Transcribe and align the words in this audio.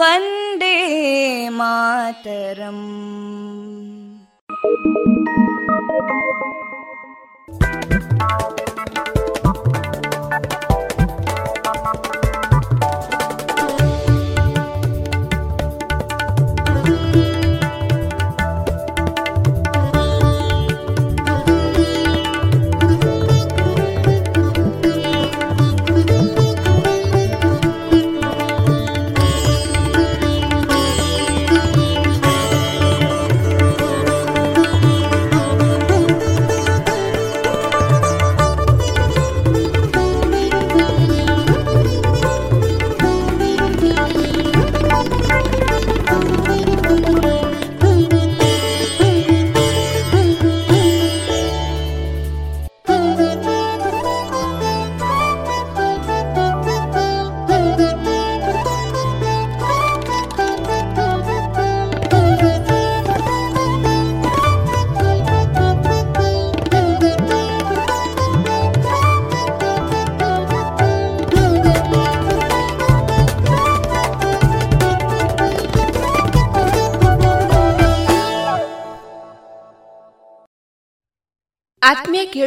वन्दे 0.00 0.76
मातरम् 1.58 2.84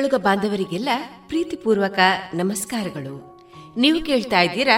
ಕೇಳುಗ 0.09 0.23
ಬಾಂಧವರಿಗೆಲ್ಲ 0.23 0.89
ಪ್ರೀತಿಪೂರ್ವಕ 1.27 2.00
ನಮಸ್ಕಾರಗಳು. 2.33 3.15
ನೀವು 3.77 4.06
ಕೇಳ್ತಾ 4.06 4.41
ಇದ್ದೀರಾ, 4.41 4.77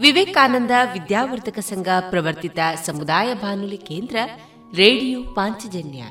ವಿವೇಕಾನಂದ 0.00 0.70
ವಿದ್ಯಾವರ್ಧಕ 0.92 1.58
ಸಂಘ 1.58 1.88
ಪ್ರವರ್ತಿತ 2.10 2.58
ಸಮುದಾಯ 2.84 3.34
ಬಾನುಲಿ 3.34 3.76
ಕೇಂದ್ರ 3.76 4.16
radio 4.74 5.22
Panchajanya 5.22 6.02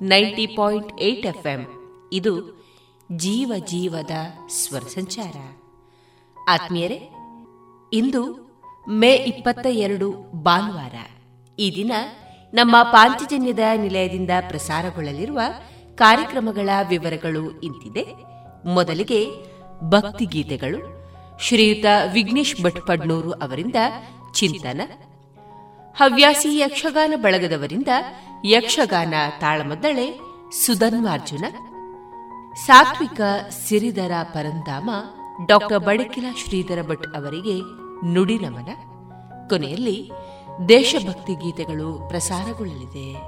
ninety 0.00 0.46
point 0.46 1.00
eight 1.00 1.26
FM. 1.26 1.66
ಇದು 2.12 2.64
ಜೀವ 3.16 3.52
ಜೀವದ 3.66 4.10
ಸ್ವರ 4.48 4.80
ಸಂಚಾರ. 4.80 5.36
ಆತ್ಮೀಯರೇ, 6.48 7.00
ಇಂದು 7.92 8.22
ಮೇ 8.88 9.12
ಇಪ್ಪತ್ತ 9.14 9.66
ಎರಡು 9.66 10.12
ಭಾನುವಾರ. 10.42 10.94
ಈ 11.58 11.72
ದಿನ 11.76 11.92
ನಮ್ಮ 12.54 12.82
ಪಾಂಚಜನ್ಯದ 12.82 13.64
ನಿಲಯದಿಂದ 13.76 14.30
ಪ್ರಸಾರಗೊಳ್ಳಲಿರುವ 14.48 15.40
ಕಾರ್ಯಕ್ರಮಗಳ 15.98 16.70
ವಿವರಗಳು 16.88 17.60
ಇಂತಿದೆ. 17.60 18.04
ಮೊದಲಿಗೆ 18.68 19.26
ಭಕ್ತಿಗೀತೆಗಳು 19.82 20.78
ಶ್ರೀಯುತ 21.40 21.84
ವಿಘ್ನೇಶ್ 22.12 22.62
ಭಟ್ಪಡ್ನೂರು 22.62 23.32
ಅವರಿಂದ 23.32 23.76
ಚಿಂತನ. 24.34 24.80
ಹವ್ಯಾಸಿ 25.96 26.58
ಯಕ್ಷಗಾನ 26.58 27.12
ಬಳಗದವರಿಂದ 27.16 27.88
ಯಕ್ಷಗಾನ 28.44 29.14
ತಾಳಮದ್ದಳೆ 29.40 30.20
ಸುಧನ್ವಾರ್ಜುನ 30.66 31.44
ಸಾತ್ವಿಕ 32.66 33.20
ಸಿರಿಧರ 33.50 34.10
ಪರಂಧಾಮ 34.22 34.90
ಡಾಕ್ಟರ್ 35.46 35.78
ಬಡಕಿಲ 35.78 36.24
ಶ್ರೀಧರ 36.44 36.82
ಭಟ್ 36.82 37.06
ಅವರಿಗೆ 37.16 37.56
ನುಡಿನಮನ. 38.14 38.70
ಕೊನೆಯಲ್ಲಿ 39.48 40.10
ದೇಶಭಕ್ತಿ 40.68 41.34
ಗೀತೆಗಳು 41.34 42.08
ಪ್ರಸಾರಗೊಳ್ಳಲಿದೆ. 42.08 43.27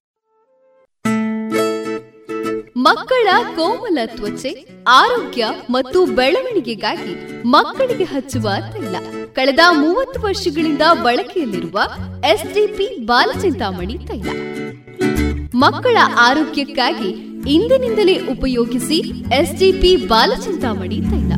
ಮಕ್ಕಳ 2.85 3.27
ಕೋಮಲ 3.55 3.97
ತ್ವಚೆ, 4.05 4.51
ಆರೋಗ್ಯ 4.87 5.45
ಮತ್ತು 5.69 6.05
ಬೆಳವಣಿಗೆಗಾಗಿ 6.05 7.13
ಮಕ್ಕಳಿಗೆ 7.45 8.03
ಹಚ್ಚುವ 8.03 8.49
ತೈಲ. 8.73 8.95
ಕಳೆದ 9.33 9.59
ಮೂವತ್ತು 9.71 10.21
ವರ್ಷಗಳಿಂದ 10.21 10.81
ಬಳಕೆಯಲ್ಲಿರುವ 11.03 11.79
ಎಸ್ಡಿಪಿ 12.27 12.87
ಬಾಲಚಿಂತಾಮಣಿ 13.05 13.97
ತೈಲ. 13.97 14.29
ಮಕ್ಕಳ 15.55 15.97
ಆರೋಗ್ಯಕ್ಕಾಗಿ 16.19 17.09
ಇಂದಿನಿಂದಲೇ 17.49 18.15
ಉಪಯೋಗಿಸಿ 18.27 18.99
ಎಸ್ಡಿಪಿ 19.33 19.95
ಬಾಲಚಿಂತಾಮಣಿ 19.95 20.99
ತೈಲ. 21.11 21.31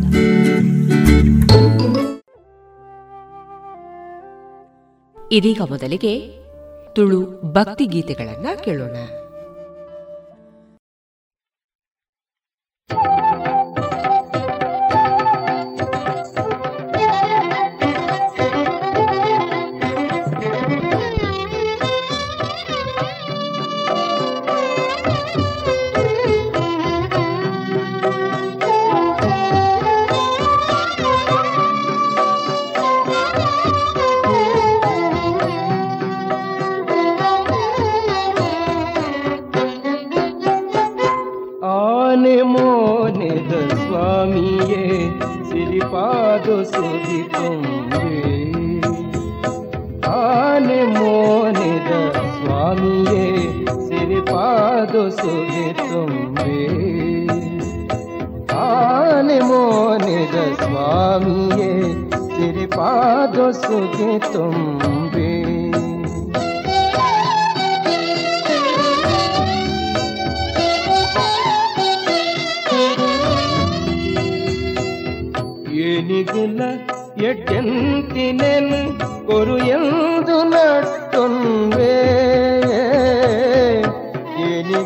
ಇದೀಗ 5.32 5.62
ಮೊದಲಿಗೆ 5.70 6.16
ತುಳು 6.96 7.22
ಭಕ್ತಿ 7.54 7.86
ಗೀತೆಗಳನ್ನ 7.86 8.48
ಕೇಳೋಣ. 8.66 8.96
শুধি 55.12 55.66
তুমি 55.80 56.58
কানে 58.50 59.40
মনে 59.42 60.20
স্বামী 60.62 61.40
তেরে 62.36 62.66
পাদ 62.78 63.36
শুধি 63.62 64.12
তুমি 64.34 65.32
ಏನಿದಿಲ್ಲ 75.86 76.62
ಎಟ್ಟೆಂತಿನೇನು 77.22 78.82
ಕೊರು 79.26 79.58
ಎಂದು 79.70 80.38
ನಟ 80.48 81.03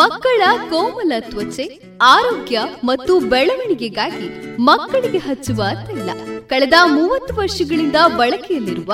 ಮಕ್ಕಳ 0.00 0.42
ಕೋಮಲ 0.70 1.12
ತ್ವಚೆ, 1.18 1.64
ಆರೋಗ್ಯ 2.02 2.60
ಮತ್ತು 2.84 3.12
ಬೆಳವಣಿಗೆಗಾಗಿ 3.20 4.26
ಮಕ್ಕಳಿಗೆ 4.58 5.18
ಹಚ್ಚುವ 5.18 5.62
ತೈಲ. 5.86 6.10
ಕಳೆದ 6.46 6.76
ಮೂವತ್ತು 6.86 7.34
ವರ್ಷಗಳಿಂದ 7.34 7.96
ಬಳಕೆಯಲ್ಲಿರುವ 8.16 8.92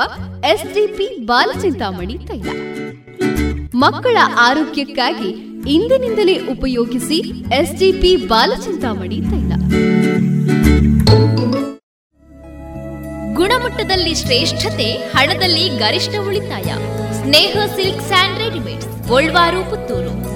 ಎಸ್ಡಿಪಿ 0.53 1.25
ಬಾಲಚಿಂತಾಮಣಿ 1.25 2.19
ತೈಲ. 2.29 2.49
ಮಕ್ಕಳ 3.75 4.17
ಆರೋಗ್ಯಕ್ಕಾಗಿ 4.39 5.31
ಇಂದಿನಿಂದಲೇ 5.71 6.37
ಉಪಯೋಗಿಸಿ 6.47 7.19
ಎಸ್ಡಿಪಿ 7.55 8.17
ಬಾಲಚಿಂತಾಮಣಿ 8.17 9.21
ತೈಲ. 9.31 9.53
ಗುಣಮಟ್ಟದಲ್ಲಿ 13.35 14.15
ಶ್ರೇಷ್ಠತೆ, 14.15 14.89
ಹಣದಲ್ಲಿ 14.93 15.69
ಗರಿಷ್ಠ 15.79 16.15
ಉಳಿತಾಯ. 16.29 16.71
Sneha 17.21 17.57
silk 17.77 18.07
and 18.07 18.39
readymades 18.39 18.89
Puttur. 19.71 20.36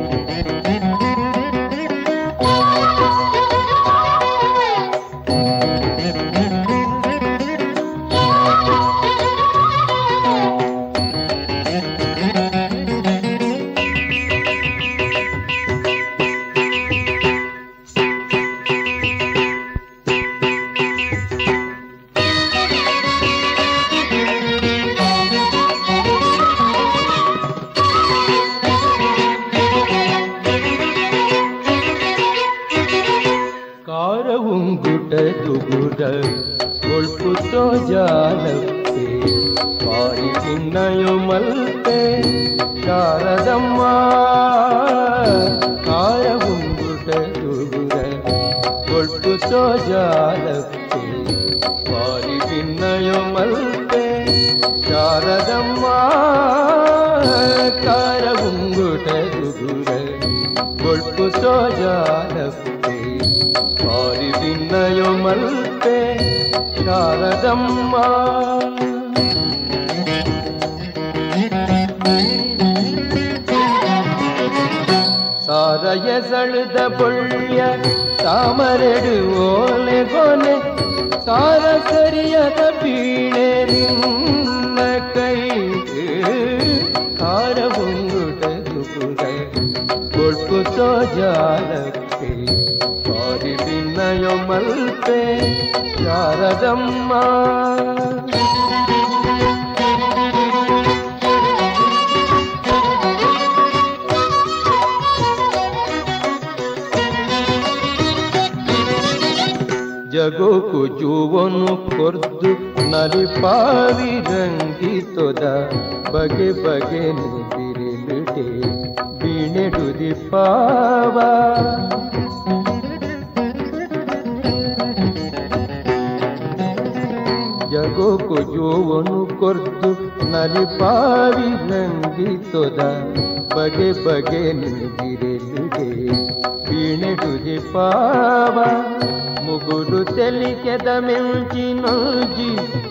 మించినోజి 140.89 142.49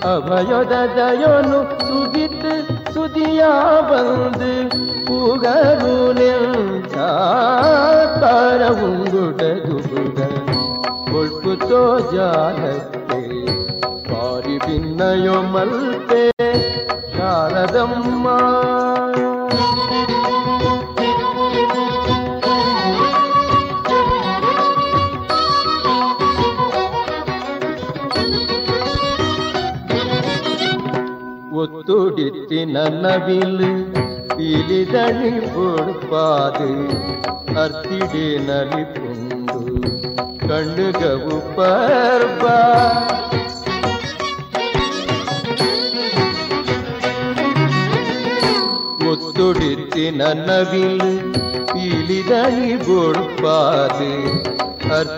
అభయోదయోను 0.08 1.60
సుధ 1.80 2.09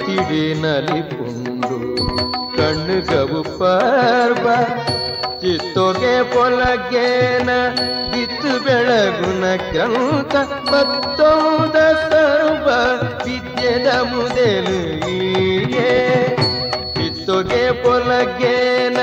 పత్తిడి 0.04 0.44
ಕಣ್ಣು 1.10 1.76
కన్నుగవు 2.54 3.40
పర్వ 3.58 4.46
చిత్తోగే 5.42 6.14
పొలగేన 6.32 7.50
ಬಿತ್ತು 8.12 8.52
ಬೆಳಗುನ 8.64 9.44
ಕಂತ 9.68 10.34
ಮತ್ತೊಂದ 10.70 11.76
ಸರ್ವ 12.02 12.68
ವಿದ್ಯದ 13.22 13.88
ಮುದಲು 14.10 14.80
ಈಗೆ 15.14 15.92
ಬಿತ್ತೊಗೆ 16.96 17.64
ಪೊಲಗೇನ 17.82 19.00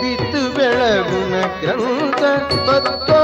ಬಿತ್ತು 0.00 0.42
ಬೆಳಗುನ 0.56 1.36
ಕಂತ 1.62 2.24
ಮತ್ತೊ 2.68 3.23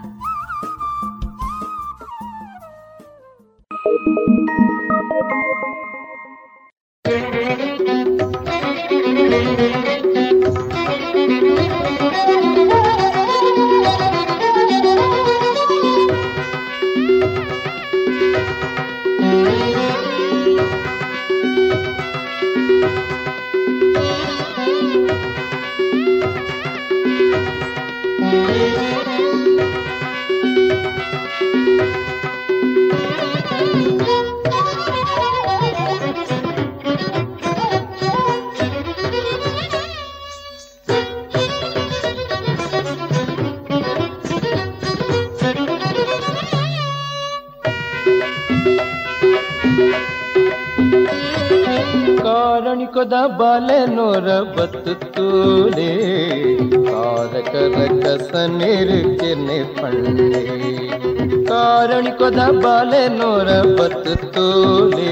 बाल 62.21 62.91
नोरपत्ोले 63.11 65.05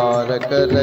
आरकिर 0.00 0.74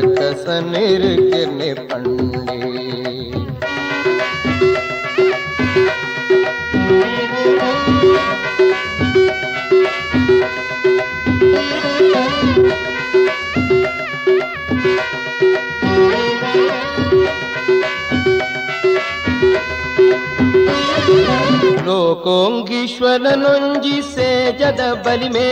ಸೇಜದ 25.14 25.14
ಬಲಿಮೆ 25.14 25.48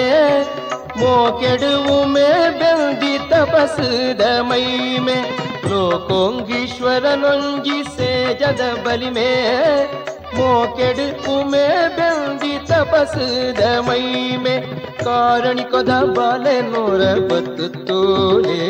ಮೋಕೆಡುವು 1.01 1.97
ಮೇ 2.05 2.29
ಬೆಂದಿ 2.61 3.13
ತಪಸ್ದ 3.31 4.23
ಮೈಮೆ 4.49 5.17
ಲೋಕೋಂಗೀಶ್ವರನೊಂಜಿ 5.71 6.57
ಸೇಜದ 7.97 8.63
ಬಲಿಮೆ 8.85 9.29
ಮೋಕೆಡು 10.37 11.07
ಉಮೆ 11.33 11.67
ಬೆಂದಿ 11.97 12.55
ತಪಸ್ದ 12.67 13.63
ಮೈಮೆ 13.89 14.57
ಕಾರಣಿಕೊದ 15.05 15.93
ಬಾಲೆ 16.17 16.57
ನೂರ 16.71 17.03
ಬತ್ತು 17.31 17.69
ತೋಲೆ 17.85 18.61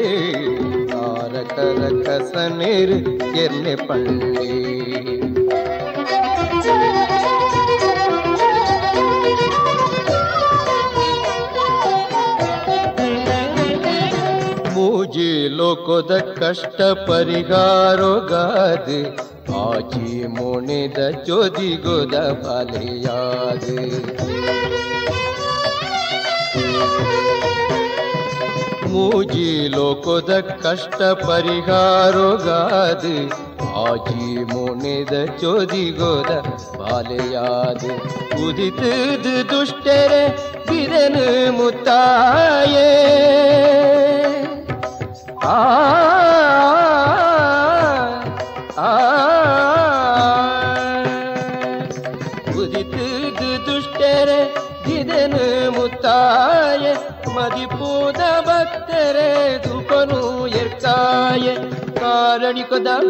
ತಾರಕರ 0.93 1.81
ಕಸನೇರು 2.05 2.99
ಎರ್ನೆ 3.37 3.77
ಪಳ್ಳಿ 3.89 4.72
ಲೋಕದ 15.93 16.15
ಕಷ್ಟ 16.39 16.81
ಪರಿಹಾರಗಾದ 17.09 18.89
ಆಚಿ 19.63 20.27
ಮುಣಿದ 20.27 20.99
ಚೋದಿಗೋದ 21.27 22.15
ಬಲೆಯಾದ 22.45 23.65
ಮೂಜಿ 28.87 29.69
ಲೋಕದ 29.69 30.41
ಕಷ್ಟ 30.41 31.01
ಪರಿಹಾರಗಾದ 31.27 33.05
ಆಚಿ 33.85 34.27
ಮುಣಿದ 34.45 35.13
ಚೋದಿಗೋದ 35.41 36.31
ಬಾಲೆಯಾದ 36.79 37.85
ಉದಿತದ 38.47 39.27
ದುಷ್ಟರೆ 39.51 40.23
ಬಿರನು 40.71 41.27
ಮುತ್ತಾಯೇ 41.53 42.89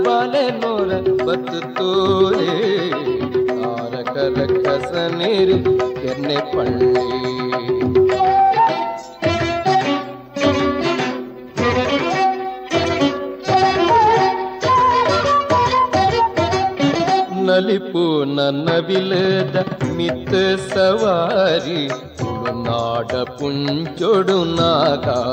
ಬಾಲೆ 0.05 0.43
ನೋರ 0.59 0.89
ಬತ್ತು 1.25 1.59
ತೋರೆ 1.77 2.55
ತಾರಕರ 3.49 4.37
ಕಸನೇರು 4.65 5.57
ಎನ್ನೆ 6.11 6.39
ಪಳ್ಳಿ 6.51 6.91
ನಲಿಪು 17.45 18.03
ನನ್ನ 18.35 18.69
ಬಿಲದ 18.79 19.57
ಮಿತ್ತ 19.95 20.33
ಸವಾರಿ 20.69 21.81
ತುಳುನಾಡ 22.17 23.11
ಪುಂಚೊಡು 23.39 24.37
ನಾಗಾವತಾರಿ 24.51 25.32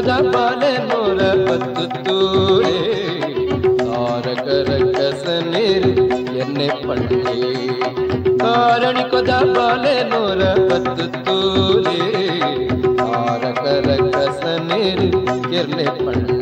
ಕಾರಣಿಕೊದ 0.00 0.12
ಬಾಲೆ 0.32 0.70
ನೋರ 0.84 1.20
ಪತ್ತು 1.46 1.82
ತೂರೇ 2.04 2.76
ತಾರಕರ 3.80 4.68
ಕಸನೇರು 4.94 5.90
ಎನ್ನೆ 6.36 6.68
ಪಳ್ಳಿ 6.82 7.18
ಕಾರಣಿಕೊದ 8.38 9.32
ಬಾಲೆ 9.52 9.94
ನೋರ 10.08 10.42
ಪತ್ತು 10.70 11.06
ತೂರೇ 11.18 11.98
ತಾರಕರ 13.00 13.88
ಕಸನೇರು 14.14 15.08
ಎನ್ನೆ 15.54 15.88
ಪಳ್ಳಿ 16.00 16.40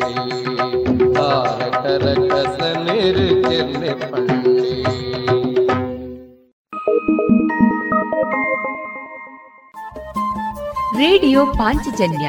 ತಾರಕರ 1.14 2.06
ಕಸನೇರು 2.30 3.28
ಎನ್ನೆ 3.52 3.94
ಪಳ್ಳಿ 4.04 4.82
radio 10.98 11.40
Panchajanya 11.52 12.28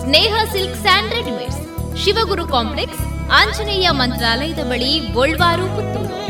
Sneha 0.00 0.34
silk 0.52 0.76
and 0.76 1.14
readymades 1.14 1.60
Shivaguru 2.04 2.46
complex 2.46 3.02
Anjaneya 3.32 3.88
ಮಂತ್ರಾಲಯದ 3.90 4.58
ಬಳಿ 4.58 4.98
ಗೋಲ್ವಾರು 5.12 5.66
ಪುತ್ತೂರು. 5.76 6.23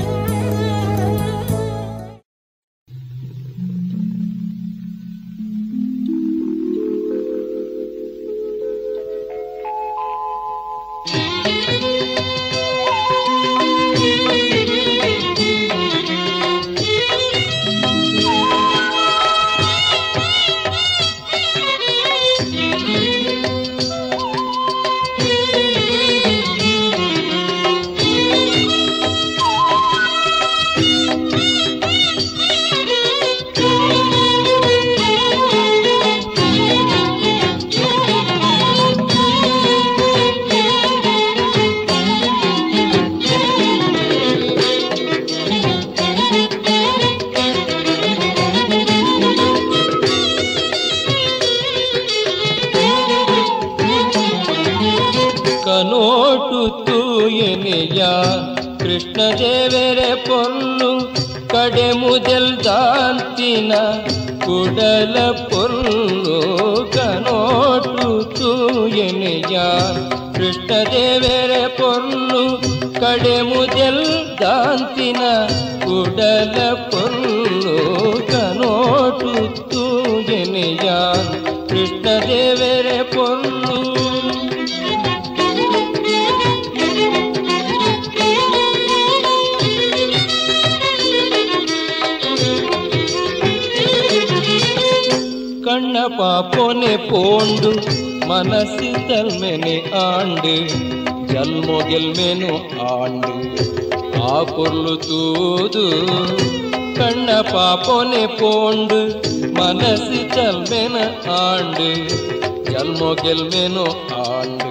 கெல்மெனோ 113.22 113.86
ஆண்டு 114.24 114.70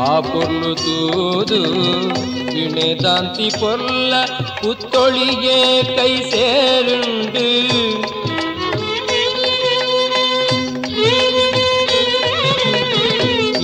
ஆ 0.00 0.12
பொருள் 0.26 0.76
தூது 0.82 1.60
இணைதாந்தி 2.62 3.48
பொல்ல 3.60 4.12
புத்தொழியே 4.60 5.58
கை 5.96 6.12
சேருண்டு 6.30 7.46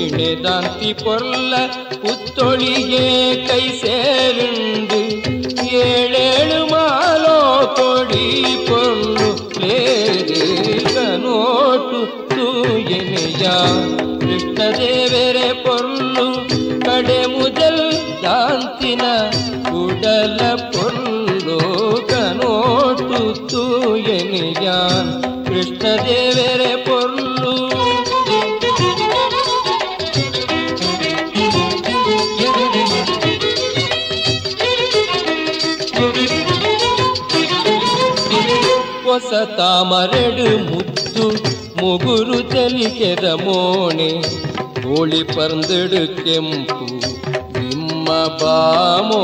இணைதாந்தி 0.05 0.93
பொல்ல 1.05 1.53
புத்தொழியே 2.03 3.07
கை 3.49 3.65
சேர் 3.81 4.02
ತಾಮರೆಡು 39.63 40.47
ಮುತ್ತು 40.69 41.25
ಮುಗುರು 41.79 42.37
ತೆಲಿಕೆದ 42.51 43.27
ಮೋಣೆ 43.43 44.09
ಕೋಳಿ 44.77 45.21
ಪರ್ಂದೆಡು 45.35 46.01
ಕೆಂಪು 46.17 46.87
ನಿಮ್ಮ 47.59 48.09
ಬಾಮೋ 48.41 49.21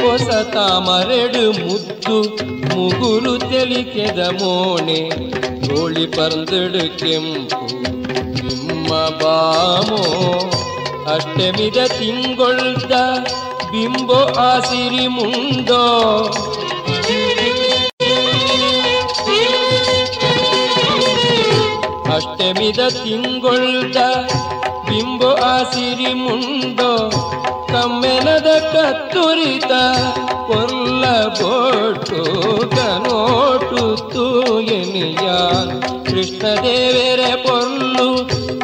ಹೊಸ 0.00 0.28
ತಾಮರೆಡು 0.54 1.44
ಮುತ್ತು 1.60 2.16
ಮುಗುರು 2.70 3.32
ತೆಲಿಕೆದ 3.44 4.20
ಮೋಣೆ 4.40 5.00
ಕೋಳಿ 5.66 6.06
ಪರ್ಂದೆಡು 6.16 6.84
ಕೆಂಪು 6.98 7.62
ನಿಮ್ಮ 8.42 8.92
ಬಾಮೋ 9.22 10.02
ಅಷ್ಟಮಿದ 11.14 11.78
ತಿಂಗೊಳ್ದ 11.98 12.92
ಬಿಂಬೋ 13.72 14.20
ಆಸಿರಿ 14.44 15.08
ಮುಂಡೋ 15.16 15.82
ಅಷ್ಟಮಿದ 22.40 22.82
ತಿಂಗೊಳ್ದ 22.96 24.00
ಬಿಂಬು 24.88 25.30
ಆಸಿರಿ 25.46 26.10
ಮುಂಡೋ, 26.14 26.90
ಕಮ್ಮೆನದ 27.70 28.50
ಕತ್ತುರಿತ 28.74 29.72
ಕೊಲ್ಲ 30.48 31.04
ಬೋಟು 31.38 32.20
ಕನೋಟು 32.76 33.82
ತೂಯನಿಯಾನ್ 34.12 35.72
ಕೃಷ್ಣದೇವರ 36.06 37.24
ಪೊಲ್ಲು 37.44 38.08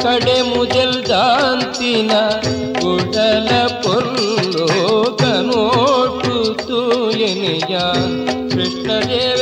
ಕಡೆ 0.02 0.38
ಮುಜಲ್ 0.50 0.98
ದಾಂತಿನ 1.10 2.12
ಉಡಲ 2.86 3.50
ಪೊಲ್ಲು 3.82 4.68
ಕನೋಟು 5.18 6.36
ತೂಯನಿಯಾನ್ 6.62 8.16
ಕೃಷ್ಣದೇವರ 8.52 9.33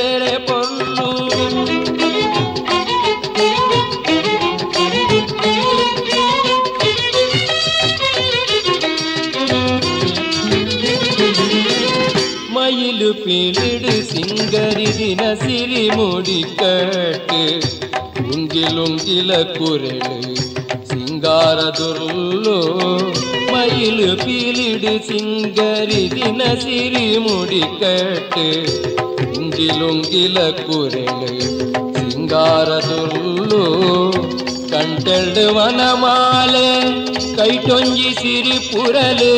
சிவிடு 13.32 13.92
சிங்கரி 14.08 14.88
தின 14.96 15.22
சிரி 15.42 15.82
முடிக்கட்டு 15.98 17.38
உங்கிலுங்கில 18.32 19.30
குரலு 19.56 20.18
சிங்காரதுருள்ளோ 20.90 22.56
மயிலு 23.52 24.08
பீலிடு 24.24 24.92
சிங்கரி 25.08 26.02
தின 26.14 26.50
சிரி 26.64 27.06
முடிக்கட்டு 27.26 28.46
உங்கிலுங்கில 29.38 30.44
குரலு 30.60 31.32
சிங்காரதுருள்ளோ 31.96 33.64
கண்டெடு 34.74 35.46
வனமாலே 35.58 36.68
கைட்டொங்கி 37.38 38.12
சிரிப்புரலே. 38.22 39.36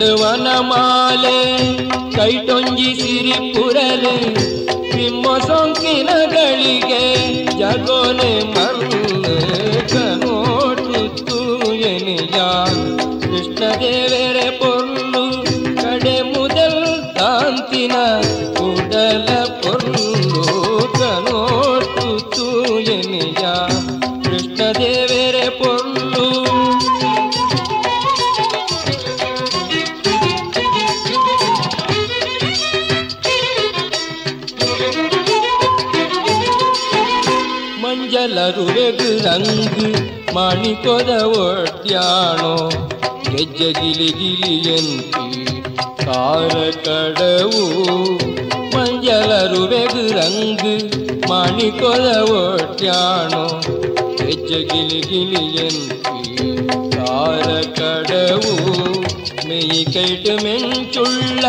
ಪುರಲೆ 0.00 0.48
ಮಾಲೆ 0.60 1.38
ಕೈಟೊಂಜಿ 2.14 2.90
ಸಿರಿ 2.94 3.34
ಪುರಲೆ 3.54 4.14
ನಿಮ್ಮ 4.96 5.24
ಸೊಂಕಿನಗಳಿಗೆ 5.46 7.02
ಜಗೋನೆ 7.58 8.30
ಮರ್ಲು 8.54 8.79
ಮನಿ 40.62 40.72
ತೊದ 40.84 41.10
ಒಡ್ಯಾಣೋ 41.36 42.50
ಗೆಜ್ಜ 43.26 43.60
ಗಿಲಿ 43.76 44.08
ಗಿಲಿಯಂತಿ 44.18 45.22
ಕಾಲ 46.00 46.56
ಕಡವು 46.86 47.62
ಮಂಜಲರು 48.74 49.62
ರಂಗು 50.16 50.74
ಮಣಿ 51.30 51.68
ತೊದ 51.80 52.08
ಒಡ್ಯಾಣೋ 52.34 53.42
ಗೆಜ್ಜ 54.20 54.52
ಗಿಲಿ 54.72 55.00
ಗಿಲಿಯಂತಿ 55.08 56.20
கார 56.96 57.48
கடவு 57.78 58.54
மெய் 59.48 59.84
கேட்டு 59.94 60.34
மென்சுள்ள 60.44 61.46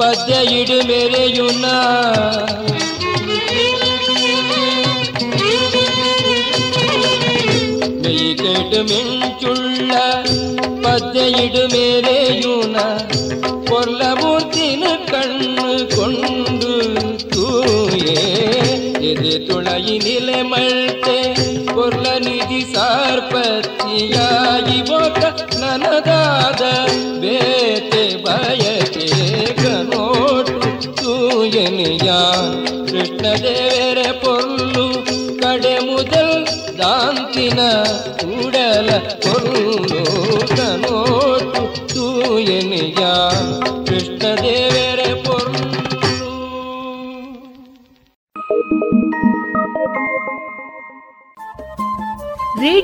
பத்தையிடு 0.00 0.80
மெறையுனா 0.90 1.76
மெஞ்சுள்ள 8.88 9.92
பத்தையிடுமேரே 10.84 12.18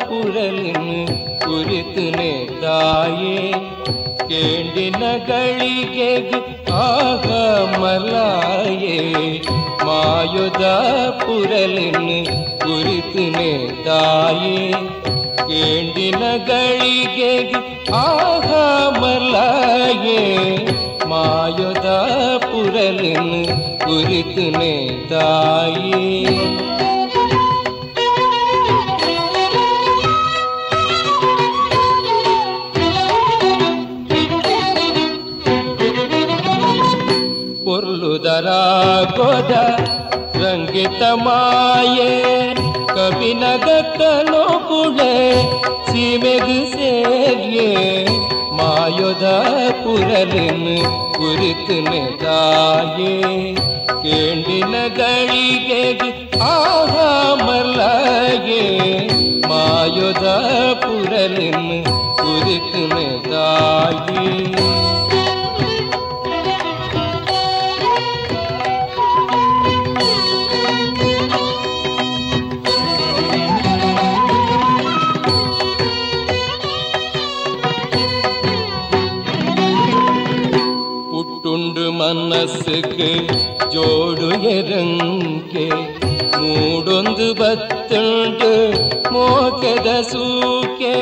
ಪುರಲಿನ 0.00 0.86
ಕುರಿತನೆ 1.42 2.30
ತಾಯೆ 2.62 3.36
ಕೇಂಡಿನ 4.22 5.04
ಗಳಿಗೆ 5.28 6.10
ಆಗ 6.80 7.28
ಮಲಾಯೆ 7.80 8.98
ಮಾಯುದ 9.86 10.64
ಪುರಲಿನ 11.22 12.08
ಕುರಿತನೆ 12.62 13.50
ತಾಯೆ 13.86 14.60
ಕೇಂಡಿನ 15.42 16.22
ಗಳಿಗೆ 16.48 17.32
ಆಗ 18.02 18.50
ಮಲಾಯೆ 19.00 20.20
ಮಾಯುದ 21.12 21.88
ಪುರಲಿನ 22.46 23.32
ಕುರಿತನೆ 23.84 24.74
ತಾಯೇ 25.08 26.04
ಆಗೋದ 38.80 39.52
ರಂಗಿತ 40.42 41.02
ಮಾಯೆ 41.24 42.10
ಕವಿನಗತ್ತಲೋ 42.90 44.44
ಕುಳೆ 44.68 45.14
ಸೀಮೆಗು 45.88 46.58
ಸೇರ್ಯೆ 46.72 47.70
ಮಾಯೋದ 48.58 49.26
ಪುರಲಿನ್ 49.82 50.68
ಕುರಿತನ 51.16 51.92
ತಾಯೆ 52.22 53.14
ಕೇಂಡಿನ 54.02 54.74
ಗಳಿಗೆ 54.90 55.82
ಆಹ 56.48 56.94
ಮರ್ಲಾಗೆ 57.42 58.62
ಮಾಯೋದ 59.48 60.26
ಪುರಲಿನ್ 60.82 61.70
ಕುರಿತನ 62.20 62.96
ತಾಯೆ 63.26 64.69
ಒಂದು 81.70 81.90
ಮನಸ್ಸಿಗೆ 81.98 83.10
ಜೋಡು 83.72 84.28
ಎರಂಕೆ 84.52 85.66
ಮೂಡೊಂದು 86.36 87.26
ಬತ್ತುಂಡು 87.40 88.50
ಮೋಕದ 89.14 89.90
ಸೂಕೆ 90.08 90.94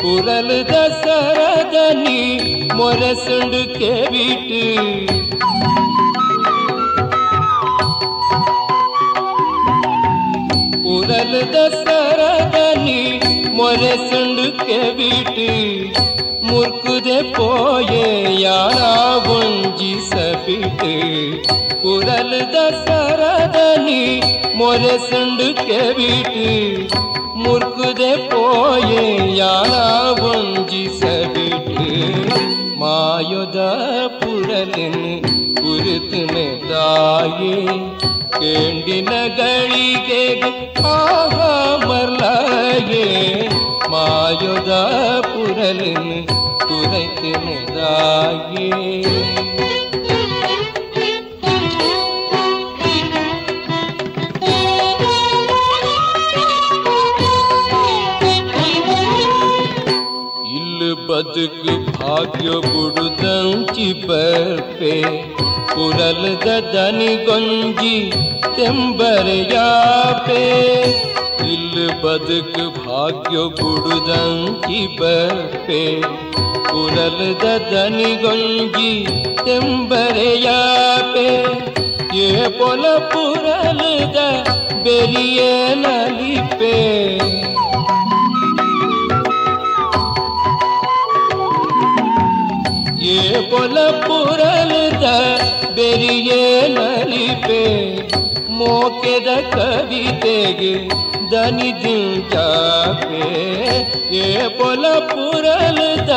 ಕುರಲು 0.00 0.58
ದಸರದ 0.70 1.76
ನೀ 2.00 2.18
ಮೊರಸುಂಡು 2.72 3.62
ಕೆವಿಟು 3.78 4.64
ಕುರಲು 10.84 11.42
ದಸರದ 11.54 12.58
ನೀ 12.84 12.98
ಮೊರಸುಂಡು 13.52 14.48
ಕೆವಿಟು 14.60 15.48
ಮುರ್ಕುದೆ 16.53 17.19
ಪೋಯೆ 17.35 18.05
ಯಾರ 18.41 18.79
ಒಂಜಿಸಬಿಟ್ಟು 19.35 20.93
ಕುರಲ್ 21.81 22.37
ದಸರದನಿ 22.53 24.03
ಮೊರೆ 24.55 24.95
ಸಂಡು 25.05 25.49
ಕೆಬಿಟ್ಟು 25.59 26.47
ಮುರ್ಕುದೆ 27.43 28.11
ಪೋಯೆ 28.31 29.03
ಯಾರ 29.35 29.73
ಒಂಜಿಸಬಿಟ್ಟು 30.29 31.85
ಮಾಯೋದ 32.81 33.59
ಪುರಲಿನ್ 34.19 35.03
ಕುರಿತುನೆ 35.59 36.47
ತಾಯೇ 36.69 37.55
ಕೇಂಡಿನ 38.35 39.13
ಗಳಿಗೆ 39.37 40.23
ಆಹಾ 40.91 41.53
ಮರ್ಲಾಯೇ 41.85 43.05
ಮಾಯೋದ 43.93 44.73
ಪುರಲಿನ್ 45.29 46.11
ಕುರೈತಿನದಾಯೇ 47.94 48.94
ಇಲ್ಲು 60.56 60.90
ಬದುಕು 61.06 61.74
ಭಾಗ್ಯ 61.92 62.48
ಬುಡುದಂಚಿ 62.66 63.88
ಬರ್ಪೆ 64.06 64.96
बदक 71.76 72.52
भाग्य 72.76 73.38
गुड़दंकी 73.60 74.86
बे 74.98 75.78
कुरल 76.68 77.18
ददनि 77.42 78.10
गंगी 78.22 78.92
तेंबरेयापे 79.40 81.26
ये 82.18 82.48
बोल 82.58 82.82
पुरल 83.14 83.80
द 84.14 84.26
नली 85.82 86.36
पे 86.58 86.74
ये 93.04 93.40
बोल 93.50 93.76
पुरल 94.06 94.72
द 95.02 95.16
नली 96.78 97.28
पे 97.46 97.62
ಮೋಕೆದ 98.59 99.29
ಕವಿತೆಗೆ 99.53 100.73
ದನಿ 101.31 101.71
ದಿಂಚಾಪೆ 101.81 103.25
ಏ 104.19 104.27
ಪೊಲ 104.57 104.85
ಪುರಲದ 105.09 106.13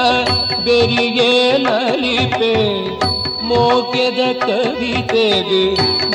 ಬೆರಿಯೇ 0.66 1.32
ನಲಿಪೆ 1.64 2.54
ಮೋಕೆದ 3.50 4.22
ಕವಿತೆಗೆ 4.44 5.64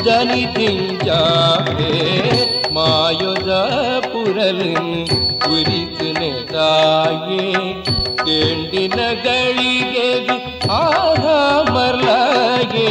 ದನಿ 0.06 0.44
ದಿಂಚಾಪೆ 0.56 1.92
ಮಾಯೋದ 2.76 3.52
ಪುರಲಿನ್ 4.12 4.94
ಕುರಿತುನೆ 5.44 6.32
ತಾಯೇ 6.52 7.44
ಕೇಂಡಿನ 8.20 9.00
ಗಳಿಗೆ 9.24 10.10
ಆಹಾ 10.78 11.38
ಮರ್ಲಾಗೆ 11.74 12.90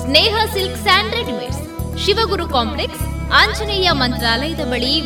Sneha 0.00 0.36
silk 0.52 0.82
and 0.82 1.14
readymades, 1.14 1.62
Shivaguru 1.98 2.48
complex, 2.48 3.02
Anjaneya 3.32 3.90
ಮಂತ್ರಾಲಯದ 3.92 4.60
ಬಳಿ 4.60 5.00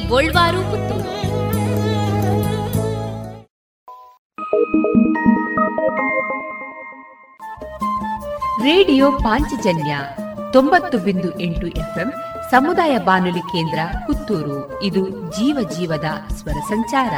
ಪುತ್ತೂರು. 0.64 1.14
ರೇಡಿಯೋ 8.64 9.12
ಪಾಂಚಜನ್ಯ 9.12 9.98
ತೊಂಬತ್ತು 10.52 10.98
ಬಿಂದು 10.98 11.40
ಎಂಟು 11.40 11.66
ಎಫ್ಎಂ 11.66 12.12
ಸಮುದಾಯ 12.50 12.98
ಬಾನುಲಿ 12.98 13.40
ಕೇಂದ್ರ, 13.40 13.78
ಪುತ್ತೂರು. 14.06 14.82
ಇದು 14.82 15.08
ಜೀವ 15.08 15.68
ಜೀವದ 15.78 16.04
ಸ್ವರ 16.34 16.60
ಸಂಚಾರ. 16.68 17.14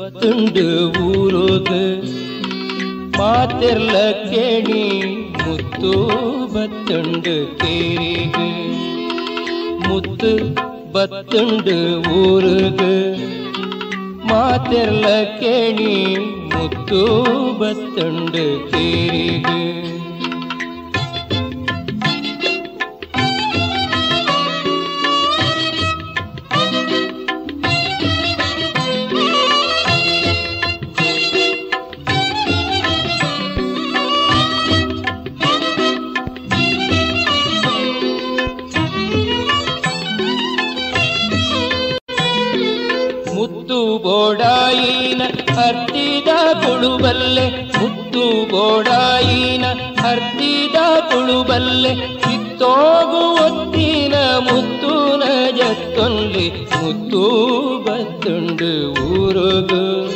ಬತ್ತುಂಡು 0.00 0.64
ಊರೋಗ 1.06 1.70
ಮಾತೆರ್ಲ 3.18 3.94
ಕೇಳಿ 4.30 4.84
ಮುತ್ತು 5.42 5.92
ಬತ್ತುಂಡು 6.54 7.34
ಕೇರಿಗೆ 7.60 8.48
ಮುತ್ತು 9.86 10.30
ಬತ್ತುಂಡು 10.94 11.76
ಊರುಗ 12.20 12.82
ಮಾತೆರ್ಲ 14.30 15.06
ಕೇಳಿ 15.40 15.92
ಮುತ್ತು 16.54 17.00
ಬತ್ತುಂಡು 17.60 18.44
ಕೇರಿಗೆ 18.72 19.60
ಕುಳುಬಲ್ಲೆ, 46.82 47.72
ಮುತ್ತು 47.78 48.50
ಗೋಡಾಯಿನ 48.50 49.64
ಅರ್ತಿದ 50.08 50.74
ಕುಳುಬಲ್ಲೆ, 51.10 51.94
ಕಿತ್ತೋಗು 51.94 53.20
ಒತ್ತಿನ 53.44 54.14
ಮುತ್ತುನ 54.38 55.22
ಜತ್ತೊನ್ಲಿ 55.56 56.48
ಮುತ್ತು 56.82 57.22
ಬತ್ತುಂಡು 57.86 58.70
ಊರುಗು. 59.04 60.10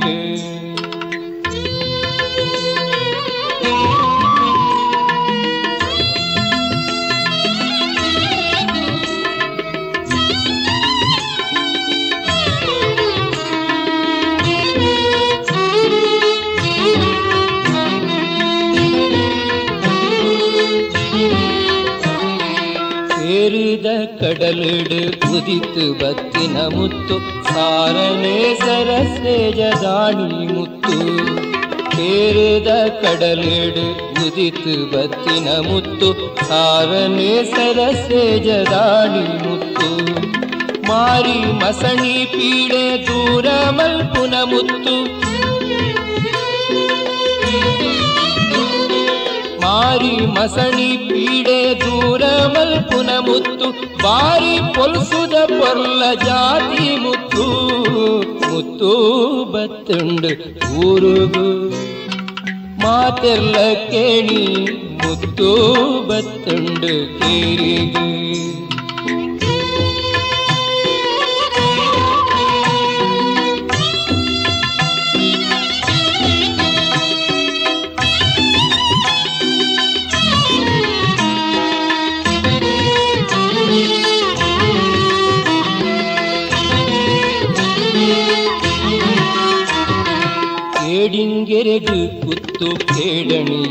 ಕಡಲಿಡು 24.49 24.99
ಕುದಿತು 25.23 25.83
ಬತ್ತಿನ 26.01 26.59
ಮುತ್ತು 26.75 27.17
ಸಾರನೆ 27.49 28.37
ಸರಸೇಜದಾಣಿ 28.61 30.29
ಮುತ್ತು 30.53 30.95
ಸೇರಿದ 31.95 32.71
ಕಡಲಿಡು 33.03 33.85
ಕುದಿತು 34.15 34.77
ಬತ್ತಿನ 34.93 35.49
ಮುತ್ತು 35.67 36.09
ಸಾರನೆ 36.49 37.29
ಸರಸೇಜದಾಣಿ 37.53 39.25
ಮುತ್ತು 39.45 39.91
ಮಾರಿ 40.89 41.39
ಮಸಣಿ 41.61 42.17
ಪೀಡೆ 42.33 42.85
ದೂರ 43.07 43.47
ಮಲ್ಪುನ 43.71 44.35
ಮುತ್ತು 44.45 44.97
ಮಾರಿ 49.79 50.27
ಮಸಣಿ 50.27 50.97
ಪೀಡೆ 50.97 51.81
ದೂರ 51.81 52.23
ಮಲ್ಪುನ 52.47 53.11
ಮುತ್ತು 53.21 53.71
ಬಾರಿ 54.03 54.75
ಪೊಲ್ಸುದ 54.75 55.33
ಪೊರ್ಲ 55.33 56.03
ಜಾತಿ 56.15 56.97
ಮುತ್ತು 56.97 57.45
ಮುತ್ತು 58.51 58.91
ಬತ್ತುಂಡು 59.45 60.31
ಊರುಗು. 60.81 61.71
ಮಾತೆಲ್ಲ 62.83 63.57
ಕೇಳಿ 63.91 64.65
ಮುತ್ತು 64.95 65.55
ಬತ್ತುಂಡು 66.09 67.19
ಕೇರಿಗೆ. 67.19 68.68
ಕೇಡಿಂಗೆರೆಗು 91.69 92.27
ಕುತ್ತು 92.27 92.67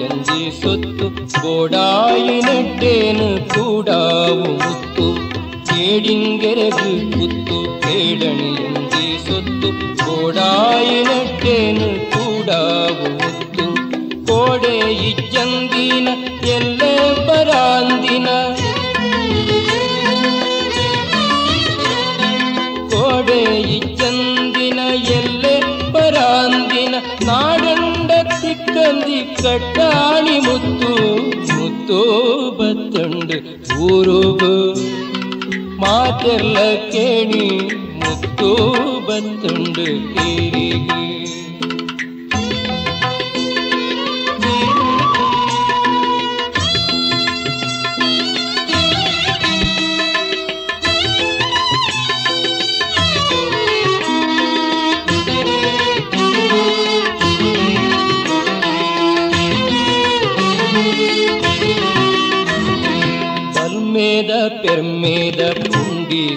ಎಂಜಿ 0.02 0.62
ಸೊತ್ತು 0.62 1.10
ಗೋಡಾಯಿನಡ್ಡೇನು 1.42 3.50
ಕೂಡಾವು 3.50 4.36
ಮುತ್ತು. 4.36 5.16
ಕೇಡಿಂಗೆರೆಗು 5.66 7.12
ಕುತ್ತು 7.12 7.82
ಕೇಡಣಿಯಂಜಿ 7.82 9.28
ಸೊತ್ತು 9.28 9.70
ಗೋಡಾಯಿನಡ್ಡೇನು 10.06 12.12
ಕೂಡಾವು 12.12 13.14
ಮುತ್ತು. 13.14 13.66
ಕೋಡೆ 14.28 15.10
ಇಜ್ಜಂದಿನ 15.10 15.77
ಕಟ್ಟಾಣಿ 29.58 30.40
ಮುತ್ತು 30.40 30.90
ಮುತ್ತು 31.54 32.00
ಬತ್ತಂಡು 32.52 33.38
ಊರುಗು. 33.80 34.54
ಮಾತೆಲ್ಲ 35.82 36.58
ಕೇಣಿ 36.92 37.46
ಮುತ್ತು 37.96 38.50
ಬತ್ತಂಡು 39.08 39.88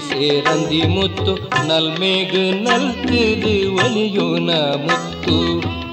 சேரந்தி 0.05 0.81
முத்து 0.87 1.33
நல்மேகு 1.69 2.43
நல்குது 2.65 3.53
ஒலியுன 3.75 4.49
முத்து 4.83 5.37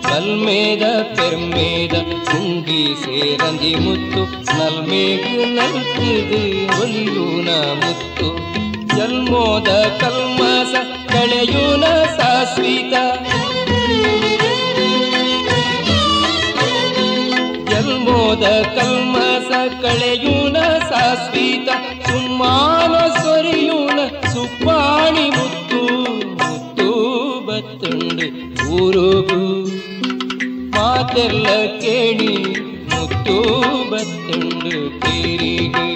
நல்மேத 0.07 0.85
பெருமேத 1.16 1.95
குண்டி 2.29 2.81
சேரந்தி 3.03 3.73
முத்து 3.77 4.23
நல்மேகு 4.59 5.37
ನಲ್ಕಿದು 5.57 6.41
ಒಲಿಯೂನ 6.77 7.49
ಮುತ್ತು 7.83 8.29
ಜನ್ಮೋದ 8.95 9.70
ಕಲ್ಮಸ 10.03 10.75
ಕಳೆಯೂನ 11.12 11.85
ಸಾಸ್ವಿತ 12.18 12.95
ಜನ್ಮೋದ 17.70 18.47
ಕಲ್ಮಸ 18.77 19.51
ಕಳೆಯೂನ 19.83 20.57
ಸಾಸ್ವಿತ 20.91 21.68
ಸುಮ್ಮಾನ 22.07 22.95
ಸೊರಿಯೂನ 23.18 23.66
ಸುಪ್ಪಾಣಿ 24.48 25.30
ಮುತ್ತು 25.30 25.80
ಮುತ್ತು 26.41 26.88
ಬತ್ತುಂಡು 27.48 28.28
ಊರುಗು. 28.72 29.39
ಮಾತೆಲ್ಲ 30.70 31.48
ಕೇಳಿ 31.82 32.34
ಮುತ್ತು 32.86 33.36
ಬತ್ತುಂಡು 33.91 35.02
ಕೇರಿಗೆ 35.02 35.88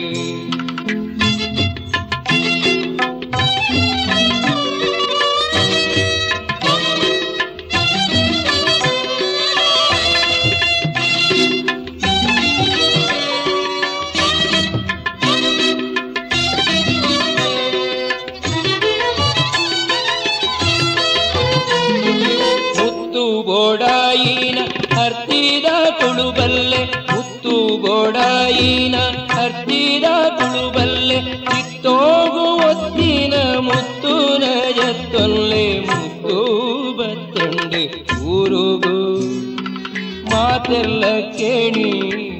ಮಾತೆಲ್ಲ 40.71 41.05
ಕೇಳಿ 41.37 41.87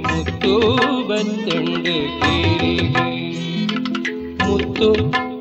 ಮುತ್ತು 0.04 0.52
ಬತ್ತೊಂಡೆ 1.10 1.96
ಕೇರಿಗೆ 2.20 3.08
ಮುತ್ತು 4.44 4.88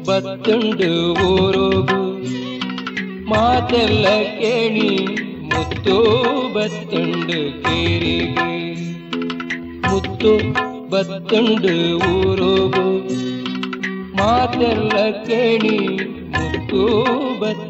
ಬತ್ತುಂಡು 0.09 0.89
ಊರುಗು 1.27 2.01
ಮಾತೆಲ್ಲ 3.31 4.07
ಕೇಳಿ 4.41 4.89
ಮುತ್ತು 5.53 5.97
ಬತ್ತುಂಡು 6.57 7.39
ಕೇರಿಗೆ 7.63 8.49
ಮುತ್ತು 9.89 10.33
ಬತ್ತುಂಡು 10.95 11.75
ಊರುಗು 12.11 12.87
ಮಾತೆಲ್ಲ 14.21 14.97
ಕೇಳಿ 15.29 15.79
ಮುತ್ತು 16.37 16.83
ಬತ್ತುಂಡು 17.43 17.70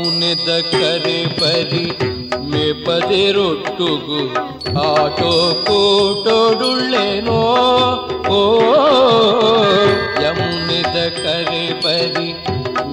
ಯಮುನೆದ 0.00 0.50
ಕರೆ 0.72 1.18
ಪರಿ 1.38 1.86
ಮೇಪದೆ 2.50 3.22
ರೊಟ್ಟುಗು 3.32 4.20
ಆಟೋ 4.84 5.32
ಕೂಟೋಡುಳ್ಳೆನೋ 5.66 7.40
ಓ 8.30 8.40
ಯಮುನೆದ 10.24 10.98
ಕರೆ 11.18 11.64
ಪರಿ 11.82 12.28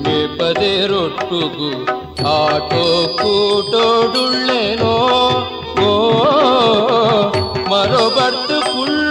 ಮೇಪದೆ 0.04 0.74
ರೊಟ್ಟುಗು 0.88 1.72
ಆಟೋ 2.34 2.86
ಕೂಟೋಡುಳ್ಳೆನೋ 3.20 4.94
ಓ 5.86 5.94
ಮರೊಬರ್ತು 7.72 8.60
ಕುಳ್ಳೊಂದು 8.68 9.07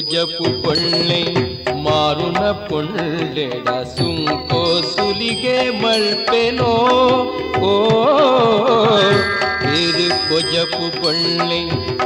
ಕುಜಪು 0.05 0.47
ಕೊಳ್ಳೆ 0.63 1.19
ಮಾರುನ 1.83 2.39
ಪೊಳ್ಳೆಡ 2.63 3.67
ಸುಂಕೋ 3.91 4.59
ಸುಲಿಗೆ 4.89 5.55
ಮಳ್ಪೆನೋ 5.81 6.71
ಓ 7.63 7.71
ಕೊಜಪು 10.27 10.87
ಪೊಳ್ಳೆ 10.97 11.59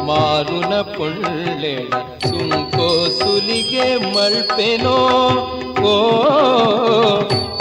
ಮಾರುನ 0.10 0.74
ಪೊಳ್ಳೆಡ 0.92 1.94
ಸುಂಕೋ 2.28 2.90
ಸುಲಿಗೆ 3.18 3.88
ಮಳ್ಪೆನೋ 4.16 4.98
ಓ 5.86 5.96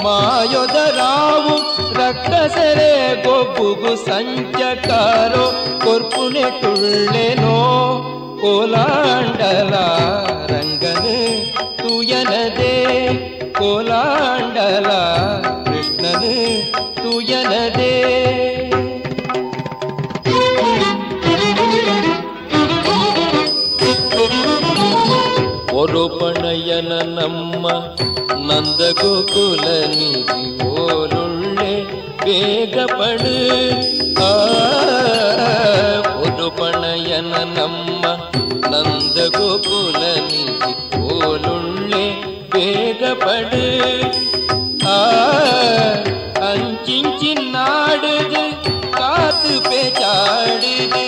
ಮಾಯೊದ 0.05 0.77
ರಾವು 0.99 1.57
ರಕ್ತಸರೆ 2.01 2.93
ಗೊಬ್ಬುಗು 3.25 3.95
ಸಂಚಕಾರೋ 4.05 5.47
ಕೊರ್ಪುನೆ 5.85 6.47
ಟುಳ್ಳೆನೋ 6.61 7.57
ಕೋಲಾಂಡಲ 8.47 9.75
ರಂಗನು 10.51 11.15
ತೂಯನದೇ 11.79 12.75
ಕೋಲಾಂಡಲ 13.59 14.91
ಕೃಷ್ಣನು 15.67 16.35
ತೂಯನದೇ 16.99 17.93
ಒರುಪಣಯನ 25.79 26.93
ನಮ್ಮ 27.17 27.65
ನಂದ 28.49 28.81
ಗೋಕುಲ 29.01 29.65
ನಿಧಿ 29.93 30.45
ಓಲುಳ್ಳೆ 30.75 31.73
ಬೇಗ 32.25 32.77
ಪಡು 32.93 33.35
ಆ 34.23 34.31
ಒರುಪಣಯನ 36.17 37.35
ನಮ್ಮ 37.57 37.96
గోకులనిధి 39.35 40.73
పోలుణ్ణి 40.93 42.05
వేగపడు 42.53 43.65
ఆ 44.89 44.99
అంచి 46.49 47.33
నాడుదు 47.55 48.45
కాతు 48.99 49.55
పేచాడుదు 49.69 51.05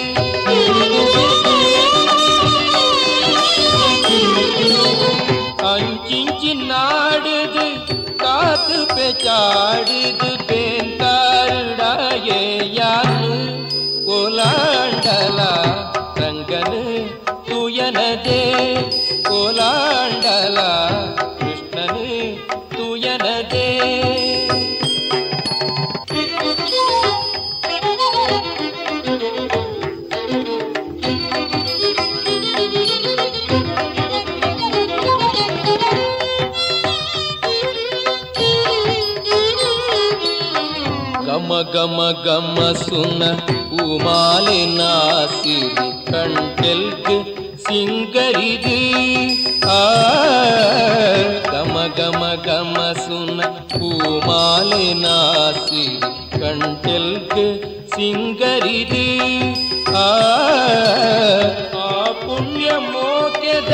అంచి 5.73 6.53
నాడుదు 6.71 7.67
కాతు 8.23 8.79
పేచాడుదు 8.95 10.31
ಗಮ 41.78 41.78
ಗಮ 41.78 42.00
ಗಮ 42.26 42.60
ಸುನ 42.82 43.24
ಉಮಾಲೆ 43.84 44.62
ನಾಸಿರಿ 44.76 45.90
ಕಂಟೆಲ್ಗ್ 46.10 47.12
ಸಿಂಗರಿದು 47.66 48.78
ಆ 49.70 49.82
ಗಮ 51.52 51.76
ಗಮ 51.98 52.24
ಗಮ 52.46 52.78
ಸುನ 53.04 53.40
ಉಮಾಲೆ 53.90 54.88
ನಾಸಿರಿ 55.04 56.12
ಕಂಟೆಲ್ಗ್ 56.40 57.40
ಸಿಂಗರಿದು 57.96 59.06
ಆ 59.98 60.10
ಆ 61.84 61.90
ಪುಣ್ಯ 62.22 62.70
ಮೋಕೆದ 62.92 63.74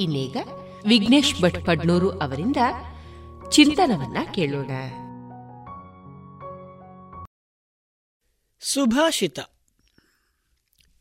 ಇನ್ನೀಗ 0.00 0.36
ವಿಘ್ನೇಶ್ 0.88 1.42
ಭಟ್ 1.42 1.66
ಪಡ್ನೂರು 1.66 2.18
ಅವರಿಂದ 2.18 2.56
ಚಿಂತನವನ್ನ 3.50 4.18
ಕೇಳೋಣ. 4.34 4.70
ಸುಭಾಷಿತ. 8.60 9.38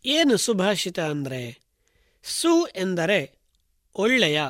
ಏನು 0.05 0.37
ಸುಭಾಷಿತ 0.37 0.99
ಅಂದರೆ? 0.99 1.61
ಸು 2.23 2.65
ಎಂದರೆ 2.65 3.39
ಒಳ್ಳೆಯ, 3.95 4.41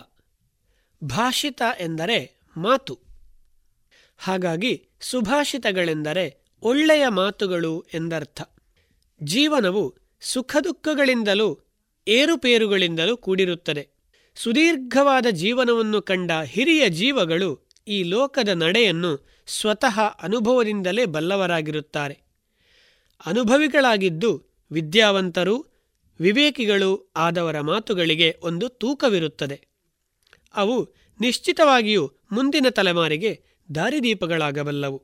ಭಾಷಿತ 1.03 1.61
ಎಂದರೆ 1.79 2.41
ಮಾತು. 2.57 3.10
ಹಾಗಾಗಿ 4.23 4.89
ಸುಭಾಷಿತಗಳೆಂದರೆ 5.01 6.43
ಒಳ್ಳೆಯ 6.61 7.07
ಮಾತುಗಳು 7.07 7.85
ಎಂದರ್ಥ. 7.93 8.41
ಜೀವನವು 9.23 9.95
ಸುಖ 10.21 10.57
ದುಃಖಗಳಿಂದಲೂ 10.63 11.59
ಏರುಪೇರುಗಳಿಂದಲೂ 12.07 13.17
ಕೂಡಿರುತ್ತದೆ. 13.17 13.89
ಸುದೀರ್ಘವಾದ 14.35 15.25
ಜೀವನವನ್ನು 15.31 16.01
ಕಂಡ 16.01 16.31
ಹಿರಿಯ 16.31 16.89
ಜೀವಗಳು 16.89 17.69
ಈ 17.87 18.03
ಲೋಕದ 18.03 18.49
ನಡೆಯನ್ನು 18.49 19.27
ಸ್ವತಃ 19.47 19.99
ಅನುಭವದಿಂದಲೇ 19.99 21.05
ಬಲ್ಲವರಾಗಿರುತ್ತಾರೆ. 21.05 22.19
ಅನುಭವಿಗಳಾಗಿದ್ದು 23.25 24.45
ವಿದ್ಯಾವಂತರು, 24.71 25.65
ವಿವೇಕಿಗಳು 26.19 27.11
ಆದವರ 27.15 27.59
ಮಾತುಗಳಿಗೆ 27.59 28.37
ಒಂದು 28.41 28.69
ತೂಕವಿರುತ್ತದೆ. 28.69 29.67
ಅವು 30.53 30.93
ನಿಶ್ಚಿತವಾಗಿಯೂ 31.21 32.11
ಮುಂದಿನ 32.31 32.69
ತಲೆಮಾರಿಗೆ 32.69 33.50
ದಾರಿದೀಪಗಳಾಗಬಲ್ಲವು. 33.75 35.03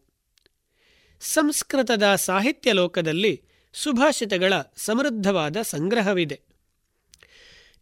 ಸಂಸ್ಕೃತದ 1.21 2.15
ಸಾಹಿತ್ಯ 2.15 2.71
ಲೋಕದಲ್ಲಿ 2.71 3.43
ಸುಭಾಷಿತಗಳ 3.73 4.53
ಸಮೃದ್ಧವಾದ 4.75 5.57
ಸಂಗ್ರಹವಿದೆ. 5.61 6.41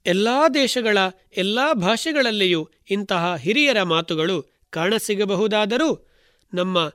ಎಲ್ಲ 0.06 0.28
ದೇಶಗಳ 0.54 0.98
ಎಲ್ಲ 1.38 1.60
ಭಾಷೆಗಳಲ್ಲಿಯೂ 1.74 2.70
ಇಂತಹ 2.90 3.36
ಹಿರಿಯರ 3.36 3.84
ಮಾತುಗಳು 3.84 4.54
ಕಾಣಸಿಗಬಹುದಾದರೂ 4.70 6.08
ನಮ್ಮ 6.54 6.92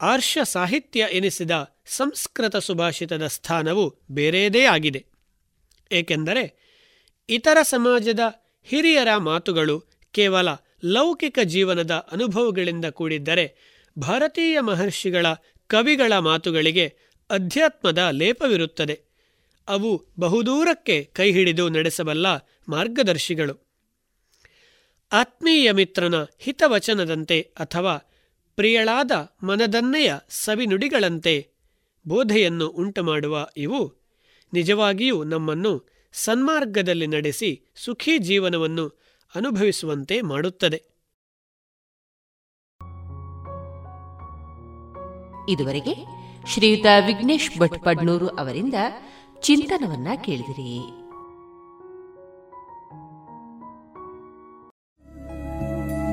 ಆರ್ಷ 0.00 0.38
ಸಾಹಿತ್ಯ 0.44 1.08
ಎನಿಸಿದ 1.10 1.50
ಸಂಸ್ಕೃತ 1.86 2.56
ಸುಭಾಷಿತದ 2.56 3.26
ಸ್ಥಾನವು 3.26 3.98
ಬೇರೆಯದೇ 4.10 4.64
ಆಗಿದೆ. 4.64 5.06
ಏಕೆಂದರೆ 5.92 6.62
ಇತರ 7.28 7.58
ಸಮಾಜದ 7.62 8.20
ಹಿರಿಯರ 8.64 9.08
ಮಾತುಗಳು 9.16 9.84
ಕೇವಲ 10.12 10.48
ಲೌಕಿಕ 10.84 11.38
ಜೀವನದ 11.44 12.08
ಅನುಭವಗಳಿಂದ 12.12 12.84
ಕೂಡಿದ್ದರೆ 12.84 13.56
ಭಾರತೀಯ 13.98 14.60
ಮಹರ್ಷಿಗಳ 14.60 15.26
ಕವಿಗಳ 15.66 16.18
ಮಾತುಗಳಿಗೆ 16.18 16.96
ಅಧ್ಯಾತ್ಮದ 17.30 18.08
ಲೇಪವಿರುತ್ತದೆ. 18.12 19.00
ಅವು 19.68 20.06
ಬಹುದೂರಕ್ಕೆ 20.18 21.04
ಕೈ 21.04 21.32
ಹಿಡಿದು 21.32 21.68
ನಡೆಸಬಲ್ಲ 21.68 22.26
ಮಾರ್ಗದರ್ಶಿಗಳು. 22.68 23.72
ಆತ್ಮೀಯ 25.12 25.70
ಮಿತ್ರನ 25.70 26.14
ಹಿತವಚನದಂತೆ 26.38 27.40
ಅಥವಾ 27.40 27.96
ಪ್ರಿಯಳಾದ 28.56 29.10
ಮನದನ್ನೆಯ 29.42 30.14
ಸವಿನುಡಿಗಳಂತೆ 30.28 31.48
ಬೋಧೆಯನ್ನು 32.06 32.68
ಉಂಟುಮಾಡುವ 32.68 33.48
ಇವು 33.56 33.94
ನಿಜವಾಗಿಯೂ 34.52 35.24
ನಮ್ಮನ್ನು 35.24 35.84
ಸನ್ಮಾರ್ಗದಲ್ಲಿ 36.12 37.06
ನಡೆಸಿ 37.06 37.64
ಸುಖೀ 37.76 38.18
ಜೀವನವನ್ನು 38.18 39.11
ಅನುಭವಿಸುವಂತೆ 39.34 40.20
ಮಾಡುತ್ತದೆ. 40.20 40.92
ಇದುವರೆಗೆ 45.48 45.94
ಶ್ರೀಯುತ 46.46 46.86
ವಿಘ್ನೇಶ್ 47.06 47.58
ಭಟ್ 47.58 47.84
ಪಡ್ನೂರು 47.84 48.28
ಅವರಿಂದ 48.28 48.74
ಚಿಂತನವನ್ನ 49.40 50.08
ಕೇಳಿದಿರಿ. 50.24 51.02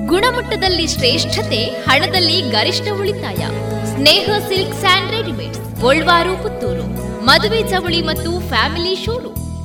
ಗುಣಮಟ್ಟದಲ್ಲಿ 0.08 0.88
ಶ್ರೇಷ್ಠತೆ 0.88 1.66
ಹಣದಲ್ಲಿ 1.66 2.42
ಗರಿಷ್ಠ 2.42 2.84
ಉಳಿತಾಯ. 3.00 3.38
Sneha 3.86 4.30
silk 4.48 4.76
and 4.76 5.12
readymades 5.12 5.82
Golvaru 5.82 6.44
Puttur. 6.44 6.84
ಮದುವೆ 7.26 7.70
ಚವಳಿ 7.70 8.06
ಮತ್ತು 8.06 8.48
family 8.48 9.06
showroom. 9.06 9.49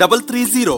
double 0.00 0.22
three 0.22 0.44
zero 0.44 0.76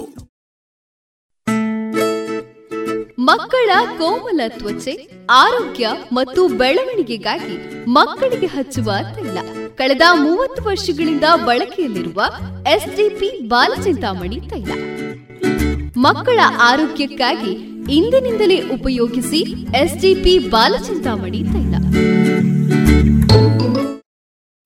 ಮಕ್ಕಳ 3.18 3.70
ಕೋಮಲ 3.98 4.40
ತ್ವಚೆ, 4.48 4.94
ಆರೋಗ್ಯ 5.30 5.88
ಮತ್ತು 6.12 6.48
ಬೆಳವಣಿಗೆಗಾಗಿ 6.48 7.54
ಮಕ್ಕಳಿಗೆ 7.88 8.46
ಹಚ್ಚುವ 8.46 8.92
ತೈಲ. 9.14 9.38
ಕಳೆದ 9.74 10.02
ಮೂವತ್ತು 10.14 10.62
ವರ್ಷಗಳಿಂದ 10.62 11.24
ಬಳಕೆಯಲ್ಲಿರುವ 11.44 12.22
ಎಸ್ಡಿಪಿ 12.72 13.30
ಬಾಲಚಿಂತಾಮಣಿ 13.48 14.40
ತೈಲ. 14.40 14.70
ಮಕ್ಕಳ 15.96 16.38
ಆರೋಗ್ಯಕ್ಕಾಗಿ 16.60 17.52
ಇಂದಿನಿಂದಲೇ 17.94 18.60
ಉಪಯೋಗಿಸಿ 18.70 19.40
ಎಸ್ಡಿಪಿ 19.82 20.38
ಬಾಲಚಿಂತಾಮಣಿ 20.38 21.42
ತೈಲ. 21.54 21.74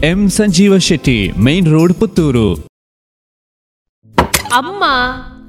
M 0.00 0.28
Sanjeeva 0.28 0.78
Shetty 0.78 1.32
main 1.32 1.66
road 1.66 1.94
Puttur. 1.94 2.54
ಅಮ್ಮ 4.52 4.84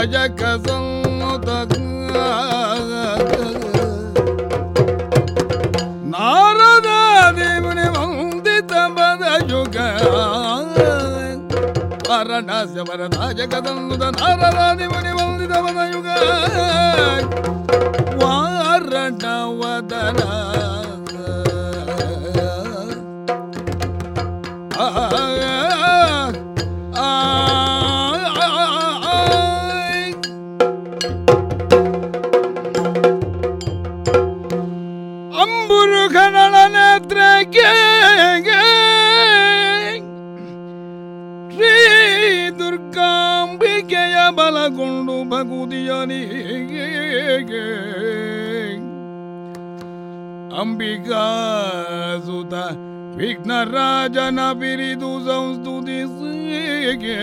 ವಾರಣಾಸ್ಯವರದಾಯಕ 0.00 0.42
ಸಂತ 0.42 1.48
ನಾರದಾದಿ 6.04 7.60
ಮುನಿ 7.60 7.88
ವಂದಿತ 7.88 8.72
ಪದ 8.72 9.50
ಯುಗ. 9.50 9.76
ವಾರಣಾಸ್ಯವರದಾಯಕ 12.10 13.54
ಸಂತ 13.54 14.02
ನಾರದಾದಿ 14.02 14.86
ಮುನಿ 14.86 15.10
ವಂದಿತ 15.10 15.52
ಪದ 15.52 15.94
ಯುಗ. 15.94 16.06
ವಾರಣ 18.24 19.24
ಬಲಗೊಂಡು 44.30 45.16
ಭಗುದಿಯನಿಗೆ 45.30 46.86
ಅಂಬಿಕಾ 50.60 51.24
ಸುತ 52.26 52.54
ವಿಘ್ನರಾಜನ 53.16 54.40
ಬಿರಿದು 54.52 55.12
ಸಂಸ್ತುತಿಸಿಗೆ 55.26 57.18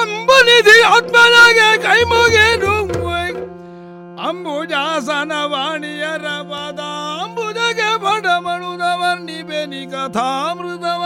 ಅಂಬನಿಧಿ 0.00 0.78
ಆತ್ಮನಾಗೆ 0.90 1.70
ಕೈ 1.82 2.00
ಮುಗಿದು 2.04 2.74
ಅಂಬುಜಾಸನ 4.24 5.32
ವಾಣಿಯರ 5.44 6.26
ಪದ 6.50 6.80
ಅಂಬುಜಗೆ 7.22 7.90
ಬಡಮಣುದವನ್ನಿ 8.02 9.38
ಬೆನಿ 9.42 9.82
ಕಥಾಮೃತವ 9.86 11.02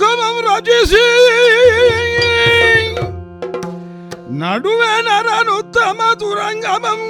ಸುತ್ತಮತ್ವ್ಯೂಹಮಂ 0.00 0.36
ರಚಿಸಿ. 0.46 1.04
ನಡುವೆ 4.40 5.02
ನರನುತ್ತಮ 5.02 6.00
ತುರಂಗಮಂ 6.18 7.02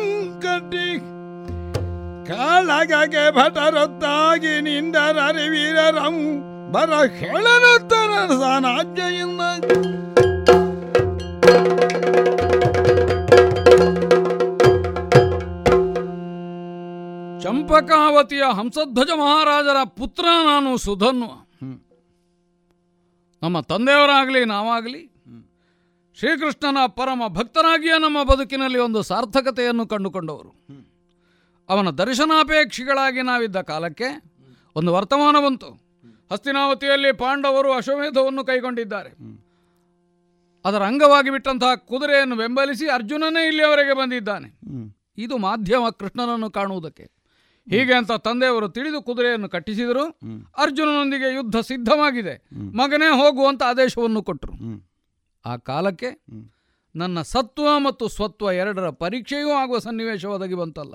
ಕಟ್ಟಿ. 0.43 0.86
ಕಾಳಗಗೆ 2.28 3.24
ಭಟರೊತ್ತಾಗಿ 3.36 4.61
ನಿಂದರರಿವೀರರಂ 4.61 6.16
ಬರ 6.72 6.93
ಹೇಳನುತ್ತರ 7.18 8.11
ಸಾನಾಜ್ಯೆಯಿಂದ 8.41 9.41
ಚಂಪಕಾವತಿಯ 17.43 18.45
ಹಂಸಧ್ವಜ 18.59 19.11
ಮಹಾರಾಜರ 19.18 19.78
ಪುತ್ರ 19.99 20.24
ನಾನು 20.47 20.76
ಸುಧನ್ವ 20.76 21.30
ನಮ್ಮ 23.43 23.61
ತಂದೆಯವರಾಗಲಿ 23.61 24.45
ನಾವಾಗಲಿ 24.45 25.11
ಶ್ರೀಕೃಷ್ಣನ 26.14 26.78
ಪರಮ 26.86 27.22
ಭಕ್ತನಾಗಿಯೇ 27.28 27.99
ನಮ್ಮ 27.99 28.22
ಬದುಕಿನಲ್ಲಿ 28.22 28.78
ಒಂದು 28.78 29.03
ಸಾರ್ಥಕತೆಯನ್ನು 29.03 29.86
ಕಂಡುಕೊಂಡವರು. 29.86 30.55
ಅವನ 31.68 31.91
ದರ್ಶನಾಪೇಕ್ಷಿಗಳಾಗಿ 31.91 33.22
ನಾವಿದ್ದ 33.22 33.61
ಕಾಲಕ್ಕೆ 33.61 34.22
ಒಂದು 34.76 34.93
ವರ್ತಮಾನ 34.93 35.36
ಬಂತು. 35.45 35.66
ಹಸ್ತಿನಾವತಿಯಲ್ಲಿ 36.32 37.12
ಪಾಂಡವರು 37.12 37.72
ಅಶ್ವಮೇಧವನ್ನು 37.72 38.45
ಕೈಗೊಂಡಿದ್ದಾರೆ. 38.45 39.11
ಅದರ 40.64 40.82
ಅಂಗವಾಗಿ 40.82 41.30
ಬಿಟ್ಟಂತಹ 41.30 41.74
ಕುದುರೆಯನ್ನು 41.74 42.36
ಬೆಂಬಲಿಸಿ 42.36 42.88
ಅರ್ಜುನನೇ 42.88 43.47
ಇಲ್ಲಿಯವರೆಗೆ 43.47 43.93
ಬಂದಿದ್ದಾನೆ. 43.93 44.61
ಇದು 45.18 45.38
ಮಾಧ್ಯಮ 45.38 45.88
ಕೃಷ್ಣನನ್ನು 45.88 46.51
ಕಾಣುವುದಕ್ಕೆ. 46.51 47.19
ಹೀಗೆ 47.68 47.94
ಅಂತ 47.94 48.12
ತಂದೆಯವರು 48.12 48.68
ತಿಳಿದು 48.68 49.02
ಕುದುರೆಯನ್ನು 49.02 49.48
ಕಟ್ಟಿಸಿದರು. 49.48 50.04
ಅರ್ಜುನನೊಂದಿಗೆ 50.58 51.34
ಯುದ್ಧ 51.34 51.56
ಸಿದ್ಧವಾಗಿದೆ. 51.56 52.34
ಮಗನೇ 52.54 53.08
ಹೋಗುವಂತ 53.11 53.62
ಆದೇಶವನ್ನು 53.62 54.22
ಕೊಟ್ಟರು. 54.22 54.54
ಆ 55.44 55.56
ಕಾಲಕ್ಕೆ 55.56 56.26
ನನ್ನ 56.96 57.22
ಸತ್ವ 57.22 57.78
ಮತ್ತು 57.78 58.08
ಸ್ವತ್ವ 58.08 58.52
ಎರಡರ 58.52 58.90
ಪರೀಕ್ಷೆಯೂ 58.90 59.50
ಆಗುವ 59.50 59.78
ಸನ್ನಿವೇಶ 59.78 60.24
ಒದಗಿ 60.24 60.54
ಬಂತಲ್ಲ. 60.54 60.94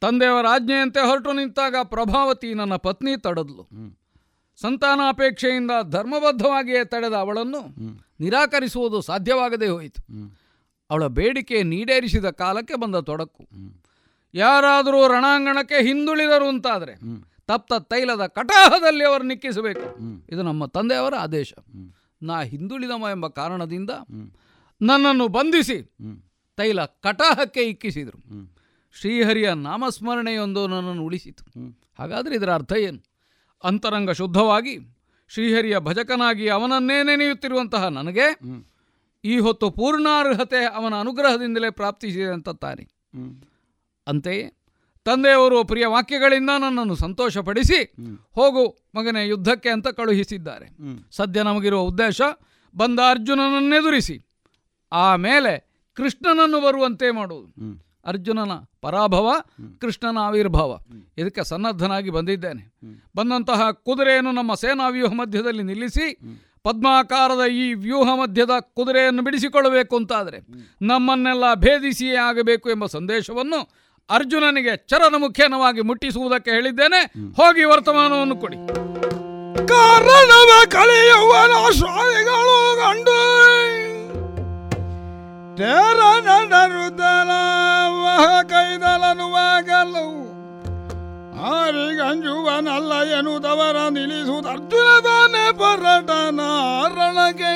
ತಂದೆಯವರ 0.00 0.46
ಆಜ್ಞೆಯಂತೆ 0.50 1.00
ಹೊರಟು 1.00 1.32
ನಿಂತಾಗ 1.32 1.76
ಪ್ರಭಾವತಿ 1.82 2.54
ನನ್ನ 2.54 2.76
ಪತ್ನಿ 2.76 3.20
ತಡೆದ್ಲು. 3.20 3.64
ಸಂತಾನಾಪೇಕ್ಷೆಯಿಂದ 4.56 5.70
ಧರ್ಮಬದ್ಧವಾಗಿಯೇ 5.90 6.84
ತಡೆದ 6.84 7.12
ಅವಳನ್ನು 7.12 7.60
ನಿರಾಕರಿಸುವುದು 8.20 9.00
ಸಾಧ್ಯವಾಗದೇ 9.00 9.66
ಹೋಯಿತು. 9.66 10.02
ಅವಳ 10.90 11.06
ಬೇಡಿಕೆ 11.06 11.62
ನೀಡೇರಿಸಿದ 11.62 12.30
ಕಾಲಕ್ಕೆ 12.30 12.74
ಬಂದ 12.74 12.96
ತೊಡಕು. 12.96 13.48
ಯಾರಾದರೂ 14.36 15.08
ರಣಾಂಗಣಕ್ಕೆ 15.08 15.78
ಹಿಂದುಳಿದರು 15.82 16.48
ಅಂತಾದರೆ 16.48 16.94
ತಪ್ತ 17.46 17.72
ತೈಲದ 17.80 18.26
ಕಟಾಹದಲ್ಲಿ 18.26 19.04
ಅವರು 19.04 19.24
ನಿಕ್ಕಿಸಬೇಕು. 19.24 19.86
ಇದು 20.32 20.42
ನಮ್ಮ 20.42 20.66
ತಂದೆಯವರ 20.66 21.14
ಆದೇಶ. 21.20 21.52
ನಾ 22.22 22.42
ಹಿಂದುಳಿದಮ 22.42 23.04
ಎಂಬ 23.10 23.26
ಕಾರಣದಿಂದ 23.28 23.90
ನನ್ನನ್ನು 24.82 25.28
ಬಂಧಿಸಿ 25.28 25.78
ತೈಲ 26.56 26.84
ಕಟಾಹಕ್ಕೆ 26.84 27.60
ಇಕ್ಕಿಸಿದರು. 27.60 28.20
ಶ್ರೀಹರಿಯ 29.00 29.54
ನಾಮಸ್ಮರಣೆಯೊಂದು 29.54 30.66
ನನ್ನನ್ನು 30.66 31.04
ಉಳಿಸಿತು. 31.04 31.44
ಹಾಗಾದರೆ 31.98 32.34
ಇದರ 32.34 32.50
ಅರ್ಥ 32.54 32.72
ಏನು? 32.72 33.00
ಅಂತರಂಗ 33.64 34.10
ಶುದ್ಧವಾಗಿ 34.10 34.74
ಶ್ರೀಹರಿಯ 35.28 35.78
ಭಜಕನಾಗಿ 35.78 36.48
ಅವನನ್ನೇ 36.48 37.02
ನೆನೆಯುತ್ತಿರುವಂತಹ 37.02 37.84
ನನಗೆ 37.88 38.26
ಈ 39.24 39.38
ಹೊತ್ತು 39.38 39.70
ಪೂರ್ಣಾರ್ಹತೆ 39.70 40.64
ಅವನ 40.64 40.94
ಅನುಗ್ರಹದಿಂದಲೇ 40.94 41.70
ಪ್ರಾಪ್ತಿಸಿದೆ 41.70 42.32
ಅಂತ 42.32 42.48
ತಾನೆ. 42.48 42.84
ಅಂತೆಯೇ 44.06 44.44
ತಂದೆಯವರು 45.06 45.64
ಪ್ರಿಯ 45.64 45.86
ವಾಕ್ಯಗಳಿಂದ 45.86 46.50
ನನ್ನನ್ನು 46.58 46.94
ಸಂತೋಷಪಡಿಸಿ 46.96 47.78
ಹೋಗು 48.34 48.64
ಮಗನೇ 48.94 49.28
ಯುದ್ಧಕ್ಕೆ 49.28 49.68
ಅಂತ 49.68 49.88
ಕಳುಹಿಸಿದ್ದಾರೆ. 49.88 50.66
ಸದ್ಯ 51.10 51.42
ನಮಗಿರುವ 51.42 51.80
ಉದ್ದೇಶ 51.80 52.20
ಬಂದ 52.74 53.00
ಅರ್ಜುನನನ್ನೆದುರಿಸಿ 53.10 54.16
ಆಮೇಲೆ 54.92 55.52
ಕೃಷ್ಣನನ್ನು 55.96 56.60
ಬರುವಂತೆ 56.60 57.10
ಮಾಡುವುದು. 57.10 57.52
ಅರ್ಜುನನ 58.06 58.52
ಪರಾಭವ 58.80 59.28
ಕೃಷ್ಣನ 59.80 60.18
ಆವಿರ್ಭಾವ. 60.20 60.72
ಇದಕ್ಕೆ 61.18 61.44
ಸನ್ನದ್ಧನಾಗಿ 61.44 62.10
ಬಂದಿದ್ದೇನೆ. 62.10 62.62
ಬಂದಂತಹ 63.16 63.70
ಕುದುರೆಯನ್ನು 63.70 64.32
ನಮ್ಮ 64.32 64.54
ಸೇನಾ 64.54 64.88
ವ್ಯೂಹ 64.88 65.12
ಮಧ್ಯದಲ್ಲಿ 65.12 65.62
ನಿಲ್ಲಿಸಿ 65.62 66.06
ಪದ್ಮಾಕಾರದ 66.64 67.50
ಈ 67.50 67.74
ವ್ಯೂಹ 67.74 68.08
ಮಧ್ಯದ 68.14 68.50
ಕುದುರೆಯನ್ನು 68.60 69.22
ಬಿಡಿಸಿಕೊಳ್ಳಬೇಕು 69.22 69.96
ಅಂತಾದರೆ 69.96 70.38
ನಮ್ಮನ್ನೆಲ್ಲ 70.82 71.54
ಭೇದಿಸಿಯೇ 71.54 72.16
ಆಗಬೇಕು 72.16 72.70
ಎಂಬ 72.70 72.86
ಸಂದೇಶವನ್ನು 72.86 73.60
ಅರ್ಜುನನಿಗೆ 74.10 74.76
ಚರನ 74.76 75.14
ಮುಖ್ಯನವಾಗಿ 75.18 75.80
ಮುಟ್ಟಿಸುವುದಕ್ಕೆ 75.80 76.50
ಹೇಳಿದ್ದೇನೆ. 76.50 77.00
ಹೋಗಿ 77.36 77.64
ವರ್ತಮಾನವನ್ನು 77.64 78.36
ಕೊಡಿ. 78.36 78.56
ಕಾರಣವ 79.68 80.50
ಕಲಿಯುವನ 80.68 81.72
ಸ್ವಾಮಿಗಳು 81.72 82.78
ಕಂಡು. 82.82 83.16
ಗಂಜುವನಲ್ಲ 85.58 86.36
ಆರಿಗಂಜುವನಲ್ಲ 91.50 93.18
ಎನ್ನುವುದವರ 93.18 93.76
ನಿಲ್ಲಿಸುವುದು 93.90 94.48
ಅರ್ಜುನ 94.48 95.00
ತಾನೇ 95.00 95.52
ಪರಟನ 95.52 96.40
ರಣಗೆ 96.88 97.52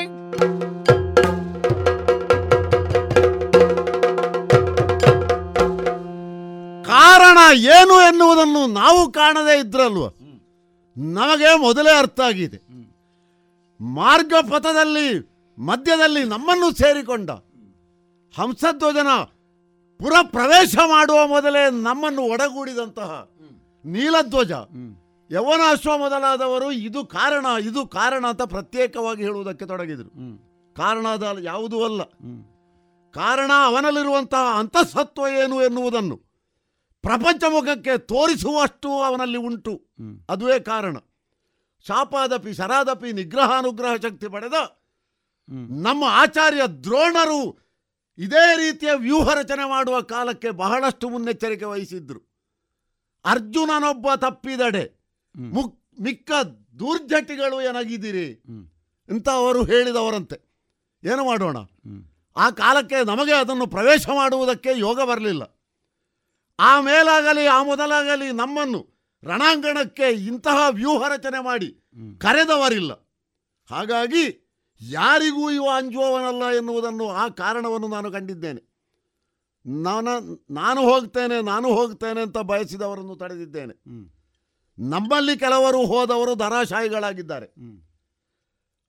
ಕಾರಣ 6.91 7.37
ಏನು 7.53 8.01
ಎನ್ನುವುದನ್ನು 8.01 8.67
ನಾವು 8.67 9.11
ಕಾಣದೇ 9.11 9.59
ಇದ್ರಲ್ವ? 9.59 10.05
ನಮಗೆ 10.97 11.57
ಮೊದಲೇ 11.59 11.97
ಅರ್ಥ 11.97 12.19
ಆಗಿದೆ. 12.19 12.59
ಮಾರ್ಗ 13.79 14.33
ಪಥದಲ್ಲಿ 14.41 15.05
ಮಧ್ಯದಲ್ಲಿ 15.57 16.23
ನಮ್ಮನ್ನು 16.23 16.71
ಸೇರಿಕೊಂಡ 16.71 17.29
ಹಂಸಧ್ವಜನ 18.33 19.07
ಪುರ 19.99 20.13
ಪ್ರವೇಶ 20.21 20.75
ಮಾಡುವ 20.85 21.27
ಮೊದಲೇ 21.27 21.71
ನಮ್ಮನ್ನು 21.71 22.21
ಒಡಗೂಡಿದಂತಹ 22.21 23.29
ನೀಲಧ್ವಜ. 23.85 24.51
ಯವನ 25.31 25.61
ಅಶ್ವ 25.69 25.97
ಮೊದಲಾದವರು 25.97 26.71
ಇದು 26.71 27.05
ಕಾರಣ 27.05 27.45
ಇದು 27.61 27.87
ಕಾರಣ 27.87 28.27
ಅಂತ 28.27 28.41
ಪ್ರತ್ಯೇಕವಾಗಿ 28.41 29.23
ಹೇಳುವುದಕ್ಕೆ 29.23 29.65
ತೊಡಗಿದರು. 29.65 30.09
ಕಾರಣ 30.75 31.05
ಯಾವುದೂ 31.41 31.83
ಅಲ್ಲ. 31.83 32.01
ಕಾರಣ 33.11 33.51
ಅವನಲ್ಲಿರುವಂತಹ 33.65 34.45
ಅಂತಸತ್ವ 34.57 35.27
ಏನು 35.43 35.63
ಎನ್ನುವುದನ್ನು 35.63 36.30
ಪ್ರಪಂಚ 37.01 37.43
ಮುಖಕ್ಕೆ 37.49 37.97
ತೋರಿಸುವಷ್ಟು 37.97 39.01
ಅವನಲ್ಲಿ 39.01 39.37
ಉಂಟು. 39.37 39.73
ಅದುವೇ 40.29 40.59
ಕಾರಣ. 40.59 40.97
ಶಾಪಾದಪಿ 41.87 42.53
ಶರಾದಪಿ 42.53 43.13
ನಿಗ್ರಹಾನುಗ್ರಹ 43.13 43.95
ಶಕ್ತಿ 43.95 44.27
ಪಡೆದ 44.29 44.53
ನಮ್ಮ 45.83 46.03
ಆಚಾರ್ಯ 46.07 46.61
ದ್ರೋಣರು 46.83 47.71
ಇದೇ 48.17 48.57
ರೀತಿಯ 48.57 48.89
ವ್ಯೂಹ 48.95 49.33
ರಚನೆ 49.33 49.69
ಮಾಡುವ 49.69 50.01
ಕಾಲಕ್ಕೆ 50.01 50.49
ಬಹಳಷ್ಟು 50.49 51.09
ಮುನ್ನೆಚ್ಚರಿಕೆ 51.09 51.65
ವಹಿಸಿದ್ರು. 51.65 52.19
ಅರ್ಜುನನೊಬ್ಬ 53.25 54.07
ತಪ್ಪಿದಡೆ. 54.15 54.83
ಮುಕ್ 55.35 56.01
ಮಿಕ್ಕ 56.01 56.31
ದುರ್ಜಟಿಗಳು 56.79 57.61
ಏನಾಗಿದ್ದೀರಿ 57.61 58.43
ಅಂತ 59.09 59.29
ಅವರು 59.29 59.63
ಹೇಳಿದವರಂತೆ. 59.63 60.37
ಏನು 61.03 61.25
ಮಾಡೋಣ? 61.25 61.57
ಆ 62.35 62.49
ಕಾಲಕ್ಕೆ 62.49 63.03
ನಮಗೆ 63.03 63.33
ಅದನ್ನು 63.33 63.67
ಪ್ರವೇಶ 63.67 64.09
ಮಾಡುವುದಕ್ಕೆ 64.09 64.69
ಯೋಗ 64.75 65.01
ಬರಲಿಲ್ಲ. 65.01 65.60
ಆ 66.59 66.81
ಮೇಲಾಗಲಿ 66.81 67.45
ಆ 67.47 67.63
ಮೊದಲಾಗಲಿ 67.63 68.31
ನಮ್ಮನ್ನು 68.31 69.01
ರಣಾಂಗಣಕ್ಕೆ 69.27 70.09
ಇಂತಹ 70.09 70.57
ವ್ಯೂಹ 70.69 71.07
ರಚನೆ 71.07 71.43
ಮಾಡಿ 71.43 71.67
ಕರೆದವರಿಲ್ಲ. 72.19 72.91
ಹಾಗಾಗಿ 73.71 74.47
ಯಾರಿಗೂ 74.81 75.51
ಇವ 75.51 75.65
ಅಂಜುವವನಲ್ಲ 75.75 76.57
ಎನ್ನುವುದನ್ನು 76.57 77.09
ಆ 77.09 77.27
ಕಾರಣವನ್ನು 77.27 77.87
ನಾನು 77.87 78.11
ಕಂಡಿದ್ದೇನೆ. 78.11 78.71
ನಾನು 79.65 80.45
ನಾನು 80.49 80.81
ಹೋಗ್ತೇನೆ 80.81 81.41
ನಾನು 81.41 81.67
ಹೋಗ್ತೇನೆ 81.67 82.21
ಅಂತ 82.21 82.37
ಬಯಸಿದವರನ್ನು 82.37 83.15
ತಡೆದಿದ್ದೇನೆ. 83.15 83.73
ನಮ್ಮಲ್ಲಿ 84.79 85.37
ಕೆಲವರು 85.37 85.85
ಹೋದವರು 85.85 86.35
ಧರಾಶಾಹಿಗಳಾಗಿದ್ದಾರೆ 86.35 87.47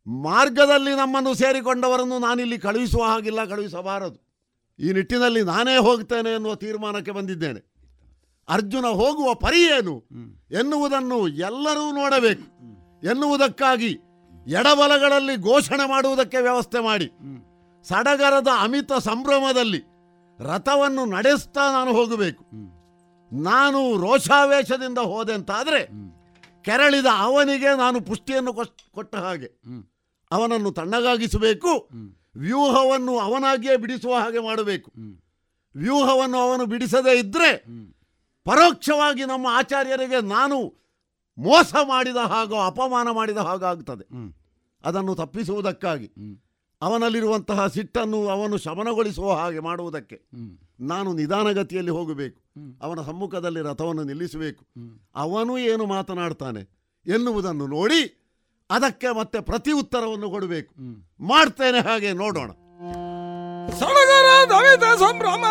ಮಾರ್ಗದಲ್ಲಿ 0.07 0.91
ನಮ್ಮನ್ನು 0.91 1.35
ಸೇರಿಕೊಂಡವರನ್ನು 1.35 2.19
ನಾನಿಲ್ಲಿ 2.19 2.59
ಕಳುಹಿಸುವ 2.59 3.03
ಹಾಗಿಲ್ಲ 3.03 3.45
ಕಳುಹಿಸಬಾರದು. 3.45 4.32
ಈ 4.83 4.93
ನಿಟ್ಟಿನಲ್ಲಿ 4.93 5.43
ನಾನೇ 5.43 5.77
ಹೋಗ್ತೇನೆ 5.77 6.35
ಎನ್ನುವ 6.35 6.55
ತೀರ್ಮಾನಕ್ಕೆ 6.55 7.11
ಬಂದಿದ್ದೇನೆ. 7.11 7.73
ಅರ್ಜುನ 8.49 8.87
ಹೋಗುವ 8.87 9.35
ಪರಿ 9.35 9.63
ಏನು 9.63 10.05
ಎನ್ನುವುದನ್ನು 10.51 11.29
ಎಲ್ಲರೂ 11.29 11.93
ನೋಡಬೇಕು. 11.93 12.47
ಎನ್ನುವುದಕ್ಕಾಗಿ 13.11 13.91
ಎಡಬಲಗಳಲ್ಲಿ 14.47 15.37
ಘೋಷಣೆ 15.37 15.89
ಮಾಡುವುದಕ್ಕೆ 15.89 16.37
ವ್ಯವಸ್ಥೆ 16.37 16.81
ಮಾಡಿ. 16.81 17.11
ಸಡಗರದ 17.89 18.49
ಅಮಿತ 18.59 18.93
ಸಂಭ್ರಮದಲ್ಲಿ 18.93 19.83
ರಥವನ್ನು 20.41 21.05
ನಡೆಸ್ತಾ 21.05 21.73
ನಾನು 21.73 21.93
ಹೋಗಬೇಕು. 21.93 22.45
ನಾನು 23.43 24.01
ರೋಷಾವೇಶದಿಂದ 24.01 24.99
ಹೋದೆ 24.99 25.33
ಅಂತಾದರೆ 25.33 25.81
ಕೆರಳಿದ 26.63 27.07
ಅವನಿಗೆ 27.17 27.77
ನಾನು 27.79 28.01
ಪುಷ್ಟಿಯನ್ನು 28.01 28.53
ಕೊಟ್ಟ 28.93 29.17
ಹಾಗೆ. 29.17 29.47
ಅವನನ್ನು 30.31 30.73
ತಣ್ಣಗಾಗಿಸಬೇಕು. 30.73 31.89
ವ್ಯೂಹವನ್ನು 32.37 33.19
ಅವನಾಗಿಯೇ 33.19 33.77
ಬಿಡಿಸುವ 33.77 34.15
ಹಾಗೆ 34.15 34.39
ಮಾಡಬೇಕು. 34.39 34.91
ವ್ಯೂಹವನ್ನು 35.75 36.39
ಅವನು 36.39 36.67
ಬಿಡಿಸದೇ 36.67 37.19
ಇದ್ದರೆ 37.19 37.51
ಪರೋಕ್ಷವಾಗಿ 38.47 39.25
ನಮ್ಮ 39.25 39.47
ಆಚಾರ್ಯರಿಗೆ 39.51 40.21
ನಾನು 40.29 40.57
ಮೋಸ 41.39 41.75
ಮಾಡಿದ 41.89 42.17
ಹಾಗೋ, 42.17 42.57
ಅಪಮಾನ 42.61 43.09
ಮಾಡಿದ 43.11 43.37
ಹಾಗಾಗ್ತದೆ 43.37 44.05
ಅದನ್ನು 44.85 45.15
ತಪ್ಪಿಸುವುದಕ್ಕಾಗಿ. 45.15 46.09
ಅವನಲ್ಲಿರುವಂತಹ 46.83 47.67
ಸಿಟ್ಟನ್ನು 47.67 48.29
ಅವನು 48.29 48.57
ಶಮನಗೊಳಿಸುವ 48.57 49.33
ಹಾಗೆ 49.33 49.61
ಮಾಡುವುದಕ್ಕೆ 49.61 50.17
ನಾನು 50.81 51.13
ನಿಧಾನಗತಿಯಲ್ಲಿ 51.15 51.91
ಹೋಗಬೇಕು. 51.91 52.41
ಅವನ 52.83 53.01
ಸಮ್ಮುಖದಲ್ಲಿ 53.03 53.61
ರಥವನ್ನು 53.61 54.05
ನಿಲ್ಲಿಸಬೇಕು. 54.05 54.63
ಅವನು 55.15 55.59
ಏನು 55.59 55.87
ಮಾತನಾಡ್ತಾನೆ 55.87 56.63
ಎನ್ನುವುದನ್ನು 57.07 57.67
ನೋಡಿ 57.67 58.01
ಅದಕ್ಕೆ 58.73 59.17
ಮತ್ತೆ 59.17 59.41
ಪ್ರತಿ 59.41 59.73
ಉತ್ತರವನ್ನು 59.73 60.31
ಕೊಡಬೇಕು. 60.31 60.75
ಮಾಡ್ತೇನೆ 61.21 61.89
ಹಾಗೆ 61.89 62.13
ನೋಡೋಣ. 62.13 62.51
ಸಂಭ್ರಮ 64.97 65.45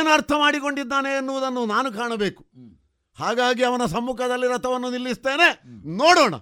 ಏನು 0.00 0.10
ಅರ್ಥ 0.10 0.32
ಮಾಡಿಕೊಂಡಿದ್ದಾನೆ 0.32 1.16
ಎನ್ನುವುದನ್ನು 1.16 1.66
ನಾನು 1.66 1.92
ಕಾಣಬೇಕು. 1.92 2.44
ಹಾಗಾಗಿ 3.18 3.64
ಅವನ 3.64 3.84
ಸಮ್ಮುಖದಲ್ಲಿ 3.84 4.48
ರಥವನ್ನು 4.48 4.90
ನಿಲ್ಲಿಸ್ತೇನೆ. 4.90 5.62
ನೋಡೋಣ. 5.96 6.34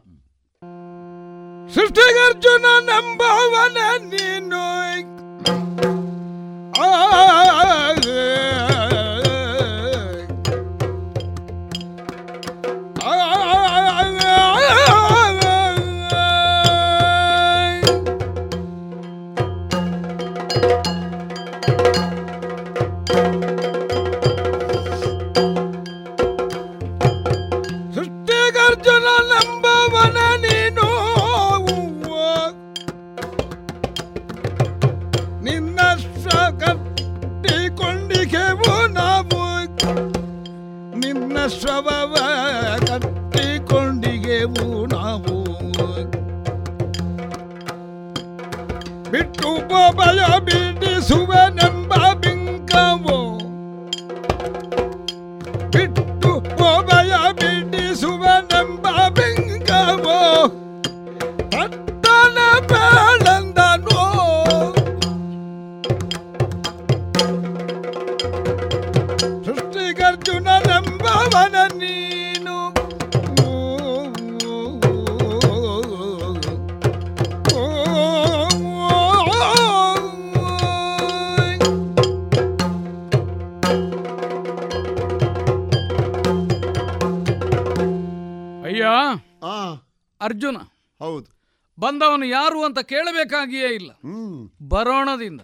ಸೃಷ್ಟಿಗರ್ಜುನ 1.68 2.64
ನಂಬವನ 2.80 3.76
ನೀನು. 3.98 4.78
ಆ, 6.82 7.57
ಭಯ 50.18 50.38
ಬಿಡಿಸುವನೆಂಬ 50.46 51.77
ಬಂದವನು 91.78 92.26
ಯಾರು 92.26 92.64
ಅಂತ 92.64 92.78
ಕೇಳಬೇಕಾಗಿಯೇ 92.78 93.68
ಇಲ್ಲ. 93.68 93.90
ಬರೋಣದಿಂದ 94.68 95.40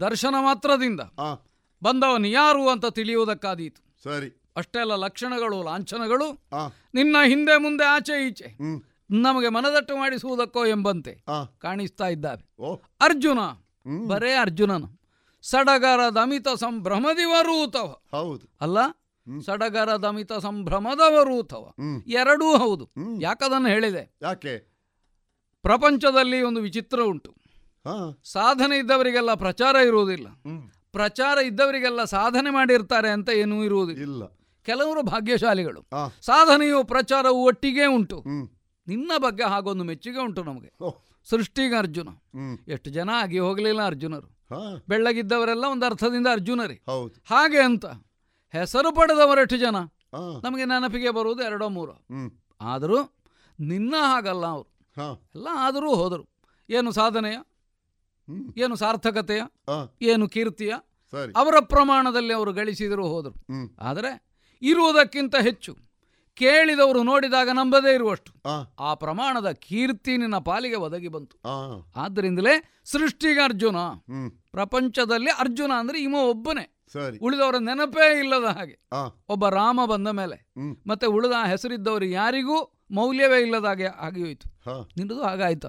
ದರ್ಶನ 0.00 0.34
ಮಾತ್ರದಿಂದ 0.40 1.00
ಬಂದವನು 1.82 2.28
ಯಾರು 2.28 2.68
ಅಂತ 2.68 2.86
ತಿಳಿಯುವುದಕ್ಕಾದೀತು. 2.86 4.02
ಸರಿ. 4.02 4.50
ಅಷ್ಟೆಲ್ಲ 4.56 4.94
ಲಕ್ಷಣಗಳು 4.94 5.62
ಲಾಂಛನಗಳು 5.62 6.26
ನಿನ್ನ 6.94 7.16
ಹಿಂದೆ 7.26 7.56
ಮುಂದೆ 7.58 7.84
ಆಚೆ 7.84 8.28
ಈಚೆ 8.28 8.48
ನಮಗೆ 9.10 9.48
ಮನದಟ್ಟು 9.48 9.96
ಮಾಡಿಸುವುದಕ್ಕೋ 9.96 10.66
ಎಂಬಂತೆ 10.66 11.24
ಕಾಣಿಸ್ತಾ 11.58 12.08
ಇದ್ದಾರೆ. 12.08 12.44
ಅರ್ಜುನ 13.00 13.38
ಬರೇ 14.06 14.32
ಅರ್ಜುನನ. 14.34 14.84
ಸಡಗರ 15.42 16.08
ದಮಿತ 16.08 16.48
ಸಂಭ್ರಮದಿವರೂತವ 16.48 18.00
ಹೌದು. 18.10 18.46
ಅಲ್ಲ? 18.60 18.78
ಸಡಗರ 19.46 19.96
ದಮಿತ 19.96 20.32
ಸಂಭ್ರಮದವರೂತವ 20.32 21.64
ಎರಡೂ 22.06 22.56
ಹೌದು. 22.56 22.90
ಯಾಕದನ್ನು 23.20 23.68
ಹೇಳಿದೆ? 23.68 24.16
ಯಾಕೆ? 24.22 24.73
ಪ್ರಪಂಚದಲ್ಲಿ 25.64 26.42
ಒಂದು 26.42 26.60
ವಿಚಿತ್ರ 26.60 27.00
ಉಂಟು. 27.00 27.34
ಸಾಧನೆ 28.24 28.78
ಇದ್ದವರಿಗೆಲ್ಲ 28.78 29.34
ಪ್ರಚಾರ 29.34 29.76
ಇರುವುದಿಲ್ಲ. 29.76 30.28
ಪ್ರಚಾರ 30.92 31.38
ಇದ್ದವರಿಗೆಲ್ಲ 31.38 32.04
ಸಾಧನೆ 32.04 32.50
ಮಾಡಿರ್ತಾರೆ 32.50 33.10
ಅಂತ 33.10 33.28
ಏನೂ 33.28 33.64
ಇರುವುದಿಲ್ಲ. 33.64 34.02
ಇಲ್ಲ. 34.02 34.22
ಕೆಲವರು 34.62 35.02
ಭಾಗ್ಯಶಾಲಿಗಳು. 35.02 35.80
ಸಾಧನೆಯು 36.20 36.84
ಪ್ರಚಾರವು 36.84 37.44
ಒಟ್ಟಿಗೆ 37.44 37.86
ಉಂಟು. 37.86 38.22
ನಿನ್ನ 38.88 39.12
ಬಗ್ಗೆ 39.18 39.44
ಹಾಗೊಂದು 39.44 39.84
ಮೆಚ್ಚುಗೆ 39.84 40.18
ಉಂಟು 40.18 40.44
ನಮಗೆ. 40.44 40.72
ಸೃಷ್ಟಿಗೆ 41.30 41.76
ಅರ್ಜುನ. 41.76 42.08
ಎಷ್ಟು 42.68 42.90
ಜನ 42.90 43.10
ಆಗಿ 43.12 43.38
ಹೋಗಲಿಲ್ಲ 43.38 43.86
ಅರ್ಜುನರು. 43.86 44.28
ಬೆಳ್ಳಗಿದ್ದವರೆಲ್ಲ 44.88 45.64
ಒಂದು 45.64 45.86
ಅರ್ಥದಿಂದ 45.86 46.26
ಅರ್ಜುನರೇ. 46.26 46.82
ಹಾಗೆ 47.26 47.60
ಅಂತ. 47.62 47.86
ಹೆಸರು 48.52 48.94
ಪಡೆದವರೆಷ್ಟು 48.94 49.58
ಜನ? 49.58 49.76
ನಮಗೆ 50.44 50.64
ನೆನಪಿಗೆ 50.64 51.10
ಬರುವುದು 51.10 51.42
ಎರಡೋ 51.42 51.68
ಮೂರೋ. 51.68 51.92
ಆದರೂ 52.60 53.14
ನಿನ್ನ 53.60 53.94
ಹಾಗಲ್ಲ 53.98 54.46
ಅವರು. 54.46 54.73
ಎಲ್ಲ 55.34 55.48
ಆದರೂ 55.52 55.94
ಹೋದರು. 55.94 56.24
ಏನು 56.70 56.92
ಸಾಧನೆಯ? 56.92 57.38
ಏನು 58.56 58.76
ಸಾರ್ಥಕತೆಯ? 58.76 59.42
ಏನು 60.02 60.28
ಕೀರ್ತಿಯ? 60.28 60.74
ಅವರ 61.36 61.54
ಪ್ರಮಾಣದಲ್ಲಿ 61.60 62.34
ಅವರು 62.34 62.52
ಗಳಿಸಿದರೂ 62.52 63.06
ಹೋದರು. 63.06 63.34
ಆದರೆ 63.80 64.24
ಇರುವುದಕ್ಕಿಂತ 64.62 65.36
ಹೆಚ್ಚು 65.40 65.76
ಕೇಳಿದವರು 66.34 67.02
ನೋಡಿದಾಗ 67.02 67.48
ನಂಬದೇ 67.48 67.94
ಇರುವಷ್ಟು 67.94 68.32
ಆ. 68.78 68.94
ಪ್ರಮಾಣದ 68.94 69.50
ಕೀರ್ತಿ 69.50 70.16
ನಿನ್ನ 70.16 70.38
ಪಾಲಿಗೆ 70.38 70.76
ಒದಗಿ 70.76 71.08
ಬಂತು. 71.08 71.36
ಆದ್ದರಿಂದಲೇ 71.96 72.80
ಸೃಷ್ಟಿಗೆ 72.84 73.40
ಅರ್ಜುನ 73.40 73.76
ಪ್ರಪಂಚದಲ್ಲಿ 74.50 75.30
ಅರ್ಜುನ 75.30 75.72
ಅಂದ್ರೆ 75.78 76.02
ಇಮ 76.02 76.14
ಒಬ್ಬನೇ. 76.14 76.86
ಉಳಿದವರ 77.18 77.58
ನೆನಪೇ 77.58 78.18
ಇಲ್ಲದ 78.18 78.44
ಹಾಗೆ. 78.44 78.80
ಒಬ್ಬ 79.28 79.48
ರಾಮ 79.48 79.80
ಬಂದ 79.86 80.08
ಮೇಲೆ 80.08 80.52
ಮತ್ತೆ 80.86 81.06
ಉಳಿದ 81.06 81.32
ಹೆಸರಿದ್ದವರು 81.46 82.04
ಯಾರಿಗೂ 82.04 82.73
ಮೌಲ್ಯವೇ 82.90 83.40
ಇಲ್ಲದ 83.40 83.64
ಹಾಗೆ 83.64 83.86
ಆಗಿಯೋಯ್ತು 83.86 84.48
ನಿನ್ನದು 84.96 85.22
ಹಾಗಾಯ್ತ 85.22 85.66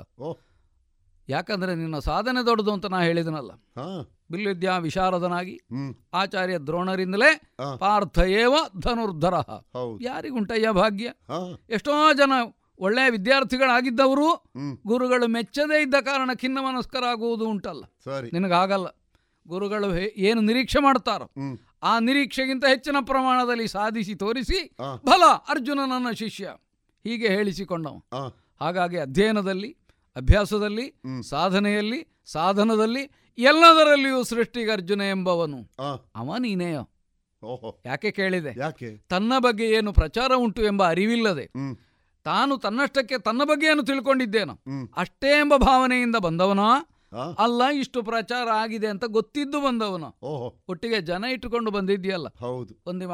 ಯಾಕಂದ್ರೆ 1.30 1.76
ನಿನ್ನ 1.76 2.00
ಸಾಧನೆ 2.00 2.46
ದೊಡ್ಡದು 2.46 2.72
ಅಂತ 2.74 2.86
ನಾ 2.86 3.02
ಹೇಳಿದನಲ್ಲ. 3.02 3.52
ಬಿಲ್ವಿದ್ಯಾ 4.32 4.78
ವಿಶಾರದನಾಗಿ 4.78 5.62
ಆಚಾರ್ಯ 6.14 6.58
ದ್ರೋಣರಿಂದಲೇ 6.58 7.56
ಪಾರ್ಥ 7.80 8.20
ಏವ 8.20 8.56
ಧನುರ್ಧರ. 8.80 9.34
ಯಾರಿಗುಂಟಯ್ಯ 10.02 10.72
ಭಾಗ್ಯ? 10.72 11.14
ಎಷ್ಟೋ 11.70 12.14
ಜನ 12.14 12.32
ಒಳ್ಳೆಯ 12.80 13.10
ವಿದ್ಯಾರ್ಥಿಗಳಾಗಿದ್ದವರು 13.10 14.44
ಗುರುಗಳು 14.88 15.28
ಮೆಚ್ಚದೇ 15.28 15.82
ಇದ್ದ 15.82 15.94
ಕಾರಣ 15.94 16.30
ಖಿನ್ನ 16.34 16.60
ಮನಸ್ಕರಾಗುವುದು 16.60 17.50
ಉಂಟಲ್ಲ. 17.50 17.84
ಸರಿ. 18.04 18.30
ನಿನಗಾಗಲ್ಲ. 18.34 18.88
ಗುರುಗಳು 19.48 19.96
ಏನು 19.98 20.42
ನಿರೀಕ್ಷೆ 20.42 20.80
ಮಾಡ್ತಾರೋ? 20.80 21.32
ಆ 21.84 22.00
ನಿರೀಕ್ಷೆಗಿಂತ 22.00 22.66
ಹೆಚ್ಚಿನ 22.66 22.96
ಪ್ರಮಾಣದಲ್ಲಿ 23.06 23.68
ಸಾಧಿಸಿ 23.68 24.16
ತೋರಿಸಿ 24.16 24.76
ಬಲ 25.06 25.24
ಅರ್ಜುನ 25.50 25.80
ನನ್ನ 25.80 26.12
ಶಿಷ್ಯ. 26.12 26.54
ಹೀಗೆ 27.06 27.27
ಹೇಳಿಸಿಕೊಂಡವ 27.27 27.95
ಹಾಗಾಗಿ 28.61 28.98
ಅಧ್ಯಯನದಲ್ಲಿ 28.98 29.77
ಅಭ್ಯಾಸದಲ್ಲಿ 30.15 30.86
ಸಾಧನೆಯಲ್ಲಿ 31.30 31.99
ಸಾಧನದಲ್ಲಿ 32.26 33.03
ಎಲ್ಲದರಲ್ಲಿಯೂ 33.38 34.23
ಸೃಷ್ಟಿಗೆ 34.23 34.72
ಅರ್ಜುನ 34.72 35.02
ಎಂಬವನು 35.02 35.60
ಅವ 36.15 36.38
ನೀನೇಯ 36.38 36.77
ಯಾಕೆ 37.86 38.11
ಕೇಳಿದೆ? 38.11 38.60
ಯಾಕೆ? 38.60 38.90
ತನ್ನ 39.10 39.34
ಬಗ್ಗೆ 39.40 39.65
ಏನು 39.69 39.94
ಪ್ರಚಾರ 39.94 40.32
ಉಂಟು 40.36 40.61
ಎಂಬ 40.64 40.84
ಅರಿವಿಲ್ಲದೆ 40.90 41.45
ತಾನು 42.26 42.57
ತನ್ನಷ್ಟಕ್ಕೆ 42.57 43.18
ತನ್ನ 43.19 43.41
ಬಗ್ಗೆ 43.44 43.68
ಏನು 43.68 43.84
ತಿಳ್ಕೊಂಡಿದ್ದೇನೋ 43.84 44.56
ಅಷ್ಟೇ 44.98 45.27
ಎಂಬ 45.27 45.56
ಭಾವನೆಯಿಂದ 45.57 46.15
ಬಂದವನ? 46.15 46.60
ಅಲ್ಲ 47.40 47.61
ಇಷ್ಟು 47.80 48.03
ಪ್ರಚಾರ 48.03 48.48
ಆಗಿದೆ 48.53 48.88
ಅಂತ 48.88 49.06
ಗೊತ್ತಿದ್ದು 49.07 49.61
ಬಂದವನು. 49.61 50.10
ಒಟ್ಟಿಗೆ 50.68 51.02
ಜನ 51.02 51.23
ಇಟ್ಟುಕೊಂಡು 51.23 51.72
ಬಂದಿದ್ಯಲ್ಲ 51.72 52.27
ಹೌದು. 52.40 52.73
ಒಂದಿ 52.86 53.06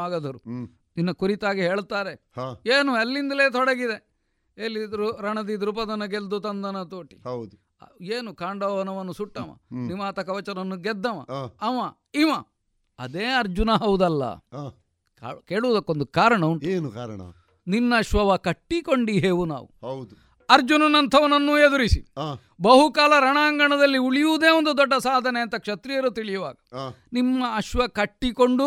ನಿನ್ನ 0.98 1.12
ಕುರಿತಾಗಿ 1.12 1.62
ಹೇಳ್ತಾರೆ 1.62 2.32
ಏನು 2.66 2.96
ಅಲ್ಲಿಂದಲೇ 2.96 3.50
ತೊಡಗಿದೆ. 3.50 4.12
ಎಲ್ಲಿದ್ರು 4.58 5.22
ರಣದಿ 5.22 5.62
ದೃಪದನ 5.62 6.04
ಗೆಲ್ದು 6.06 6.40
ತಂದನ 6.40 6.84
ತೋಟಿ. 6.84 7.16
ಹೌದು. 7.16 7.72
ಏನು 8.02 8.36
ಕಾಂಡವನವನ್ನು 8.36 9.14
ಸುಟ್ಟವ. 9.14 9.58
ನಿಮಾತ 9.72 10.20
ಕವಚನನ್ನು 10.20 10.78
ಗೆದ್ದವ. 10.78 11.26
ಅವ 11.62 11.94
ಇವ. 12.16 12.30
ಅದೇ 13.00 13.26
ಅರ್ಜುನ 13.26 13.72
ಹೌದಲ್ಲ. 13.72 14.36
ಕೇಳುವುದಕ್ಕೊಂದು 15.48 16.06
ಕಾರಣ 16.06 16.46
ಉಂಟು. 16.46 16.68
ಏನು 16.68 16.92
ಕಾರಣ? 16.92 17.22
ನಿನ್ನ 17.68 18.00
ಶ್ವವ 18.02 18.36
ಕಟ್ಟಿಕೊಂಡಿಹೇವು 18.36 19.46
ನಾವು. 19.46 19.72
ಹೌದು. 19.82 20.16
ಅರ್ಜುನನಂಥವನನ್ನು 20.50 21.58
ಎದುರಿಸಿ. 21.58 22.08
ಬಹುಕಾಲ 22.62 23.12
ರಣಾಂಗಣದಲ್ಲಿ 23.20 23.98
ಉಳಿಯುವುದೇ 23.98 24.50
ಒಂದು 24.50 24.78
ದೊಡ್ಡ 24.78 24.94
ಸಾಧನೆ 24.94 25.40
ಅಂತ 25.40 25.56
ಕ್ಷತ್ರಿಯರು 25.56 26.12
ತಿಳಿಯುವಾಗ. 26.12 26.56
ನಿಮ್ಮ 27.14 27.44
ಅಶ್ವ 27.56 27.88
ಕಟ್ಟಿಕೊಂಡು 27.88 28.66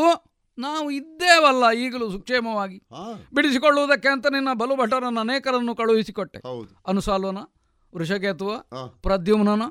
ನಾವು 0.58 0.90
ಇದ್ದೇವಲ್ಲ 0.90 1.70
ಈಗಲೂ 1.70 2.10
ಸುಕ್ಷೇಮವಾಗಿ. 2.10 2.82
ಬಿಡಿಸಿಕೊಳ್ಳುವುದಕ್ಕೆ 3.34 4.08
ಅಂತ 4.08 4.26
ನಿನ್ನ 4.26 4.48
ಬಲುಭಟರನ್ನು 4.54 5.20
ಅನೇಕರನ್ನು 5.20 5.74
ಕಳುಹಿಸಿಕೊಟ್ಟೆ. 5.74 6.48
ಹೌದು. 6.48 6.82
ಅನುಸಾಲ್ವನ 6.86 7.38
ವೃಷಕೇತುವ 7.96 8.56
ಪ್ರದ್ಯುಮ್ನನ 9.02 9.62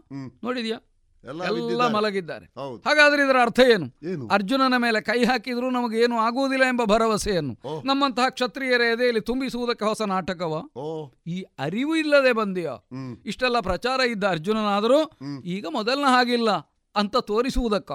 ನೋಡಿದ್ಯಾ? 0.43 0.79
ಎಲ್ಲ 1.23 1.87
ಮಲಗಿದ್ದಾರೆ. 1.87 2.45
ಹಾಗಾದ್ರೆ 2.85 3.25
ಇದರ 3.25 3.37
ಅರ್ಥ 3.41 3.59
ಏನು? 3.59 4.09
ಏನು? 4.09 4.27
ಅರ್ಜುನನ 4.27 4.77
ಮೇಲೆ 4.77 5.01
ಕೈ 5.01 5.23
ಹಾಕಿದ್ರು 5.23 5.69
ನಮಗೆ 5.69 6.03
ಏನು 6.03 6.17
ಆಗುವುದಿಲ್ಲ 6.17 6.63
ಎಂಬ 6.63 6.83
ಭರವಸೆಯನ್ನು. 6.83 7.83
ನಮ್ಮಂತಹ 7.85 8.29
ಕ್ಷತ್ರಿಯರ 8.29 8.81
ಎದೆಯಲ್ಲಿ 8.81 9.21
ತುಂಬಿಸುವುದಕ್ಕೆ 9.21 9.85
ಹೊಸ 9.85 10.01
ನಾಟಕವ? 10.01 10.61
ಈ 11.27 11.45
ಅರಿವು 11.59 11.95
ಇಲ್ಲದೆ 11.95 12.31
ಬಂದಿಯ? 12.31 12.71
ಇಷ್ಟೆಲ್ಲ 13.25 13.59
ಪ್ರಚಾರ 13.59 13.99
ಇದ್ದ 13.99 14.23
ಅರ್ಜುನನಾದರೂ 14.23 15.11
ಈಗ 15.45 15.65
ಮೊದಲನ 15.69 16.05
ಹಾಗಿಲ್ಲ 16.05 16.51
ಅಂತ 16.95 17.17
ತೋರಿಸುವುದಕ್ಕ? 17.17 17.91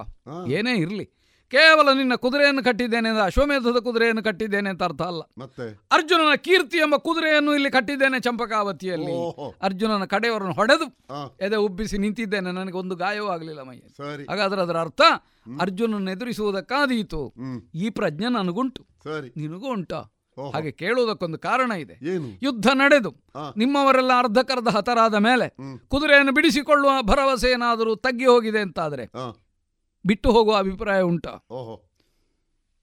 ಏನೇ 0.48 0.74
ಇರಲಿ. 0.74 1.18
ಕೇವಲ 1.51 1.93
ನಿನ್ನ 1.93 2.15
ಕುದುರೆಯನ್ನು 2.15 2.65
ಕಟ್ಟಿದ್ದೇನೆ 2.65 3.09
ಅಂತ 3.09 3.20
ಅಶ್ವಮೇಧದ 3.20 3.79
ಕುದುರೆಯನ್ನು 3.79 4.23
ಕಟ್ಟಿದ್ದೇನೆ 4.23 4.70
ಅಂತ 4.70 4.83
ಅರ್ಥ 4.83 5.03
ಅಲ್ಲ. 5.03 5.23
ಮತ್ತೆ? 5.39 5.89
ಅರ್ಜುನನ 5.93 6.35
ಕೀರ್ತಿ 6.35 6.77
ಎಂಬ 6.77 6.97
ಕುದುರೆಯನ್ನು 6.97 7.55
ಇಲ್ಲಿ 7.55 7.70
ಕಟ್ಟಿದ್ದೇನೆ 7.70 8.20
ಚಂಪಕಾವತಿಯಲ್ಲಿ. 8.20 9.15
ಅರ್ಜುನನ 9.62 10.05
ಕಡೆಯವರನ್ನು 10.05 10.53
ಹೊಡೆದು 10.53 10.87
ಎದೆ 11.41 11.57
ಉಬ್ಬಿಸಿ 11.57 11.99
ನಿಂತಿದ್ದೇನೆ. 11.99 12.53
ನನಗೆ 12.53 12.77
ಒಂದು 12.77 12.95
ಗಾಯವೂ 12.95 13.29
ಆಗಲಿಲ್ಲ 13.29 13.62
ಮೈ 13.62 13.77
ಸರಿ. 13.97 14.25
ಹಾಗಾದ್ರೆ 14.25 14.61
ಅದರ 14.61 14.77
ಅರ್ಥ 14.77 15.01
ಅರ್ಜುನನ್ನು 15.61 16.11
ಎದುರಿಸುವುದಕ್ಕಾದೀತು. 16.11 17.35
ಈ 17.75 17.91
ಪ್ರಜ್ಞೆ 17.91 18.33
ನನಗುಂಟು. 18.33 18.87
ಸರಿ. 19.05 19.29
ನಿನಗೂ 19.37 19.73
ಉಂಟಾ. 19.73 20.15
ಹಾಗೆ 20.55 20.70
ಕೇಳುವುದಕ್ಕೊಂದು 20.70 21.39
ಕಾರಣ 21.39 21.73
ಇದೆ. 21.73 21.95
ಯುದ್ಧ 22.43 22.66
ನಡೆದು 22.75 23.11
ನಿಮ್ಮವರೆಲ್ಲ 23.57 24.12
ಅರ್ಧಕರ್ಧ 24.19 24.69
ಹತರಾದ 24.69 25.15
ಮೇಲೆ 25.15 25.49
ಕುದುರೆಯನ್ನು 25.89 26.33
ಬಿಡಿಸಿಕೊಳ್ಳುವ 26.33 26.91
ಭರವಸೆ 27.03 27.51
ಏನಾದರೂ 27.51 27.95
ತಗ್ಗಿ 27.95 28.27
ಹೋಗಿದೆ 28.27 28.59
ಅಂತಾದ್ರೆ 28.59 29.05
ಬಿಟ್ಟು 30.07 30.33
ಹೋಗುವ 30.33 30.57
ಅಭಿಪ್ರಾಯ 30.57 31.03
ಉಂಟಾ. 31.03 31.31
ಓಹೋ. 31.51 31.91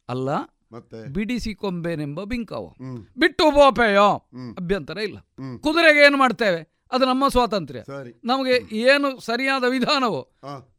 ಅಲ್ಲ 0.10 0.30
ಮತ್ತೆ? 0.72 1.08
ಬಿಡಿಸಿಕೊಂಬೇನೆಂಬ 1.08 2.24
ಬಿಂಕವ. 2.24 2.74
ಬಿಟ್ಟು 3.18 3.52
ಬೋಪೆಯೋ 3.52 4.30
ಅಭ್ಯಂತರ 4.58 4.98
ಇಲ್ಲ. 4.98 5.18
ಕುದುರೆಗೆ 5.62 6.06
ಏನು 6.06 6.18
ಮಾಡ್ತೇವೆ? 6.18 6.76
ಅದು 6.92 7.06
ನಮ್ಮ 7.06 7.28
ಸ್ವಾತಂತ್ರ್ಯ. 7.28 7.84
ನಮಗೆ 8.24 8.78
ಏನು 8.78 9.20
ಸರಿಯಾದ 9.20 9.64
ವಿಧಾನವೋ 9.64 10.32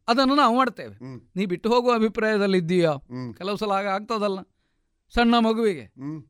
ಅದನ್ನು 0.07 0.35
ನಾವು 0.35 0.57
ಮಾಡ್ತೇವೆ. 0.57 0.99
ನೀ 1.35 1.45
ಬಿಟ್ಟು 1.45 1.73
ಹೋಗುವ 1.73 1.93
ಅಭಿಪ್ರಾಯದಲ್ಲಿದ್ದೀಯಾ? 1.93 2.93
ಕೆಲವು 3.37 3.57
ಸಲ 3.57 3.71
ಆಗ 3.71 3.87
ಆಗ್ತದಲ್ಲ. 3.87 4.39
ಸಣ್ಣ 5.15 5.35
ಮಗುವಿಗೆ. 5.39 5.83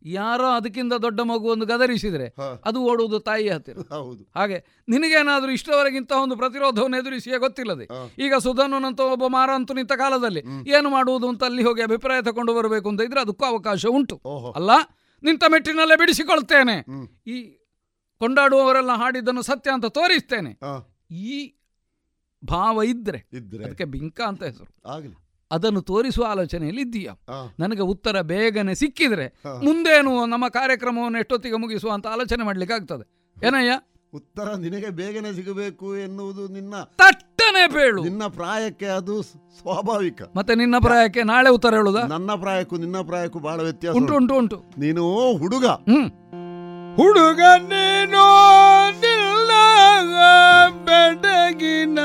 ಯಾರೋ 0.06 0.48
ಅದಕ್ಕಿಂತ 0.48 0.94
ದೊಡ್ಡ 0.94 1.22
ಮಗುವನ್ನು 1.22 1.66
ಗದರಿಸಿದ್ರೆ 1.66 2.28
ಅದು 2.66 2.80
ಓಡುವುದು 2.82 3.20
ತಾಯಿ 3.20 3.50
ಹತ್ತಿರ. 3.50 3.78
ಹೌದು. 3.90 4.32
ಹಾಗೆ 4.36 4.58
ನಿನಗೇನಾದ್ರೂ 4.88 5.52
ಇಷ್ಟವರೆಗಿಂತ 5.52 6.12
ಒಂದು 6.12 6.36
ಪ್ರತಿರೋಧವನ್ನು 6.36 6.98
ಎದುರಿಸಿಯೇ 6.98 7.38
ಗೊತ್ತಿಲ್ಲದೆ 7.38 7.86
ಈಗ 8.20 8.34
ಸುಧನ್ವನಂತ 8.36 9.00
ಒಬ್ಬ 9.00 9.28
ಮಾರ 9.28 9.50
ಅಂತೂ 9.56 9.74
ನಿಂತ 9.74 9.92
ಕಾಲದಲ್ಲಿ 9.94 10.44
ಏನು 10.70 10.90
ಮಾಡುವುದು 10.90 11.30
ಅಂತ 11.30 11.44
ಅಲ್ಲಿ 11.44 11.64
ಹೋಗಿ 11.64 11.82
ಅಭಿಪ್ರಾಯ 11.82 12.22
ತಗೊಂಡು 12.22 12.56
ಬರಬೇಕು 12.56 12.90
ಅಂತ 12.90 13.02
ಇದ್ರೆ 13.02 13.22
ಅದಕ್ಕೂ 13.22 13.46
ಅವಕಾಶ 13.46 13.86
ಉಂಟು. 13.86 14.18
ಅಲ್ಲ 14.52 14.72
ನಿಂತ 15.24 15.44
ಮೆಟ್ಟಿನಲ್ಲೇ 15.48 15.96
ಬಿಡಿಸಿಕೊಳ್ತೇನೆ. 15.96 16.78
ಈ 17.28 17.38
ಕೊಂಡಾಡುವವರೆಲ್ಲ 18.22 18.92
ಹಾಡಿದ್ದನ್ನು 18.92 19.42
ಸತ್ಯ 19.42 19.72
ಅಂತ 19.72 19.86
ತೋರಿಸ್ತೇನೆ. 19.86 20.52
ಈ 21.12 21.56
ಭಾವ 22.46 22.84
ಇದ್ರೆ 22.84 23.20
ಅದಕ್ಕೆ 23.66 23.86
ಬಿಂಕ 23.86 24.22
ಅಂತ 24.22 24.44
ಹೆಸರು. 24.44 24.72
ಅದನ್ನು 25.52 25.82
ತೋರಿಸುವ 25.82 26.26
ಆಲೋಚನೆಯಲ್ಲಿ 26.30 26.82
ಇದ್ದೀಯ. 26.82 27.10
ನನಗೆ 27.60 27.82
ಉತ್ತರ 27.82 28.22
ಬೇಗನೆ 28.22 28.76
ಸಿಕ್ಕಿದ್ರೆ 28.76 29.28
ಮುಂದೇನು 29.64 30.26
ನಮ್ಮ 30.26 30.48
ಕಾರ್ಯಕ್ರಮವನ್ನು 30.48 31.20
ಎಷ್ಟೊತ್ತಿಗೆ 31.20 31.56
ಮುಗಿಸುವ 31.56 31.92
ಅಂತ 31.92 32.08
ಆಲೋಚನೆ 32.08 32.44
ಮಾಡ್ಲಿಕ್ಕೆ 32.44 32.76
ಆಗ್ತದೆ 32.76 33.06
ಏನಯ್ಯ? 33.48 33.74
ಉತ್ತರ 34.14 34.56
ನಿನಗೆ 34.56 34.90
ಬೇಗನೆ 34.90 35.34
ಸಿಗಬೇಕು 35.34 35.98
ಎನ್ನುವುದು 35.98 36.48
ನಿನ್ನ 36.48 36.76
ತಟ್ಟನೆ 36.98 37.74
ಬೇಳು 37.74 38.04
ನಿನ್ನ 38.04 38.28
ಪ್ರಾಯಕ್ಕೆ 38.28 38.86
ಅದು 38.86 39.22
ಸ್ವಾಭಾವಿಕ. 39.22 40.22
ಮತ್ತೆ 40.36 40.56
ನಿನ್ನ 40.56 40.76
ಪ್ರಾಯಕ್ಕೆ 40.80 41.24
ನಾಳೆ 41.24 41.50
ಉತ್ತರ 41.50 41.74
ಹೇಳುದ? 41.74 41.96
ನನ್ನ 41.96 42.32
ಪ್ರಾಯಕ್ಕೂ 42.36 42.78
ನಿನ್ನ 42.78 43.02
ಪ್ರಾಯಕ್ಕೂ 43.02 43.40
ಬಹಳ 43.40 43.62
ವ್ಯತ್ಯಾಸ 43.62 43.96
ಉಂಟು 43.96 44.16
ಉಂಟು. 44.16 44.36
ಉಂಟು 44.36 44.58
ನೀನು 44.78 45.04
ಹುಡುಗ. 45.38 45.66
ಹ್ಮ್. 45.66 46.08
ಹುಡುಗ 46.96 47.42
ನೀನು 47.64 48.24
ಬೆಡಗಿನ 50.86 52.00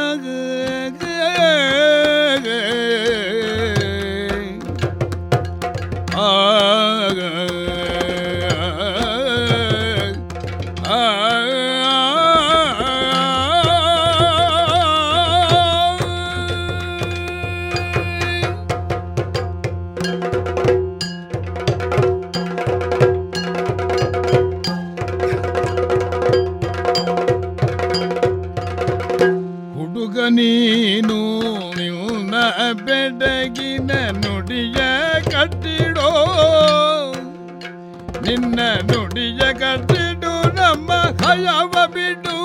ನಮ್ಮ 41.35 41.41
ಹಯವ 41.45 41.75
ಬಿಡು 41.95 42.37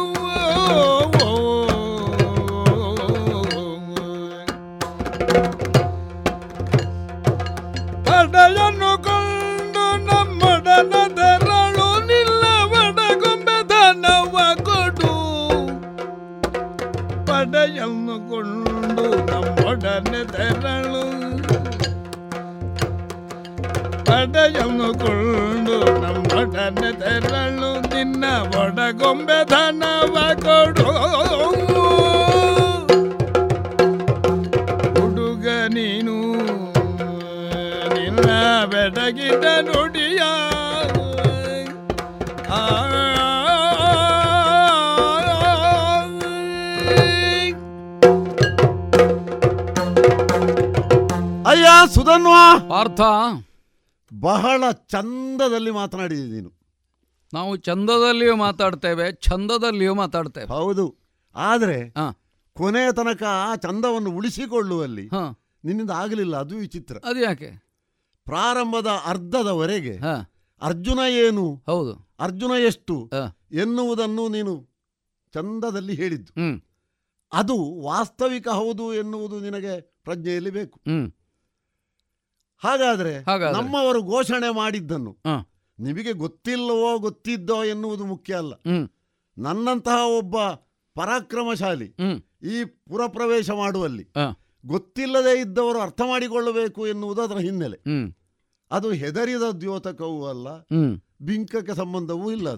ಪಡೆಯನ್ನು 8.08 8.92
ಕೊಂಡು 9.06 9.86
ನಮ್ಮೊಡನ 10.08 10.94
ತೆರಳು 11.18 11.88
ನಿಲ್ಲ 12.10 12.44
ಒಡಗೊಂಬೆ 12.80 13.58
ಧನವ 13.72 14.36
ಕೊಡು. 14.60 15.14
ಪಡೆಯನ್ನು 17.28 18.18
ಕೊಂಡು 18.30 19.06
ನಮ್ಮೊಡನೆ 19.32 20.24
ತೆರಳು 20.36 21.04
ಪಡೆಯನ್ನು 24.18 24.88
ಕೊಂಡು 24.94 26.02
ನಮ್ಮೊಡನೆ 26.02 26.91
ತೆರಳು 26.99 27.69
ನಿನ್ನ 27.81 28.26
ಒಡಗೊಂಬೆ 28.57 29.45
ಧನವ 29.45 30.15
ಕೊಡು. 30.35 30.88
ಹುಡುಗ 34.94 35.48
ನೀನು 35.48 36.15
ನಿನ್ನ 37.94 38.30
ಬೆಡಗಿದ 38.65 39.44
ನುಡಿಯ. 39.61 40.22
ಆ 42.49 42.64
ಅಯ್ಯ 51.49 51.94
ಸುಧನ್ವಾ. 51.94 52.60
ಪಾರ್ಥ. 52.69 53.02
ಬಹಳ 54.19 54.64
ಚಂದದಲ್ಲಿ 54.72 55.72
ಮಾತನಾಡಿದೆ 55.72 56.26
ನೀನು. 56.31 56.52
ನಾವು 57.34 57.56
ಚಂದದಲ್ಲಿಯೂ 57.56 58.35
ಮಾತಾಡ್ತೇವೆ 58.35 59.11
ಚಂದದಲ್ಲಿಯೂ 59.11 59.94
ಮಾತಾಡ್ತೇವೆ. 59.94 60.48
ಹೌದು. 60.48 60.85
ಆದರೆ 61.35 61.80
ಕೊನೆಯ 62.53 62.91
ತನಕ 62.91 63.23
ಆ 63.23 63.56
ಚಂದವನ್ನು 63.56 64.11
ಉಳಿಸಿಕೊಳ್ಳುವಲ್ಲಿ 64.11 65.10
ನಿನ್ನಿಂದ 65.64 65.89
ಆಗಲಿಲ್ಲ 65.89 66.38
ಅದು 66.38 66.56
ವಿಚಿತ್ರ. 66.56 66.98
ಅದು 67.06 67.19
ಯಾಕೆ? 67.19 67.49
ಪ್ರಾರಂಭದ 68.26 68.88
ಅರ್ಧದವರೆಗೆ 69.06 69.98
ಅರ್ಜುನ 70.61 70.99
ಏನು? 71.10 71.64
ಹೌದು. 71.65 71.94
ಅರ್ಜುನ 72.19 72.52
ಎಷ್ಟು? 72.65 73.10
ಎನ್ನುವುದನ್ನು 73.52 74.27
ನೀನು 74.27 74.53
ಚಂದದಲ್ಲಿ 75.34 75.94
ಹೇಳಿದ್ದು. 75.94 76.34
ಅದು 77.34 77.81
ವಾಸ್ತವಿಕ 77.81 78.48
ಹೌದು 78.49 78.94
ಎನ್ನುವುದು 78.94 79.39
ನಿನಗೆ 79.39 79.81
ಪ್ರಜ್ಞೆಯಲ್ಲಿ 80.03 80.49
ಬೇಕು. 80.49 80.80
ಹಾಗಾದ್ರೆ? 82.58 83.14
ನಮ್ಮವರು 83.54 84.04
ಘೋಷಣೆ 84.04 84.50
ಮಾಡಿದ್ದನ್ನು 84.56 85.12
ನಿಮಗೆ 85.80 86.12
ಗೊತ್ತಿಲ್ಲವೋ 86.14 86.98
ಗೊತ್ತಿದ್ದೋ 86.98 87.64
ಎನ್ನುವುದು 87.64 88.06
ಮುಖ್ಯ 88.06 88.36
ಅಲ್ಲ. 88.36 88.54
ನನ್ನಂತಹ 89.38 89.98
ಒಬ್ಬ 90.18 90.36
ಪರಾಕ್ರಮಶಾಲಿ 90.96 91.96
ಈ 92.44 92.64
ಪುರಪ್ರವೇಶ 92.64 93.50
ಮಾಡುವಲ್ಲಿ 93.52 94.04
ಗೊತ್ತಿಲ್ಲದೆ 94.66 95.40
ಇದ್ದವರು 95.40 95.80
ಅರ್ಥ 95.80 96.02
ಮಾಡಿಕೊಳ್ಳಬೇಕು 96.06 96.88
ಎನ್ನುವುದು 96.88 97.22
ಅದರ 97.22 97.38
ಹಿನ್ನೆಲೆ. 97.38 97.78
ಅದು 98.72 98.92
ಹೆದರಿದ 98.92 99.42
ದ್ಯೋತಕವೂ 99.42 100.28
ಅಲ್ಲ 100.28 100.48
ಬಿಂಕಕ್ಕೆ 101.22 101.76
ಸಂಬಂಧವೂ 101.76 102.32
ಇಲ್ಲ 102.32 102.50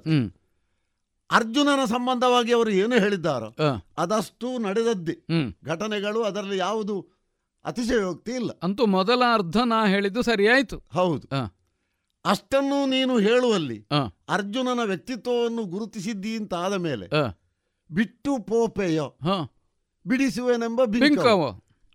ಅರ್ಜುನನ 1.31 1.85
ಸಂಬಂಧವಾಗಿ 1.85 2.53
ಅವರು 2.53 2.69
ಏನು 2.69 2.99
ಹೇಳಿದ್ದಾರೋ 2.99 3.49
ಅದಷ್ಟು 3.97 4.57
ನಡೆದದ್ದೇ. 4.57 5.15
ಘಟನೆಗಳು 5.63 6.23
ಅದರಲ್ಲಿ 6.23 6.57
ಯಾವುದು 6.57 6.95
ಅತಿಶಯೋಕ್ತಿ 7.69 8.31
ಇಲ್ಲ. 8.31 8.51
ಅಂತೂ 8.63 8.85
ಮೊದಲ 8.85 9.23
ಅರ್ಧ 9.33 9.57
ನಾ 9.65 9.79
ಹೇಳಿದ್ದು 9.87 10.21
ಸರಿಯಾಯ್ತು 10.21 10.77
ಹೌದು. 10.93 11.27
ಅಷ್ಟನ್ನು 12.25 12.79
ನೀನು 12.89 13.17
ಹೇಳುವಲ್ಲಿ 13.17 13.87
ಅರ್ಜುನನ 14.29 14.79
ವ್ಯಕ್ತಿತ್ವವನ್ನು 14.83 15.63
ಗುರುತಿಸಿದ್ದಿ 15.65 16.35
ಅಂತ 16.35 16.53
ಆದ 16.53 16.73
ಮೇಲೆ 16.73 17.07
ಬಿಟ್ಟು 17.91 18.31
ಪೋಪೆಯೋ. 18.39 19.07
ಬಿಡಿಸುವೆನೆಂಬ. 20.05 20.81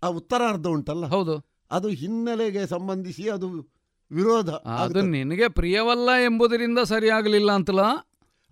ಆ 0.02 0.06
ಉತ್ತರಾರ್ಧ 0.06 0.66
ಉಂಟಲ್ಲ? 0.66 1.06
ಹೌದು. 1.06 1.34
ಅದು 1.70 1.88
ಹಿನ್ನೆಲೆಗೆ 1.88 2.66
ಸಂಬಂಧಿಸಿ 2.66 3.30
ಅದು 3.30 3.48
ವಿರೋಧ 4.10 4.51
ಅದು 4.80 5.01
ನಿನಗೆ 5.01 5.48
ಪ್ರಿಯವಲ್ಲ 5.48 6.10
ಎಂಬುದರಿಂದ 6.24 6.78
ಸರಿಯಾಗಲಿಲ್ಲ 6.78 7.52
ಅಂತಲ್ಲ? 7.52 7.84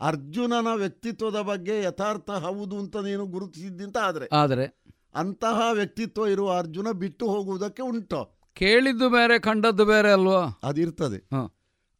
ಅರ್ಜುನನ 0.00 0.68
ವ್ಯಕ್ತಿತ್ವದ 0.74 1.40
ಬಗ್ಗೆ 1.40 1.82
ಯಥಾರ್ಥ 1.82 2.30
ಹೌದು 2.30 2.78
ಅಂತ 2.78 2.96
ನೀನು 2.96 3.26
ಗುರುತಿಸಿದ್ದಿಂತ 3.26 3.98
ಆದ್ರೆ. 3.98 4.26
ಆದರೆ 4.32 4.66
ಅಂತಹ 5.14 5.60
ವ್ಯಕ್ತಿತ್ವ 5.72 6.26
ಇರುವ 6.26 6.52
ಅರ್ಜುನ 6.52 6.90
ಬಿಟ್ಟು 6.90 7.26
ಹೋಗುವುದಕ್ಕೆ 7.26 7.82
ಉಂಟು. 7.82 8.38
ಕೇಳಿದ್ದು 8.54 9.10
ಬೇರೆ 9.10 9.38
ಕಂಡದ್ದು 9.38 9.84
ಬೇರೆ 9.84 10.12
ಅಲ್ವಾ? 10.12 10.60
ಅದಿರ್ತದೆ. 10.62 11.28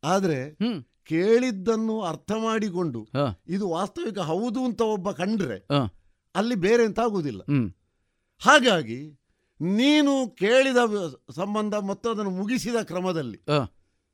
ಆದ್ರೆ. 0.05 0.59
ಕೇಳಿದ್ದನ್ನು 1.05 2.01
ಅರ್ಥ 2.01 2.33
ಮಾಡಿಕೊಂಡು. 2.33 3.09
ಇದು 3.49 3.71
ವಾಸ್ತವಿಕ 3.71 4.19
ಹೌದು 4.19 4.65
ಅಂತ 4.65 4.81
ಒಬ್ಬ 4.81 5.11
ಕಂಡ್ರೆ. 5.11 5.67
ಅಲ್ಲಿ 6.37 6.55
ಬೇರೆ 6.55 6.85
ಅಂತ 6.85 7.01
ಆಗುವುದಿಲ್ಲ. 7.01 7.41
ಹಾಗಾಗಿ 8.39 9.21
ನೀನು 9.61 10.31
ಕೇಳಿದ 10.31 10.77
ಸಂಬಂಧ 11.31 11.75
ಮತ್ತು 11.75 12.11
ಅದನ್ನು 12.11 12.31
ಮುಗಿಸಿದ 12.31 12.75
ಕ್ರಮದಲ್ಲಿ. 12.83 13.39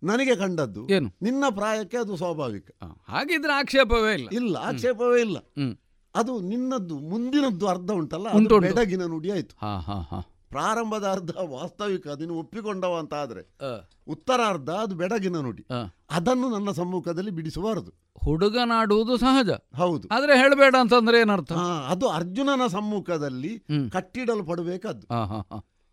ನನಗೆ 0.03 0.37
ಕಂಡದ್ದು 0.37 0.89
ಏನು? 0.89 1.11
ನಿನ್ನ 1.23 1.45
ಪ್ರಾಯಕ್ಕೆ 1.51 1.97
ಅದು 1.97 2.17
ಸ್ವಾಭಾವಿಕ. 2.17 2.71
ಹಾಗಿದ್ರೆ 3.09 3.53
ಆಕ್ಷೇಪವೇ 3.53 4.15
ಇಲ್ಲ. 4.15 4.29
ಇಲ್ಲ 4.33 4.57
ಆಕ್ಷೇಪವೇ 4.57 5.21
ಇಲ್ಲ. 5.21 5.37
ಅದು 6.19 6.41
ನಿನ್ನದ್ದು 6.41 6.99
ಮುಂದಿನದ್ದು 6.99 7.67
ಅರ್ಧ 7.67 7.91
ಉಂಟಲ್ಲ. 7.91 8.29
ಬೆಡಗಿನ 8.61 9.05
ನುಡಿ 9.05 9.31
ಆಯ್ತು. 9.31 9.55
ಪ್ರಾರಂಭದ 10.49 11.07
ಅರ್ಧ 11.07 11.31
ವಾಸ್ತವಿಕ 11.51 12.09
ಅದನ್ನು 12.09 12.35
ಒಪ್ಪಿಕೊಂಡವ 12.35 12.97
ಅಂತ 12.99 13.15
ಆದ್ರೆ 13.15 13.43
ಉತ್ತರಾರ್ಧ 14.09 14.71
ಅದು 14.71 14.95
ಬೆಡಗಿನ 14.95 15.37
ನುಡಿ. 15.37 15.65
ಅದನ್ನು 16.11 16.49
ನನ್ನ 16.49 16.71
ಸಮ್ಮುಖದಲ್ಲಿ 16.71 17.31
ಬಿಡಿಸಬಾರದು 17.31 17.93
ಹುಡುಗನಾಡುವುದು 18.25 19.17
ಸಹಜ. 19.17 19.51
ಹೌದು. 19.77 20.09
ಆದ್ರೆ 20.09 20.39
ಹೇಳಬೇಡ 20.39 20.75
ಅಂತಂದ್ರೆ 20.81 21.21
ಏನರ್ಥ? 21.21 21.53
ಅದು 21.93 22.09
ಅರ್ಜುನನ 22.09 22.67
ಸಮ್ಮುಖದಲ್ಲಿ. 22.67 23.53
ಕಟ್ಟಿಡಲು 23.93 24.45
ಪಡಬೇಕಾದ್ದು 24.45 25.07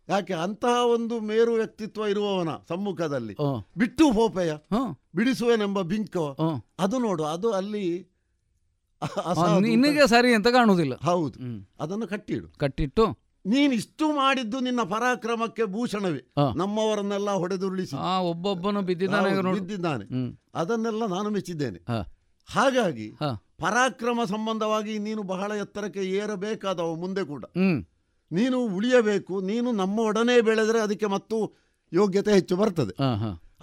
ಯಾಕೆ 0.08 0.34
ಅಂತಹ 0.34 0.86
ಒಂದು 0.86 1.20
ಮೇರು 1.20 1.52
ವ್ಯಕ್ತಿತ್ವ 1.52 2.06
ಇರುವವನ 2.06 2.48
ಸಮ್ಮುಖದಲ್ಲಿ 2.68 3.36
ಬಿಟ್ಟು 3.78 4.12
ಹೋಪೆಯ. 4.12 4.52
ಬಿಡಿಸುವೆನೆಂಬ 5.14 5.80
ಬಿಂಕ. 5.80 6.16
ಅದು 6.78 6.98
ನೋಡು 6.98 7.24
ಅದು 7.24 7.52
ಅಲ್ಲಿ 7.52 7.84
ನಿನಗೆ 9.60 10.06
ಸರಿ 10.06 10.34
ಅಂತ 10.34 10.48
ಕಾಣುವುದಿಲ್ಲ. 10.48 10.94
ಹೌದು. 10.94 11.38
ಅದನ್ನು 11.80 12.06
ಕಟ್ಟಿಡು. 12.06 12.48
ಕಟ್ಟಿಟ್ಟು? 12.48 13.26
ನೀನು 13.46 13.74
ಇಷ್ಟು 13.74 14.12
ಮಾಡಿದ್ದು 14.12 14.60
ನಿನ್ನ 14.60 14.82
ಪರಾಕ್ರಮಕ್ಕೆ 14.82 15.64
ಭೂಷಣವೇ. 15.64 16.32
ನಮ್ಮವರನ್ನೆಲ್ಲ 16.56 17.30
ಹೊಡೆದುರುಳಿಸಿ. 17.30 17.96
ಒಬ್ಬೊಬ್ಬನು 18.20 18.82
ಬಿದ್ದಿದ್ದಾನೆ 18.82 19.52
ಬಿದ್ದಿದ್ದಾನೆ. 19.52 20.04
ಅದನ್ನೆಲ್ಲ 20.54 21.06
ನಾನು 21.06 21.30
ಮೆಚ್ಚಿದ್ದೇನೆ. 21.30 21.78
ಹಾಗಾಗಿ 22.48 23.12
ಪರಾಕ್ರಮ 23.58 24.20
ಸಂಬಂಧವಾಗಿ 24.24 24.98
ನೀನು 24.98 25.22
ಬಹಳ 25.22 25.52
ಎತ್ತರಕ್ಕೆ 25.52 26.00
ಏರಬೇಕಾದವು 26.00 26.96
ಮುಂದೆ 26.96 27.24
ಕೂಡ. 27.24 27.44
ನೀನು 28.32 28.64
ಉಳಿಯಬೇಕು 28.64 29.40
ನೀನು 29.40 29.72
ನಮ್ಮ 29.72 29.98
ಒಡನೆ 29.98 30.40
ಬೆಳೆದ್ರೆ 30.40 30.80
ಅದಕ್ಕೆ 30.80 31.06
ಮತ್ತು 31.06 31.56
ಯೋಗ್ಯತೆ 31.92 32.32
ಹೆಚ್ಚು 32.32 32.56
ಬರ್ತದೆ. 32.56 32.94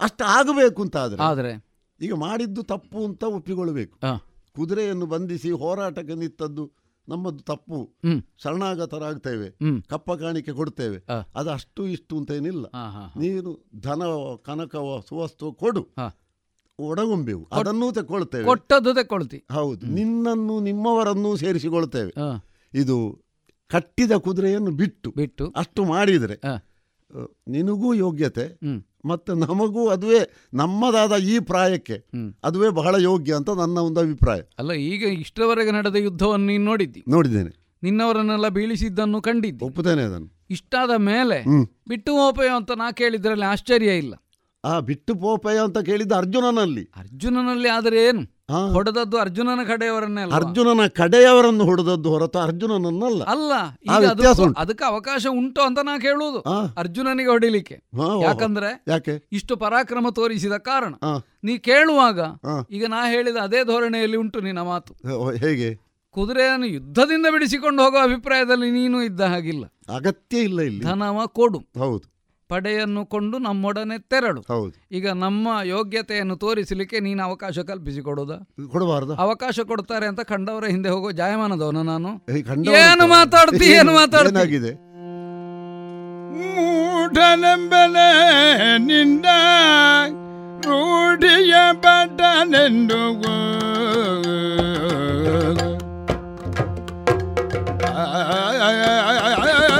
ಅಷ್ಟು 0.00 0.24
ಆಗಬೇಕು 0.24 0.82
ಅಂತ 0.82 0.96
ಆದ್ರೆ 0.96 1.22
ಆದ್ರೆ? 1.22 1.52
ಈಗ 2.00 2.14
ಮಾಡಿದ್ದು 2.14 2.62
ತಪ್ಪು 2.62 3.04
ಅಂತ 3.04 3.22
ಒಪ್ಪಿಕೊಳ್ಬೇಕು 3.22 3.98
ಹಾ 4.06 4.33
ಕುದುರೆಯನ್ನು 4.56 5.06
ಬಂಧಿಸಿ 5.06 5.50
ಹೋರಾಟಕ್ಕೆ 5.50 6.14
ನಿಂತದ್ದು 6.14 6.72
ನಮ್ಮದು 7.08 7.38
ತಪ್ಪು. 7.38 7.94
ಶರಣಾಗತರಾಗ್ತೇವೆ. 8.42 9.80
ಕಪ್ಪ 9.80 10.12
ಕಾಣಿಕೆ 10.12 10.52
ಕೊಡ್ತೇವೆ. 10.52 11.04
ಅದು 11.36 11.50
ಅಷ್ಟು 11.50 11.86
ಇಷ್ಟು 11.86 12.18
ಅಂತ 12.18 12.30
ಏನಿಲ್ಲ 12.30 12.66
ಹಾ 12.66 12.90
ಹಾ. 12.90 13.20
ನೀನು 13.20 13.66
ಧನವೋ 13.80 14.36
ಕನಕವೋ 14.36 15.00
ಸುವಸ್ತು 15.08 15.52
ಕೊಡು. 15.52 15.88
ಒಡಗೊಂಬೆವು. 16.78 17.48
ಅದನ್ನೂ 17.52 17.92
ತಗೊಳ್ತೇವೆ 17.92 18.44
ಕೊಟ್ಟದ್ದು 18.44 18.94
ತೆಕ್ಕೊಳ್ತಿ. 18.94 19.44
ಹೌದು. 19.52 19.86
ನಿನ್ನನ್ನು 19.86 20.60
ನಿಮ್ಮವರನ್ನೂ 20.60 21.36
ಸೇರಿಸಿಕೊಳ್ತೇವೆ. 21.36 22.12
ಇದು 22.74 23.24
ಕಟ್ಟಿದ 23.68 24.12
ಕುದುರೆಯನ್ನು 24.12 24.70
ಬಿಟ್ಟು 24.70 25.10
ಬಿಟ್ಟು. 25.16 25.52
ಅಷ್ಟು 25.56 25.84
ಮಾಡಿದರೆ. 25.84 26.40
ನಿನಗೂ 27.48 27.94
ಯೋಗ್ಯತೆ. 27.94 28.46
ಮತ್ತೆ 29.04 29.32
ನಮಗೂ 29.34 29.82
ಅದುವೇ 29.88 30.20
ನಮ್ಮದಾದ 30.54 31.12
ಈ 31.22 31.38
ಪ್ರಾಯಕ್ಕೆ. 31.38 31.96
ಅದುವೇ 32.44 32.68
ಬಹಳ 32.70 32.94
ಯೋಗ್ಯ 33.02 33.34
ಅಂತ 33.34 33.50
ನನ್ನ 33.50 33.78
ಒಂದು 33.78 34.00
ಅಭಿಪ್ರಾಯ. 34.00 34.40
ಅಲ್ಲ 34.58 34.72
ಈಗ 34.72 35.02
ಇಷ್ಟರವರೆಗೆ 35.20 35.70
ನಡೆದ 35.70 35.96
ಯುದ್ಧವನ್ನು 35.96 36.46
ನೀನು 36.46 36.64
ನೋಡಿದ್ದಿ? 36.64 37.04
ನೋಡಿದ್ದೇನೆ. 37.08 37.52
ನಿನ್ನವರನ್ನೆಲ್ಲ 37.82 38.48
ಬೀಳಿಸಿದ್ದನ್ನು 38.48 39.20
ಕಂಡಿದ್ದೆ? 39.22 39.64
ಒಪ್ಪುತ್ತೇನೆ 39.64 40.02
ಅದನ್ನು. 40.02 40.30
ಇಷ್ಟಾದ 40.50 40.90
ಮೇಲೆ 40.96 41.38
ಬಿಟ್ಟು 41.88 42.12
ಹೋಪೆಯೋ 42.12 42.56
ಅಂತ 42.56 42.70
ನಾ 42.76 42.86
ಕೇಳಿದ್ರಲ್ಲಿ 42.92 43.44
ಆಶ್ಚರ್ಯ 43.44 43.96
ಇಲ್ಲ. 43.96 44.14
ಆ 44.64 44.80
ಬಿಟ್ಟು 44.80 45.14
ಪೋಪಯ 45.14 45.58
ಅಂತ 45.60 45.78
ಕೇಳಿದ 45.78 46.12
ಅರ್ಜುನನಲ್ಲಿ. 46.12 46.90
ಅರ್ಜುನನಲ್ಲಿ 46.96 47.68
ಆದರೆ 47.68 48.04
ಏನು? 48.04 48.34
ಹೊಡೆದದ್ದು 48.72 49.18
ಅರ್ಜುನನ 49.18 49.58
ಕಡೆಯವರನ್ನೇ? 49.68 50.22
ಅರ್ಜುನನ 50.32 50.86
ಕಡೆಯವರನ್ನು 50.86 51.64
ಹೊಡೆದದ್ದು 51.64 52.08
ಹೊರತು 52.08 52.38
ಅರ್ಜುನನನ್ನಲ್ಲ. 52.38 53.24
ಅಲ್ಲ 53.24 53.52
ಅದಕ್ಕೂ- 54.60 54.86
ಅವಕಾಶ 54.86 55.26
ಉಂಟು 55.30 55.60
ಅಂತ 55.60 55.78
ನಾ 55.82 55.98
ಕೇಳುವುದು. 55.98 56.38
ಅರ್ಜುನನಿಗೆ 56.76 57.28
ಹೊಡಿಲಿಕ್ಕೆ. 57.28 57.82
ಯಾಕಂದ್ರೆ 58.22 58.84
ಯಾಕೆ? 58.88 59.28
ಇಷ್ಟು 59.32 59.56
ಪರಾಕ್ರಮ 59.56 60.08
ತೋರಿಸಿದ 60.08 60.52
ಕಾರಣ. 60.52 60.94
ನೀ 61.44 61.58
ಕೇಳುವಾಗ 61.58 62.20
ಈಗ 62.70 62.84
ನಾ 62.88 63.10
ಹೇಳಿದ 63.10 63.36
ಅದೇ 63.36 63.64
ಧೋರಣೆಯಲ್ಲಿ 63.64 64.16
ಉಂಟು 64.16 64.40
ನಿನ್ನ 64.40 64.58
ಮಾತು. 64.58 64.94
ಹೇಗೆ? 65.30 65.74
ಕುದುರೆಯನ್ನು 66.10 66.66
ಯುದ್ಧದಿಂದ 66.66 67.26
ಬಿಡಿಸಿಕೊಂಡು 67.30 67.84
ಹೋಗುವ 67.84 68.00
ಅಭಿಪ್ರಾಯದಲ್ಲಿ 68.02 68.70
ನೀನು 68.70 69.02
ಇದ್ದ 69.02 69.20
ಹಾಗಿಲ್ಲ. 69.20 69.64
ಅಗತ್ಯ 69.94 70.38
ಇಲ್ಲ 70.38 70.60
ಇಲ್ಲಿ. 70.60 70.84
ಧನವ 70.84 71.26
ಕೊಡು. 71.26 71.58
ಹೌದು. 71.58 72.13
ಪಡೆಯನ್ನು 72.50 73.06
ಕೊಂಡು 73.06 73.38
ನಮ್ಮೊಡನೆ 73.38 73.98
ತೆರಳು. 74.08 74.40
ಹೌದು. 74.48 74.74
ಈಗ 74.92 75.08
ನಮ್ಮ 75.16 75.48
ಯೋಗ್ಯತೆಯನ್ನು 75.64 76.36
ತೋರಿಸಲಿಕ್ಕೆ 76.36 77.00
ನೀನು 77.00 77.22
ಅವಕಾಶ 77.24 77.58
ಕಲ್ಪಿಸಿ 77.60 78.00
ಕೊಡುವುದು 78.00 79.14
ಅವಕಾಶ 79.18 79.60
ಕೊಡ್ತಾರೆ 79.60 80.06
ಅಂತ 80.06 80.20
ಕಂಡವರ 80.32 80.64
ಹಿಂದೆ 80.66 80.88
ಹೋಗೋ 80.88 81.10
ಜಾಯಮಾನದವನು 81.12 81.82
ನಾನು? 81.82 82.10
ಏನು 82.82 83.06
ಮಾತಾಡ್ತಿ 83.06 83.66
ಏನು 83.78 83.92
ಮಾತಾಡ್ತಿ? 83.92 84.34
ಏನಾಗಿದೆ? 84.34 84.72
ಮೂಢನೆಂಬನೆ 86.34 88.08
ನಿಂದ 88.86 89.26
ರೂಢಿಯ 90.66 91.54
ಪಟ್ಟನೆಂದು 91.82 93.00
ಮೂಢನೆಂಬನೆ 99.16 99.73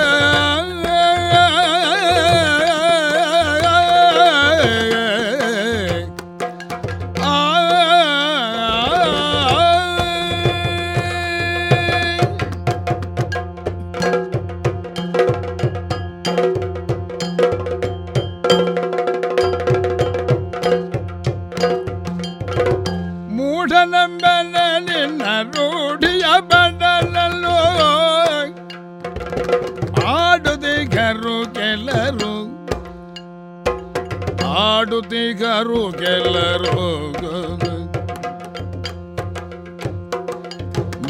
ಆಡುದಿಗರು 35.54 35.82
ಗೆಲ್ಲರು 35.90 36.78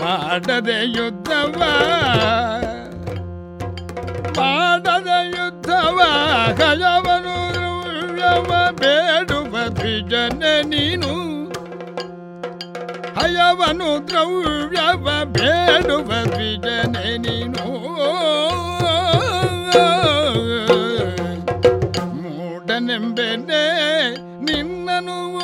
ಮಾಡದೆ 0.00 0.78
ಯುದ್ಧವ 0.96 1.60
ಮಾಡದೆ 4.38 5.18
ಯುದ್ಧವ 5.36 5.98
ಕಯವನು 6.58 7.36
ಬೇಡುವ 8.80 9.54
ದ್ವಿಜನ 9.68 10.42
ನೀನು. 10.64 11.12
ಹಯವನು 13.18 14.08
ದ್ರವ್ಯವ, 14.08 15.06
ಬೇಡುವ 15.24 16.10
ದ್ವಿಜನೆ 16.24 17.18
ನೀನು. 17.18 17.64
ಮೂಢನೆಂಬೆನೆ 22.22 23.64
ನಿನ್ನನು 24.44 25.34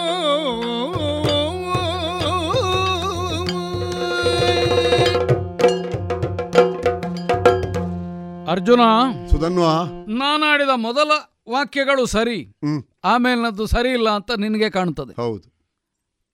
ಅರ್ಜುನ 8.50 8.80
ಸುಧನ್ವ. 9.30 9.62
ನಾನಾಡಿದ 10.06 10.68
ಮೊದಲ 10.74 11.10
ವಾಕ್ಯಗಳು 11.50 12.06
ಸರಿ. 12.06 12.56
ಆಮೇಲಿನದ್ದು 13.04 13.66
ಸರಿ 13.66 13.88
ಇಲ್ಲ 13.88 14.10
ಅಂತ 14.10 14.30
ನಿನಗೆ 14.30 14.70
ಕಾಣುತ್ತದೆ. 14.70 15.22
ಹೌದು. 15.22 15.60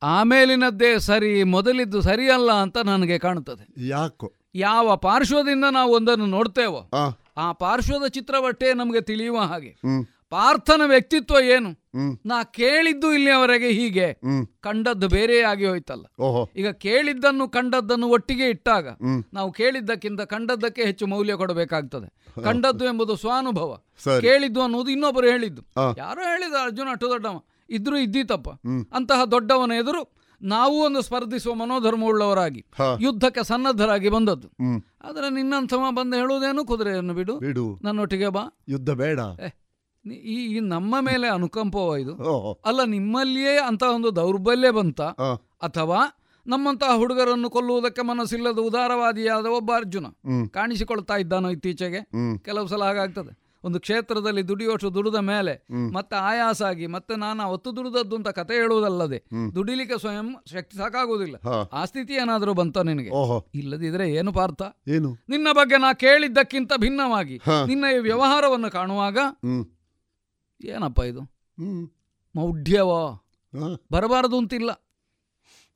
ಆಮೇಲಿನದ್ದೇ 0.02 0.98
ಸರಿ 0.98 1.44
ಮೊದಲಿದ್ದು 1.44 2.00
ಸರಿಯಲ್ಲ 2.00 2.52
ಅಂತ 2.52 2.78
ನನಗೆ 2.78 3.18
ಕಾಣುತ್ತದೆ. 3.18 3.88
ಯಾಕೋ? 3.88 4.32
ಯಾವ 4.54 4.96
ಪಾರ್ಶ್ವದಿಂದ 4.96 5.64
ನಾವು 5.70 5.92
ಒಂದನ್ನು 5.92 6.26
ನೋಡ್ತೇವೋ 6.26 6.90
ಆ. 7.36 7.52
ಪಾರ್ಶ್ವದ 7.52 8.06
ಚಿತ್ರವಟ್ಟೆ 8.06 8.74
ನಮಗೆ 8.74 9.00
ತಿಳಿಯುವ 9.00 9.38
ಹಾಗೆ. 9.38 9.76
ಪಾರ್ಥನ 10.30 10.82
ವ್ಯಕ್ತಿತ್ವ 10.86 11.36
ಏನು? 11.44 11.70
ನಾ 12.26 12.44
ಕೇಳಿದ್ದು 12.44 13.12
ಇಲ್ಲಿಯವರೆಗೆ 13.12 13.68
ಹೀಗೆ. 13.68 14.12
ಕಂಡದ್ದು 14.60 15.08
ಬೇರೆಯಾಗಿ 15.08 15.66
ಹೋಯ್ತಲ್ಲ. 15.66 16.06
ಈಗ 16.56 16.68
ಕೇಳಿದ್ದನ್ನು 16.68 17.48
ಕಂಡದ್ದನ್ನು 17.48 18.08
ಒಟ್ಟಿಗೆ 18.08 18.48
ಇಟ್ಟಾಗ 18.48 18.88
ನಾವು 19.34 19.52
ಕೇಳಿದ್ದಕ್ಕಿಂತ 19.52 20.20
ಕಂಡದ್ದಕ್ಕೆ 20.20 20.84
ಹೆಚ್ಚು 20.84 21.06
ಮೌಲ್ಯ 21.06 21.36
ಕೊಡಬೇಕಾಗ್ತದೆ. 21.36 22.40
ಕಂಡದ್ದು 22.44 22.84
ಎಂಬುದು 22.84 23.16
ಸ್ವಾನುಭವ. 23.16 23.82
ಕೇಳಿದ್ದು 24.20 24.62
ಅನ್ನೋದು 24.62 24.90
ಇನ್ನೊಬ್ಬರು 24.90 25.26
ಹೇಳಿದ್ದು. 25.26 25.62
ಯಾರೋ 25.98 26.20
ಹೇಳಿದ 26.20 26.54
ಅರ್ಜುನ 26.62 26.88
ಅಟ್ಟು 26.90 27.10
ದೊಡ್ಡವ. 27.10 27.42
ಇದ್ರೂ 27.70 27.96
ಇದ್ದೀತಪ್ಪ. 27.96 28.48
ಅಂತಹ 28.92 29.24
ದೊಡ್ಡವನ 29.24 29.72
ಎದುರು 29.72 30.16
ನಾವು 30.42 30.80
ಒಂದು 30.82 31.02
ಸ್ಪರ್ಧಿಸುವ 31.02 31.54
ಮನೋಧರ್ಮವುಳ್ಳವರಾಗಿ 31.54 32.60
ಉಳ್ಳವರಾಗಿ 32.60 33.04
ಯುದ್ಧಕ್ಕೆ 33.04 33.44
ಸನ್ನದ್ಧರಾಗಿ 33.44 34.08
ಬಂದದ್ದು. 34.08 34.48
ಆದ್ರೆ 35.04 35.30
ನಿನ್ನಂಥವ 35.30 35.90
ಬಂದು 35.90 36.16
ಹೇಳುವುದೇನು? 36.16 36.64
ಕುದುರೆಯನ್ನು 36.64 37.14
ಬಿಡು. 37.14 37.38
ಬಿಡು. 37.38 37.78
ನನ್ನೊಟ್ಟಿಗೆ 37.82 38.28
ಬಾ. 38.28 38.58
ಯುದ್ಧ 38.68 38.90
ಬೇಡ. 38.90 39.20
ಈ 40.12 40.56
ಈ 40.56 40.60
ನಮ್ಮ 40.60 40.94
ಮೇಲೆ 41.00 41.28
ಅನುಕಂಪವ 41.28 41.96
ಇದು. 41.96 42.14
ಅಲ್ಲ 42.64 42.84
ನಿಮ್ಮಲ್ಲಿಯೇ 42.84 43.58
ಅಂತ 43.58 43.82
ಒಂದು 43.82 44.16
ದೌರ್ಬಲ್ಯ 44.16 44.70
ಬಂತ? 44.70 45.00
ಅಥವಾ 45.62 46.00
ನಮ್ಮಂತಹ 46.46 46.96
ಹುಡುಗರನ್ನು 46.96 47.50
ಕೊಲ್ಲುವುದಕ್ಕೆ 47.50 48.02
ಮನಸ್ಸಿಲ್ಲದ 48.02 48.58
ಉದಾರವಾದಿಯಾದ 48.58 49.46
ಒಬ್ಬ 49.46 49.72
ಅರ್ಜುನ. 49.76 50.06
ಕಾಣಿಸಿಕೊಳ್ತಾ 50.52 51.16
ಇದ್ದಾನೋ 51.16 51.48
ಇತ್ತೀಚೆಗೆ? 51.48 52.00
ಕೆಲವು 52.44 52.66
ಸಲ 52.66 52.84
ಹಾಗಾಗ್ತದೆ. 52.84 53.46
ಒಂದು 53.64 53.80
ಕ್ಷೇತ್ರದಲ್ಲಿ 53.80 54.48
ದುಡಿಯೋಷ್ಟು 54.48 54.94
ದುಡಿದ 54.94 55.14
ಮೇಲೆ 55.14 55.66
ಮತ್ತೆ 55.92 56.16
ಆಯಾಸ 56.16 56.62
ಆಗಿ 56.62 56.86
ಮತ್ತೆ 56.86 57.16
ನಾನು 57.16 57.42
ಅವತ್ತು 57.42 57.76
ದುಡಿದದ್ದು 57.76 58.16
ಅಂತ 58.16 58.28
ಕತೆ 58.28 58.54
ಹೇಳುವುದಲ್ಲದೆ. 58.54 59.24
ದುಡಿಲಿಕ್ಕೆ 59.54 59.98
ಸ್ವಯಂ 59.98 60.36
ಶಕ್ತಿ 60.52 60.76
ಸಾಕಾಗುವುದಿಲ್ಲ. 60.76 61.36
ಆ 61.72 61.84
ಸ್ಥಿತಿ 61.84 62.12
ಏನಾದರೂ 62.12 62.54
ಬಂತ 62.54 62.78
ನಿನಗೆ? 62.78 63.10
ಇಲ್ಲದಿದ್ರೆ 63.54 64.10
ಏನು 64.10 64.32
ಪಾರ್ಥ? 64.32 64.62
ಏನು? 64.88 65.16
ನಿನ್ನ 65.28 65.48
ಬಗ್ಗೆ 65.52 65.76
ನಾ 65.76 65.92
ಕೇಳಿದ್ದಕ್ಕಿಂತ 65.92 66.72
ಭಿನ್ನವಾಗಿ 66.76 67.40
ನಿನ್ನ 67.66 67.84
ಈ 67.94 67.98
ವ್ಯವಹಾರವನ್ನು 67.98 68.70
ಕಾಣುವಾಗ 68.70 69.18
ಏನಪ್ಪ 70.64 71.00
ಇದು? 71.00 71.22
ಮೌಢ್ಯವ. 72.36 72.88
ಬರಬಾರದು 73.92 74.38
ಅಂತಿಲ್ಲ. 74.38 74.70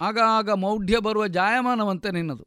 ಆಗ 0.01 0.19
ಆಗ 0.27 0.51
ಮೌಢ್ಯ 0.51 0.99
ಬರುವ 0.99 1.27
ಜಾಯಮಾನವಂತೆ 1.27 2.11
ನಿನ್ನದು. 2.11 2.47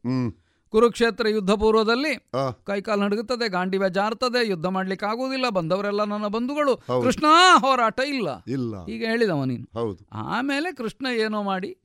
ಕುರುಕ್ಷೇತ್ರ 0.68 1.28
ಯುದ್ಧ 1.28 1.50
ಪೂರ್ವದಲ್ಲಿ 1.50 2.30
ಕೈಕಾಲು 2.64 3.02
ನಡುಗುತ್ತದೆ 3.02 3.48
ಗಾಂಡಿವ್ಯ 3.48 3.90
ಜಾರ್ತದೆ 3.90 4.48
ಯುದ್ಧ 4.48 4.66
ಮಾಡ್ಲಿಕ್ಕೆ 4.66 5.06
ಆಗುವುದಿಲ್ಲ 5.06 5.48
ಬಂದವರೆಲ್ಲ 5.48 6.04
ನನ್ನ 6.04 6.26
ಬಂಧುಗಳು. 6.26 6.76
ಕೃಷ್ಣ 6.76 7.26
ಹೋರಾಟ 7.60 8.00
ಇಲ್ಲ. 8.00 8.44
ಇಲ್ಲ. 8.46 8.86
ಈಗ 8.86 9.04
ಹೇಳಿದವ 9.04 9.44
ನೀನು. 9.44 9.78
ಹೌದು. 9.78 10.06
ಆಮೇಲೆ 10.12 10.74
ಕೃಷ್ಣ 10.74 11.06
ಏನೋ 11.06 11.42
ಮಾಡಿ 11.42 11.76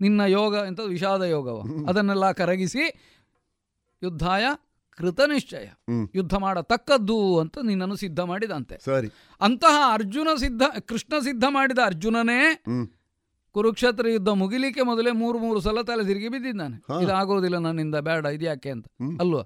ನಿನ್ನ 0.00 0.20
ಯೋಗ 0.20 0.54
ಎಂತ 0.54 0.80
ವಿಷಾದ 0.80 1.22
ಯೋಗವ. 1.22 1.64
ಅದನ್ನೆಲ್ಲ 1.88 2.32
ಕರಗಿಸಿ 2.32 3.14
ಯುದ್ಧಾಯ 4.02 4.44
ಕೃತ 4.98 5.20
ನಿಶ್ಚಯ 5.28 5.66
ಯುದ್ಧ 6.14 6.34
ಮಾಡತಕ್ಕದ್ದು 6.36 7.16
ಅಂತ 7.38 7.58
ನಿನ್ನನ್ನು 7.62 7.96
ಸಿದ್ಧ 7.96 8.20
ಮಾಡಿದಂತೆ. 8.20 8.76
ಸರಿ. 8.84 9.08
ಅಂತಹ 9.40 9.76
ಅರ್ಜುನ 9.92 10.28
ಸಿದ್ಧ 10.36 10.62
ಕೃಷ್ಣ 10.86 11.14
ಸಿದ್ಧ 11.18 11.44
ಮಾಡಿದ 11.48 11.78
ಅರ್ಜುನನೇ 11.84 12.40
ಕುರುಕ್ಷೇತ್ರ 13.54 14.08
ಯುದ್ಧ 14.08 14.28
ಮುಗಿಲಿಕ್ಕೆ 14.34 14.82
ಮೊದಲೇ 14.82 15.10
ಮೂರು 15.12 15.38
ಮೂರು 15.38 15.60
ಸಲ 15.60 15.82
ತಲೆ 15.82 16.06
ತಿರುಗಿ 16.06 16.28
ಬಿದ್ದಿದ್ದಾನೆ. 16.28 16.76
ಇದಾಗೋದಿಲ್ಲ 17.02 17.58
ನನ್ನಿಂದ 17.58 17.96
ಬೇಡ 18.00 18.26
ಇದ್ಯಾಕೆ 18.26 18.70
ಅಂತ. 18.70 18.86
ಅಲ್ವಾ? 19.20 19.42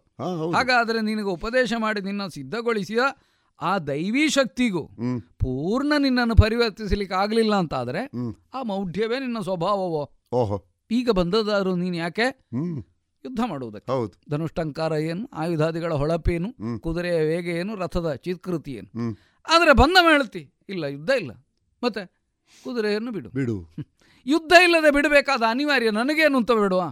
ಹಾಗಾದ್ರೆ 0.53 1.01
ನಿನಗೆ 1.01 1.31
ಉಪದೇಶ 1.31 1.73
ಮಾಡಿ 1.79 2.01
ನಿನ್ನ 2.01 2.27
ಸಿದ್ಧಗೊಳಿಸಿದ 2.27 3.05
ಆ 3.61 3.79
ದೈವಿ 3.87 4.29
ಶಕ್ತಿಗೂ 4.29 4.83
ಪೂರ್ಣ 5.39 5.93
ನಿನ್ನನ್ನು 5.99 6.37
ಪರಿವರ್ತಿಸಲಿಕ್ಕೆ 6.37 7.15
ಆಗಲಿಲ್ಲ 7.15 7.55
ಅಂತ 7.55 7.75
ಆದರೆ 7.75 8.03
ಆ 8.55 8.63
ಮೌಢ್ಯವೇ 8.63 9.19
ನಿನ್ನ 9.19 9.39
ಸ್ವಭಾವವೋ? 9.41 10.03
ಓಹೋ. 10.33 10.57
ಈಗ 10.91 11.11
ಬಂದದಾರು 11.11 11.77
ನೀನು 11.77 11.97
ಯಾಕೆ? 11.97 12.27
ಯುದ್ಧ 13.25 13.41
ಮಾಡುವುದಕ್ಕೆ. 13.47 13.93
ಹೌದು. 13.93 14.13
ಧನುಷ್ಟಂಕಾರ 14.31 14.93
ಏನು 14.93 15.29
ಆಯುಧಾದಿಗಳ 15.33 15.95
ಹೊಳಪೇನು. 15.95 16.81
ಕುದುರೆಯ 16.81 17.21
ವೇಗ 17.21 17.49
ಏನು 17.49 17.77
ರಥದ 17.77 18.15
ಚಿತ್ಕೃತಿ 18.15 18.73
ಏನು. 18.73 18.91
ಆದರೆ 19.49 19.73
ಬಂದ 19.73 19.97
ಮೇಳ್ತಿ 20.03 20.53
ಇಲ್ಲ 20.69 20.85
ಯುದ್ಧ 20.85 21.11
ಇಲ್ಲ. 21.11 21.31
ಮತ್ತೆ 21.83 22.03
ಕುದುರೆಯನ್ನು 22.65 23.13
ಬಿಡು. 23.13 23.31
ಬಿಡು. 23.31 23.57
ಯುದ್ಧ 24.27 24.53
ಇಲ್ಲದೆ 24.65 24.91
ಬಿಡಬೇಕಾದ 24.91 25.43
ಅನಿವಾರ್ಯ 25.49 25.91
ನನಗೇನು 25.91 26.39
ಅಂತ 26.39 26.53
ಬಿಡುವ 26.53 26.83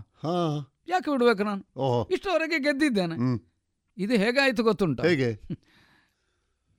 ಯಾಕೆ 0.88 1.10
ಬಿಡಬೇಕು 1.10 1.44
ನಾನು? 1.44 1.62
ಇಷ್ಟವರೆಗೆ 2.10 2.58
ಗೆದ್ದಿದ್ದೇನೆ. 2.58 3.16
ಇದು 3.98 4.14
ಹೇಗಾಯಿತು 4.14 4.62
ಗೊತ್ತುಂಟು? 4.62 5.02
ಹೇಗೆ? 5.02 5.28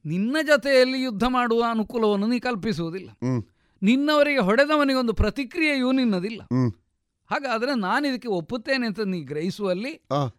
ನಿನ್ನ 0.05 0.37
ಜೊತೆಯಲ್ಲಿ 0.47 1.01
ಯುದ್ಧ 1.01 1.23
ಮಾಡುವ 1.23 1.63
ಅನುಕೂಲವನ್ನು 1.69 2.27
ನೀ 2.27 2.39
ಕಲ್ಪಿಸುವುದಿಲ್ಲ. 2.39 3.09
ನಿನ್ನವರಿಗೆ 3.83 4.39
ಹೊಡೆದವನಿಗೊಂದು 4.39 5.13
ಪ್ರತಿಕ್ರಿಯೆಯೂ 5.13 5.91
ನಿನ್ನದಿಲ್ಲ. 5.91 6.41
ಹಾಗಾದ್ರೆ 7.31 7.79
ನಾನು 7.79 8.07
ಇದಕ್ಕೆ 8.07 8.27
ಒಪ್ಪುತ್ತೇನೆ 8.27 8.87
ಅಂತ 8.87 8.99
ನೀ 8.99 9.21
ಗ್ರಹಿಸುವಲ್ಲಿ 9.21 9.93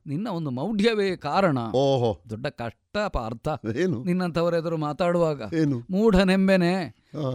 ನಿನ್ನ 0.06 0.28
ಒಂದು 0.28 0.50
ಮೌಢ್ಯವೇ 0.50 1.16
ಕಾರಣ. 1.16 1.58
ಓಹೋ. 1.74 2.22
ದೊಡ್ಡ 2.30 2.46
ಕಷ್ಟ 2.46 2.96
ಪಾರ್ಥ. 2.96 3.48
ಏನು? 3.76 4.04
ನಿನ್ನಂಥವರೆದುರು 4.04 4.76
ಮಾತಾಡುವಾಗ. 4.76 5.42
ಏನು? 5.54 5.78
ಮೂಢನೆಂಬೆನೆ. 5.90 6.74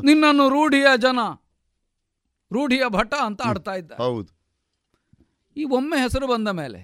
ನಿನ್ನನ್ನು 0.04 0.50
ರೂಢಿಯ 0.50 0.88
ಜನ 0.98 1.20
ರೂಢಿಯ 2.54 2.84
ಭಟ 2.88 3.14
ಅಂತ 3.24 3.42
ಆಡ್ತಾ 3.42 3.74
ಇದ್ದ 3.74 3.92
ಹೌದು. 3.92 4.38
ಈ 5.58 5.64
ಒಮ್ಮೆ 5.64 6.02
ಹೆಸರು 6.02 6.28
ಬಂದ 6.28 6.48
ಮೇಲೆ 6.48 6.80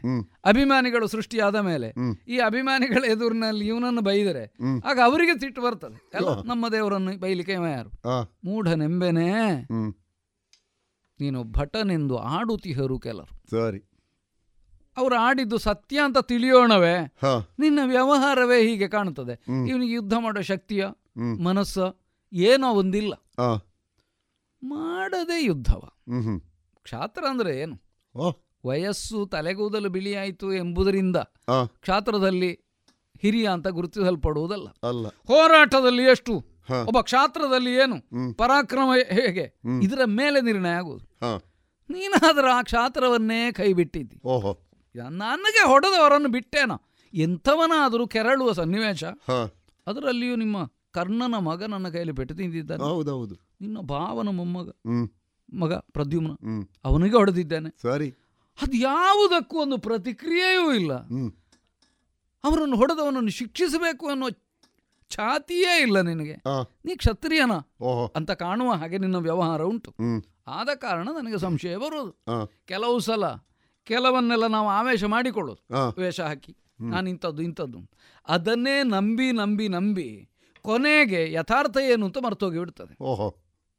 ಅಭಿಮಾನಿಗಳು 0.45 1.07
ಸೃಷ್ಟಿಯಾದ 1.07 1.55
ಮೇಲೆ 1.55 1.89
ಈ 2.27 2.37
ಅಭಿಮಾನಿಗಳ 2.37 3.03
ಎದುರಿನಲ್ಲಿ 3.05 3.67
ಇವನನ್ನು 3.67 4.01
ಬೈದರೆ 4.01 4.43
ಆಗ 4.89 4.99
ಅವರಿಗೆ 5.03 5.39
ಸಿಟ್ಟು 5.39 5.61
ಬರ್ತದೆ. 5.61 6.11
ನಮ್ಮ 6.45 6.69
ದೇವರನ್ನು 6.69 7.19
ಬೈಲಿಕ್ಕೆ 7.19 7.53
ಯಾರು? 7.53 7.91
ಮೂಢನೆಂಬೆನೆ. 8.45 9.29
ನೀನು 11.19 11.43
ಭಟನೆಂದು 11.43 12.17
ಆಡುತ್ತಿಹರು 12.17 12.99
ಕೆಲರು. 12.99 13.49
ಸರಿ. 13.49 13.89
ಅವರು 14.97 15.15
ಆಡಿದ್ದು 15.15 15.57
ಸತ್ಯ 15.57 15.99
ಅಂತ 16.03 16.17
ತಿಳಿಯೋಣವೇ. 16.17 17.15
ನಿನ್ನ 17.59 17.79
ವ್ಯವಹಾರವೇ 17.85 18.69
ಹೀಗೆ 18.69 18.87
ಕಾಣುತ್ತದೆ. 18.87 19.67
ಇವನಿಗೆ 19.69 19.93
ಯುದ್ಧ 19.93 20.13
ಮಾಡೋ 20.19 20.41
ಶಕ್ತಿಯ 20.41 20.85
ಮನಸ್ಸ 21.43 21.77
ಏನೋ 22.33 22.73
ಒಂದಿಲ್ಲ. 22.73 23.13
ಮಾಡದೆ 24.63 25.43
ಯುದ್ಧವ. 25.43 25.89
ಕ್ಷಾತ್ರ 26.83 27.23
ಅಂದ್ರೆ 27.29 27.57
ಏನು? 27.59 27.81
ವಯಸ್ಸು 28.65 29.25
ತಲೆಗೂದಲು 29.25 29.89
ಬಿಳಿಯಾಯಿತು 29.89 30.53
ಎಂಬುದರಿಂದ 30.53 31.15
ಕ್ಷಾತ್ರದಲ್ಲಿ 31.65 32.59
ಹಿರಿಯ 33.21 33.47
ಅಂತ 33.47 33.67
ಗುರುತಿಸಲ್ಪಡುವುದಲ್ಲ. 33.67 34.67
ಅಲ್ಲ. 34.87 35.07
ಹೋರಾಟದಲ್ಲಿ 35.07 36.03
ಎಷ್ಟು. 36.03 36.52
ಒಬ್ಬ 36.71 36.99
ಕ್ಷಾತ್ರದಲ್ಲಿ 37.01 37.73
ಏನು? 37.73 37.95
ಪರಾಕ್ರಮ 38.33 38.89
ಹೇಗೆ? 39.11 39.61
ಇದರ 39.83 39.99
ಮೇಲೆ 40.05 40.41
ನಿರ್ಣಯ 40.41 40.69
ಆಗುವುದು. 40.69 41.39
ನೀನಾದ್ರೂ 41.89 42.47
ಆ 42.47 42.61
ಕ್ಷಾತ್ರವನ್ನೇ 42.61 43.51
ಕೈ 43.51 43.73
ಬಿಟ್ಟಿದ್ದಿ. 43.73 44.19
ಓಹೋ. 44.25 44.59
ನನಗೆ 45.09 45.67
ಹೊಡೆದವರನ್ನು 45.67 46.29
ಬಿಟ್ಟೇನ? 46.29 46.71
ಎಂಥವನಾದರೂ 47.13 48.07
ಕೆರಳುವ 48.07 48.51
ಸನ್ನಿವೇಶ? 48.51 49.03
ಅದರಲ್ಲಿಯೂ 49.87 50.35
ನಿಮ್ಮ 50.35 50.57
ಕರ್ಣನ 50.91 51.37
ಮಗ 51.37 51.63
ನನ್ನ 51.63 51.89
ಕೈಯಲ್ಲಿ 51.89 52.13
ಪೆಟ್ಟು 52.13 52.35
ತಿಂದಿದ್ದಾನೆ. 52.35 52.83
ಹೌದೌದು. 52.83 53.35
ನಿನ್ನ 53.61 53.79
ಭಾವನ 53.79 54.29
ಮೊಮ್ಮಗ. 54.29 54.69
ಮಗ 55.53 55.73
ಪ್ರದ್ಯುಮ್ನ. 55.73 56.67
ಅವನಿಗೆ 56.85 57.15
ಹೊಡೆದಿದ್ದೇನೆ. 57.15 57.77
ಸರಿ. 57.81 58.09
ಅದು 58.61 58.77
ಯಾವುದಕ್ಕೂ 58.77 59.57
ಒಂದು 59.57 59.77
ಪ್ರತಿಕ್ರಿಯೆಯೂ 59.77 60.73
ಇಲ್ಲ. 60.73 60.93
ಅವರನ್ನು 62.43 62.75
ಹೊಡೆದವನನ್ನು 62.75 63.29
ಶಿಕ್ಷಿಸಬೇಕು 63.29 64.07
ಅನ್ನೋ 64.07 64.29
ಛಾತಿಯೇ 65.13 65.81
ಇಲ್ಲ 65.81 66.01
ನಿನಗೆ. 66.01 66.35
ನೀ 66.85 66.95
ಕ್ಷತ್ರಿಯನ 66.95 67.53
ಅಂತ 68.15 68.31
ಕಾಣುವ 68.31 68.71
ಹಾಗೆ 68.73 68.97
ನಿನ್ನ 68.97 69.15
ವ್ಯವಹಾರ 69.15 69.61
ಉಂಟು. 69.63 69.91
ಆದ 70.47 70.69
ಕಾರಣ 70.75 71.07
ನನಗೆ 71.17 71.37
ಸಂಶಯ 71.37 71.77
ಬರೋದು 71.77 72.11
ಕೆಲವು 72.65 72.99
ಸಲ 72.99 73.25
ಕೆಲವನ್ನೆಲ್ಲ 73.87 74.47
ನಾವು 74.47 74.67
ಆವೇಶ 74.69 75.03
ಮಾಡಿಕೊಳ್ಳೋದು. 75.03 75.61
ವೇಷ 76.01 76.19
ಹಾಕಿ. 76.21 76.53
ನಾನು 76.81 77.09
ಇಂಥದ್ದು 77.09 77.41
ಇಂಥದ್ದು 77.41 77.79
ಅದನ್ನೇ 78.27 78.83
ನಂಬಿ 78.83 79.31
ನಂಬಿ 79.31 79.67
ನಂಬಿ 79.67 80.09
ಕೊನೆಗೆ 80.61 81.21
ಯಥಾರ್ಥ 81.33 81.77
ಏನು 81.77 82.05
ಅಂತ 82.05 82.17
ಮರ್ತೋಗಿ 82.17 82.59
ಬಿಡ್ತದೆ 82.59 82.93
ಓಹೋ. 83.01 83.27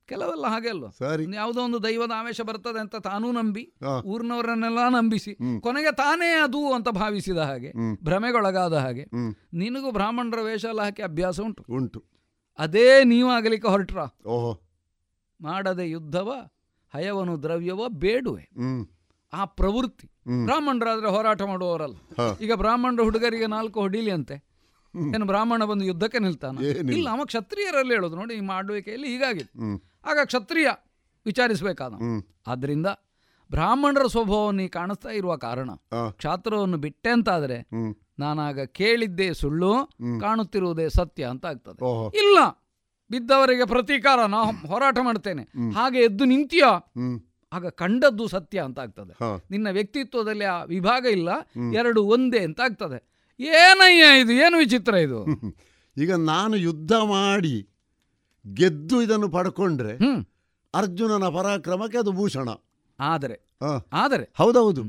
ಕೆಲವೆಲ್ಲ 0.08 0.46
ಹಾಗೆ 0.46 0.68
ಅಲ್ವಾ? 0.68 0.90
ಸರಿ. 0.98 1.34
ಯಾವುದೋ 1.34 1.60
ಒಂದು 1.60 1.82
ದೈವದ 1.82 2.10
ಆವೇಶ 2.16 2.40
ಬರ್ತದೆ 2.40 2.80
ಅಂತ 2.80 2.96
ತಾನೂ 2.96 3.32
ನಂಬಿ 3.32 3.72
ಊರಿನವರನ್ನೆಲ್ಲ 4.04 4.88
ನಂಬಿಸಿ 4.88 5.34
ಕೊನೆಗೆ 5.60 5.94
ತಾನೇ 5.94 6.32
ಅದು 6.32 6.72
ಅಂತ 6.72 6.88
ಭಾವಿಸಿದ 6.88 7.38
ಹಾಗೆ. 7.38 7.70
ಭ್ರಮೆಗೊಳಗಾದ 8.04 8.76
ಹಾಗೆ 8.76 9.04
ನಿನಗೂ 9.54 9.90
ಬ್ರಾಹ್ಮಣರ 9.90 10.40
ವೇಷ 10.40 10.64
ಎಲ್ಲ 10.64 10.82
ಹಾಕಿ 10.82 11.02
ಅಭ್ಯಾಸ 11.02 11.40
ಉಂಟು? 11.40 11.64
ಉಂಟು. 11.70 12.04
ಅದೇ 12.58 13.04
ನೀವಾಗಲಿಕ್ಕೆ 13.04 13.68
ಹೊರಟ್ರ? 13.68 13.98
ಓಹೋ. 14.26 14.52
ಮಾಡದೆ 15.40 15.90
ಯುದ್ಧವ 15.90 16.30
ಹಯವನು 16.94 17.42
ದ್ರವ್ಯವ 17.42 17.88
ಬೇಡುವೆ. 17.88 18.44
ಆ 19.32 19.44
ಪ್ರವೃತ್ತಿ. 19.44 20.06
ಹ್ಮ್. 20.06 20.44
ಬ್ರಾಹ್ಮಣರಾದ್ರೆ 20.44 21.08
ಹೋರಾಟ 21.08 21.42
ಮಾಡುವವರಲ್ಲ. 21.42 21.96
ಈಗ 22.40 22.52
ಬ್ರಾಹ್ಮಣರ 22.52 23.02
ಹುಡುಗರಿಗೆ 23.02 23.46
ನಾಲ್ಕು 23.46 23.80
ಹೊಡಿಲಿ 23.80 24.10
ಅಂತೆ 24.10 24.36
ಏನು 25.14 25.26
ಬ್ರಾಹ್ಮಣ 25.26 25.64
ಬಂದು 25.64 25.84
ಯುದ್ಧಕ್ಕೆ 25.84 26.18
ನಿಲ್ತಾನ? 26.18 26.58
ಇಲ್ಲ 26.92 27.08
ಅವ 27.08 27.24
ಕ್ಷತ್ರಿಯರಲ್ಲಿ 27.24 27.94
ಹೇಳೋದು 27.94 28.16
ನೋಡಿ 28.16 28.34
ಈ 28.34 28.40
ಮಾಡುವಿಕೆಯಲ್ಲಿ 28.40 29.08
ಹೀಗಾಗಿದೆ. 29.08 29.52
ಆಗ 30.04 30.18
ಕ್ಷತ್ರಿಯ 30.24 30.68
ವಿಚಾರಿಸಬೇಕಾದ. 31.26 31.94
ಆದ್ದರಿಂದ 32.46 32.86
ಬ್ರಾಹ್ಮಣರ 33.50 34.06
ಸ್ವಭಾವವನ್ನು 34.06 34.70
ಕಾಣಿಸ್ತಾ 34.70 35.08
ಇರುವ 35.10 35.36
ಕಾರಣ 35.36 35.70
ಕ್ಷಾತ್ರವನ್ನು 36.10 36.78
ಬಿಟ್ಟೆ 36.78 37.10
ಅಂತಾದರೆ 37.10 37.68
ನಾನಾಗ 38.18 38.64
ಕೇಳಿದ್ದೇ 38.64 39.32
ಸುಳ್ಳು 39.32 39.72
ಕಾಣುತ್ತಿರುವುದೇ 40.20 40.88
ಸತ್ಯ 40.88 41.24
ಅಂತ 41.24 41.46
ಆಗ್ತದೆ. 41.46 41.78
ಇಲ್ಲ 42.18 42.38
ಬಿದ್ದವರಿಗೆ 43.10 43.64
ಪ್ರತೀಕಾರ 43.64 44.26
ನಾ 44.26 44.38
ಹೋರಾಟ 44.66 44.98
ಮಾಡ್ತೇನೆ. 45.02 45.42
ಹಾಗೆ 45.70 45.98
ಎದ್ದು 45.98 46.24
ನಿಂತೀಯ? 46.24 46.64
ಆಗ 47.52 47.66
ಕಂಡದ್ದು 47.68 48.28
ಸತ್ಯ 48.28 48.60
ಅಂತ 48.60 48.80
ಆಗ್ತದೆ. 48.80 49.12
ನಿನ್ನ 49.50 49.68
ವ್ಯಕ್ತಿತ್ವದಲ್ಲಿ 49.70 50.44
ಆ 50.44 50.62
ವಿಭಾಗ 50.64 51.06
ಇಲ್ಲ 51.06 51.28
ಎರಡು 51.74 52.04
ಒಂದೇ 52.04 52.38
ಅಂತ 52.38 52.60
ಆಗ್ತದೆ. 52.60 52.98
ಏನಯ್ಯ 53.40 54.20
ಇದು? 54.20 54.32
ಏನು 54.32 54.58
ವಿಚಿತ್ರ 54.58 54.94
ಇದು? 54.94 55.26
ಈಗ 55.96 56.14
ನಾನು 56.14 56.56
ಯುದ್ಧ 56.56 56.92
ಮಾಡಿ 56.92 57.54
ಗೆದ್ದು 58.52 59.02
ಇದನ್ನು 59.02 59.28
ಪಡ್ಕೊಂಡ್ರೆ 59.28 59.96
ಅರ್ಜುನನ 60.74 61.28
ಪರಾಕ್ರಮಕ್ಕೆ 61.28 61.98
ಅದು 61.98 62.12
ಭೂಷಣ. 62.12 62.48
ಆದರೆ 63.00 63.56
ಆದರೆ. 63.92 64.32
ಹೌದೌದು. 64.38 64.82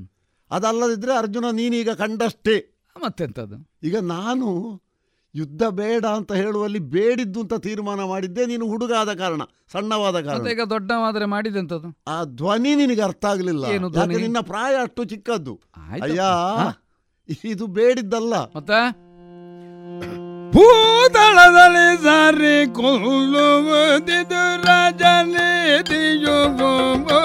ಅದಲ್ಲದಿದ್ರೆ 0.51 1.17
ಅರ್ಜುನ 1.17 1.45
ನೀನೀಗ 1.51 1.89
ಕಂಡಷ್ಟೇ. 1.89 2.71
ಮತ್ತೆಂತದ್ದು 3.03 3.69
ಈಗ 3.83 3.97
ನಾನು 3.97 4.81
ಯುದ್ಧ 5.35 5.63
ಬೇಡ 5.63 6.05
ಅಂತ 6.05 6.33
ಹೇಳುವಲ್ಲಿ 6.33 6.79
ಬೇಡಿದ್ದು 6.79 7.41
ಅಂತ 7.41 7.53
ತೀರ್ಮಾನ 7.53 8.03
ಮಾಡಿದ್ದೆ 8.03 8.45
ನೀನು 8.45 8.67
ಹುಡುಗ 8.67 8.93
ಆದ 8.99 9.13
ಕಾರಣ 9.13 9.41
ಸಣ್ಣವಾದ 9.71 10.21
ಕಾರಣ. 10.21 10.47
ಈಗ 10.47 10.61
ದೊಡ್ಡವಾದ್ರೆ 10.69 11.25
ಮಾಡಿದೆಂಥದ್ದು? 11.25 11.97
ಆ 12.07 12.23
ಧ್ವನಿ 12.23 12.75
ನಿನಗೆ 12.75 13.01
ಅರ್ಥ 13.01 13.25
ಆಗಲಿಲ್ಲ. 13.25 13.65
ನಿನ್ನ 14.05 14.37
ಪ್ರಾಯ 14.41 14.75
ಅಷ್ಟು 14.81 15.03
ಚಿಕ್ಕದ್ದು. 15.03 15.61
ಅಯ್ಯ 15.91 16.21
ಇದು 17.45 17.67
ಬೇಡಿದ್ದಲ್ಲ. 17.67 18.33
ಮತ್ತೆ? 18.35 19.04
ಭೂತಳದಲ್ಲಿ 20.55 21.87
ಸಾರಿ 22.03 22.55
ಕೊಲ್ಲುವುದಿದು 22.77 24.43
ರಾಜನೀತಿಯು 24.65 26.37
ಭೂತಳದಲ್ಲಿ 26.59 27.15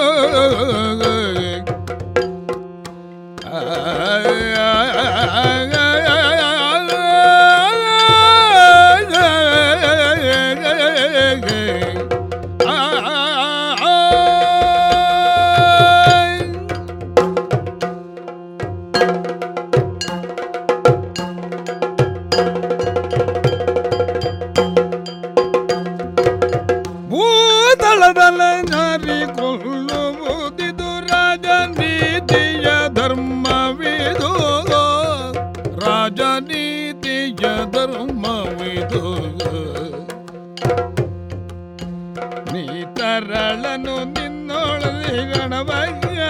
ನೀ 42.53 42.63
ತರಳನು 42.97 43.95
ನಿನ್ನೊಳಲಿ 44.13 45.17
ಗಣವಯ್ಯ 45.31 46.21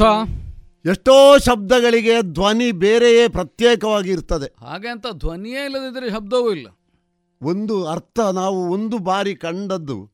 ಅರ್ಥ? 0.00 0.30
ಎಷ್ಟೋ 0.86 1.38
ಶಬ್ದಗಳಿಗೆ 1.38 2.22
ಧ್ವನಿ 2.22 2.72
ಬೇರೆಯೇ 2.72 3.28
ಪ್ರತ್ಯೇಕವಾಗಿ 3.28 4.10
ಇರ್ತದೆ. 4.10 4.66
ಹಾಗೆ 4.66 4.88
ಅಂತ 4.88 5.06
ಧ್ವನಿಯೇ 5.12 5.64
ಇಲ್ಲದಿದ್ರೆ 5.64 6.10
ಶಬ್ದವೂ 6.10 6.52
ಇಲ್ಲ. 6.52 6.68
ಒಂದು 7.42 7.86
ಅರ್ಥ 7.86 8.20
ನಾವು 8.20 8.70
ಒಂದು 8.72 8.98
ಬಾರಿ 8.98 9.34
ಕಂಡದ್ದು 9.34 10.10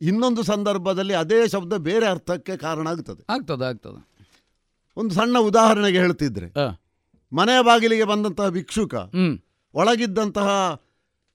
ಇನ್ನೊಂದು 0.00 0.42
ಸಂದರ್ಭದಲ್ಲಿ 0.42 1.14
ಅದೇ 1.14 1.48
ಶಬ್ದ 1.48 1.72
ಬೇರೆ 1.72 2.06
ಅರ್ಥಕ್ಕೆ 2.06 2.56
ಕಾರಣ 2.56 2.88
ಆಗ್ತದೆ. 2.88 3.24
ಆಗ್ತದೆ 3.28 3.64
ಆಗ್ತದೆ. 3.64 4.00
ಒಂದು 4.96 5.14
ಸಣ್ಣ 5.14 5.38
ಉದಾಹರಣೆಗೆ 5.38 5.98
ಹೇಳ್ತಿದ್ರೆ 5.98 6.48
ಮನೆಯ 7.32 7.62
ಬಾಗಿಲಿಗೆ 7.62 8.04
ಬಂದಂತಹ 8.04 8.48
ಭಿಕ್ಷುಕ 8.48 8.94
ಒಳಗಿದ್ದಂತಹ 9.74 10.80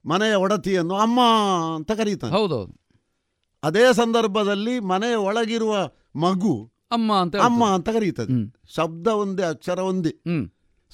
ಮನೆಯ 0.06 0.34
ಒಡತಿಯನ್ನು 0.36 0.96
ಅಮ್ಮ 0.96 1.20
ಅಂತ 1.76 1.92
ಕರೀತಾನೆ. 1.92 2.34
ಹೌದೌದು. 2.34 2.76
ಅದೇ 3.64 3.94
ಸಂದರ್ಭದಲ್ಲಿ 3.94 4.80
ಮನೆಯ 4.80 5.16
ಒಳಗಿರುವ 5.16 5.90
ಮಗು 6.16 6.71
ಅಮ್ಮ 6.92 7.14
ಅಂತ 7.14 7.36
ಅಮ್ಮ 7.36 7.66
ಅಂತ 7.66 7.90
ಕರೀತದೆ. 7.90 8.36
ಶಬ್ದ 8.76 9.08
ಒಂದೇ 9.08 9.44
ಅಕ್ಷರ 9.44 9.80
ಒಂದೇ 9.80 10.14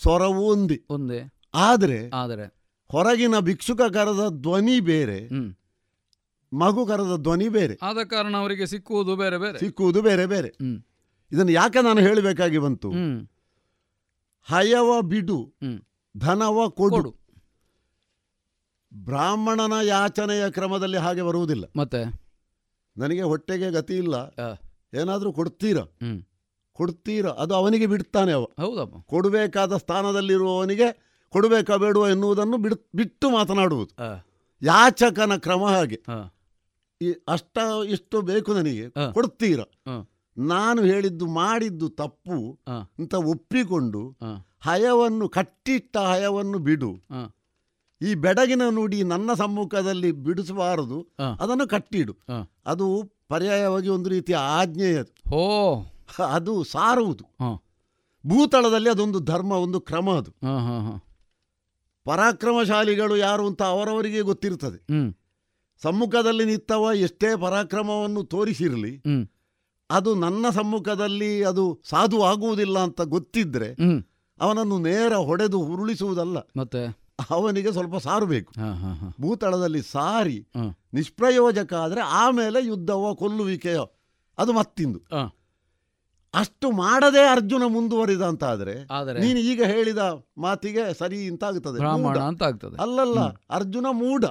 ಸ್ವರವೂ 0.02 0.44
ಒಂದೇ. 0.52 0.86
ಒಂದೇ. 0.90 1.20
ಆದರೆ 1.54 2.10
ಆದರೆ 2.14 2.46
ಹೊರಗಿನ 2.92 3.40
ಭಿಕ್ಷುಕ 3.40 3.82
ಕರೆದ 3.82 4.30
ಧ್ವನಿ 4.42 4.80
ಬೇರೆ 4.80 5.20
ಮಗು 6.54 6.86
ಕರೆದ 6.86 7.16
ಧ್ವನಿ 7.22 7.50
ಬೇರೆ 7.50 7.76
ಆದ 7.82 7.98
ಕಾರಣ 8.08 8.38
ಅವರಿಗೆ 8.38 8.66
ಸಿಕ್ಕುವುದು 8.66 9.16
ಬೇರೆ 9.16 9.38
ಬೇರೆ. 9.38 9.60
ಸಿಕ್ಕುವುದು 9.60 10.02
ಬೇರೆ 10.02 10.26
ಬೇರೆ. 10.26 10.48
ಇದನ್ನು 11.32 11.52
ಯಾಕೆ 11.52 11.84
ನಾನು 11.84 12.00
ಹೇಳಬೇಕಾಗಿ 12.00 12.58
ಬಂತು? 12.58 12.90
ಹಯವ 14.44 15.02
ಬಿಡು 15.02 15.54
ಧನವ 16.18 16.70
ಕೊಡು. 16.70 17.12
ಬ್ರಾಹ್ಮಣನ 18.94 19.74
ಯಾಚನೆಯ 19.84 20.50
ಕ್ರಮದಲ್ಲಿ 20.50 20.98
ಹಾಗೆ 20.98 21.22
ಬರುವುದಿಲ್ಲ. 21.22 21.66
ಮತ್ತೆ? 21.76 22.02
ನನಗೆ 22.98 23.22
ಹೊಟ್ಟೆಗೆ 23.22 23.72
ಗತಿ 23.72 23.96
ಇಲ್ಲ. 23.98 24.16
ಏನಾದರೂ 24.94 25.34
ಕೊಡ್ತೀರ? 25.34 25.78
ಕೊಡ್ತೀರ? 26.74 27.28
ಅದು 27.28 27.54
ಅವನಿಗೆ 27.54 27.88
ಬಿಡ್ತಾನೆ 27.88 28.32
ಅವ. 28.32 28.44
ಹೌದಪ್ಪ. 28.44 29.10
ಕೊಡಬೇಕಾದ 29.10 29.78
ಸ್ಥಾನದಲ್ಲಿರುವವನಿಗೆ 29.78 31.08
ಕೊಡಬೇಕಾ 31.30 31.76
ಬೇಡುವ 31.76 32.08
ಎನ್ನುವುದನ್ನು 32.08 32.58
ಬಿಡ್ 32.58 32.76
ಬಿಟ್ಟು 32.96 33.30
ಮಾತನಾಡುವುದು. 33.30 33.96
ಯಾಚಕನ 34.62 35.36
ಕ್ರಮ 35.38 35.66
ಹಾಗೆ. 35.66 36.02
ಈ 37.02 37.14
ಅಷ್ಟ 37.28 37.58
ಇಷ್ಟು 37.88 38.22
ಬೇಕು 38.22 38.54
ನನಗೆ. 38.54 38.90
ಕೊಡ್ತೀರ? 38.90 39.60
ನಾನು 40.38 40.84
ಹೇಳಿದ್ದು 40.84 41.26
ಮಾಡಿದ್ದು 41.26 41.90
ತಪ್ಪು. 41.90 42.60
ಅಂತ 43.00 43.14
ಒಪ್ಪಿಕೊಂಡು 43.14 44.18
ಹಯವನ್ನು 44.60 45.30
ಕಟ್ಟಿಟ್ಟ 45.30 45.98
ಹಯವನ್ನು 45.98 46.60
ಬಿಡು. 46.60 47.02
ಈ 48.02 48.16
ಬೆಡಗಿನ 48.16 48.62
ನುಡಿ 48.70 49.04
ನನ್ನ 49.04 49.34
ಸಮ್ಮುಖದಲ್ಲಿ 49.34 50.12
ಬಿಡಿಸಬಾರದು. 50.12 51.08
ಅದನ್ನು 51.40 51.68
ಕಟ್ಟಿಡು. 51.68 52.16
ಅದು 52.66 53.17
ಪರ್ಯಾಯವಾಗಿ 53.28 53.90
ಒಂದು 53.90 54.10
ರೀತಿಯ 54.10 54.36
ಆಜ್ಞೆ 54.36 54.94
ಅದು. 54.94 55.36
ಓ 55.36 55.84
ಅದು 56.34 56.64
ಸಾರುವುದು. 56.64 57.26
ಭೂತಳದಲ್ಲಿ 58.28 58.90
ಅದೊಂದು 58.90 59.20
ಧರ್ಮ 59.20 59.52
ಒಂದು 59.52 59.80
ಕ್ರಮ 59.80 60.10
ಅದು. 60.10 60.32
ಪರಾಕ್ರಮಶಾಲಿಗಳು 62.04 63.18
ಯಾರು 63.18 63.48
ಅಂತ 63.48 63.64
ಅವರವರಿಗೆ 63.64 64.22
ಗೊತ್ತಿರುತ್ತದೆ. 64.22 64.80
ಸಮ್ಮುಖದಲ್ಲಿ 65.82 66.46
ನಿಂತವ 66.46 66.90
ಎಷ್ಟೇ 66.96 67.28
ಪರಾಕ್ರಮವನ್ನು 67.42 68.24
ತೋರಿಸಿರಲಿ 68.24 69.04
ಅದು 69.90 70.16
ನನ್ನ 70.16 70.46
ಸಮ್ಮುಖದಲ್ಲಿ 70.50 71.44
ಅದು 71.44 71.82
ಸಾಧು 71.90 72.24
ಆಗುವುದಿಲ್ಲ 72.24 72.80
ಅಂತ 72.80 73.02
ಗೊತ್ತಿದ್ರೆ 73.02 73.76
ಅವನನ್ನು 74.42 74.80
ನೇರ 74.80 75.14
ಹೊಡೆದು 75.16 75.60
ಉರುಳಿಸುವುದಲ್ಲ. 75.60 76.38
ಮತ್ತೆ? 76.58 77.07
ಅವನಿಗೆ 77.20 77.72
ಸ್ವಲ್ಪ 77.72 77.96
ಸಾರಬೇಕು 77.98 78.52
ಭೂತಳದಲ್ಲಿ 79.22 79.82
ಸಾರಿ 79.82 80.38
ನಿಷ್ಪ್ರಯೋಜಕ 80.94 81.74
ಆದರೆ 81.74 82.02
ಆಮೇಲೆ 82.02 82.60
ಯುದ್ಧವೋ 82.66 83.16
ಕೊಲ್ಲುವಿಕೆಯೋ 83.16 83.86
ಅದು 84.38 84.54
ಮತ್ತಿಂದು. 84.54 85.00
ಅಷ್ಟು 86.34 86.68
ಮಾಡದೆ 86.72 87.22
ಅರ್ಜುನ 87.28 87.64
ಮುಂದುವರಿದ 87.68 88.22
ಅಂತ 88.22 88.44
ಆದ್ರೆ 88.44 88.76
ನೀನು 89.20 89.40
ಈಗ 89.40 89.62
ಹೇಳಿದ 89.64 90.02
ಮಾತಿಗೆ 90.38 90.84
ಸರಿ 90.94 91.20
ಅಂತ 91.28 91.44
ಆಗ್ತದೆ 91.44 91.78
ಬ್ರಾಹ್ಮಣ 91.78 92.18
ಅಂತ 92.18 92.44
ಆಗ್ತದೆ. 92.44 92.76
ಅಲ್ಲಲ್ಲ 92.82 93.20
ಅರ್ಜುನ 93.50 93.88
ಮೂಢ. 93.92 94.26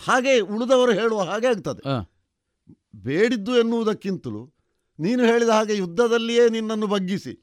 ಹಾಗೆ 0.00 0.40
ಉಳಿದವರು 0.40 0.92
ಹೇಳುವ 0.92 1.22
ಹಾಗೆ 1.22 1.46
ಆಗ್ತದೆ. 1.46 1.82
ಬೇಡಿದ್ದು 2.96 3.52
ಎನ್ನುವುದಕ್ಕಿಂತಲೂ 3.58 4.42
ನೀನು 4.98 5.22
ಹೇಳಿದ 5.24 5.48
ಹಾಗೆ 5.48 5.74
ಯುದ್ಧದಲ್ಲಿಯೇ 5.76 6.44
ನಿನ್ನನ್ನು 6.48 6.86
ಬಗ್ಗಿಸಿ. 6.86 7.34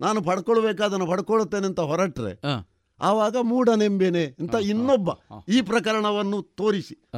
ನಾನು 0.00 0.22
ಪಡ್ಕೊಳ್ಬೇಕಾದನ್ನು 0.22 1.06
ಪಡ್ಕೊಳ್ಳುತ್ತೇನೆ 1.06 1.66
ಅಂತ 1.66 1.80
ಹೊರಟ್ರೆ 1.80 2.32
ಆವಾಗ 3.00 3.36
ಮೂಢನೆಂಬೆನೆ 3.42 4.24
ಅಂತ 4.24 4.54
ಇನ್ನೊಬ್ಬ 4.62 5.10
ಈ 5.48 5.62
ಪ್ರಕರಣವನ್ನು 5.62 6.42
ತೋರಿಸಿ. 6.42 7.10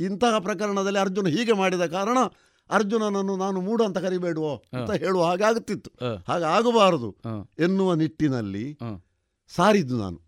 ಇಂತಹ 0.00 0.38
ಪ್ರಕರಣದಲ್ಲಿ 0.38 0.98
ಅರ್ಜುನ 0.98 1.26
ಹೀಗೆ 1.26 1.52
ಮಾಡಿದ 1.52 1.86
ಕಾರಣ 1.86 2.18
ಅರ್ಜುನನನ್ನು 2.70 3.36
ನಾನು 3.36 3.60
ಮೂಢ 3.60 3.82
ಅಂತ 3.82 3.98
ಕರಿಬೇಡುವೋ 3.98 4.64
ಅಂತ 4.72 4.90
ಹೇಳುವ 4.90 5.24
ಹಾಗೆ 5.24 5.44
ಆಗುತ್ತಿತ್ತು 5.44 5.90
ಹಾಗೆ 6.28 6.44
ಆಗಬಾರದು 6.44 7.16
ಎನ್ನುವ 7.58 7.94
ನಿಟ್ಟಿನಲ್ಲಿ 7.94 8.78
ಸಾರಿದ್ದು 9.48 9.98
ನಾನು. 9.98 10.20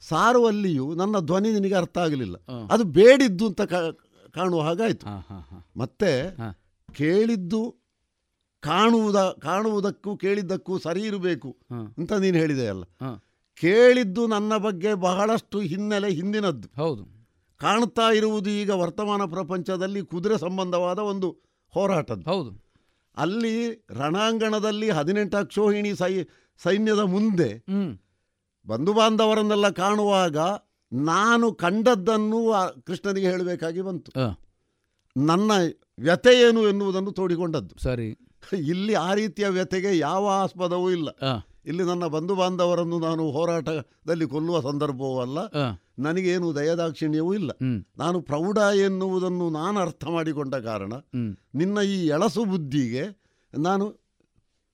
ಸಾರುವಲ್ಲಿಯೂ 0.00 0.94
ನನ್ನ 0.94 1.18
ಧ್ವನಿ 1.18 1.52
ನಿನಗೆ 1.52 1.74
ಅರ್ಥ 1.74 1.98
ಆಗಲಿಲ್ಲ. 1.98 2.36
ಅದು 2.72 2.84
ಬೇಡಿದ್ದು 2.84 3.46
ಅಂತ 3.46 3.62
ಕಾ- 3.62 3.94
ಕಾಣುವ 4.32 4.60
ಹಾಗಾಯ್ತು. 4.60 5.06
ಮತ್ತೆ 5.76 6.36
ಕೇಳಿದ್ದು 6.94 7.76
ಕಾಣುವುದ 8.60 9.36
ಕಾಣುವುದಕ್ಕೂ 9.42 10.16
ಕೇಳಿದ್ದಕ್ಕೂ 10.16 10.78
ಸರಿ 10.78 11.02
ಇರಬೇಕು 11.02 11.56
ಅಂತ 11.98 12.12
ನೀನು 12.12 12.38
ಹೇಳಿದೆಯಲ್ಲ. 12.38 12.82
ಕೇಳಿದ್ದು 13.54 14.26
ನನ್ನ 14.26 14.56
ಬಗ್ಗೆ 14.56 14.94
ಬಹಳಷ್ಟು 14.94 15.60
ಹಿನ್ನೆಲೆ 15.60 16.10
ಹಿಂದಿನದ್ದು. 16.10 16.68
ಹೌದು. 16.76 17.04
ಕಾಣ್ತಾ 17.60 18.12
ಇರುವುದು 18.12 18.50
ಈಗ 18.50 18.70
ವರ್ತಮಾನ 18.70 19.24
ಪ್ರಪಂಚದಲ್ಲಿ 19.24 20.02
ಕುದುರೆ 20.02 20.38
ಸಂಬಂಧವಾದ 20.38 20.98
ಒಂದು 20.98 21.38
ಹೋರಾಟದ್ದು. 21.68 22.30
ಹೌದು. 22.30 22.64
ಅಲ್ಲಿ 23.16 23.86
ರಣಾಂಗಣದಲ್ಲಿ 23.98 24.90
ಹದಿನೆಂಟು 24.90 25.36
ಅಕ್ಷೋಹಿಣಿ 25.36 25.94
ಸೈ 25.94 26.22
ಸೈನ್ಯದ 26.58 26.98
ಮುಂದೆ 26.98 27.64
ಬಂಧು 28.66 28.92
ಬಾಂಧವರನ್ನೆಲ್ಲ 28.92 29.68
ಕಾಣುವಾಗ 29.68 30.36
ನಾನು 30.92 31.52
ಕಂಡದ್ದನ್ನು 31.52 32.52
ಕೃಷ್ಣನಿಗೆ 32.86 33.30
ಹೇಳಬೇಕಾಗಿ 33.30 33.80
ಬಂತು. 33.80 34.12
ನನ್ನ 35.16 35.52
ವ್ಯತೆ 35.98 36.48
ಏನು 36.48 36.68
ಎನ್ನುವುದನ್ನು 36.68 37.12
ತೋಡಿಕೊಂಡದ್ದು. 37.12 37.82
ಸರಿ. 37.82 38.08
ಇಲ್ಲಿ 38.52 38.94
ಆ 38.94 39.14
ರೀತಿಯ 39.14 39.48
ವ್ಯತೆಗೆ 39.48 39.98
ಯಾವ 39.98 40.28
ಆಸ್ಪದವೂ 40.28 40.90
ಇಲ್ಲ. 40.90 41.08
ಇಲ್ಲಿ 41.66 41.82
ನನ್ನ 41.82 42.06
ಬಂಧು 42.06 42.34
ಬಾಂಧವರನ್ನು 42.34 42.98
ನಾನು 42.98 43.30
ಹೋರಾಟದಲ್ಲಿ 43.30 44.26
ಕೊಲ್ಲುವ 44.26 44.60
ಸಂದರ್ಭವೂ 44.60 45.20
ಅಲ್ಲ. 45.20 45.38
ನನಗೇನು 45.98 46.54
ದಯದಾಕ್ಷಿಣ್ಯವೂ 46.56 47.34
ಇಲ್ಲ. 47.34 47.50
ನಾನು 47.98 48.20
ಪ್ರೌಢ 48.20 48.58
ಎನ್ನುವುದನ್ನು 48.74 49.50
ನಾನು 49.50 49.80
ಅರ್ಥ 49.80 50.04
ಮಾಡಿಕೊಂಡ 50.04 50.54
ಕಾರಣ 50.54 50.92
ನಿನ್ನ 51.54 51.78
ಈ 51.78 52.06
ಎಳಸು 52.06 52.44
ಬುದ್ಧಿಗೆ 52.44 53.04
ನಾನು 53.58 53.88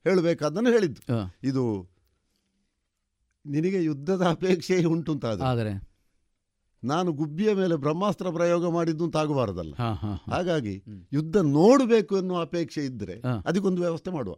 ಹೇಳಬೇಕಾದನ್ನು 0.04 0.70
ಹೇಳಿದ್ದು. 0.70 1.02
ಇದು 1.44 1.64
ನಿನಗೆ 3.46 3.84
ಯುದ್ಧದ 3.84 4.22
ಅಪೇಕ್ಷೆ 4.30 4.84
ಉಂಟು 4.84 5.12
ಆದರೆ. 5.42 5.90
ನಾನು 6.84 7.12
ಗುಬ್ಬಿಯ 7.12 7.54
ಮೇಲೆ 7.54 7.76
ಬ್ರಹ್ಮಾಸ್ತ್ರ 7.76 8.30
ಪ್ರಯೋಗ 8.30 8.70
ಮಾಡಿದ್ದು 8.70 9.04
ಅಂತ 9.04 9.16
ಆಗಬಾರದಲ್ಲ. 9.16 9.74
ಹಾಗಾಗಿ 10.32 10.84
ಯುದ್ಧ 11.12 11.36
ನೋಡಬೇಕು 11.36 12.16
ಎನ್ನುವ 12.16 12.40
ಅಪೇಕ್ಷೆ 12.40 12.84
ಇದ್ದರೆ 12.84 13.20
ಅದಕ್ಕೊಂದು 13.46 13.82
ವ್ಯವಸ್ಥೆ 13.82 14.10
ಮಾಡುವ. 14.10 14.34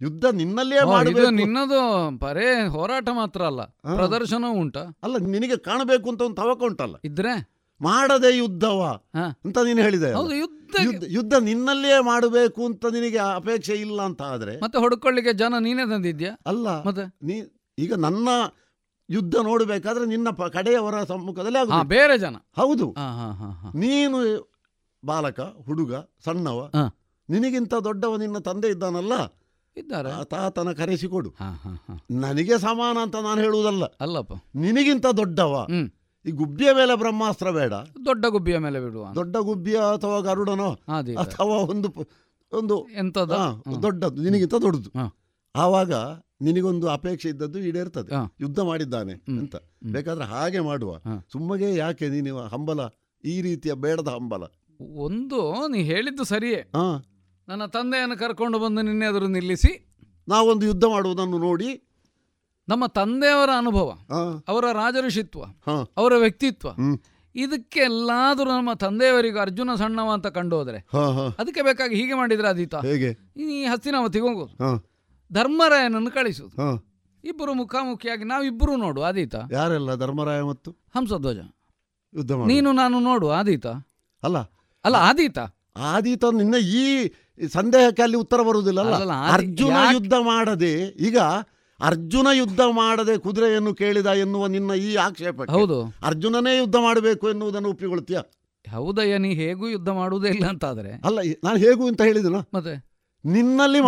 ಯುದ್ಧ 0.00 0.26
ನಿನ್ನಲ್ಲೇ 0.36 0.78
ಮಾಡಿದ್ರು 0.88 1.28
ನಿನ್ನದು 1.36 1.78
ಬರೇ 2.18 2.48
ಹೋರಾಟ 2.74 3.08
ಮಾತ್ರ 3.14 3.42
ಅಲ್ಲ 3.46 3.62
ಪ್ರದರ್ಶನ 3.92 4.46
ಉಂಟ. 4.58 4.76
ಅಲ್ಲ 5.04 5.16
ನಿನಗೆ 5.34 5.56
ಕಾಣಬೇಕು 5.66 6.06
ಅಂತ 6.12 6.20
ಒಂದು 6.22 6.38
ತವಕ 6.40 6.62
ಉಂಟಲ್ಲ? 6.62 6.96
ಇದ್ರೆ? 7.04 7.34
ಮಾಡದೆ 7.80 8.30
ಯುದ್ಧವ 8.36 8.82
ಅಂತ 9.44 9.56
ನೀನು 9.66 9.80
ಹೇಳಿದೆ 9.82 10.10
ಯುದ್ಧ 10.36 10.76
ಯುದ್ಧ 11.16 11.34
ನಿನ್ನಲ್ಲೇ 11.48 11.94
ಮಾಡಬೇಕು 12.06 12.60
ಅಂತ 12.68 12.84
ನಿನಗೆ 12.94 13.20
ಅಪೇಕ್ಷೆ 13.34 13.74
ಇಲ್ಲ 13.84 13.98
ಅಂತ 14.08 14.22
ಆದ್ರೆ? 14.32 14.54
ಮತ್ತೆ 14.62 14.78
ಹೊಡ್ಕೊಳ್ಳಿಕ್ಕೆ 14.78 15.32
ಜನ 15.34 15.54
ನೀನೇ 15.60 15.84
ತಂದಿದ್ಯಾ? 15.90 16.32
ಅಲ್ಲ 16.46 16.66
ಮತ್ತೆ? 16.86 17.04
ನೀ 17.22 17.36
ಈಗ 17.78 17.94
ನನ್ನ 18.04 18.28
ಯುದ್ಧ 19.08 19.36
ನೋಡಬೇಕಾದ್ರೆ 19.44 20.04
ನಿನ್ನ 20.06 20.28
ಕಡೆಯವರ 20.52 21.02
ಸಮ್ಮುಖದಲ್ಲಿ 21.04 21.82
ಬೇರೆ 21.90 22.16
ಜನ. 22.18 22.36
ಹೌದು. 22.56 22.86
ಹಾ 22.98 23.08
ಹಾ 23.18 23.28
ಹಾ 23.40 23.50
ಹಾ. 23.60 23.68
ನೀನು 23.82 24.20
ಬಾಲಕ 25.02 25.38
ಹುಡುಗ 25.66 25.92
ಸಣ್ಣವ 26.24 26.60
ನಿನಗಿಂತ 27.28 27.74
ದೊಡ್ಡವ 27.84 28.16
ನಿನ್ನ 28.16 28.38
ತಂದೆ 28.44 28.68
ಇದ್ದಾನಲ್ಲ? 28.68 29.14
ಇದ್ದಾರೆ. 29.76 30.24
ತಾತನ 30.24 30.72
ಕರೆಸಿಕೊಡು 30.72 31.34
ನನಗೆ 32.10 32.58
ಸಮಾನ 32.58 32.96
ಅಂತ 33.02 33.16
ನಾನು 33.16 33.40
ಹೇಳುವುದಲ್ಲ. 33.40 33.84
ಅಲ್ಲಪ್ಪ. 33.84 34.32
ನಿನಗಿಂತ 34.54 35.06
ದೊಡ್ಡವ. 35.06 35.66
ಈ 36.26 36.30
ಗುಬ್ಬಿಯ 36.30 36.68
ಮೇಲೆ 36.72 36.98
ಬ್ರಹ್ಮಾಸ್ತ್ರ 36.98 37.50
ಬೇಡ. 37.50 37.72
ದೊಡ್ಡ 38.04 38.26
ಗುಬ್ಬಿಯ 38.26 38.58
ಮೇಲೆ 38.58 38.80
ಬಿಡುವ. 38.80 39.12
ದೊಡ್ಡ 39.14 39.36
ಗುಬ್ಬಿಯ 39.36 39.76
ಅಥವಾ 39.76 40.20
ಗರುಡನೋ 40.20 40.70
ಅಥವಾ 41.18 41.56
ಒಂದು 41.56 41.88
ಒಂದು 42.52 42.86
ಎಂತದ? 42.98 43.30
ದೊಡ್ಡದು 43.82 44.22
ನಿನಗಿಂತ 44.22 44.54
ದೊಡ್ಡದು. 44.54 44.90
ಆವಾಗ 45.56 45.92
ನಿನಗೊಂದು 46.40 46.88
ಅಪೇಕ್ಷೆ 46.88 47.28
ಇದ್ದದ್ದು 47.28 47.58
ಈಡೇರ್ತದೆ. 47.58 48.14
ಯುದ್ಧ 48.40 48.60
ಮಾಡಿದ್ದಾನೆ 48.60 49.12
ಅಂತ. 49.12 49.56
ಬೇಕಾದ್ರೆ 49.92 50.24
ಹಾಗೆ 50.24 50.60
ಮಾಡುವ. 50.60 50.98
ಸುಮ್ಮಗೆ 51.32 51.74
ಯಾಕೆ 51.74 52.08
ನೀನು 52.08 52.38
ಹಂಬಲ 52.38 52.80
ಈ 53.24 53.42
ರೀತಿಯ 53.42 53.74
ಬೇಡದ 53.74 54.08
ಹಂಬಲ? 54.08 54.42
ಒಂದು 54.96 55.68
ನೀ 55.68 55.82
ಹೇಳಿದ್ದು 55.82 56.24
ಸರಿಯೇ. 56.24 56.56
ಹಾ. 56.56 57.04
ನನ್ನ 57.48 57.64
ತಂದೆಯನ್ನು 57.66 58.16
ಕರ್ಕೊಂಡು 58.18 58.58
ಬಂದು 58.58 58.82
ನಿನ್ನೆ 58.82 59.06
ಎದುರು 59.06 59.26
ನಿಲ್ಲಿಸಿ 59.28 59.72
ನಾವೊಂದು 60.28 60.66
ಯುದ್ಧ 60.66 60.84
ಮಾಡುವುದನ್ನು 60.84 61.38
ನೋಡಿ 61.38 61.68
ನಮ್ಮ 62.68 62.86
ತಂದೆಯವರ 62.92 63.50
ಅನುಭವ 63.56 63.88
ಅವರ 64.48 64.64
ರಾಜಋಷಿತ್ವ 64.72 65.42
ಅವರ 65.96 66.14
ವ್ಯಕ್ತಿತ್ವ 66.16 66.68
ಇದಕ್ಕೆಲ್ಲಾದರೂ 67.34 68.50
ನಮ್ಮ 68.50 68.72
ತಂದೆಯವರಿಗೆ 68.72 69.38
ಅರ್ಜುನ 69.38 69.74
ಸಣ್ಣವ 69.74 70.10
ಅಂತ 70.10 70.26
ಕಂಡು 70.26 70.56
ಹೋದ್ರೆ 70.56 70.78
ಹಾ 70.92 71.02
ಹಾ. 71.10 71.24
ಅದಕ್ಕೆ 71.38 71.62
ಬೇಕಾಗಿ 71.62 71.94
ಹೀಗೆ 71.94 72.14
ಮಾಡಿದ್ರೆ 72.14 72.48
ಅದೀತ. 72.48 72.74
ಹೇಗೆ? 72.84 73.10
ಈ 73.36 73.64
ಹಸ್ತಿನಾವತಿಗೆ 73.64 74.26
ಹೋಗೋದು. 74.26 74.54
ಧರ್ಮರಾಯನನ್ನು 75.30 76.10
ಕಳಿಸುದು. 76.10 76.56
ಇಬ್ಬರು 77.24 77.54
ಮುಖಾಮುಖಿಯಾಗಿ 77.54 78.24
ನಾವಿಬ್ಬರು 78.24 78.76
ನೋಡು 78.76 79.02
ಆದೀತ 79.02 79.34
ಯಾರೆಲ್ಲ? 79.52 79.94
ಧರ್ಮರಾಯ 79.94 80.42
ಮತ್ತು? 80.42 80.70
ಹಂಸಧ್ವಜ. 80.94 81.38
ನೀನು 82.46 82.72
ನಾನು 82.72 83.00
ನೋಡು 83.00 83.30
ಆದೀತ 83.30 83.66
ಅಲ್ಲ. 84.22 84.38
ಅಲ್ಲ 84.84 84.96
ಆದೀತ 85.02 85.38
ಆದೀತ 85.86 86.24
ನಿನ್ನ 86.32 86.56
ಈ 86.74 86.84
ಸಂದೇಹಕ್ಕೆ 87.50 88.02
ಅಲ್ಲಿ 88.02 88.16
ಉತ್ತರ 88.16 88.40
ಬರುವುದಿಲ್ಲ 88.42 88.80
ಅಲ್ಲ? 88.98 89.14
ಅರ್ಜುನ 89.30 89.76
ಯುದ್ಧ 89.92 90.14
ಮಾಡದೆ 90.24 90.72
ಈಗ 91.00 91.18
ಅರ್ಜುನ 91.80 92.28
ಯುದ್ಧ 92.32 92.60
ಮಾಡದೆ 92.72 93.18
ಕುದುರೆಯನ್ನು 93.18 93.74
ಕೇಳಿದ 93.74 94.06
ಎನ್ನುವ 94.20 94.46
ನಿನ್ನ 94.46 94.72
ಈ 94.82 94.94
ಆಕ್ಷೇಪ 94.96 95.50
ಹೌದು. 95.50 95.78
ಅರ್ಜುನನೇ 96.02 96.56
ಯುದ್ಧ 96.56 96.76
ಮಾಡಬೇಕು 96.82 97.28
ಎನ್ನುವುದನ್ನು 97.30 97.68
ಒಪ್ಪಿಕೊಳ್ತೀಯ 97.68 98.20
ಹೌದಯ್ಯ 98.64 99.18
ನೀ 99.18 99.34
ಹೇಗೂ 99.34 99.68
ಯುದ್ಧ 99.68 99.90
ಮಾಡುವುದೇ 99.90 100.28
ಇಲ್ಲ 100.28 100.46
ಅಂತಾದ್ರೆ. 100.46 100.92
ಅಲ್ಲ 101.04 101.18
ನಾನು 101.44 101.58
ಹೇಗೂ 101.58 101.86
ಅಂತ 101.86 102.02
ಹೇಳಿದನ 102.02 102.38
ಮತ್ತೆ? 102.54 102.74
ನಿನ್ನಲ್ಲಿ 103.24 103.80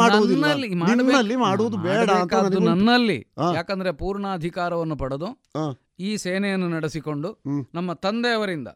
ನಿನ್ನಲ್ಲಿ 0.90 1.36
ಮಾಡುವುದು 1.36 1.77
ಬೇಡ 1.78 2.09
ಅಂತ 2.12 2.35
ನನ್ನಲ್ಲಿ. 2.66 3.19
ಯಾಕಂದ್ರೆ 3.19 3.55
ಯಾಕಂದ್ರೆ 3.56 3.93
ಪೂರ್ಣಾಧಿಕಾರವನ್ನು 3.93 4.97
ಪಡೆದು 4.97 5.28
ಈ 5.98 6.16
ಸೇನೆಯನ್ನು 6.16 6.69
ನಡೆಸಿಕೊಂಡು 6.69 7.28
ನಮ್ಮ 7.74 7.93
ತಂದೆಯವರಿಂದ 7.93 8.69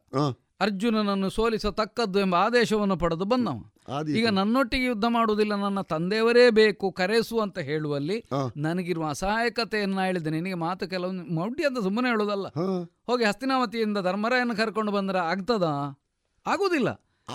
ಅರ್ಜುನನನ್ನು 0.62 1.30
ಸೋಲಿಸತಕ್ಕದ್ದು 1.30 2.20
ಎಂಬ 2.20 2.34
ಆದೇಶವನ್ನು 2.34 2.96
ಪಡೆದು 2.96 3.24
ಬಂದವ. 3.24 3.58
ಈಗ 4.08 4.28
ನನ್ನೊಟ್ಟಿಗೆ 4.28 4.84
ಯುದ್ಧ 4.84 5.04
ಮಾಡುವುದಿಲ್ಲ 5.08 5.54
ನನ್ನ 5.54 5.80
ತಂದೆಯವರೇ 5.80 6.50
ಬೇಕು 6.50 6.92
ಕರೆಸು 6.92 7.40
ಅಂತ 7.40 7.58
ಹೇಳುವಲ್ಲಿ. 7.58 8.24
ನನಗಿರುವ 8.56 9.08
ಅಸಹಾಯಕತೆಯನ್ನ 9.08 10.00
ಹೇಳಿದೆ. 10.00 10.30
ನಿನಗೆ 10.30 10.54
ಮಾತು 10.54 10.88
ಕೆಲವು 10.88 11.12
ಮೌಢ್ಯ 11.34 11.66
ಅಂತ 11.66 11.78
ಸುಮ್ಮನೆ 11.78 12.08
ಹೇಳೋದಲ್ಲ. 12.08 12.46
ಹೋಗಿ 13.06 13.24
ಹಸ್ತಿನಾವತಿಯಿಂದ 13.24 13.98
ಧರ್ಮರಾಯನ 13.98 14.52
ಕರ್ಕೊಂಡು 14.56 14.92
ಬಂದ್ರೆ 14.92 15.18
ಆಗ್ತದ? 15.18 15.64
ಆಗುದಿಲ್ಲ. 16.46 16.90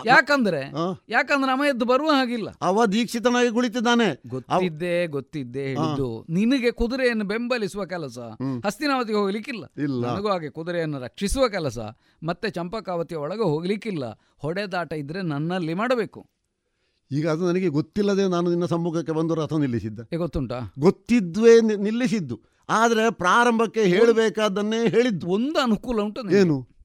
ಯಾಕಂದ್ರೆ 0.06 0.62
ಯಾಕಂದ್ರೆ 1.10 1.52
ಅವ 1.52 1.64
ಎದ್ದು 1.70 1.86
ಬರುವ 1.86 2.10
ಹಾಗಿಲ್ಲ. 2.12 2.50
ಅವ 2.62 2.86
ದೀಕ್ಷಿತನಾಗಿ 2.86 3.52
ಕುಳಿತಿದ್ದಾನೆ. 3.52 4.22
ಗೊತ್ತಿದ್ದೆ 4.30 5.08
ಗೊತ್ತಿದ್ದೆ 5.08 5.64
ಹೇಳಿದ್ದು. 5.64 6.26
ನಿನಗೆ 6.30 6.72
ಕುದುರೆಯನ್ನು 6.72 7.26
ಬೆಂಬಲಿಸುವ 7.26 7.86
ಕೆಲಸ 7.86 8.18
ಹಸ್ತಿನಾವತಿಗೆ 8.66 9.18
ಹೋಗ್ಲಿಕ್ಕಿಲ್ಲ. 9.18 9.84
ಇಲ್ಲ. 9.84 10.06
ನನಗೂ 10.08 10.28
ಹಾಗೆ 10.28 10.50
ಕುದುರೆಯನ್ನು 10.50 11.00
ರಕ್ಷಿಸುವ 11.00 11.48
ಕೆಲಸ 11.48 11.80
ಮತ್ತೆ 12.24 12.50
ಚಂಪಕಾವತಿಯ 12.50 13.18
ಒಳಗೆ 13.18 13.44
ಹೋಗ್ಲಿಕ್ಕಿಲ್ಲ. 13.44 14.20
ಹೊಡೆದಾಟ 14.38 14.94
ಇದ್ರೆ 14.94 15.22
ನನ್ನಲ್ಲಿ 15.22 15.74
ಮಾಡಬೇಕು. 15.74 16.30
ಈಗ 17.12 17.30
ಅದು 17.30 17.48
ನನಗೆ 17.48 17.68
ಗೊತ್ತಿಲ್ಲದೆ 17.68 18.28
ನಾನು 18.28 18.50
ನಿನ್ನ 18.50 18.66
ಸಮ್ಮುಖಕ್ಕೆ 18.66 19.12
ಬಂದು 19.12 19.36
ರಥ 19.36 19.54
ನಿಲ್ಲಿಸಿದ್ದ. 19.54 20.00
ಗೊತ್ತುಂಟ? 20.18 20.54
ಗೊತ್ತಿದ್ವೇ 20.80 21.62
ನಿಲ್ಲಿಸಿದ್ದು. 21.62 22.42
ಆದ್ರೆ 22.70 23.12
ಪ್ರಾರಂಭಕ್ಕೆ 23.12 23.84
ಹೇಳಬೇಕಾದನ್ನೇ 23.84 24.90
ಹೇಳಿದ್ದು. 24.90 25.28
ಒಂದು 25.28 25.60
ಅನುಕೂಲ 25.60 26.02
ಉಂಟು 26.02 26.30
ಏನು? 26.30 26.77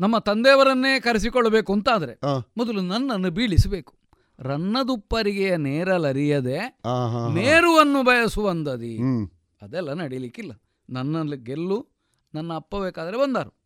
ನಮ್ಮ 0.00 0.18
ತಂದೆಯವರನ್ನೇ 0.18 1.00
ಕರೆಸಿಕೊಳ್ಳಬೇಕು 1.00 1.72
ಅಂತಾದ್ರೆ. 1.72 2.12
ಮೊದಲು 2.56 2.80
ನನ್ನನ್ನು 2.80 3.30
ಬೀಳಿಸಬೇಕು. 3.30 3.94
ರನ್ನದುಪ್ಪರಿಗೆಯ 4.38 5.56
ನೇರಲರಿಯದೆ 5.56 6.58
ನೇರುವನ್ನು 7.34 8.02
ಬಯಸುವಂದದಿ. 8.02 8.98
ಅದೆಲ್ಲ 9.62 9.92
ನಡೀಲಿಕ್ಕಿಲ್ಲ. 9.92 10.52
ನನ್ನಲ್ಲಿ 10.90 11.36
ಗೆಲ್ಲು 11.36 11.88
ನನ್ನ 12.34 12.52
ಅಪ್ಪ 12.52 12.76
ಬೇಕಾದ್ರೆ 12.76 13.18
ಬಂದರು. 13.18 13.57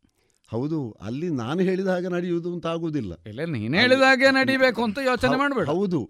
ಹೌದು 0.53 0.79
ಅಲ್ಲಿ 1.03 1.29
ನಾನು 1.35 1.61
ಹೇಳಿದ 1.61 1.87
ಹಾಗೆ 1.87 2.09
ನಡೆಯುವುದು 2.09 2.53
ಅಂತ 2.53 2.67
ಆಗುವುದಿಲ್ಲ. 2.67 3.13
ಇಲ್ಲ 3.27 3.45
ನೀನು 3.47 3.75
ಹೇಳಿದ 3.77 4.03
ಹಾಗೆ 4.03 4.31
ನಡಿಬೇಕು 4.31 4.81
ಅಂತ 4.85 4.99
ಯೋಚನೆ 5.07 5.37
ಮಾಡಬೇಡ. 5.37 5.67
ಹೌದು. 5.71 6.01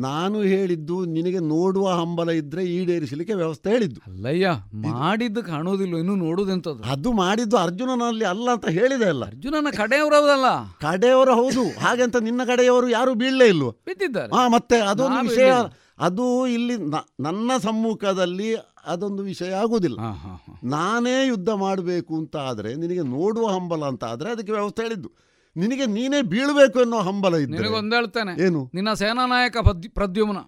ನಾನು 0.00 0.38
ಹೇಳಿದ್ದು 0.44 1.04
ನಿನಗೆ 1.08 1.40
ನೋಡುವ 1.46 1.88
ಹಂಬಲ 1.92 2.30
ಇದ್ರೆ 2.40 2.64
ಈಡೇರಿಸಲಿಕ್ಕೆ 2.68 3.34
ವ್ಯವಸ್ಥೆ 3.34 3.70
ಹೇಳಿದ್ದು. 3.70 4.00
ಅಲ್ಲಯ್ಯ 4.06 4.52
ಮಾಡಿದ್ದು 4.88 5.42
ಕಾಣುವುದಿಲ್ಲ 5.42 5.96
ಇನ್ನು 5.96 6.16
ನೋಡುವುದೆಂತದ್ದು 6.16 6.84
ಅದು 6.92 7.12
ಮಾಡಿದ್ದು 7.14 7.56
ಅರ್ಜುನನಲ್ಲಿ 7.56 8.24
ಅಲ್ಲ 8.24 8.48
ಅಂತ 8.50 8.68
ಹೇಳಿದೆ 8.70 9.08
ಅಲ್ಲ. 9.08 9.24
ಅರ್ಜುನನ 9.26 9.72
ಕಡೆಯವರದಲ್ಲ. 9.76 10.46
ಕಡೆಯವರು 10.80 11.34
ಹೌದು 11.34 11.64
ಹಾಗಂತ 11.80 12.16
ನಿನ್ನ 12.20 12.44
ಕಡೆಯವರು 12.44 12.88
ಯಾರು 12.88 13.14
ಬೀಳಲೇ 13.14 13.48
ಇಲ್ವ? 13.48 13.70
ಬಿದ್ದಿದ್ದಾರೆ. 13.86 14.32
ಹಾ 14.36 14.48
ಮತ್ತೆ 14.48 14.78
ಅದೊಂದು 14.84 15.20
ವಿಷಯ 15.28 15.52
ಅದು 16.00 16.24
ಇಲ್ಲಿ 16.46 16.74
ನನ್ನ 17.20 17.50
ಸಮ್ಮುಖದಲ್ಲಿ 17.62 18.48
ಅದೊಂದು 18.92 19.22
ವಿಷಯ 19.22 19.52
ಆಗುದಿಲ್ಲ. 19.62 19.98
ನಾನೇ 20.74 21.16
ಯುದ್ಧ 21.26 21.50
ಮಾಡಬೇಕು 21.64 22.12
ಅಂತ 22.20 22.36
ಆದರೆ 22.50 22.70
ನಿನಗೆ 22.74 23.04
ನೋಡುವ 23.14 23.46
ಹಂಬಲ 23.56 23.84
ಅಂತ 23.84 24.04
ಆದರೆ 24.04 24.30
ಅದಕ್ಕೆ 24.30 24.52
ವ್ಯವಸ್ಥೆ 24.52 24.82
ಹೇಳಿದ್ದು. 24.82 25.10
ನಿನಗೆ 25.56 25.86
ನೀನೇ 25.86 26.20
ಬೀಳಬೇಕು 26.32 26.78
ಅನ್ನೋ 26.78 26.98
ಹಂಬಲ 27.06 27.36
ಇದ್ದು 27.44 27.72
ಒಂದು 27.78 27.96
ಹೇಳ್ತೇನೆ. 27.96 28.32
ಏನು? 28.46 28.60
ನಿನ್ನ 28.74 28.92
ಸೇನಾ 29.02 29.24
ನಾಯಕ 29.26 29.56
ಪ್ರದ್ಯುಮ್ನ 29.98 30.42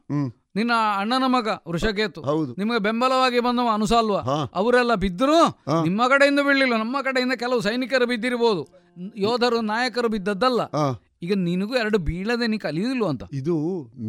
ನಿನ್ನ 0.57 0.75
ಅಣ್ಣನ 1.01 1.25
ಮಗ 1.27 1.49
ವೃಷಕೇತು 1.69 2.21
ಹೌದು. 2.23 2.53
ನಿಮಗೆ 2.59 2.79
ಬೆಂಬಲವಾಗಿ 2.79 3.41
ಬಂದವ 3.41 3.69
ಅನುಸಾಲ್ವ 3.73 4.17
ಅವರೆಲ್ಲ 4.55 4.93
ಬಿದ್ದರು 4.95 5.37
ನಿಮ್ಮ 5.85 6.09
ಕಡೆಯಿಂದ 6.09 6.41
ಬೀಳಲಿಲ್ಲ. 6.41 6.77
ನಮ್ಮ 6.77 6.97
ಕಡೆಯಿಂದ 7.03 7.35
ಕೆಲವು 7.43 7.61
ಸೈನಿಕರು 7.61 8.07
ಬಿದ್ದಿರಬಹುದು 8.07 8.63
ಯೋಧರು 9.17 9.61
ನಾಯಕರು 9.61 10.09
ಬಿದ್ದದ್ದಲ್ಲ. 10.09 10.61
ಈಗ 11.23 11.33
ನಿನಗೂ 11.39 11.75
ಎರಡು 11.75 11.99
ಬೀಳದೆ 11.99 12.47
ನೀ 12.47 12.59
ಕಲಿಯುದಿಲ್ವ 12.59 13.09
ಅಂತ? 13.09 13.25
ಇದು 13.33 13.57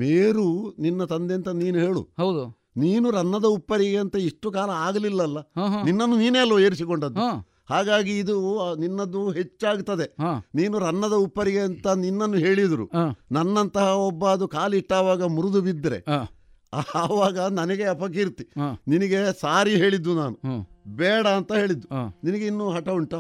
ಮೇರು 0.02 0.48
ನಿನ್ನ 0.80 1.04
ತಂದೆ 1.04 1.34
ಅಂತ 1.34 1.50
ನೀನು 1.62 1.78
ಹೇಳು. 1.80 2.02
ಹೌದು. 2.18 2.44
ನೀನು 2.76 3.08
ರನ್ನದ 3.12 3.46
ಉಪ್ಪರಿಗೆ 3.46 3.98
ಅಂತ 3.98 4.16
ಇಷ್ಟು 4.16 4.48
ಕಾಲ 4.52 4.70
ಆಗಲಿಲ್ಲಲ್ಲ. 4.70 5.40
ನಿನ್ನನ್ನು 5.86 6.18
ನೀನೇ 6.18 6.40
ಅಲ್ವ 6.40 6.60
ಏರಿಸಿಕೊಂಡದ್ದು? 6.60 7.26
ಹಾಗಾಗಿ 7.70 8.14
ಇದು 8.20 8.36
ನಿನ್ನದು 8.76 9.22
ಹೆಚ್ಚಾಗ್ತದೆ. 9.32 10.08
ನೀನು 10.56 10.76
ರನ್ನದ 10.80 11.16
ಉಪ್ಪರಿಗೆ 11.26 11.60
ಅಂತ 11.60 11.88
ನಿನ್ನನ್ನು 11.88 12.38
ಹೇಳಿದ್ರು. 12.38 12.86
ನನ್ನಂತಹ 13.32 13.88
ಒಬ್ಬ 14.08 14.30
ಅದು 14.30 14.48
ಕಾಲಿಟ್ಟಾವಾಗ 14.48 15.24
ಮುರಿದು 15.36 15.62
ಬಿದ್ದರೆ 15.62 16.00
ಆವಾಗ 16.96 17.40
ನನಗೆ 17.60 17.86
ಅಪಕೀರ್ತಿ. 17.86 18.46
ನಿನಗೆ 18.88 19.20
ಸಾರಿ 19.40 19.74
ಹೇಳಿದ್ದು 19.76 20.12
ನಾನು. 20.20 20.38
ಬೇಡ 20.88 21.26
ಅಂತ 21.28 21.52
ಹೇಳಿದ್ದು. 21.54 21.88
ನಿನಗೆ 22.24 22.46
ಇನ್ನೂ 22.48 22.68
ಹಠ 22.70 22.90
ಉಂಟಾ? 22.90 23.20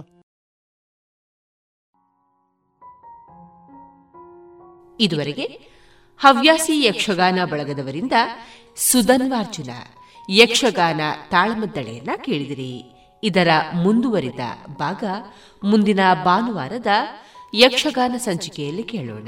ಇದುವರೆಗೆ 4.99 5.45
ಹವ್ಯಾಸಿ 6.19 6.73
ಯಕ್ಷಗಾನ 6.85 7.39
ಬಳಗದವರಿಂದ 7.51 8.15
ಸುಧನ್ವಾರ್ಜುನ 8.75 9.69
ಯಕ್ಷಗಾನ 10.29 11.01
ತಾಳಮದ್ದಳೆಯನ್ನ 11.31 12.09
ಕೇಳಿದಿರಿ. 12.25 12.83
ಇದರ 13.23 13.47
ಮುಂದುವರಿದ 13.73 14.39
ಭಾಗ 14.77 15.03
ಮುಂದಿನ 15.63 15.99
ಭಾನುವಾರದ 16.25 16.87
ಯಕ್ಷಗಾನ 17.53 18.15
ಸಂಚಿಕೆಯಲ್ಲಿ 18.17 18.83
ಕೇಳೋಣ. 18.83 19.27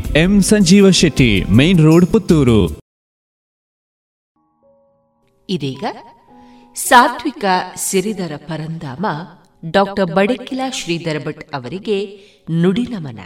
M 0.07 0.41
Sanjeeva 0.41 0.89
Shetty 0.89 1.43
main 1.43 1.79
road 1.79 2.05
Puttur. 2.05 2.79
ಇದೀಗ 5.49 5.83
ಸಾತ್ವಿಕ 6.75 7.45
ಸಿರಿದರ 7.75 8.31
ಪರಂಧಾಮ 8.37 9.05
ಡಾಕ್ಟರ್ 9.71 10.15
ಬಡಕಿಲ 10.15 10.59
ಶ್ರೀಧರ 10.71 11.27
ಭಟ್ 11.27 11.55
ಅವರಿಗೆ 11.55 12.19
ನುಡಿ 12.51 12.81
ನಮನ. 12.81 13.19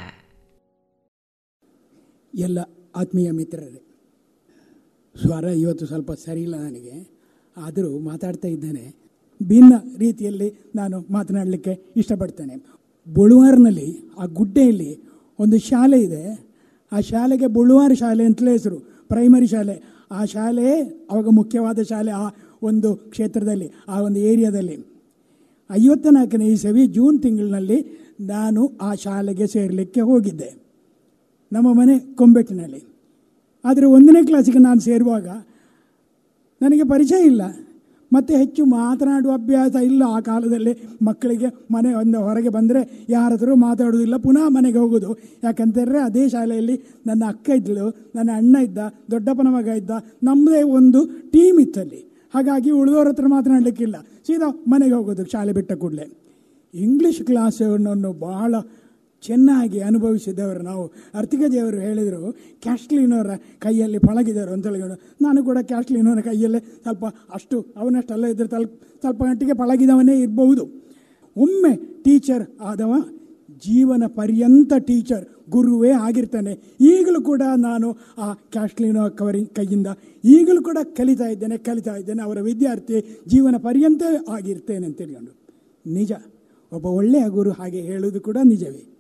ಎಲ್ಲ 2.36 2.60
ಆತ್ಮೀಯ 2.96 3.32
ಮಿತ್ರರೇ 3.32 3.82
ಸ್ವರ 5.22 5.44
ಇವತ್ತು 5.44 5.86
ಸ್ವಲ್ಪ 5.86 6.12
ಸರಿಯಿಲ್ಲ 6.12 6.56
ನನಗೆ 6.56 7.18
ಆದರೂ 7.58 8.00
ಮಾತಾಡ್ತಾ 8.00 8.48
ಇದ್ದೇನೆ. 8.48 8.96
ಭಿನ್ನ 9.44 9.74
ರೀತಿಯಲ್ಲಿ 9.98 10.72
ನಾನು 10.76 11.06
ಮಾತನಾಡಲಿಕ್ಕೆ 11.12 11.94
ಇಷ್ಟಪಡ್ತೇನೆ. 11.98 12.56
ಬೊಳುವಾರ್ನಲ್ಲಿ 13.14 14.10
ಆ 14.20 14.26
ಗುಡ್ಡೆಯಲ್ಲಿ 14.26 15.04
ಒಂದು 15.40 15.60
ಶಾಲೆ 15.60 16.00
ಇದೆ. 16.00 16.45
ಆ 16.96 17.00
ಶಾಲೆಗೆ 17.00 17.48
ಬುಳುವಾರ 17.48 17.94
ಶಾಲೆ 17.94 18.26
ಅಂತಲೇ 18.26 18.52
ಹೆಸರು 18.52 18.78
ಪ್ರೈಮರಿ 19.08 19.48
ಶಾಲೆ. 19.48 19.96
ಆ 20.12 20.26
ಶಾಲೆ, 20.26 20.82
ಅವಾಗ 21.12 21.28
ಮುಖ್ಯವಾದ 21.30 21.82
ಶಾಲೆ 21.82 22.12
ಆ 22.12 22.30
ಒಂದು 22.64 22.96
ಕ್ಷೇತ್ರದಲ್ಲಿ, 22.96 23.72
ಆ 23.88 24.02
ಒಂದು 24.02 24.20
ಏರಿಯಾದಲ್ಲಿ. 24.20 24.78
ಐವತ್ತ 25.72 26.08
ನಾಲ್ಕನೇ 26.12 26.46
ಇಸವಿ 26.46 26.88
ಜೂನ್ 26.88 27.22
ತಿಂಗಳಿನಲ್ಲಿ 27.22 28.08
ನಾನು 28.22 28.72
ಆ 28.82 28.96
ಶಾಲೆಗೆ 28.96 29.48
ಸೇರಲಿಕ್ಕೆ 29.48 30.02
ಹೋಗಿದ್ದೆ. 30.02 30.56
ನಮ್ಮ 31.54 31.74
ಮನೆ 31.74 32.00
ಕೊಂಬೆಟ್ಟಿನಲ್ಲಿ. 32.00 32.84
ಆದರೆ 33.66 33.86
ಒಂದನೇ 33.86 34.26
ಕ್ಲಾಸಿಗೆ 34.26 34.60
ನಾನು 34.60 34.80
ಸೇರುವಾಗ 34.80 35.28
ನನಗೆ 36.62 36.84
ಪರಿಚಯ 36.84 37.26
ಇಲ್ಲ. 37.26 37.42
ಮತ್ತು 38.14 38.34
ಹೆಚ್ಚು 38.38 38.66
ಮಾತನಾಡುವ 38.66 39.34
ಅಭ್ಯಾಸ 39.34 39.76
ಇಲ್ಲ 39.76 40.04
ಆ 40.08 40.20
ಕಾಲದಲ್ಲಿ. 40.20 40.74
ಮಕ್ಕಳಿಗೆ 41.04 41.46
ಮನೆ 41.72 41.94
ಒಂದು 41.94 42.20
ಹೊರಗೆ 42.20 42.50
ಬಂದರೆ 42.50 43.06
ಯಾರ 43.10 43.34
ಹತ್ರ 43.34 43.54
ಮಾತಾಡೋದಿಲ್ಲ 43.54 44.18
ಪುನಃ 44.18 44.48
ಮನೆಗೆ 44.48 44.78
ಹೋಗೋದು 44.78 45.18
ಯಾಕಂತಂದರೆ 45.44 46.00
ಅದೇ 46.00 46.30
ಶಾಲೆಯಲ್ಲಿ 46.30 46.76
ನನ್ನ 47.08 47.24
ಅಕ್ಕ 47.28 47.50
ಇದ್ದಳು, 47.50 48.12
ನನ್ನ 48.16 48.30
ಅಣ್ಣ 48.36 48.56
ಇದ್ದ, 48.56 48.78
ದೊಡ್ಡಪ್ಪನ 49.12 49.48
ಮಗ 49.48 49.68
ಇದ್ದ, 49.68 49.92
ನಮ್ಮದೇ 50.24 50.62
ಒಂದು 50.62 51.06
ಟೀಮ್ 51.06 51.60
ಇತ್ತಲ್ಲಿ. 51.60 52.02
ಹಾಗಾಗಿ 52.34 52.72
ಉಳಿದವ್ರ 52.72 53.08
ಹತ್ರ 53.08 53.28
ಮಾತನಾಡಲಿಕ್ಕಿಲ್ಲ. 53.28 53.96
ಸೀದಾ 54.28 54.64
ಮನೆಗೆ 54.68 54.94
ಹೋಗೋದು, 54.94 55.26
ಶಾಲೆ 55.26 55.54
ಬಿಟ್ಟ 55.54 55.74
ಕೂಡಲೇ. 55.74 56.08
ಇಂಗ್ಲೀಷ್ 56.74 57.24
ಕ್ಲಾಸನ್ನು 57.24 58.14
ಬಹಳ 58.20 58.56
ಚೆನ್ನಾಗಿ 59.26 59.80
ಅನುಭವಿಸಿದವರು 59.80 60.62
ನಾವು. 60.62 60.86
ಅರ್ತಿಗಜಿಯವರು 61.14 61.78
ಹೇಳಿದರು 61.78 62.22
ಕ್ಯಾಶ್ಲಿನವರ 62.62 63.32
ಕೈಯಲ್ಲಿ 63.60 64.00
ಪಳಗಿದರು 64.00 64.54
ಅಂತ 64.54 64.68
ಹೇಳಿಕೊಂಡು 64.68 64.98
ನಾನು 65.22 65.44
ಕೂಡ 65.44 65.58
ಕ್ಯಾಶ್ಲಿನವರ 65.62 66.22
ಕೈಯಲ್ಲೇ 66.22 66.60
ಸ್ವಲ್ಪ 66.60 67.06
ಅಷ್ಟು 67.34 67.66
ಅವನಷ್ಟಲ್ಲ 67.78 68.26
ಇದ್ದರೆ 68.26 68.48
ಸ್ವಲ್ಪ 68.48 68.74
ಸ್ವಲ್ಪ 69.00 69.24
ಗಂಟೆಗೆ 69.24 69.54
ಪಳಗಿದವನೇ 69.54 70.16
ಇರಬಹುದು. 70.20 70.64
ಒಮ್ಮೆ 71.38 71.74
ಟೀಚರ್ 72.04 72.44
ಆದವ, 72.62 72.94
ಜೀವನ 73.66 74.04
ಪರ್ಯಂತ 74.08 74.74
ಟೀಚರ್, 74.80 75.26
ಗುರುವೇ 75.50 75.92
ಆಗಿರ್ತಾನೆ. 75.92 76.54
ಈಗಲೂ 76.82 77.22
ಕೂಡ 77.22 77.42
ನಾನು 77.58 77.88
ಆ 78.18 78.34
ಕ್ಯಾಶ್ಲಿನೋ 78.34 79.10
ಕವರಿ, 79.10 79.46
ಕೈಯಿಂದ 79.46 79.88
ಈಗಲೂ 80.26 80.62
ಕೂಡ 80.62 80.78
ಕಲಿತಾ 80.84 81.28
ಇದ್ದೇನೆ 81.28 81.58
ಕಲಿತಾ 81.58 81.96
ಇದ್ದೇನೆ. 81.96 82.22
ಅವರ 82.24 82.40
ವಿದ್ಯಾರ್ಥಿ 82.42 83.22
ಜೀವನ 83.28 83.56
ಪರ್ಯಂತ 83.58 84.04
ಆಗಿರ್ತೇನೆ 84.30 84.86
ಅಂತ 84.86 85.02
ಹೇಳ್ಕೊಂಡು. 85.02 85.34
ನಿಜ, 85.94 86.12
ಒಬ್ಬ 86.72 86.86
ಒಳ್ಳೆಯ 86.86 87.28
ಗುರು 87.30 87.52
ಹಾಗೆ 87.52 87.82
ಹೇಳುವುದು 87.82 88.22
ಕೂಡ 88.22 88.38
ನಿಜವೇ. 88.44 88.95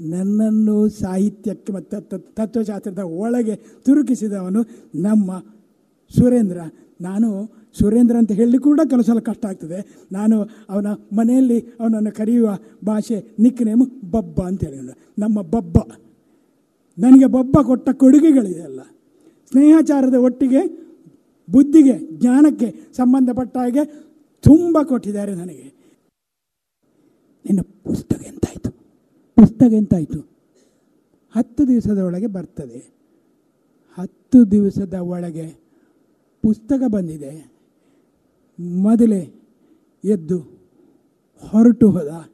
ನನ್ನನ್ನು 0.00 0.88
ಸಾಹಿತ್ಯಕ್ಕೆ 0.88 1.72
ಮತ್ತು 1.72 2.18
ತತ್ವಶಾಸ್ತ್ರದ 2.34 2.98
ಒಳಗೆ 2.98 3.56
ತುರುಕಿಸಿದವನು 3.56 4.62
ನಮ್ಮ 4.94 5.38
ಸುರೇಂದ್ರ. 6.18 6.60
ನಾನು 7.00 7.60
ಸುರೇಂದ್ರ 7.78 8.16
ಅಂತ 8.16 8.32
ಹೇಳಿ 8.32 8.58
ಕೂಡ 8.58 8.80
ಕೆಲವು 8.90 9.20
ಕಷ್ಟ 9.20 9.46
ಆಗ್ತದೆ. 9.46 9.96
ನಾನು 10.12 10.48
ಅವನ 10.70 10.86
ಮನೆಯಲ್ಲಿ 11.12 11.60
ಅವನನ್ನು 11.60 12.12
ಕರೆಯುವ 12.12 12.58
ಭಾಷೆ 12.86 13.36
ನಿಕ್ 13.38 13.62
ನೇಮು 13.62 13.86
ಬಬ್ಬ 14.10 14.40
ಅಂತ 14.40 14.64
ಹೇಳಿ 14.64 14.78
ನಮ್ಮ 15.18 15.42
ಬಬ್ಬ. 15.42 15.78
ನನಗೆ 16.98 17.26
ಬಬ್ಬ 17.26 17.56
ಕೊಟ್ಟ 17.62 17.88
ಕೊಡುಗೆಗಳಿದೆಯಲ್ಲ 17.90 18.80
ಸ್ನೇಹಾಚಾರದ 19.50 20.14
ಒಟ್ಟಿಗೆ, 20.14 20.90
ಬುದ್ಧಿಗೆ, 21.50 21.98
ಜ್ಞಾನಕ್ಕೆ 21.98 22.74
ಸಂಬಂಧಪಟ್ಟ 22.92 23.56
ಹಾಗೆ 23.56 23.84
ತುಂಬ 24.40 24.78
ಕೊಟ್ಟಿದ್ದಾರೆ 24.82 25.34
ನನಗೆ. 25.34 25.80
ನಿನ್ನ 27.44 27.60
ಪುಸ್ತಕ 27.60 28.16
ಎಂತಾಯಿತು 28.16 28.49
ಪುಸ್ತಕ 29.40 29.72
ಎಂತಾಯಿತು 29.72 30.20
ಹತ್ತು 31.36 31.68
ದಿವಸದ 31.68 31.98
ಒಳಗೆ 31.98 32.26
ಬರ್ತದೆ. 32.26 32.90
ಹತ್ತು 33.98 34.50
ದಿವಸದ 34.50 34.94
ಒಳಗೆ 34.94 35.48
ಪುಸ್ತಕ 36.42 36.82
ಬಂದಿದೆ. 36.90 37.52
ಮೊದಲೇ 38.60 39.34
ಎದ್ದು 40.04 40.38
ಹೊರಟು 41.38 41.90
ಹೋದ 41.90 42.28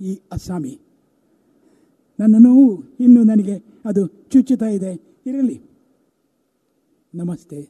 ಈ 0.00 0.20
ಅಸ್ಸಾಮಿ. 0.32 0.80
ನನ್ನ 2.20 2.34
ನೋವು 2.38 2.82
ಇನ್ನು 3.00 3.22
ನನಗೆ 3.22 3.64
ಅದು 3.84 4.06
ಚುಚ್ಚುತ್ತಾ 4.06 4.66
ಇದೆ. 4.66 5.22
ಇರಲಿ. 5.26 5.60
ನಮಸ್ತೆ. 7.14 7.68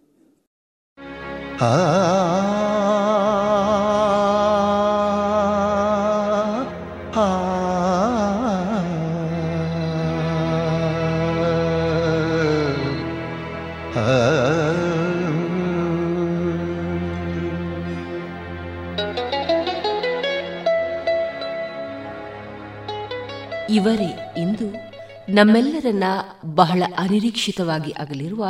ಇವರೇ 23.89 24.40
ಇಂದು 24.40 24.66
ನಮ್ಮೆಲ್ಲರನ್ನ 25.28 26.05
ಬಹಳ 26.55 26.82
ಅನಿರೀಕ್ಷಿತವಾಗಿ 26.98 27.93
ಆಗಲಿರುವ 27.93 28.47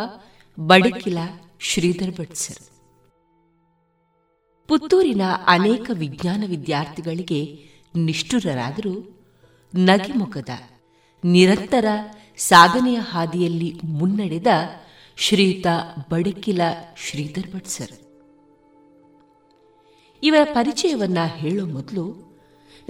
ಬಡಕಿಲ 0.59 1.19
ಶ್ರೀಧರ್ 1.61 2.21
ಭಟ್ 2.21 2.35
ಸರ್. 2.35 2.63
ಪುತ್ತೂರಿನ 4.69 5.23
ಅನೇಕ 5.47 5.91
ವಿಜ್ಞಾನ 5.93 6.45
ವಿದ್ಯಾರ್ಥಿಗಳಿಗೆ 6.47 7.59
ನಿಷ್ಠುರರಾದರೂ 7.95 8.95
ನಗಿಮುಖದ, 9.75 10.49
ನಿರಂತರ 11.25 11.85
ಸಾಧನೆಯ 12.37 12.99
ಹಾದಿಯಲ್ಲಿ 12.99 13.81
ಮುನ್ನಡೆದ 13.85 14.47
ಶ್ರೀಯುತ 15.17 15.67
ಬಡಕಿಲ 16.11 16.61
ಶ್ರೀಧರ್ 16.97 17.55
ಭಟ್ 17.55 17.67
ಸರ್. 17.67 17.97
ಇವರ 20.23 20.49
ಪರಿಚಯವನ್ನ 20.53 21.19
ಹೇಳೋ 21.37 21.67
ಮೊದಲು 21.67 22.28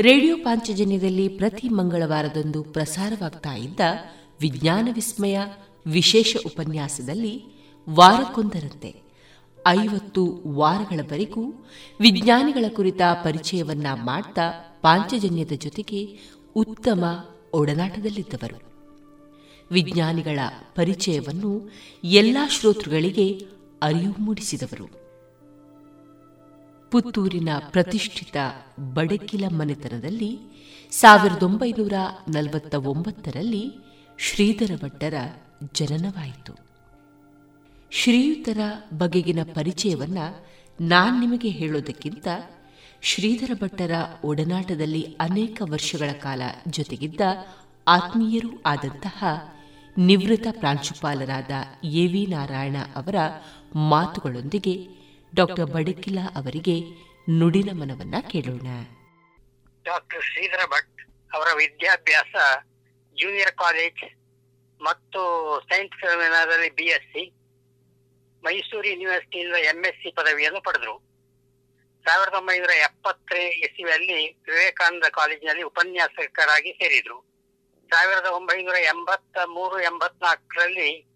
ರೇಡಿಯೋ 0.01 0.37
ಪಾಂಚಜನ್ಯದಲ್ಲಿ 0.37 1.29
ಪ್ರತಿ 1.29 1.69
ಮಂಗಳವಾರದಂದು 1.69 2.63
ಪ್ರಸಾರವಾಗ್ತಾ 2.63 3.55
ಇದ್ದ 3.55 3.81
ವಿಜ್ಞಾನ 4.41 4.89
ವಿಸ್ಮಯ 4.93 5.41
ವಿಶೇಷ 5.87 6.37
ಉಪನ್ಯಾಸದಲ್ಲಿ 6.47 7.45
ವಾರಕ್ಕೊಂದರಂತೆ 7.91 8.95
ಐವತ್ತು 9.67 10.41
ವಾರಗಳವರೆಗೂ 10.47 11.67
ವಿಜ್ಞಾನಿಗಳ 12.01 12.65
ಕುರಿತ 12.69 13.01
ಪರಿಚಯವನ್ನ 13.25 13.87
ಮಾಡ್ತಾ 14.05 14.79
ಪಾಂಚಜನ್ಯದ 14.83 15.53
ಜೊತೆಗೆ 15.59 16.19
ಉತ್ತಮ 16.55 17.05
ಒಡನಾಟದಲ್ಲಿದ್ದವರು. 17.53 18.63
ವಿಜ್ಞಾನಿಗಳ 19.71 20.39
ಪರಿಚಯವನ್ನು 20.75 21.71
ಎಲ್ಲಾ 22.05 22.49
ಶ್ರೋತೃಗಳಿಗೆ 22.49 23.47
ಅರಿವು 23.83 24.23
ಮೂಡಿಸಿದವರು. 24.25 25.08
ಪುತ್ತೂರಿನ 26.93 27.49
ಪ್ರತಿಷ್ಠಿತ 27.71 28.37
ಬಡಕಿಲ 28.95 29.45
ಮನೆತನದಲ್ಲಿ 29.49 30.39
ಸಾವಿರದ 30.93 31.43
ಒಂಬೈನೂರ 31.43 31.93
ನಲವತ್ತ 32.29 32.75
ಒಂಬತ್ತರಲ್ಲಿ 32.75 33.65
ಶ್ರೀಧರ 34.19 34.71
ಭಟ್ಟರ 34.83 35.15
ಜನನವಾಯಿತು. 35.75 36.53
ಶ್ರೀಯುತರ 37.93 38.59
ಬಗೆಗಿನ 38.99 39.39
ಪರಿಚಯವನ್ನ 39.55 40.19
ನಾನು 40.81 41.21
ನಿಮಗೆ 41.21 41.49
ಹೇಳೋದಕ್ಕಿಂತ 41.49 42.29
ಶ್ರೀಧರ 43.03 43.51
ಭಟ್ಟರ 43.63 43.91
ಒಡನಾಟದಲ್ಲಿ 44.25 45.03
ಅನೇಕ 45.21 45.63
ವರ್ಷಗಳ 45.71 46.13
ಕಾಲ 46.13 46.43
ಜೊತೆಗಿದ್ದ 46.69 47.21
ಆತ್ಮೀಯರೂ 47.87 48.49
ಆದಂತಹ 48.67 49.25
ನಿವೃತ್ತ 49.97 50.47
ಪ್ರಾಂಶುಪಾಲರಾದ 50.51 51.51
ಎ 51.85 52.07
ವಿ 52.07 52.27
ನಾರಾಯಣ 52.27 52.77
ಅವರ 52.97 53.17
ಮಾತುಗಳೊಂದಿಗೆ 53.75 54.75
ಡಾಕ್ಟರ್ 55.35 55.65
ಬಡಕಿಲಾ 55.65 56.23
ಅವರಿಗೆ 56.37 56.81
ನುಡಿನ 57.31 57.71
ಮನವನ್ನ 57.73 58.15
ಕೇಳೋಣ. 58.31 58.69
ಡಾಕ್ಟರ್ 59.85 60.23
ಶ್ರೀಧರ 60.23 60.67
ಭಟ್ 60.67 61.11
ಅವರ 61.35 61.47
ವಿದ್ಯಾಭ್ಯಾಸ 61.57 62.37
ಜೂನಿಯರ್ 63.23 63.53
ಕಾಲೇಜ್ 63.53 64.19
ಮತ್ತು 64.83 65.21
ಸೈನ್ಸ್ 65.69 66.01
ಫಿಲೋಮಿನಾದಲ್ಲಿ 66.01 66.71
ಬಿ 66.71 66.85
ಎಸ್ 66.85 67.13
ಸಿ 67.13 67.35
ಮೈಸೂರು 68.45 68.89
ಯೂನಿವರ್ಸಿಟಿಯಿಂದ 68.89 69.55
ಎಂ 69.55 69.83
ಸಿ 69.83 70.15
ಪದವಿಯನ್ನು 70.15 70.61
ಪಡೆದರು. 70.61 71.05
ಸಾವಿರದ 72.05 72.35
ಒಂಬೈನೂರ 72.35 72.71
ಎಪ್ಪತ್ತನೇ 72.71 73.49
ಇಸ್ವಿಯಲ್ಲಿ 73.49 74.33
ವಿವೇಕಾನಂದ 74.33 75.05
ಕಾಲೇಜಿನಲ್ಲಿ 75.05 75.63
ಉಪನ್ಯಾಸಕರಾಗಿ 75.63 76.73
ಸೇರಿದ್ರು. 76.73 77.21
ಸಾವಿರದ 77.91 78.27
ಒಂಬೈನೂರ 78.27 78.75
ಎಂಬತ್ತ 78.75 79.39
ಮೂರು 79.39 79.81
ಎಂಬತ್ನಾಲ್ಕರಲ್ಲಿ 79.81 81.07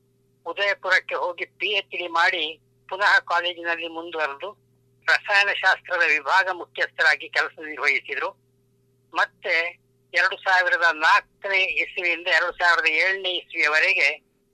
ಉದಯಪುರಕ್ಕೆ 0.46 1.14
ಹೋಗಿ 1.14 1.44
ಪಿ 1.44 1.66
ಎಚ್ 1.66 1.90
ಡಿ 1.90 2.06
ಮಾಡಿ 2.06 2.61
ಪುನಃ 2.92 3.18
ಕಾಲೇಜಿನಲ್ಲಿ 3.18 3.88
ಮುಂದುವರೆದು 3.88 4.48
ರಸಾಯನಶಾಸ್ತ್ರದ 5.08 6.02
ವಿಭಾಗ 6.06 6.48
ಮುಖ್ಯಸ್ಥರಾಗಿ 6.48 7.28
ಕೆಲಸ 7.28 7.54
ನಿರ್ವಹಿಸಿದರು. 7.66 8.30
ಮತ್ತೆ 9.14 9.54
ಎರಡು 10.14 10.36
ಸಾವಿರದ 10.36 10.86
ನಾಲ್ಕನೇ 10.92 11.62
ಇಸ್ವಿಯಿಂದ 11.64 12.26
ಎರಡು 12.26 12.52
ಸಾವಿರದ 12.52 12.86
ಏಳನೇ 12.86 13.32
ಇಸ್ವಿಯವರೆಗೆ 13.36 14.08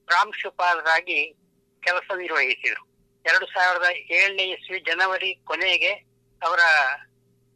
ಪ್ರಾಂಶುಪಾಲರಾಗಿ 0.06 1.34
ಕೆಲಸ 1.82 2.10
ನಿರ್ವಹಿಸಿದರು. 2.16 2.82
ಎರಡು 3.26 3.46
ಸಾವಿರದ 3.46 3.90
ಏಳನೇ 4.10 4.42
ಇಸ್ವಿ 4.42 4.80
ಜನವರಿ 4.80 5.34
ಕೊನೆಗೆ 5.34 5.92
ಅವರ 6.42 6.58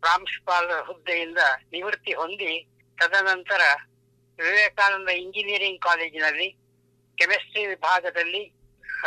ಪ್ರಾಂಶುಪಾಲರ 0.01 0.81
ಹುದ್ದೆಯಿಂದ 0.81 1.39
ನಿವೃತ್ತಿ 1.73 2.13
ಹೊಂದಿ 2.13 2.69
ತದನಂತರ 2.99 3.61
ವಿವೇಕಾನಂದ 4.39 5.09
ಇಂಜಿನಿಯರಿಂಗ್ 5.09 5.81
ಕಾಲೇಜಿನಲ್ಲಿ 5.81 6.49
ಕೆಮಿಸ್ಟ್ರಿ 7.19 7.67
ವಿಭಾಗದಲ್ಲಿ 7.67 8.53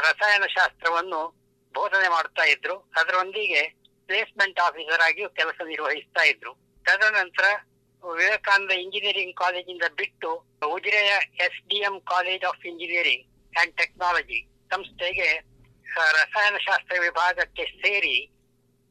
ರಸಾಯನಶಾಸ್ತ್ರವನ್ನು 0.01 1.44
ಬೋಧನೆ 1.77 2.09
ಮಾಡ್ತಾ 2.15 2.43
ಇದ್ರು. 2.53 2.75
ಅದರೊಂದಿಗೆ 2.99 3.61
ಪ್ಲೇಸ್ಮೆಂಟ್ 4.09 4.59
ಆಫೀಸರ್ 4.67 5.03
ಆಗಿಯೂ 5.07 5.29
ಕೆಲಸ 5.39 5.59
ನಿರ್ವಹಿಸ್ತಾ 5.71 6.23
ಇದ್ರು. 6.31 6.51
ತದನಂತರ 6.85 7.45
ವಿವೇಕಾನಂದ 8.03 8.73
ಇಂಜಿನಿಯರಿಂಗ್ 8.83 9.35
ಕಾಲೇಜಿಂದ 9.43 9.85
ಬಿಟ್ಟು 9.97 10.31
ಉಜಿರೆಯ 10.75 11.13
S 11.45 11.59
D 11.69 11.77
M 11.87 11.95
college 12.11 12.43
of 12.49 12.65
engineering 12.71 13.25
and 13.53 13.73
technology 13.81 14.39
ಸಂಸ್ಥೆಗೆ 14.71 15.29
ರಸಾಯನಶಾಸ್ತ್ರ 16.17 16.95
ವಿಭಾಗಕ್ಕೆ 16.99 17.65
ಸೇರಿ 17.81 18.15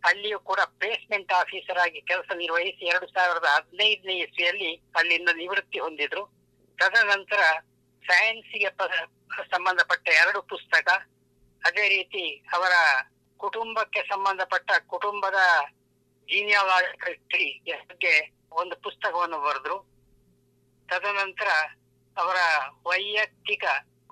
ಅಲ್ಲಿಯೂ 0.02 0.38
ಕೂಡ 0.48 0.60
ಪ್ಲೇಸ್ಮೆಂಟ್ 0.80 1.32
ಆಫೀಸರ್ 1.32 1.78
ಆಗಿ 1.78 2.00
ಕೆಲಸ 2.10 2.30
ನಿರ್ವಹಿಸಿ 2.36 2.84
ಎರಡು 2.92 3.06
ಸಾವಿರದ 3.06 3.48
ಹದಿನೈದನೇ 3.54 4.16
ಇಸ್ವಿಯಲ್ಲಿ 4.18 4.70
ಅಲ್ಲಿಂದ 4.96 5.30
ನಿವೃತ್ತಿ 5.34 5.78
ಹೊಂದಿದ್ರು. 5.78 6.22
ತದನಂತರ 6.78 7.42
ಸೈನ್ಸ್ಗೆ 8.04 8.70
ಸಂಬಂಧಪಟ್ಟ 9.50 10.06
ಎರಡು 10.22 10.40
ಪುಸ್ತಕ 10.42 10.88
ಅದೇ 11.64 11.88
ರೀತಿ 11.88 12.44
ಅವರ 12.52 12.72
ಕುಟುಂಬಕ್ಕೆ 13.36 14.02
ಸಂಬಂಧಪಟ್ಟ 14.02 14.70
ಕುಟುಂಬದ 14.86 15.34
ಜೀನಿಯಾಲಜಿಕಲ್ 16.28 17.16
ಟ್ರೀ 17.16 17.62
ಬಗ್ಗೆ 17.88 18.34
ಒಂದು 18.52 18.76
ಪುಸ್ತಕವನ್ನು 18.76 19.38
ಬರೆದ್ರು. 19.38 19.94
ತದನಂತರ 20.88 21.46
ಅವರ 22.16 22.36
ವೈಯಕ್ತಿಕ 22.86 23.64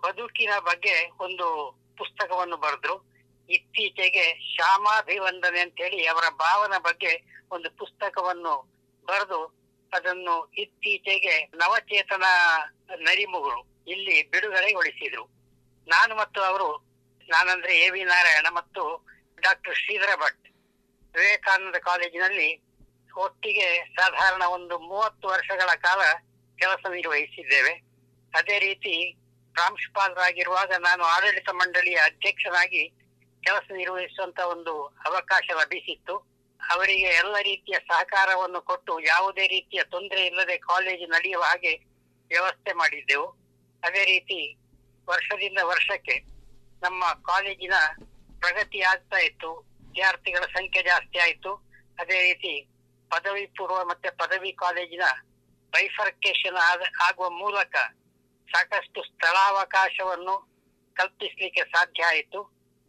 ಬದುಕಿನ 0.02 0.58
ಬಗ್ಗೆ 0.58 1.10
ಒಂದು 1.20 1.78
ಪುಸ್ತಕವನ್ನು 1.98 2.56
ಬರೆದ್ರು. 2.56 3.12
ಇತ್ತೀಚೆಗೆ 3.48 4.54
ಶ್ಯಾಮಾಭಿವಂದನೆ 4.54 5.60
ಅಂತ 5.60 5.74
ಹೇಳಿ 5.76 6.06
ಅವರ 6.06 6.28
ಭಾವನ 6.28 6.78
ಬಗ್ಗೆ 6.78 7.42
ಒಂದು 7.50 7.70
ಪುಸ್ತಕವನ್ನು 7.70 8.72
ಬರೆದು 9.06 9.62
ಅದನ್ನು 9.92 10.50
ಇತ್ತೀಚೆಗೆ 10.58 11.44
ನವಚೇತನ 11.54 12.22
ನರಿಮುಗಳು 12.98 13.84
ಇಲ್ಲಿ 13.86 14.30
ಬಿಡುಗಡೆಗೊಳಿಸಿದ್ರು. 14.30 15.24
ನಾನು 15.88 16.16
ಮತ್ತು 16.16 16.40
ಅವರು 16.40 16.91
ನಾನಂದ್ರೆ 17.30 17.78
ಎ 17.78 17.90
ವಿ 17.90 18.04
ನಾರಾಯಣ 18.04 18.46
ಮತ್ತು 18.48 19.06
ಡಾಕ್ಟರ್ 19.40 19.74
ಶ್ರೀಧರ 19.74 20.16
ಭಟ್. 20.16 20.48
ವಿವೇಕಾನಂದ 21.14 21.76
ಕಾಲೇಜಿನಲ್ಲಿ 21.76 22.62
ಒಟ್ಟಿಗೆ 23.16 23.84
ಸಾಧಾರಣ 23.96 24.42
ಒಂದು 24.42 24.78
ಮೂವತ್ತು 24.78 25.28
ವರ್ಷಗಳ 25.28 25.74
ಕಾಲ 25.74 26.00
ಕೆಲಸ 26.58 26.86
ನಿರ್ವಹಿಸಿದ್ದೇವೆ. 26.90 27.72
ಅದೇ 28.34 28.58
ರೀತಿ 28.58 29.12
ಪ್ರಾಂಶುಪಾಲರಾಗಿರುವಾಗ 29.52 30.72
ನಾನು 30.78 31.04
ಆಡಳಿತ 31.04 31.48
ಮಂಡಳಿಯ 31.48 31.96
ಅಧ್ಯಕ್ಷನಾಗಿ 31.96 32.88
ಕೆಲಸ 33.42 33.72
ನಿರ್ವಹಿಸುವಂತ 33.72 34.38
ಒಂದು 34.38 34.86
ಅವಕಾಶ 34.86 35.50
ಲಭಿಸಿತ್ತು. 35.54 36.32
ಅವರಿಗೆ 36.70 37.08
ಎಲ್ಲ 37.08 37.36
ರೀತಿಯ 37.42 37.74
ಸಹಕಾರವನ್ನು 37.88 38.60
ಕೊಟ್ಟು 38.60 39.00
ಯಾವುದೇ 39.00 39.46
ರೀತಿಯ 39.46 39.82
ತೊಂದರೆ 39.82 40.26
ಇಲ್ಲದೆ 40.26 40.58
ಕಾಲೇಜು 40.58 41.06
ನಡೆಯುವ 41.06 41.42
ಹಾಗೆ 41.42 41.76
ವ್ಯವಸ್ಥೆ 42.28 42.72
ಮಾಡಿದ್ದೆವು. 42.72 43.26
ಅದೇ 43.82 44.04
ರೀತಿ 44.04 44.56
ವರ್ಷದಿಂದ 45.08 45.58
ವರ್ಷಕ್ಕೆ 45.62 46.31
ನಮ್ಮ 46.84 47.04
ಕಾಲೇಜಿನ 47.28 47.76
ಪ್ರಗತಿ 48.42 48.80
ಆಗ್ತಾ 48.92 49.18
ಇತ್ತು. 49.28 49.50
ವಿದ್ಯಾರ್ಥಿಗಳ 49.80 50.44
ಸಂಖ್ಯೆ 50.56 50.82
ಜಾಸ್ತಿ 50.82 51.18
ಆಯಿತು. 51.18 51.52
ಅದೇ 52.00 52.18
ರೀತಿ 52.28 52.52
ಪದವಿ 53.10 53.44
ಪೂರ್ವ 53.56 53.78
ಮತ್ತೆ 53.90 54.08
ಪದವಿ 54.22 54.50
ಕಾಲೇಜಿನ 54.62 55.04
ಬೈಫರ್ಕೇಶನ್ 55.72 56.58
ಆಗುವ 57.06 57.26
ಮೂಲಕ 57.42 57.74
ಸಾಕಷ್ಟು 58.48 59.00
ಸ್ಥಳಾವಕಾಶವನ್ನು 59.02 60.34
ಕಲ್ಪಿಸಲಿಕ್ಕೆ 60.96 61.62
ಸಾಧ್ಯ 61.74 62.02
ಆಯಿತು. 62.04 62.40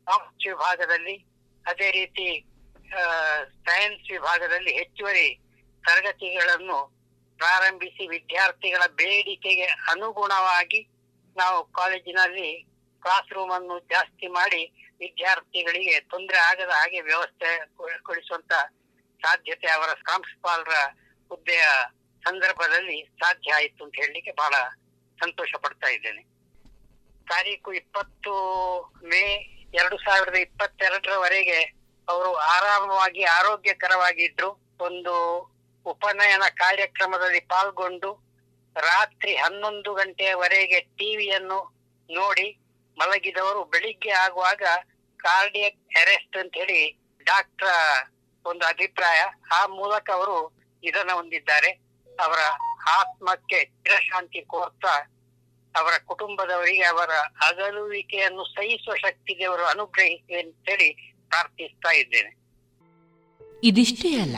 ಆರ್ಟ್ಸ್ 0.08 0.48
ವಿಭಾಗದಲ್ಲಿ, 0.48 1.16
ಅದೇ 1.66 1.90
ರೀತಿ 1.92 2.28
ಸೈನ್ಸ್ 3.68 4.08
ವಿಭಾಗದಲ್ಲಿ 4.12 4.72
ಹೆಚ್ಚುವರಿ 4.78 5.28
ತರಗತಿಗಳನ್ನು 5.84 6.80
ಪ್ರಾರಂಭಿಸಿ 7.40 8.04
ವಿದ್ಯಾರ್ಥಿಗಳ 8.08 8.84
ಬೇಡಿಕೆಗೆ 9.02 9.68
ಅನುಗುಣವಾಗಿ 9.92 10.82
ನಾವು 11.36 11.60
ಕಾಲೇಜಿನಲ್ಲಿ 11.80 12.50
ಕ್ಲಾಸ್ 13.04 13.34
ರೂಮ್ 13.34 13.52
ಅನ್ನು 13.52 13.80
ಜಾಸ್ತಿ 13.80 14.28
ಮಾಡಿ 14.28 14.62
ವಿದ್ಯಾರ್ಥಿಗಳಿಗೆ 15.00 16.00
ತೊಂದರೆ 16.00 16.38
ಆಗದ 16.38 16.70
ಹಾಗೆ 16.70 17.02
ವ್ಯವಸ್ಥೆ 17.02 17.50
ಕೊಡಿಸುವಂತ 18.04 18.54
ಸಾಧ್ಯತೆ 19.22 19.68
ಅವರ 19.72 19.90
ಪ್ರಾಂಶುಪಾಲರ 20.02 20.76
ಹುದ್ದೆಯ 21.32 21.66
ಸಂದರ್ಭದಲ್ಲಿ 22.24 22.98
ಸಾಧ್ಯ 23.20 23.54
ಆಯಿತು 23.54 23.84
ಅಂತ 23.84 23.96
ಹೇಳಲಿಕ್ಕೆ 23.96 24.32
ಬಹಳ 24.32 24.56
ಸಂತೋಷ 25.20 25.52
ಪಡ್ತಾ 25.62 25.88
ಇದ್ದೇನೆ. 25.88 26.22
ತಾರೀಕು 27.28 27.74
ಇಪ್ಪತ್ತು 27.74 28.34
ಮೇ 29.04 29.24
ಎರಡು 29.74 29.98
ಸಾವಿರದ 29.98 30.36
ಇಪ್ಪತ್ತೆರಡರವರೆಗೆ 30.36 31.60
ಅವರು 32.08 32.32
ಆರಾಮವಾಗಿ 32.34 33.24
ಆರೋಗ್ಯಕರವಾಗಿದ್ದರು 33.24 34.50
ಒಂದು 34.80 35.14
ಉಪನಯನ 35.86 36.46
ಕಾರ್ಯಕ್ರಮದಲ್ಲಿ 36.56 37.40
ಪಾಲ್ಗೊಂಡು 37.40 38.10
ರಾತ್ರಿ 38.76 39.36
ಹನ್ನೊಂದು 39.36 39.94
ಗಂಟೆಯವರೆಗೆ 39.94 40.80
ಟಿವಿಯನ್ನು 40.80 41.60
ನೋಡಿ 42.10 42.48
ಮಲಗಿದವರು 42.98 43.62
ಬೆಳಿಗ್ಗೆ 43.74 44.12
ಆಗುವಾಗ 44.24 44.64
ಕಾರ್ಡಿಯಕ್ 45.20 45.80
ಅರೆಸ್ಟ್ 46.02 46.38
ಅಂತ 46.38 46.54
ಹೇಳಿ 46.62 46.82
ಡಾಕ್ಟರ್ 47.24 47.80
ಒಂದು 48.46 48.64
ಅಭಿಪ್ರಾಯ. 48.66 49.20
ಆ 49.56 49.62
ಮೂಲಕ 49.80 50.10
ಅವರು 50.14 50.38
ನಿಧನ 50.84 51.10
ಹೊಂದಿದ್ದಾರೆ. 51.14 51.72
ಅವರ 52.20 52.40
ಆತ್ಮಕ್ಕೆ 52.92 53.60
ಚಿರಶಾಂತಿ 53.66 54.42
ಕೋರ್ತಾ 54.54 54.94
ಅವರ 55.76 55.94
ಕುಟುಂಬದವರಿಗೆ 56.10 56.86
ಅವರ 56.86 57.12
ಅಗಲುವಿಕೆಯನ್ನು 57.48 58.44
ಸಹಿಸುವ 58.56 58.96
ಶಕ್ತಿ 58.96 59.34
ದೇವರು 59.40 59.66
ಅನುಗ್ರಹಿಸಿ 59.66 60.34
ಅಂತೇಳಿ 60.40 60.90
ಪ್ರಾರ್ಥಿಸ್ತಾ 61.30 61.92
ಇದ್ದೇನೆ. 62.02 62.32
ಇದಿಷ್ಟೇ 63.64 64.10
ಅಲ್ಲ, 64.22 64.38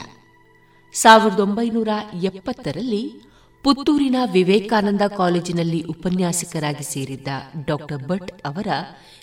ಸಾವಿರದ 0.93 1.39
ಒಂಬೈನೂರ 1.39 1.91
ಎಪ್ಪತ್ತರಲ್ಲಿ 2.29 3.03
ಪುತ್ತೂರಿನ 3.65 4.15
ವಿವೇಕಾನಂದ 4.31 5.01
ಕಾಲೇಜಿನಲ್ಲಿ 5.17 5.81
ಉಪನ್ಯಾಸಕರಾಗಿ 5.81 6.83
ಸೇರಿದ್ದ 6.83 7.27
ಡಾಕ್ಟರ್ 7.65 8.07
ಭಟ್ 8.07 8.47
ಅವರ 8.47 8.67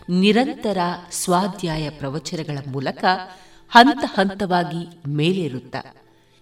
ನಿರಂತರ 0.09 0.79
ಸ್ವಾಧ್ಯಾಯ 1.11 1.91
ಪ್ರವಚನಗಳ 1.91 2.59
ಮೂಲಕ 2.73 3.05
ಹಂತ 3.71 4.05
ಹಂತವಾಗಿ 4.19 5.11
ಮೇಲೇರುತ್ತ. 5.11 5.77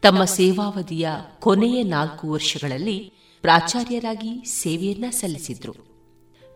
ತಮ್ಮ 0.03 0.25
ಸೇವಾವಧಿಯ 0.25 1.09
ಕೊನೆಯ 1.41 1.83
ನಾಲ್ಕು 1.83 2.31
ವರ್ಷಗಳಲ್ಲಿ 2.31 3.13
ಪ್ರಾಚಾರ್ಯರಾಗಿ 3.43 4.45
ಸೇವೆಯನ್ನ 4.45 5.05
ಸಲ್ಲಿಸಿದ್ರು. 5.11 5.75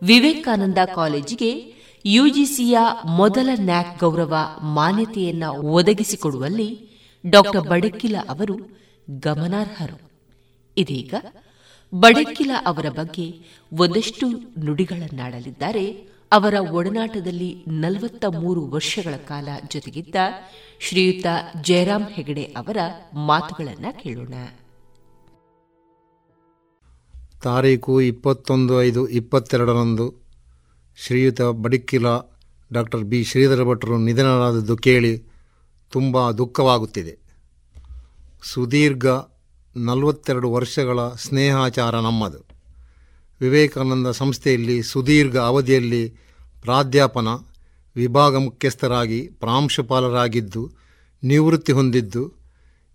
ವಿವೇಕಾನಂದ 0.03 0.77
ಕಾಲೇಜಿಗೆ 0.95 1.73
ಯುಜಿಸಿಯ 2.05 2.77
ಮೊದಲ 3.05 3.49
ನ್ಯಾಕ್ 3.55 3.99
ಗೌರವ 3.99 4.35
ಮಾನ್ಯತೆಯನ್ನ 4.61 5.43
ಒದಗಿಸಿಕೊಡುವಲ್ಲಿ 5.47 6.89
ಡಾಕ್ಟರ್ 7.29 7.61
ಬಡಕಿಲ 7.61 8.15
ಅವರು 8.29 8.57
ಗಮನಾರ್ಹರು. 9.09 10.04
ಇದೀಗ 10.77 11.13
ಬಡಕಿಲ 11.93 12.51
ಅವರ 12.65 12.85
ಬಗ್ಗೆ 12.89 13.39
ಒಂದಷ್ಟು 13.73 14.29
ನುಡಿಗಳನ್ನಾಡಲಿದ್ದಾರೆ. 14.65 16.15
ಅವರ 16.31 16.53
ಒಡನಾಟದಲ್ಲಿ 16.71 17.65
ನಲವತ್ತ 17.67 18.25
ಮೂರು 18.25 18.67
ವರ್ಷಗಳ 18.67 19.15
ಕಾಲ 19.15 19.47
ಜೊತೆಗಿದ್ದ 19.71 20.15
ಶ್ರೀಯುತ 20.79 21.25
ಜಯರಾಮ್ 21.61 22.09
ಹೆಗಡೆ 22.09 22.43
ಅವರ 22.43 22.77
ಮಾತುಗಳನ್ನು 23.13 24.03
ಕೇಳೋಣ. 24.03 24.33
ತಾರೀಕು 27.43 28.01
ಇಪ್ಪತ್ತೊಂದು 28.01 28.83
ಐದು 28.83 29.07
ಇಪ್ಪತ್ತೆರಡರಂದು 29.07 30.13
ಶ್ರೀಯುತ 30.97 31.41
ಬಡಿಕ್ಕಿಲ 31.41 32.05
ಡಾಕ್ಟರ್ 32.73 33.03
ಬಿ 33.03 33.23
ಶ್ರೀಧರ 33.23 33.63
ಭಟ್ರು 33.63 33.97
ನಿಧನರಾದದ್ದು 33.97 34.77
ಕೇಳಿ 34.77 35.23
ತುಂಬ 35.91 36.31
ದುಃಖವಾಗುತ್ತಿದೆ. 36.31 37.17
ಸುದೀರ್ಘ 38.43 39.05
ನಲವತ್ತೆರಡು 39.75 40.51
ವರ್ಷಗಳ 40.51 40.99
ಸ್ನೇಹಾಚಾರ 41.09 41.99
ನಮ್ಮದು. 41.99 42.45
ವಿವೇಕಾನಂದ 43.41 44.07
ಸಂಸ್ಥೆಯಲ್ಲಿ 44.07 44.83
ಸುದೀರ್ಘ 44.83 45.37
ಅವಧಿಯಲ್ಲಿ 45.37 46.09
ಪ್ರಾಧ್ಯಾಪನ, 46.61 47.27
ವಿಭಾಗ 47.95 48.35
ಮುಖ್ಯಸ್ಥರಾಗಿ 48.35 49.21
ಪ್ರಾಂಶುಪಾಲರಾಗಿದ್ದು, 49.27 50.71
ನಿವೃತ್ತಿ 51.23 51.71
ಹೊಂದಿದ್ದು 51.71 52.33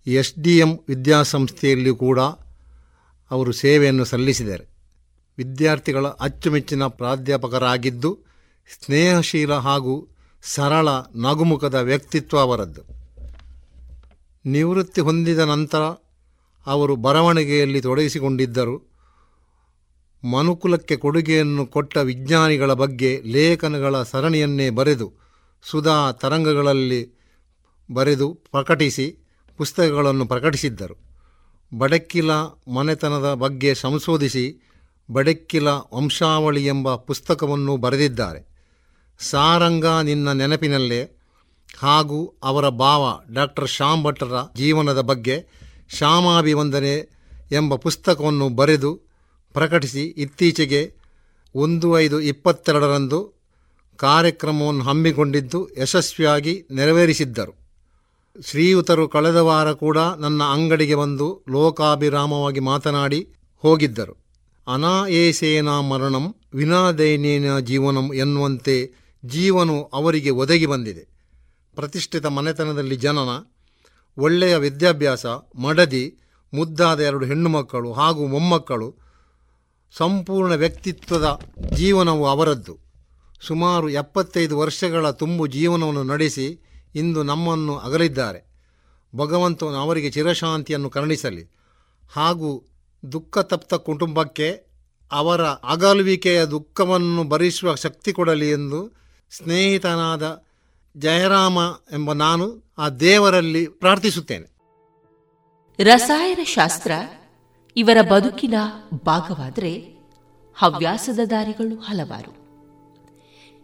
ಎಸ್ 0.07 0.39
ಡಿ 0.39 0.57
ಎಂ 0.57 0.79
ವಿದ್ಯಾಸಂಸ್ಥೆಯಲ್ಲಿ 0.87 1.95
ಕೂಡ 1.95 2.19
ಅವರು 3.31 3.51
ಸೇವೆಯನ್ನು 3.51 4.05
ಸಲ್ಲಿಸಿದ್ದಾರೆ 4.05 4.65
ವಿದ್ಯಾರ್ಥಿಗಳ 5.37 6.07
ಅಚ್ಚುಮೆಚ್ಚಿನ 6.07 6.83
ಪ್ರಾಧ್ಯಾಪಕರಾಗಿದ್ದು, 6.83 8.19
ಸ್ನೇಹಶೀಲ 8.85 9.53
ಹಾಗೂ 9.53 10.07
ಸರಳ 10.43 10.89
ನಗುಮುಖದ 11.15 11.75
ವ್ಯಕ್ತಿತ್ವ 11.75 12.39
ಅವರದ್ದು. 12.39 12.81
ನಿವೃತ್ತಿ 14.45 15.01
ಹೊಂದಿದ 15.01 15.39
ನಂತರ 15.39 15.79
ಅವರು 16.65 16.95
ಬರವಣಿಗೆಯಲ್ಲಿ 16.95 17.81
ತೊಡಗಿಸಿಕೊಂಡಿದ್ದರು. 17.81 18.91
ಮನುಕುಲಕ್ಕೆ 20.31 20.97
ಕೊಡುಗೆಯನ್ನು 20.97 21.65
ಕೊಟ್ಟ 21.65 21.97
ವಿಜ್ಞಾನಿಗಳ 21.97 22.73
ಬಗ್ಗೆ 22.73 23.21
ಲೇಖನಗಳ 23.21 24.03
ಸರಣಿಯನ್ನೇ 24.03 24.69
ಬರೆದು, 24.69 25.13
ಸುಧಾ 25.63 26.11
ತರಂಗಗಳಲ್ಲಿ 26.11 27.21
ಬರೆದು 27.93 28.33
ಪ್ರಕಟಿಸಿ, 28.33 29.17
ಪುಸ್ತಕಗಳನ್ನು 29.57 30.25
ಪ್ರಕಟಿಸಿದ್ದರು. 30.25 31.11
ಬಡಕ್ಕಿಲ 31.77 32.31
ಮನೆತನದ 32.75 33.33
ಬಗ್ಗೆ 33.33 33.75
ಸಂಶೋಧಿಸಿ, 33.75 34.61
ಬಡಕ್ಕಿಲ 35.11 35.67
ವಂಶಾವಳಿ 35.67 36.65
ಎಂಬ 36.65 36.95
ಪುಸ್ತಕವನ್ನು 36.95 37.77
ಬರೆದಿದ್ದಾರೆ. 37.77 38.51
ಸಾರಂಗ 39.19 39.85
ನಿನ್ನ 39.85 40.31
ನೆನಪಿನಲ್ಲೇ 40.31 41.17
ಹಾಗೂ 41.79 42.37
ಅವರ 42.43 42.69
ಭಾವ 42.69 43.19
ಡಾಕ್ಟರ್ 43.33 43.67
ಶ್ಯಾಮ್ 43.67 44.03
ಭಟ್ಟರ 44.03 44.33
ಜೀವನದ 44.55 45.01
ಬಗ್ಗೆ 45.01 45.61
ಶ್ಯಾಮಾಭಿವಂದನೆ 45.93 47.09
ಎಂಬ 47.51 47.75
ಪುಸ್ತಕವನ್ನು 47.75 48.49
ಬರೆದು 48.49 49.01
ಪ್ರಕಟಿಸಿ 49.53 50.03
ಇತ್ತೀಚೆಗೆ 50.05 50.93
ಒಂದು 51.55 51.99
ಐದು 51.99 52.21
ಇಪ್ಪತ್ತೆರಡರಂದು 52.21 53.33
ಕಾರ್ಯಕ್ರಮವನ್ನು 53.97 54.83
ಹಮ್ಮಿಕೊಂಡಿದ್ದು 54.83 55.69
ಯಶಸ್ವಿಯಾಗಿ 55.77 56.65
ನೆರವೇರಿಸಿದ್ದರು. 56.71 57.53
ಶ್ರೀಯುತರು 58.45 59.07
ಕಳೆದ 59.07 59.35
ವಾರ 59.35 59.73
ಕೂಡ 59.73 59.97
ನನ್ನ 59.97 60.43
ಅಂಗಡಿಗೆ 60.43 60.95
ಬಂದು 60.95 61.43
ಲೋಕಾಭಿರಾಮವಾಗಿ 61.49 62.59
ಮಾತನಾಡಿ 62.59 63.27
ಹೋಗಿದ್ದರು. 63.57 64.17
ಅನಾಯೇಸೇನ 64.67 65.69
ಮರಣಂ 65.69 66.35
ವಿನಾದೈನೇನ 66.53 67.59
ಜೀವನಂ 67.59 68.13
ಎನ್ನುವಂತೆ 68.13 68.91
ಜೀವನು 69.25 69.83
ಅವರಿಗೆ 69.83 70.29
ಒದಗಿ 70.29 70.65
ಬಂದಿದೆ. 70.65 71.07
ಪ್ರತಿಷ್ಠಿತ 71.75 72.25
ಮನೆತನದಲ್ಲಿ 72.25 72.95
ಜನನ 72.95 73.29
ಒಳ್ಳೆಯ 74.17 74.55
ವಿದ್ಯಾಭ್ಯಾಸ, 74.55 75.25
ಮಡದಿ, 75.55 76.17
ಮುದ್ದಾದ 76.53 76.99
ಎರಡು 76.99 77.25
ಹೆಣ್ಣು 77.25 77.49
ಮಕ್ಕಳು 77.49 77.93
ಹಾಗೂ 77.93 78.27
ಮೊಮ್ಮಕ್ಕಳು, 78.27 78.95
ಸಂಪೂರ್ಣ 79.97 80.53
ವ್ಯಕ್ತಿತ್ವದ 80.53 81.39
ಜೀವನವು 81.75 82.27
ಅವರದ್ದು. 82.27 82.77
ಸುಮಾರು 83.41 83.89
ಎಪ್ಪತ್ತೈದು 83.89 84.57
ವರ್ಷಗಳ 84.57 85.09
ತುಂಬು 85.09 85.47
ಜೀವನವನ್ನು 85.47 86.03
ನಡೆಸಿ 86.03 86.59
ಇಂದು 86.95 87.23
ನಮ್ಮನ್ನು 87.23 87.77
ಅಗಲಿದ್ದಾರೆ. 87.77 88.51
ಭಗವಂತನು 89.15 89.75
ಅವರಿಗೆ 89.75 90.11
ಚಿರಶಾಂತಿಯನ್ನು 90.11 90.89
ಕರುಣಿಸಲಿ 90.89 91.49
ಹಾಗೂ 92.11 92.67
ದುಃಖ 93.11 93.37
ತಪ್ತ 93.37 93.73
ಕುಟುಂಬಕ್ಕೆ 93.73 94.71
ಅವರ 95.11 95.41
ಅಗಲುವಿಕೆಯ 95.45 96.45
ದುಃಖವನ್ನು 96.45 97.23
ಭರಿಸುವ 97.23 97.75
ಶಕ್ತಿ 97.75 98.13
ಕೊಡಲಿ 98.13 98.51
ಎಂದು 98.51 98.91
ಸ್ನೇಹಿತನಾದ 99.31 100.43
ಜಯರಾಮ 100.97 101.57
ಎಂಬ 101.93 102.13
ನಾನು 102.13 102.73
ಆ 102.77 102.89
ದೇವರಲ್ಲಿ 102.89 103.67
ಪ್ರಾರ್ಥಿಸುತ್ತೇನೆ. 103.67 104.51
ರಸಾಯನ 105.83 106.43
ಶಾಸ್ತ್ರ 106.43 106.91
ಇವರ 107.77 108.01
ಬದುಕಿನ 108.01 108.53
ಭಾಗವಾದರೆ 109.05 109.95
ಹವ್ಯಾಸದ 110.55 111.19
ದಾರಿಗಳು 111.29 111.75
ಹಲವಾರು. 111.75 112.41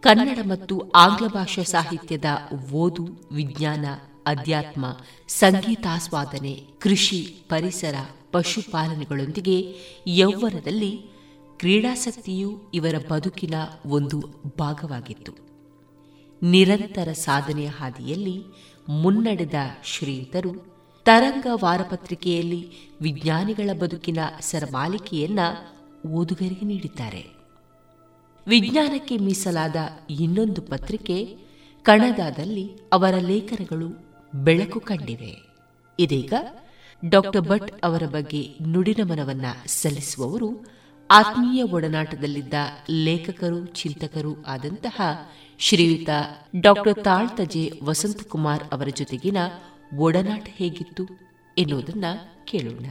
ಕನ್ನಡ 0.02 0.40
ಮತ್ತು 0.46 0.90
ಆಂಗ್ಲ 0.90 1.28
ಭಾಷಾ 1.28 1.64
ಸಾಹಿತ್ಯದ 1.64 2.26
ಓದು, 2.74 3.08
ವಿಜ್ಞಾನ, 3.32 3.86
ಅಧ್ಯಾತ್ಮ, 4.26 4.98
ಸಂಗೀತಾಸ್ವಾದನೆ, 5.28 6.68
ಕೃಷಿ, 6.80 7.22
ಪರಿಸರ, 7.50 7.96
ಪಶುಪಾಲನೆಗಳೊಂದಿಗೆ 8.32 9.76
ಯೌವನದಲ್ಲಿ 10.08 11.12
ಕ್ರೀಡಾಸಕ್ತಿಯು 11.58 12.72
ಇವರ 12.74 12.96
ಬದುಕಿನ 13.10 13.54
ಒಂದು 13.86 14.20
ಭಾಗವಾಗಿತ್ತು. 14.60 15.47
ನಿರಂತರ 16.44 17.12
ಸಾಧನೆಯ 17.12 17.68
ಹಾದಿಯಲ್ಲಿ 17.68 18.44
ಮುನ್ನಡೆದ 18.90 19.54
ಶ್ರೀಯುತರು 19.84 20.78
ತರಂಗ 21.06 21.48
ವಾರಪತ್ರಿಕೆಯಲ್ಲಿ 21.64 22.72
ವಿಜ್ಞಾನಿಗಳ 23.02 23.74
ಬದುಕಿನ 23.80 24.18
ಸರಮಾಲಿಕೆಯನ್ನ 24.42 25.40
ಓದುಗರಿಗೆ 26.10 26.66
ನೀಡಿದ್ದಾರೆ. 26.66 27.26
ವಿಜ್ಞಾನಕ್ಕೆ 28.48 29.18
ಮೀಸಲಾದ 29.18 29.76
ಇನ್ನೊಂದು 30.10 30.62
ಪತ್ರಿಕೆ 30.62 31.38
ಕಣದಾದಲ್ಲಿ 31.84 32.72
ಅವರ 32.94 33.16
ಲೇಖನಗಳು 33.16 33.90
ಬೆಳಕು 34.36 34.80
ಕಂಡಿವೆ. 34.80 35.38
ಇದೀಗ 36.00 36.34
ಡಾಕ್ಟರ್ 37.10 37.42
ಭಟ್ 37.42 37.86
ಅವರ 37.86 38.04
ಬಗ್ಗೆ 38.06 38.56
ನುಡಿನಮನವನ್ನ 38.68 39.46
ಸಲ್ಲಿಸುವವರು 39.66 40.78
ಆತ್ಮೀಯ 41.12 41.64
ಒಡನಾಟದಲ್ಲಿದ್ದ 41.64 42.54
ಲೇಖಕರು, 42.90 43.66
ಚಿಂತಕರು 43.66 44.44
ಆದಂತಹ 44.48 45.02
ಶ್ರೀಯುತ 45.60 46.10
ಡಾಕ್ಟರ್ 46.62 47.04
ತಾಳ್ತಜೆ 47.04 47.72
ವಸಂತಕುಮಾರ್ 47.84 48.64
ಅವರ 48.64 48.88
ಜೊತೆಗಿನ 48.96 49.38
ಒಡನಾಟ 49.98 50.48
ಹೇಗಿತ್ತು 50.58 51.04
ಎನ್ನುವುದನ್ನ 51.58 52.06
ಕೇಳೋಣ. 52.46 52.86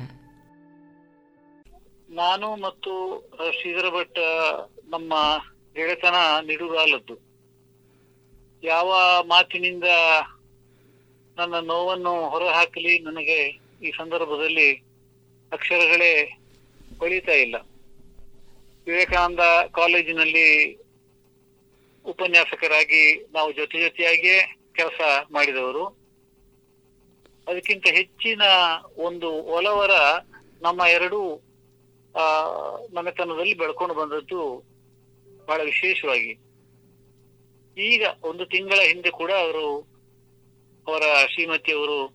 ನಾನು 2.10 2.56
ಮತ್ತು 2.56 3.22
ಶ್ರೀಧರ 3.60 3.88
ಭಟ್ 3.88 4.18
ನಮ್ಮ 4.88 5.14
ಗೆಳೆತನ 5.74 6.14
ನಿಡುಗಾಲದ್ದು. 6.46 7.16
ಯಾವ 8.62 8.94
ಮಾತಿನಿಂದ 9.22 9.84
ನನ್ನ 11.38 11.54
ನೋವನ್ನು 11.66 12.28
ಹೊರಹಾಕಲಿ 12.28 12.98
ನನಗೆ 12.98 13.60
ಈ 13.82 13.90
ಸಂದರ್ಭದಲ್ಲಿ 13.90 14.72
ಅಕ್ಷರಗಳೇ 15.52 16.38
ಹೊಳಿತಾ 16.98 17.32
ಇಲ್ಲ. 17.32 17.56
ವಿವೇಕಾನಂದ 18.86 19.40
ಕಾಲೇಜಿನಲ್ಲಿ 19.70 20.85
ಉಪನ್ಯಾಸಕರಾಗಿ 22.06 23.26
ನಾವು 23.32 23.52
ಜೊತೆ 23.52 23.80
ಜೊತೆಯಾಗಿಯೇ 23.80 24.56
ಕೆಲಸ 24.74 25.00
ಮಾಡಿದವರು. 25.32 25.84
ಅದಕ್ಕಿಂತ 27.48 27.86
ಹೆಚ್ಚಿನ 27.86 28.42
ಒಂದು 28.96 29.30
ಒಲವರ 29.30 29.90
ನಮ್ಮ 30.62 30.82
ಎರಡೂ, 30.82 31.40
ಆ, 32.16 32.46
ಮನೆತನದಲ್ಲಿ 32.94 33.54
ಬೆಳ್ಕೊಂಡು 33.54 33.94
ಬಂದದ್ದು 33.94 34.64
ಬಹಳ 35.46 35.60
ವಿಶೇಷವಾಗಿ. 35.62 36.38
ಈಗ 37.78 38.06
ಒಂದು 38.22 38.46
ತಿಂಗಳ 38.46 38.78
ಹಿಂದೆ 38.80 39.10
ಕೂಡ 39.10 39.32
ಅವರು 39.32 39.96
ಅವರ 40.86 41.02
ಶ್ರೀಮತಿಯವರು 41.34 42.14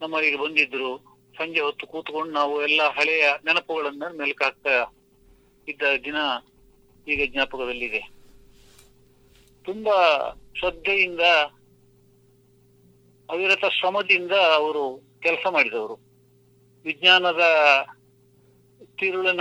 ನಮ್ಮಲ್ಲಿಗೆ 0.00 0.36
ಬಂದಿದ್ರು 0.36 0.98
ಸಂಜೆ 1.38 1.60
ಹೊತ್ತು 1.60 1.86
ಕೂತ್ಕೊಂಡು 1.86 2.32
ನಾವು 2.32 2.62
ಎಲ್ಲ 2.62 2.82
ಹಳೆಯ 2.82 3.28
ನೆನಪುಗಳನ್ನ 3.44 4.02
ಮೆಲುಕಾಗ್ತಾ 4.20 4.94
ಇದ್ದ 5.68 5.82
ದಿನ 6.04 6.16
ಈಗ 7.08 7.32
ಜ್ಞಾಪಕದಲ್ಲಿದೆ. 7.32 8.17
ತುಂಬಾ 9.68 9.96
ಶ್ರದ್ಧೆಯಿಂದ, 10.58 11.20
ಅವಿರತ 13.30 13.64
ಶ್ರಮದಿಂದ 13.64 14.32
ಅವರು 14.32 15.02
ಕೆಲಸ 15.20 15.46
ಮಾಡಿದವರು. 15.50 15.96
ವಿಜ್ಞಾನದ 16.84 17.42
ತಿರುಳಿನ 18.98 19.40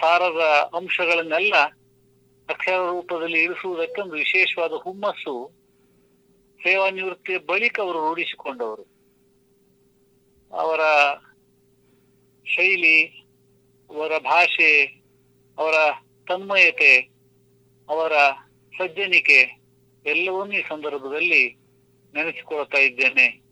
ಸಾರದ 0.00 0.70
ಅಂಶಗಳನ್ನೆಲ್ಲ 0.76 1.54
ಅಕ್ಷರ 2.48 2.76
ರೂಪದಲ್ಲಿ 2.76 3.42
ಇರಿಸುವುದಕ್ಕೆ 3.42 4.00
ಒಂದು 4.00 4.12
ವಿಶೇಷವಾದ 4.12 4.72
ಹುಮ್ಮಸ್ಸು 4.72 5.50
ಸೇವಾ 6.62 6.90
ನಿವೃತ್ತಿಯ 6.90 7.38
ಬಳಿಕ 7.38 7.80
ಅವರು 7.80 7.98
ರೂಢಿಸಿಕೊಂಡವರು. 7.98 8.82
ಅವರ 10.52 10.80
ಶೈಲಿ, 12.46 13.06
ಅವರ 13.90 14.18
ಭಾಷೆ, 14.18 14.84
ಅವರ 15.58 15.74
ತನ್ಮಯತೆ, 16.28 16.96
ಅವರ 17.88 18.12
ಸಜ್ಜನಿಕೆ 18.78 19.60
ಎಲ್ಲವನ್ನೂ 20.06 20.54
ಈ 20.54 20.62
ಸಂದರ್ಭದಲ್ಲಿ 20.62 21.56
ನೆನೆಸಿಕೊಳ್ತಾ 22.14 22.78
ಇದ್ದೇನೆ. 22.78 23.42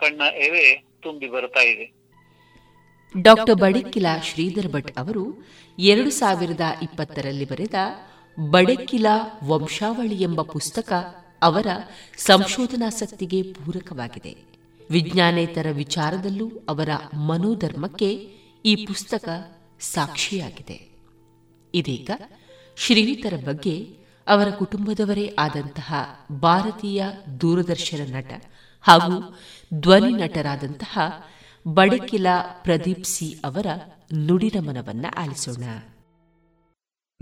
ಕಣ್ಣ 0.00 0.20
ಎವೆ 0.20 0.84
ತುಂಬಿ 1.02 1.28
ಬರ್ತಾ 1.28 1.60
ಇದೆ. 1.60 1.92
ಡಾಕ್ಟರ್ 3.22 3.54
ಬಡಕಿಲ 3.54 4.06
ಶ್ರೀಧರ್ 4.22 4.72
ಭಟ್ 4.72 4.98
ಅವರು 4.98 5.44
ಎರಡು 5.78 6.10
ಸಾವಿರದ 6.10 6.60
ಇಪ್ಪತ್ತರಲ್ಲಿ 6.82 7.44
ಬರೆದ 7.44 7.74
ಬಡಕಿಲ 8.50 9.06
ವಂಶಾವಳಿ 9.44 10.22
ಎಂಬ 10.22 10.42
ಪುಸ್ತಕ 10.42 10.92
ಅವರ 11.42 11.66
ಸಂಶೋಧನಾಸಕ್ತಿಗೆ 12.16 13.42
ಪೂರಕವಾಗಿದೆ. 13.42 14.36
ವಿಜ್ಞಾನೇತರ 14.90 15.66
ವಿಚಾರದಲ್ಲೂ 15.72 16.50
ಅವರ 16.68 16.88
ಮನೋಧರ್ಮಕ್ಕೆ 17.16 18.10
ಈ 18.64 18.86
ಪುಸ್ತಕ 18.86 19.28
ಸಾಕ್ಷಿಯಾಗಿದೆ. 19.80 20.90
ಇದೀಗ 21.74 22.10
ಶ್ರೀಯುತರ 22.76 23.34
ಬಗ್ಗೆ 23.44 24.01
ಅವರ 24.26 24.50
ಕುಟುಂಬದವರೇ 24.50 25.36
ಆದಂತಹ 25.38 25.94
ಭಾರತೀಯ 26.40 27.04
ದೂರದರ್ಶನ 27.40 28.14
ನಟ 28.16 28.32
ಹಾಗೂ 28.80 29.36
ಧ್ವನಿ 29.80 30.12
ನಟರಾದಂತಹ 30.12 30.98
ಬಡಕಿಲ 31.68 32.26
ಪ್ರದೀಪ್ 32.62 33.04
ಸಿ 33.04 33.40
ಅವರ 33.44 33.66
ನುಡಿನಮನವನ್ನ 34.14 35.06
ಆಲಿಸೋಣ. 35.18 35.64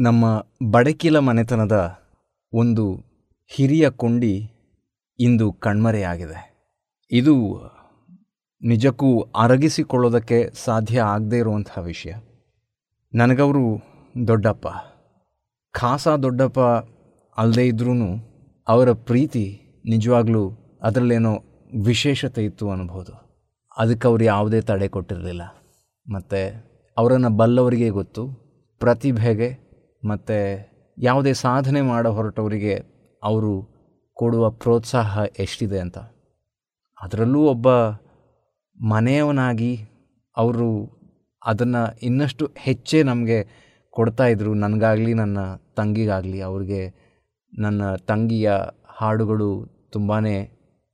ನಮ್ಮ 0.00 0.46
ಬಡಕಿಲ 0.70 1.18
ಮನೆತನದ 1.18 1.98
ಒಂದು 2.52 2.96
ಹಿರಿಯ 3.46 3.90
ಕೊಂಡಿ 3.90 4.50
ಇಂದು 5.18 5.52
ಕಣ್ಮರೆಯಾಗಿದೆ 5.52 6.50
ಇದು 7.10 7.34
ನಿಜಕ್ಕೂ 8.62 9.20
ಅರಗಿಸಿಕೊಳ್ಳೋದಕ್ಕೆ 9.20 10.50
ಸಾಧ್ಯ 10.54 11.00
ಆಗದೇ 11.00 11.38
ಇರುವಂತಹ 11.38 11.82
ವಿಷಯ. 11.82 12.12
ನನಗವರು 13.14 13.82
ದೊಡ್ಡಪ್ಪ. 14.26 14.66
ಖಾಸ 15.72 16.08
ದೊಡ್ಡಪ್ಪ 16.08 16.60
ಅಲ್ಲದೇ 17.38 17.66
ಇದ್ರೂ 17.66 17.90
ಅವರ 18.68 18.92
ಪ್ರೀತಿ 18.92 19.60
ನಿಜವಾಗ್ಲೂ 19.88 20.52
ಅದರಲ್ಲೇನೋ 20.82 21.38
ವಿಶೇಷತೆ 21.84 22.44
ಇತ್ತು 22.44 22.70
ಅನ್ಬೋದು. 22.70 23.12
ಅದಕ್ಕೆ 23.78 24.08
ಅವ್ರು 24.08 24.24
ಯಾವುದೇ 24.24 24.60
ತಡೆ 24.60 24.88
ಕೊಟ್ಟಿರಲಿಲ್ಲ. 24.88 25.42
ಮತ್ತು 26.08 26.40
ಅವರನ್ನು 26.96 27.30
ಬಲ್ಲವರಿಗೆ 27.30 27.88
ಗೊತ್ತು, 27.88 28.28
ಪ್ರತಿಭೆಗೆ 28.78 29.58
ಮತ್ತು 30.08 30.36
ಯಾವುದೇ 30.98 31.32
ಸಾಧನೆ 31.32 31.80
ಮಾಡೋ 31.80 32.12
ಹೊರಟವರಿಗೆ 32.12 32.82
ಅವರು 33.22 33.68
ಕೊಡುವ 34.14 34.50
ಪ್ರೋತ್ಸಾಹ 34.50 35.18
ಎಷ್ಟಿದೆ 35.38 35.78
ಅಂತ. 35.78 35.98
ಅದರಲ್ಲೂ 37.00 37.40
ಒಬ್ಬ 37.40 37.68
ಮನೆಯವನಾಗಿ 38.80 39.88
ಅವರು 40.36 41.00
ಅದನ್ನು 41.46 41.98
ಇನ್ನಷ್ಟು 42.02 42.50
ಹೆಚ್ಚೇ 42.56 43.02
ನಮಗೆ 43.02 43.69
ಕೊಡ್ತಾಯಿದ್ರು 43.90 44.54
ನನಗಾಗಲಿ, 44.54 45.14
ನನ್ನ 45.14 45.38
ತಂಗಿಗಾಗಲಿ, 45.76 46.40
ಅವ್ರಿಗೆ 46.40 46.82
ನನ್ನ 47.58 47.94
ತಂಗಿಯ 47.94 48.50
ಹಾಡುಗಳು 48.88 49.50
ತುಂಬಾ 49.92 50.18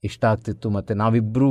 ಇಷ್ಟ 0.05 0.25
ಆಗ್ತಿತ್ತು. 0.25 0.71
ಮತ್ತು 0.71 0.95
ನಾವಿಬ್ಬರೂ 0.95 1.51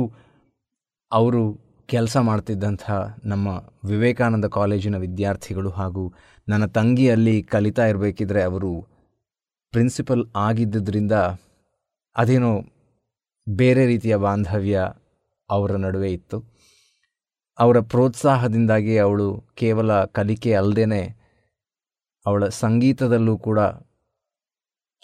ಅವರು 1.12 1.42
ಕೆಲಸ 1.86 2.16
ಮಾಡ್ತಿದ್ದಂಥ 2.16 2.90
ನಮ್ಮ 3.24 3.48
ವಿವೇಕಾನಂದ 3.84 4.44
ಕಾಲೇಜಿನ 4.44 4.96
ವಿದ್ಯಾರ್ಥಿಗಳು 4.96 5.70
ಹಾಗೂ 5.70 6.14
ನನ್ನ 6.48 6.66
ತಂಗಿಯಲ್ಲಿ 6.66 7.42
ಕಲಿತಾ 7.42 7.86
ಇರಬೇಕಿದ್ರೆ 7.86 8.42
ಅವರು 8.42 8.72
ಪ್ರಿನ್ಸಿಪಲ್ 9.72 10.26
ಆಗಿದ್ದರಿಂದ 10.36 11.12
ಅದೇನೋ 12.16 12.52
ಬೇರೆ 13.48 13.86
ರೀತಿಯ 13.86 14.16
ಬಾಂಧವ್ಯ 14.16 14.76
ಅವರ 15.50 15.76
ನಡುವೆ 15.76 16.12
ಇತ್ತು. 16.12 16.38
ಅವರ 17.58 17.80
ಪ್ರೋತ್ಸಾಹದಿಂದಾಗಿ 17.80 18.98
ಅವಳು 18.98 19.28
ಕೇವಲ 19.54 20.04
ಕಲಿಕೆ 20.04 20.54
ಅಲ್ಲದೇ 20.54 21.02
ಅವಳ 22.26 22.48
ಸಂಗೀತದಲ್ಲೂ 22.48 23.38
ಕೂಡ 23.38 23.58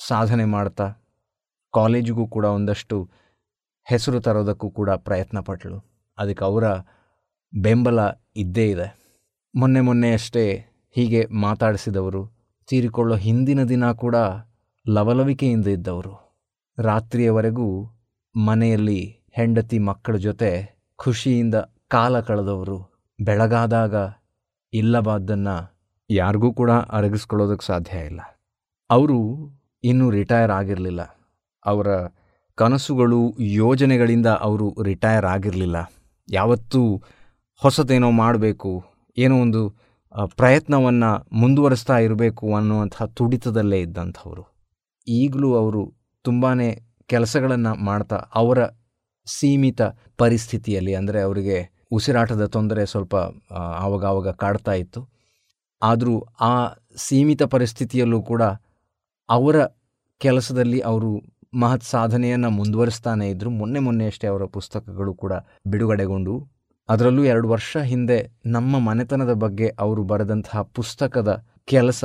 ಸಾಧನೆ 0.07 0.44
ಮಾಡ್ತಾ, 0.44 0.86
ಕಾಲೇಜಿಗೂ 1.74 2.27
ಕೂಡ 2.27 2.44
ಒಂದಷ್ಟು 2.44 3.11
ಹೆಸರು 3.85 4.20
ತರೋದಕ್ಕೂ 4.20 4.70
ಕೂಡ 4.70 4.90
ಪ್ರಯತ್ನ 4.90 5.40
ಪಟ್ಟಳು 5.40 5.78
ಅದಕ್ಕೆ 6.19 6.44
ಅವರ 6.44 6.65
ಬೆಂಬಲ 7.55 8.01
ಇದ್ದೇ 8.36 8.70
ಇದೆ. 8.70 8.89
ಮೊನ್ನೆ 9.55 9.81
ಮೊನ್ನೆ 9.81 10.12
ಅಷ್ಟೇ 10.12 10.57
ಹೀಗೆ 10.90 11.27
ಮಾತಾಡಿಸಿದವರು, 11.27 12.23
ತೀರಿಕೊಳ್ಳೋ 12.69 13.16
ಹಿಂದಿನ 13.16 13.65
ದಿನ 13.65 13.93
ಕೂಡ 13.93 14.16
ಲವಲವಿಕೆಯಿಂದ 14.89 15.66
ಇದ್ದವರು. 15.66 16.15
ರಾತ್ರಿಯವರೆಗೂ 16.78 17.85
ಮನೆಯಲ್ಲಿ 18.36 19.01
ಹೆಂಡತಿ 19.32 19.78
ಮಕ್ಕಳ 19.78 20.16
ಜೊತೆ 20.16 20.51
ಖುಷಿಯಿಂದ 20.97 21.55
ಕಾಲ 21.89 22.20
ಕಳೆದವರು, 22.20 22.78
ಬೆಳಗಾದಾಗ 23.20 23.94
ಇಲ್ಲವಾದ್ದನ್ನು 24.73 25.72
ಯಾರಿಗೂ 26.10 26.48
ಕೂಡ 26.52 26.70
ಅರಗಿಸ್ಕೊಳ್ಳೋದಕ್ಕೆ 26.70 27.66
ಸಾಧ್ಯ 27.66 27.98
ಇಲ್ಲ. 28.10 28.20
ಅವರು 28.90 29.18
ಇನ್ನೂ 29.84 30.06
ರಿಟೈರ್ 30.10 30.50
ಆಗಿರಲಿಲ್ಲ. 30.50 31.02
ಅವರ 31.66 31.88
ಕನಸುಗಳು, 32.58 33.20
ಯೋಜನೆಗಳಿಂದ 33.38 34.26
ಅವರು 34.26 34.66
ರಿಟೈರ್ 34.82 35.24
ಆಗಿರಲಿಲ್ಲ. 35.24 35.78
ಯಾವತ್ತೂ 36.28 36.82
ಹೊಸತೇನೋ 37.62 38.10
ಮಾಡಬೇಕು, 38.10 38.72
ಏನೋ 39.16 39.34
ಒಂದು 39.40 39.62
ಪ್ರಯತ್ನವನ್ನು 40.36 41.10
ಮುಂದುವರಿಸ್ತಾ 41.32 41.96
ಇರಬೇಕು 41.98 42.46
ಅನ್ನುವಂಥ 42.54 42.96
ತುಡಿತದಲ್ಲೇ 43.02 43.78
ಇದ್ದಂಥವರು. 43.80 44.44
ಈಗಲೂ 45.06 45.54
ಅವರು 45.54 45.82
ತುಂಬಾ 46.24 46.50
ಕೆಲಸಗಳನ್ನು 47.06 47.72
ಮಾಡ್ತಾ, 47.84 48.16
ಅವರ 48.34 48.58
ಸೀಮಿತ 49.26 49.82
ಪರಿಸ್ಥಿತಿಯಲ್ಲಿ, 50.16 50.94
ಅಂದರೆ 50.94 51.20
ಅವರಿಗೆ 51.20 51.58
ಉಸಿರಾಟದ 51.92 52.46
ತೊಂದರೆ 52.46 52.86
ಸ್ವಲ್ಪ 52.86 53.14
ಆವಾಗವಾಗ 53.84 54.28
ಕಾಡ್ತಾ 54.28 54.72
ಇತ್ತು. 54.72 55.00
ಆದರೂ 55.82 56.20
ಆ 56.40 56.68
ಸೀಮಿತ 56.96 57.42
ಪರಿಸ್ಥಿತಿಯಲ್ಲೂ 57.42 58.22
ಕೂಡ 58.22 58.42
ಅವರ 59.28 59.56
ಕೆಲಸದಲ್ಲಿ 60.18 60.80
ಅವರು 60.80 61.22
ಮಹತ್ 61.54 61.82
ಸಾಧನೆಯನ್ನು 61.82 62.50
ಮುಂದುವರಿಸ್ತಾನೇ 62.50 63.30
ಇದ್ದರು 63.30 63.50
ಮೊನ್ನೆ 63.50 63.78
ಮೊನ್ನೆ 63.78 64.06
ಅಷ್ಟೇ 64.06 64.26
ಅವರ 64.26 64.44
ಪುಸ್ತಕಗಳು 64.44 65.14
ಕೂಡ 65.14 65.32
ಬಿಡುಗಡೆಗೊಂಡು. 65.66 66.48
ಅದರಲ್ಲೂ 66.88 67.24
ಎರಡು 67.24 67.48
ವರ್ಷ 67.48 67.76
ಹಿಂದೆ 67.76 68.30
ನಮ್ಮ 68.46 68.78
ಮನೆತನದ 68.78 69.32
ಬಗ್ಗೆ 69.32 69.68
ಅವರು 69.78 70.02
ಬರೆದಂತಹ 70.02 70.62
ಪುಸ್ತಕದ 70.62 71.44
ಕೆಲಸ 71.64 72.04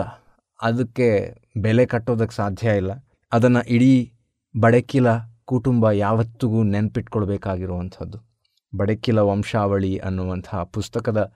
ಅದಕ್ಕೆ 0.61 1.35
ಬೆಲೆ 1.57 1.85
ಕಟ್ಟೋದಕ್ಕೆ 1.85 2.35
ಸಾಧ್ಯ 2.35 2.77
ಇಲ್ಲ. 2.77 2.91
ಅದನ್ನು 3.31 3.61
ಇಡೀ 3.69 4.11
ಬಡಕಿಲ 4.59 5.07
ಕುಟುಂಬ 5.45 5.91
ಯಾವತ್ತಿಗೂ 5.91 6.63
ನೆನ್ಪಿಟ್ಕೊಳ್ಬೇಕಾಗಿರುವಂಥದ್ದು. 6.63 8.17
ಬಡಕಿಲ 8.77 9.19
ವಂಶಾವಳಿ 9.19 9.97
ಅನ್ನುವಂತಹ 9.97 10.63
ಪುಸ್ತಕದ 10.63 11.33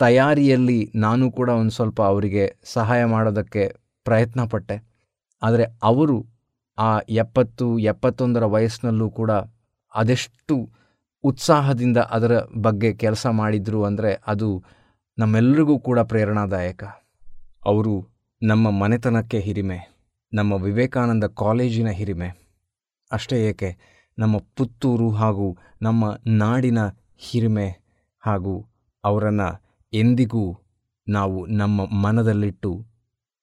ತಯಾರಿಯಲ್ಲಿ 0.00 0.80
ನಾನು 0.94 1.24
ಕೂಡ 1.30 1.48
ಒಂದು 1.60 1.70
ಸ್ವಲ್ಪ 1.70 2.00
ಅವರಿಗೆ 2.02 2.44
ಸಹಾಯ 2.72 3.04
ಮಾಡೋದಕ್ಕೆ 3.04 3.64
ಪ್ರಯತ್ನ 4.06 4.44
ಪಟ್ಟೆ. 4.44 4.76
ಆದರೆ 5.42 5.64
ಅವರು 5.82 6.16
ಆ 6.78 6.90
ಎಪ್ಪತ್ತು, 7.14 7.66
ಎಪ್ಪತ್ತೊಂದರ 7.78 8.44
ವಯಸ್ಸಿನಲ್ಲೂ 8.44 9.10
ಕೂಡ 9.10 9.30
ಅದೆಷ್ಟು 9.94 10.56
ಉತ್ಸಾಹದಿಂದ 11.24 11.98
ಅದರ 12.10 12.34
ಬಗ್ಗೆ 12.62 12.90
ಕೆಲಸ 12.94 13.26
ಮಾಡಿದರು 13.40 13.80
ಅಂದರೆ 13.84 14.10
ಅದು 14.26 14.48
ನಮ್ಮೆಲ್ಲರಿಗೂ 15.18 15.76
ಕೂಡ 15.78 15.98
ಪ್ರೇರಣಾದಾಯಕ. 16.10 16.82
ಅವರು 17.66 17.94
ನಮ್ಮ 18.42 18.70
ಮನೆತನಕ್ಕೆ 18.70 19.38
ಹಿರಿಮೆ, 19.38 19.78
ನಮ್ಮ 20.32 20.52
ವಿವೇಕಾನಂದ 20.62 21.26
ಕಾಲೇಜಿನ 21.38 21.90
ಹಿರಿಮೆ. 21.90 22.28
ಅಷ್ಟೇ 23.10 23.38
ಏಕೆ, 23.48 23.70
ನಮ್ಮ 24.18 24.36
ಪುತ್ತೂರು 24.56 25.08
ಹಾಗೂ 25.12 25.48
ನಮ್ಮ 25.82 26.04
ನಾಡಿನ 26.26 26.78
ಹಿರಿಮೆ 27.18 27.68
ಹಾಗೂ 28.22 28.54
ಅವರನ್ನು 29.04 29.48
ಎಂದಿಗೂ 29.92 30.58
ನಾವು 31.08 31.46
ನಮ್ಮ 31.46 31.84
ಮನದಲ್ಲಿಟ್ಟು 31.84 32.86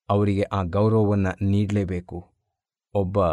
ಅವರಿಗೆ 0.09 0.41
ಆ 0.41 0.63
ಗೌರವವನ್ನು 0.63 1.45
ನೀಡಲೇಬೇಕು. 1.45 2.27
ಒಬ್ಬ 2.93 3.25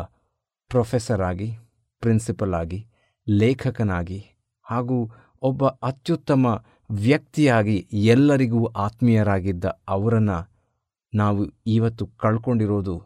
ಪ್ರೊಫೆಸರ್ 0.69 1.23
ಆಗಿ, 1.23 1.57
ಪ್ರಿನ್ಸಿಪಲ್ 2.01 2.55
ಆಗಿ, 2.55 2.86
ಲೇಖಕನಾಗಿ 3.28 4.27
ಹಾಗೂ 4.62 5.11
ಒಬ್ಬ 5.43 5.66
ಅತ್ಯುತ್ತಮ 5.66 6.65
ವ್ಯಕ್ತಿಯಾಗಿ 6.91 7.89
ಎಲ್ಲರಿಗೂ 7.93 8.66
ಆತ್ಮೀಯರಾಗಿದ್ದ 8.66 9.65
ಅವರನ್ನು 9.89 10.51
ನಾವು 11.15 11.47
ಇವತ್ತು 11.66 12.07
ಕಳ್ಕೊಂಡಿರೋದು 12.07 13.03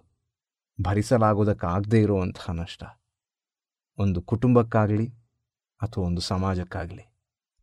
ಭರಿಸಲಾಗೋದಕ್ಕಾಗದೇ 0.81 2.01
ಇರುವಂತಹ 2.03 2.53
ನಷ್ಟ. 2.53 2.85
ಒಂದು 3.99 4.23
ಕುಟುಂಬಕ್ಕಾಗಲಿ 4.23 5.09
ಅಥವಾ 5.81 6.05
ಒಂದು 6.05 6.21
ಸಮಾಜಕ್ಕಾಗಲಿ. 6.21 7.03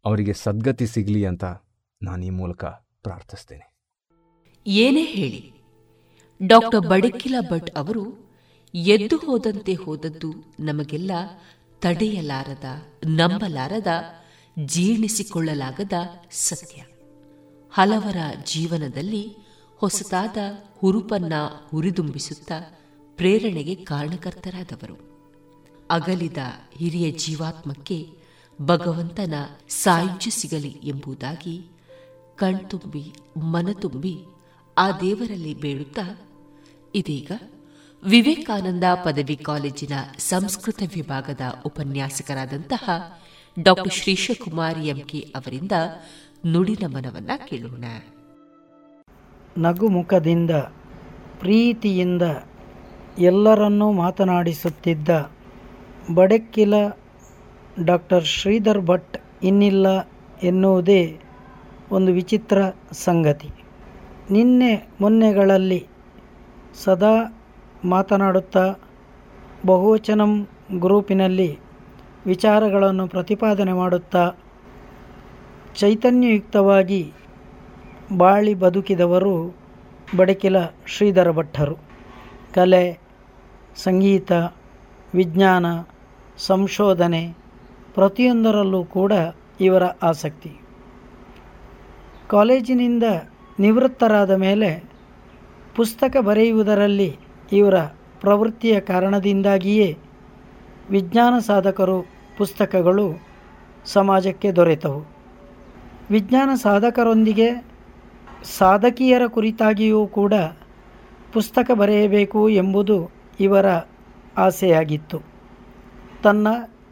ಅವರಿಗೆ 0.06 0.34
ಸದ್ಗತಿ 0.34 0.88
ಸಿಗಲಿ 0.88 1.26
ಅಂತ 1.26 1.46
ನಾನು 2.06 2.26
ಈ 2.26 2.30
ಮೂಲಕ 2.30 2.65
ಪ್ರಾರ್ಥಿಸ್ತೇನೆ. 3.03 3.65
ಏನೇ 4.68 5.06
ಹೇಳಿ, 5.06 5.53
ಡಾಕ್ಟರ್ 6.48 6.88
ಬಡಕಿಲ 6.88 7.36
ಭಟ್ 7.52 7.69
ಅವರು 7.76 8.03
ಎದ್ದು 8.73 9.18
ಹೋದಂತೆ 9.18 9.73
ಹೋದದ್ದು 9.73 10.30
ನಮಗೆಲ್ಲ 10.60 11.11
ತಡೆಯಲಾರದ, 11.82 12.64
ನಂಬಲಾರದ, 13.06 13.88
ಜೀರ್ಣಿಸಿಕೊಳ್ಳಲಾಗದ 14.65 15.94
ಸತ್ಯ. 16.32 16.82
ಹಲವರ 17.72 18.18
ಜೀವನದಲ್ಲಿ 18.44 19.23
ಹೊಸತಾದ 19.77 20.38
ಹುರುಪನ್ನ 20.80 21.34
ಹುರಿದುಂಬಿಸುತ್ತಾ 21.72 22.60
ಪ್ರೇರಣೆಗೆ 23.18 23.76
ಕಾರಣಕರ್ತರಾದವರು. 23.76 24.98
ಅಗಲಿದ 25.91 26.38
ಹಿರಿಯ 26.77 27.11
ಜೀವಾತ್ಮಕ್ಕೆ 27.11 27.98
ಭಗವಂತನ 28.61 29.34
ಸಾಯುಜ್ಯ 29.69 30.32
ಸಿಗಲಿ 30.32 30.76
ಎಂಬುದಾಗಿ 30.84 31.56
ಕಣ್ತುಂಬಿ, 32.36 33.14
ಮನತುಂಬಿ 33.38 34.16
ಆ 34.78 34.91
ದೇವರಲ್ಲಿ 34.91 35.53
ಬೇಡುತ್ತಾ 35.53 36.18
ಇದೀಗ 36.95 37.32
ವಿವೇಕಾನಂದ 38.03 38.84
ಪದವಿ 39.03 39.36
ಕಾಲೇಜಿನ 39.36 39.91
ಸಂಸ್ಕೃತ 40.18 40.84
ವಿಭಾಗದ 40.95 41.41
ಉಪನ್ಯಾಸಕರಾದಂತಹ 41.66 42.90
ಡಾಕ್ಟರ್ 43.62 43.94
ಶ್ರೀಶಕುಮಾರ್ 43.94 44.80
ಎಂಕೆ 44.80 45.20
ಅವರಿಂದ 45.20 45.72
ನುಡಿನಮನವನ್ನ 46.48 47.32
ಕೇಳೋಣ. 47.45 47.86
ನಗುಮುಖದಿಂದ, 49.57 50.52
ಪ್ರೀತಿಯಿಂದ 51.40 52.22
ಎಲ್ಲರನ್ನೂ 53.18 53.91
ಮಾತನಾಡಿಸುತ್ತಿದ್ದ 53.91 55.10
ಬಡಕ್ಕಿಲ 56.14 56.74
ಡಾಕ್ಟರ್ 57.84 58.26
ಶ್ರೀಧರ್ 58.26 58.82
ಭಟ್ 58.82 59.18
ಇನ್ನಿಲ್ಲ 59.44 59.88
ಎನ್ನುವುದೇ 60.44 61.20
ಒಂದು 61.91 62.12
ವಿಚಿತ್ರ 62.12 62.62
ಸಂಗತಿ. 62.91 63.49
ನಿನ್ನೆ 64.32 64.90
ಮೊನ್ನೆಗಳಲ್ಲಿ 65.02 65.88
ಸದಾ 66.84 67.44
ಮಾತನಾಡುತ್ತಾ 67.86 68.76
ಬಹುವಚನಂ 69.66 70.48
ಗ್ರೂಪಿನಲ್ಲಿ 70.80 71.60
ವಿಚಾರಗಳನ್ನು 72.26 73.07
ಪ್ರತಿಪಾದನೆ 73.07 73.74
ಮಾಡುತ್ತಾ 73.74 74.34
ಚೈತನ್ಯಯುಕ್ತವಾಗಿ 75.76 77.14
ಬಾಳಿ 78.18 78.53
ಬದುಕಿದವರು 78.53 79.56
ಬಡಕಿಲ 80.18 80.56
ಶ್ರೀಧರ 80.88 81.32
ಭಟ್ಟರು. 81.32 81.76
ಕಲೆ, 82.53 82.99
ಸಂಗೀತ, 83.76 84.32
ವಿಜ್ಞಾನ, 85.16 85.66
ಸಂಶೋಧನೆ 86.38 87.36
ಪ್ರತಿಯೊಂದರಲ್ಲೂ 87.94 88.84
ಕೂಡ 88.84 89.14
ಇವರ 89.62 89.84
ಆಸಕ್ತಿ. 89.84 90.65
ಕಾಲೇಜಿನಿಂದ 92.30 93.04
ನಿವೃತ್ತರಾದ 93.60 94.32
ಮೇಲೆ 94.32 94.84
ಪುಸ್ತಕ 95.76 96.18
ಬರೆಯುವುದರಲ್ಲಿ 96.18 97.18
ಇವರ 97.52 97.80
ಪ್ರವೃತ್ತಿಯ 98.22 98.80
ಕಾರಣದಿಂದಾಗಿಯೇ 98.80 99.98
ವಿಜ್ಞಾನ 100.90 101.40
ಸಾಧಕರು 101.40 102.06
ಪುಸ್ತಕಗಳು 102.38 103.28
ಸಮಾಜಕ್ಕೆ 103.86 104.52
ದೊರೆತವು. 104.52 105.08
ವಿಜ್ಞಾನ 106.10 106.50
ಸಾಧಕರೊಂದಿಗೆ 106.56 107.66
ಸಾಧಕಿಯರ 108.58 109.22
ಕುರಿತಾಗಿಯೂ 109.28 110.08
ಕೂಡ 110.08 110.34
ಪುಸ್ತಕ 111.34 111.72
ಬರೆಯಬೇಕು 111.72 112.50
ಎಂಬುದು 112.50 113.12
ಇವರ 113.40 113.66
ಆಸೆಯಾಗಿತ್ತು. 114.38 115.22
ತನ್ನ 116.24 116.48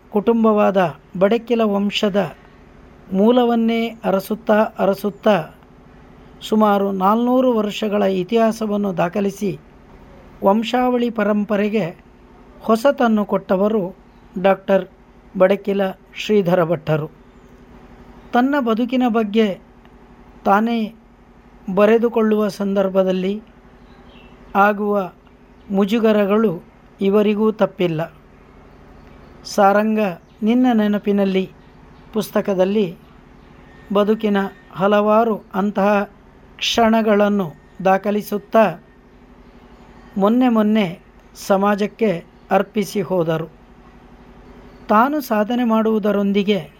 ಕುಟುಂಬವಾದ 0.10 0.96
ಬಡಕಿಲ 1.20 1.62
ವಂಶದ 1.62 2.36
ಮೂಲವನ್ನೇ 3.12 3.88
ಅರಸುತ್ತಾ 3.90 4.64
ಅರಸುತ್ತಾ 4.80 5.50
ಸುಮಾರು 6.42 6.92
ನಾಲ್ನೂರು 6.92 7.54
ವರ್ಷಗಳ 7.54 8.04
ಇತಿಹಾಸವನ್ನು 8.04 8.98
ದಾಖಲಿಸಿ 8.98 9.60
ವಂಶಾವಳಿ 10.44 11.10
ಪರಂಪರೆಗೆ 11.10 12.04
ಹೊಸತನ್ನು 12.62 13.26
ಕೊಟ್ಟವರು 13.26 13.96
ಡಾಕ್ಟರ್ 14.42 14.88
ಬಡಕಿಲ 15.38 15.82
ಶ್ರೀಧರ 16.16 16.64
ಭಟ್ಟರು. 16.64 17.08
ತನ್ನ 18.34 18.56
ಬದುಕಿನ 18.60 19.04
ಬಗ್ಗೆ 19.08 19.60
ತಾನೇ 20.46 20.96
ಬರೆದುಕೊಳ್ಳುವ 21.76 22.48
ಸಂದರ್ಭದಲ್ಲಿ 22.48 23.42
ಆಗುವ 24.56 25.12
ಮುಜುಗರಗಳು 25.72 26.64
ಇವರಿಗೂ 27.02 27.52
ತಪ್ಪಿಲ್ಲ. 27.52 28.14
ಸಾರಂಗ 29.44 30.00
ನಿನ್ನ 30.44 30.68
ನೆನಪಿನಲ್ಲಿ 30.74 31.52
ಪುಸ್ತಕದಲ್ಲಿ 32.14 32.98
ಬದುಕಿನ 33.94 34.38
ಹಲವಾರು 34.74 35.44
ಅಂತಹ 35.54 36.04
ಕ್ಷಣಗಳನ್ನು 36.58 37.54
ದಾಖಲಿಸುತ್ತಾ 37.86 38.80
ಮೊನ್ನೆ 40.18 40.50
ಮೊನ್ನೆ 40.50 41.00
ಸಮಾಜಕ್ಕೆ 41.48 42.26
ಅರ್ಪಿಸಿ 42.52 43.02
ಹೋದರು. 43.02 43.48
ತಾನು 44.90 45.22
ಸಾಧನೆ 45.22 45.64
ಮಾಡುವುದರೊಂದಿಗೆ 45.64 46.72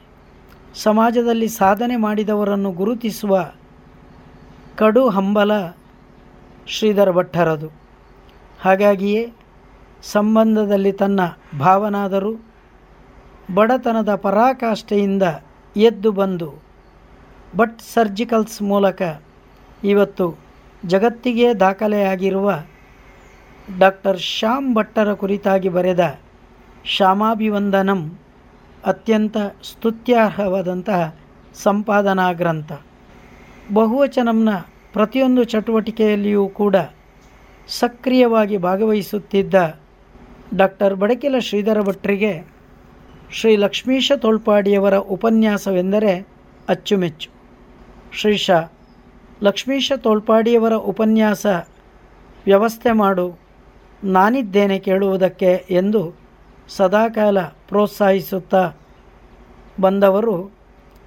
ಸಮಾಜದಲ್ಲಿ 0.76 1.48
ಸಾಧನೆ 1.48 1.96
ಮಾಡಿದವರನ್ನು 1.96 2.72
ಗುರುತಿಸುವ 2.72 3.52
ಕಡು 4.78 5.10
ಹಂಬಲ 5.10 5.52
ಶ್ರೀಧರ 6.68 7.12
ಭಟ್ಟರದು. 7.12 7.70
ಹಾಗಾಗಿಯೇ 8.62 9.34
ಸಂಬಂಧದಲ್ಲಿ 10.04 10.92
ತನ್ನ 10.92 11.20
ಭಾವನಾದರೂ 11.60 12.36
ಬಡತನದ 13.52 14.16
ಪರಾಕಾಷ್ಠೆಯಿಂದ 14.16 15.24
ಎದ್ದು 15.78 16.12
ಬಂದು 16.12 16.62
ಬಟ್ 17.56 17.80
ಸರ್ಜಿಕಲ್ಸ್ 17.94 18.62
ಮೂಲಕ 18.62 19.02
ಇವತ್ತು 19.84 20.38
ಜಗತ್ತಿಗೆ 20.86 21.60
ದಾಖಲೆಯಾಗಿರುವ 21.60 22.64
ಡಾಕ್ಟರ್ 23.80 24.20
ಶ್ಯಾಮ್ 24.20 24.76
ಭಟ್ಟರ 24.76 25.14
ಕುರಿತಾಗಿ 25.14 25.70
ಬರೆದ 25.70 26.20
ಶ್ಯಾಮಾಭಿವಂದನಂ 26.86 28.20
ಅತ್ಯಂತ 28.86 29.38
ಸ್ತುತ್ಯಾರ್ಹವಾದಂತಹ 29.64 31.16
ಸಂಪಾದನಾ 31.56 32.34
ಗ್ರಂಥ. 32.34 32.72
ಬಹುವಚನಂನ 33.74 34.50
ಪ್ರತಿಯೊಂದು 34.94 35.44
ಚಟುವಟಿಕೆಯಲ್ಲಿಯೂ 35.44 36.48
ಕೂಡ 36.48 36.76
ಸಕ್ರಿಯವಾಗಿ 37.70 38.58
ಭಾಗವಹಿಸುತ್ತಿದ್ದ 38.58 39.80
ಡಾಕ್ಟರ್ 40.56 40.96
ಬಡಕಿಲ 40.96 41.40
ಶ್ರೀಧರ 41.40 41.82
ಭಟ್ರಿಗೆ 41.82 42.53
ಶ್ರೀ 43.34 43.56
ಲಕ್ಷ್ಮೀಶ 43.56 44.12
ತೋಳ್ಪಾಡಿಯವರ 44.16 44.96
ಉಪನ್ಯಾಸವೆಂದರೆ 44.98 46.28
ಅಚ್ಚುಮೆಚ್ಚು. 46.70 47.30
ಶ್ರೀಶ 48.14 48.52
ಲಕ್ಷ್ಮೀಶ 49.44 49.92
ತೋಳ್ಪಾಡಿಯವರ 49.98 50.74
ಉಪನ್ಯಾಸ 50.74 51.46
ವ್ಯವಸ್ಥೆ 52.46 52.92
ಮಾಡು, 52.92 53.40
ನಾನಿದ್ದೇನೆ 54.04 54.80
ಕೇಳುವುದಕ್ಕೆ 54.80 55.66
ಎಂದು 55.70 56.02
ಸದಾಕಾಲ 56.70 57.42
ಪ್ರೋತ್ಸಾಹಿಸುತ್ತಾ 57.42 58.72
ಬಂದವರು 59.82 60.36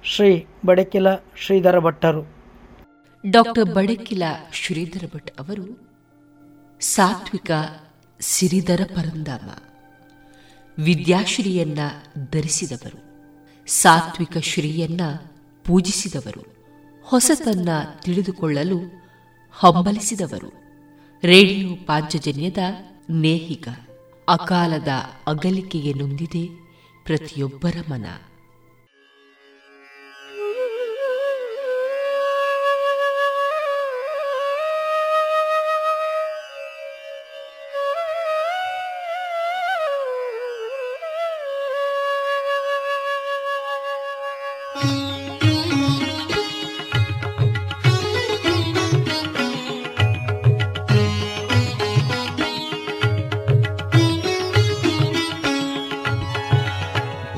ಶ್ರೀ 0.03 0.45
ಬಡಕಿಲ 0.65 1.15
ಶ್ರೀಧರ 1.15 1.79
ಭಟ್ಟರು. 1.79 2.23
ಡಾಕ್ಟರ್ 3.25 3.75
ಬಡಕಿಲ 3.75 4.23
ಶ್ರೀಧರ 4.51 5.03
ಭಟ್ 5.15 5.31
ಅವರು 5.39 5.65
ಸಾತ್ವಿಕ 6.79 7.51
ಸಿರಿಧರ 8.19 8.81
ಪರಂದಾಮ 8.95 9.49
ವಿದ್ಯಾಶ್ರೀಯನ್ನ 10.79 11.79
ಧರಿಸಿದವರು. 12.31 13.07
ಸಾತ್ವಿಕ 13.67 14.37
ಶ್ರೀಯನ್ನ 14.37 15.01
ಪೂಜಿಸಿದವರು. 15.65 16.57
ಹೊಸತನ್ನ 17.03 17.69
ತಿಳಿದುಕೊಳ್ಳಲು 18.01 18.79
ಹಂಬಲಿಸಿದವರು. 19.51 20.53
ರೇಡಿಯೋ 21.23 21.75
ಪಾಂಚಜನ್ಯದ 21.85 22.57
ನೇಹಿಗ. 23.09 23.67
ಅಕಾಲದ 24.27 24.87
ಅಗಲಿಕೆಗೆ 25.27 25.93
ನೊಂದಿದೆ 25.93 26.45
ಪ್ರತಿಯೊಬ್ಬರ 27.05 27.75
ಮನ. 27.89 28.05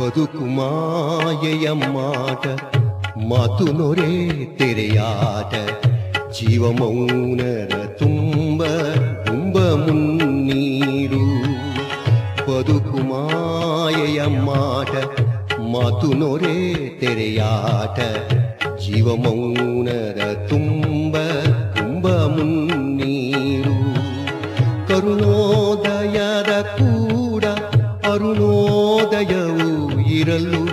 ಬದುಕು 0.10 0.46
ಮಾಯೆಯ 0.46 1.72
ಮಾಟ, 1.72 2.48
ಮಾತು 3.30 3.66
ನೊರೆ 3.66 4.46
ತೆರೆಯಾಟ, 4.58 5.54
ಜೀವ 6.32 6.72
ಮೌನರ 6.72 7.74
ತುಂಬ 7.86 8.64
ತುಂಬ 9.26 9.58
ಮುನ್ನೀರು. 9.58 11.22
ಬದುಕು 12.48 12.98
ಮಾಯೆಯ 12.98 14.22
ಮಾಟ, 14.24 14.96
ಮಾತು 15.60 16.14
ನೊರೆ 16.14 16.90
ತೆರೆಯಾಟ, 17.00 18.00
ಜೀವ 18.80 19.16
ಮೌನರ 19.16 20.34
ತುಂಬ 20.50 21.18
ತುಂಬ 21.76 22.08
ಮುನ್ನೀರು. 22.08 23.78
ಕರುಣೋದಯದ 24.88 26.62
ಕೂಡ 26.62 27.46
ಅರುಣೋದಯವು 28.14 29.79
ಇರಲು 30.20 30.64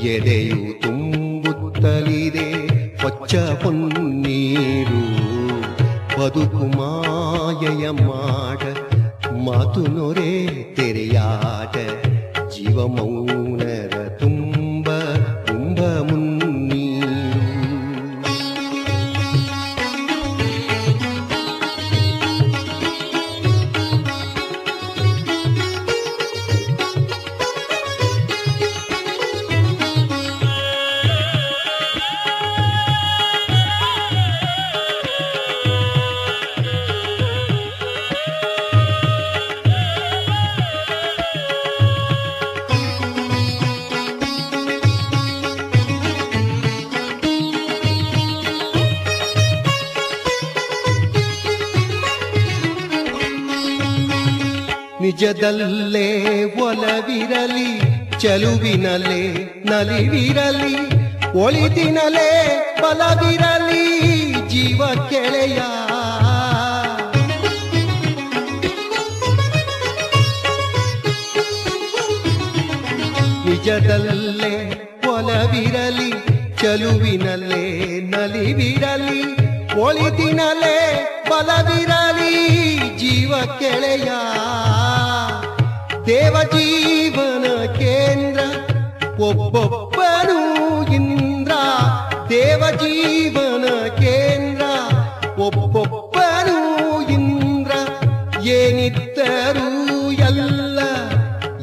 ಎದೆಯು 0.00 0.82
ತುಂಬುತ್ತಲಿದೆ. 0.82 2.74
ಹೊಚ್ಚ 3.02 3.34
ಪೊನ್ನೀರು 3.36 5.02
ಬದುಕು 6.20 6.56
ಮಾಯೆಯ 6.56 7.90
ಮಾಡ 7.90 8.62
ಮಾತು 9.32 9.80
ನೊರೆ 9.80 10.46
ತೆರೆಯಾಟ 10.74 11.76
ಜೀವ 12.50 12.86
ಮೌನರ 12.86 13.53
ನಿಜದಲ್ಲೇ 55.14 56.08
ಒಲವಿರಲಿ 56.44 57.68
ಚಲುವಿನಲೇ 58.20 59.20
ನಲಿವಿರಲಿ 59.64 60.74
ಒಳಿತಿನಲೇ 61.38 62.30
ಬಲವಿರಲಿ, 62.82 63.84
ಜೀವ 64.48 64.86
ಕೆಳೆಯ. 65.10 65.60
ನಿಜದಲ್ಲೇ 73.46 74.54
ಒಲವಿರಲಿ, 75.08 76.10
ಚಲುವಿನಲ್ಲೇ 76.56 77.64
ನಲಿವಿರಲಿ 78.00 79.22
ಒಳಿತಿನಲೇ 79.80 80.76
ಬಲವಿರಲಿ, 81.30 82.34
ಜೀವ 82.98 83.32
ಕೆಳೆಯ. 83.60 84.10
ದೇವ 86.06 86.36
ಜೀವನ 86.42 87.64
ಕೇಂದ್ರ, 87.72 88.40
ಒಬ್ಬೊಬ್ಬನು 89.22 90.40
ಇಂದ್ರ. 90.92 91.52
ದೇವ 92.28 92.62
ಜೀವನ 92.76 93.88
ಕೇಂದ್ರ, 93.88 94.62
ಒಬ್ಬೊಬ್ಬನು 95.38 96.58
ಇಂದ್ರ. 97.10 97.72
ಏನಿದ್ದರೂ 98.42 100.10
ಎಲ್ಲ 100.12 100.80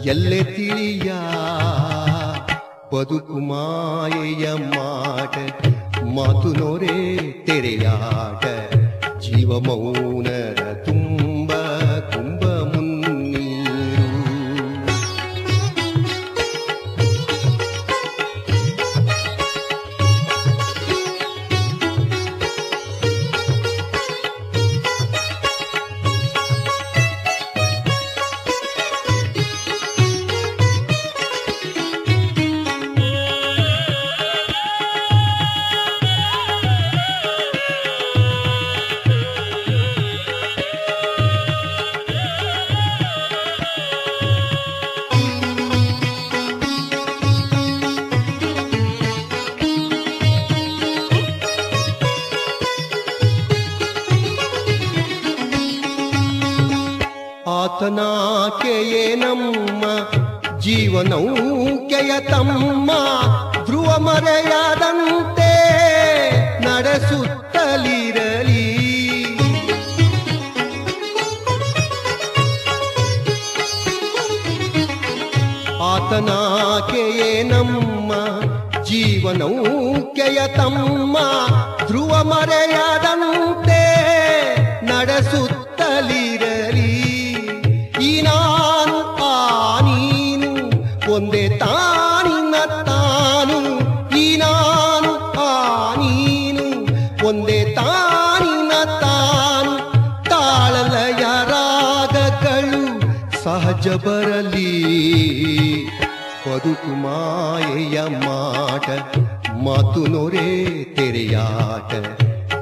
ಎಲ್ಲೆ 0.06 0.44
ತಿಳಿಯ. 0.44 1.12
ಬದುಕು 2.96 3.34
ಮಾಯೆಯ 3.34 4.54
ಮಾಟ, 4.54 5.38
ಮಾತು 6.04 6.48
ನೋರೆ 6.48 7.32
ತೆರೆಯಾಟ. 7.46 8.74
ಜೀವ 9.20 9.60
ಮೌನರ 9.60 10.71
ಮಾತು 109.64 110.02
ನೊರೆ 110.08 110.46
ತೆರೆಯಾಟ 110.96 111.92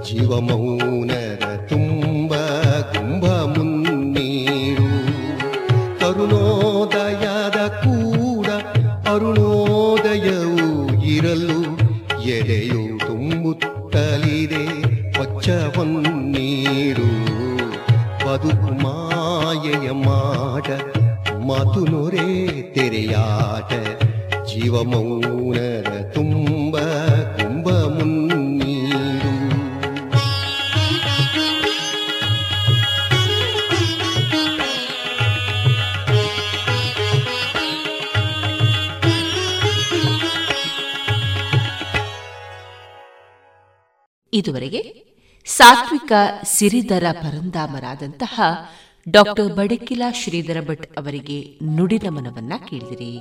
ಜೀವ 0.07 0.31
ಮೌನರ 0.39 1.18
ಸಾತ್ವಿಕ 46.09 46.45
ಸಿರಿದರ 46.57 47.05
ಪರಂದಾಮರಾದಂತಹ 47.11 48.41
ಡಾಕ್ಟರ್ 49.09 49.53
ಬಡಕಿಲಾ 49.53 50.11
ಶ್ರೀಧರ 50.11 50.57
ಭಟ್ 50.69 50.97
ಅವರಿಗೆ 50.97 51.59
ನುಡಿನಮನವನ್ನ 51.75 52.53
ಕೇಳಿದಿರಿ. 52.69 53.15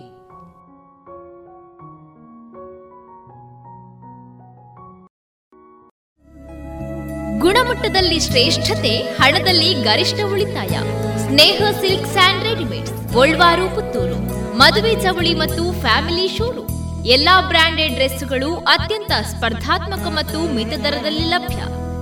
ಗುಣಮಟ್ಟದಲ್ಲಿ 7.38 8.20
ಶ್ರೇಷ್ಠತೆ, 8.20 8.96
ಹಣದಲ್ಲಿ 8.98 9.74
ಗರಿಷ್ಠ 9.74 10.20
ಉಳಿತಾಯ. 10.32 10.74
Sneha 11.18 11.62
silk 11.80 12.06
and 12.06 12.44
readymade 12.44 13.12
Golvaru, 13.12 13.74
Puttur. 13.74 14.18
ಮದುವೆ 14.56 14.94
ಚವಳಿ 15.02 15.34
ಮತ್ತು 15.34 15.80
ಫ್ಯಾಮಿಲಿ 15.80 16.28
ಶೋರು 16.38 16.64
ಎಲ್ಲಾ 17.06 17.48
ಬ್ರಾಂಡೆಡ್ 17.48 17.94
ಡ್ರೆಸ್ಗಳು 17.94 18.56
ಅತ್ಯಂತ 18.56 19.12
ಸ್ಪರ್ಧಾತ್ಮಕ 19.26 20.06
ಮತ್ತು 20.06 20.54
ಮಿತ 20.54 20.68
ದರದಲ್ಲಿ 20.68 21.24
ಲಭ್ಯ. 21.24 21.87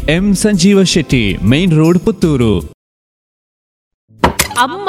M 0.00 0.34
Sanjeeva 0.34 0.82
Shetty 0.82 1.36
main 1.36 1.72
road 1.72 1.98
Puttur. 1.98 2.60
ಅಮ್ಮ 4.58 4.88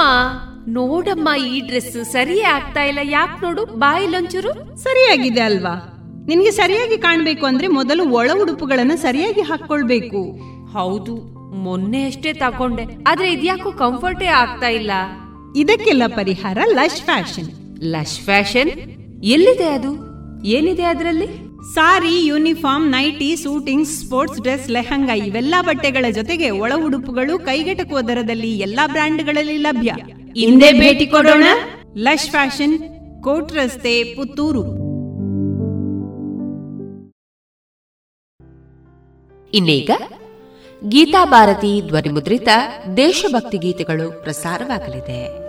ನೋಡಮ್ಮ 0.68 1.30
ಈ 1.48 1.60
ಡ್ರೆಸ್ 1.60 2.06
ಸರಿಯೇ 2.12 2.44
ಆಗ್ತಾ 2.44 2.84
ಇಲ್ಲ. 2.84 3.00
ಯಾಕೆ 3.04 3.46
ನೋಡು 3.46 3.66
ಬಾಯಿಲೊಂಚೂರು 3.66 4.78
ಸರಿಯಾಗಿದೆ 4.78 5.42
ಅಲ್ವಾ? 5.42 5.92
ನಿನ್ಗೆ 6.28 6.52
ಸರಿಯಾಗಿ 6.52 6.98
ಕಾಣ್ಬೇಕು 6.98 7.46
ಅಂದ್ರೆ 7.46 7.68
ಮೊದಲು 7.68 8.10
ಒಳ 8.10 8.30
ಉಡುಪುಗಳನ್ನ 8.42 8.92
ಸರಿಯಾಗಿ 8.96 9.42
ಹಾಕೊಳ್ಬೇಕು 9.42 10.22
ಹೌದು 10.72 11.16
ಮೊನ್ನೆ 11.56 12.06
ಅಷ್ಟೇ 12.06 12.34
ತಕೊಂಡೆ 12.34 12.84
ಆದ್ರೆ 13.08 13.34
ಇದ್ಯಾಕೋ 13.34 13.72
ಕಂಫರ್ಟೇ 13.72 14.26
ಆಗ್ತಾ 14.26 14.68
ಇಲ್ಲ. 14.68 14.92
ಇದಕ್ಕೆಲ್ಲ 15.56 16.04
ಪರಿಹಾರ 16.08 16.58
ಲಶ್ 16.66 17.02
ಫ್ಯಾಷನ್. 17.02 17.80
Lush 17.84 18.20
fashion? 18.20 18.70
ಎಲ್ಲಿದೆ 19.24 19.70
ಅದು? 19.70 19.92
ಏನಿದೆ 20.46 20.84
ಅದರಲ್ಲಿ? 20.84 21.28
Sari, 21.74 22.26
uniform, 22.26 22.92
nighty, 22.92 23.36
suiting, 23.36 23.88
sports 23.88 24.42
dress, 24.42 24.70
lehenga 24.70 25.14
ಇವೆಲ್ಲಾ 25.14 25.62
ಬಟ್ಟೆಗಳ 25.62 26.06
ಜೊತೆಗೆ 26.12 26.50
ಒಳ 26.50 26.74
ಉಡುಪುಗಳು 26.86 27.40
ಕೈಗೆಟಕುವ 27.40 28.02
ದರದಲ್ಲಿ 28.02 28.60
ಎಲ್ಲಾ 28.60 28.88
ಬ್ರ್ಯಾಂಡ್ಗಳಲ್ಲಿ 28.88 29.58
ಲಭ್ಯ. 29.58 29.92
ಹಿಂದೆ 30.36 30.74
ಭೇಟಿ 30.74 31.06
ಕೊಡೋಣ. 31.06 31.44
ಲಶ್ 31.98 32.30
ಫ್ಯಾಷನ್, 32.30 32.80
ಕೋಟ್ 33.24 33.54
ರಸ್ತೆ, 33.54 34.04
ಪುತ್ತೂರು. 34.04 34.86
ಇನ್ನೀಗ 39.50 39.92
ಗೀತಾ 40.88 41.26
ಭಾರತಿ 41.26 41.82
ಧ್ವನಿಮುದ್ರಿತ 41.88 42.48
ದೇಶಭಕ್ತಿ 42.98 43.58
ಗೀತೆಗಳು 43.58 44.24
ಪ್ರಸಾರವಾಗಲಿದೆ. 44.24 45.46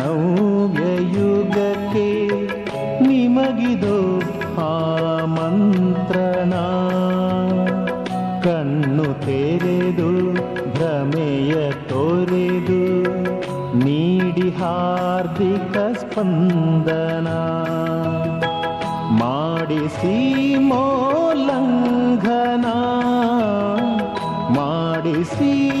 ನವ್ಯಯುಗಕ್ಕೆ 0.00 2.28
ನಿಮಗಿದು 3.06 4.20
ಆಮಂತ್ರಣ 4.60 6.52
ಕಣ್ಣು 8.40 9.04
ತೆರೆದು 9.04 10.34
ಭ್ರಮೆಯ 10.72 11.70
ತೋರೆದು 11.70 13.10
ನೀಡಿ 13.76 14.50
ಹಾರ್ದಿಕ 14.50 15.96
ಸ್ಪಂದನ. 15.96 17.28
ಮಾಡಿಸಿ 19.18 20.58
ಮೋಲಂಘನ. 20.58 22.66
ಮಾಡಿಸಿ 24.54 25.79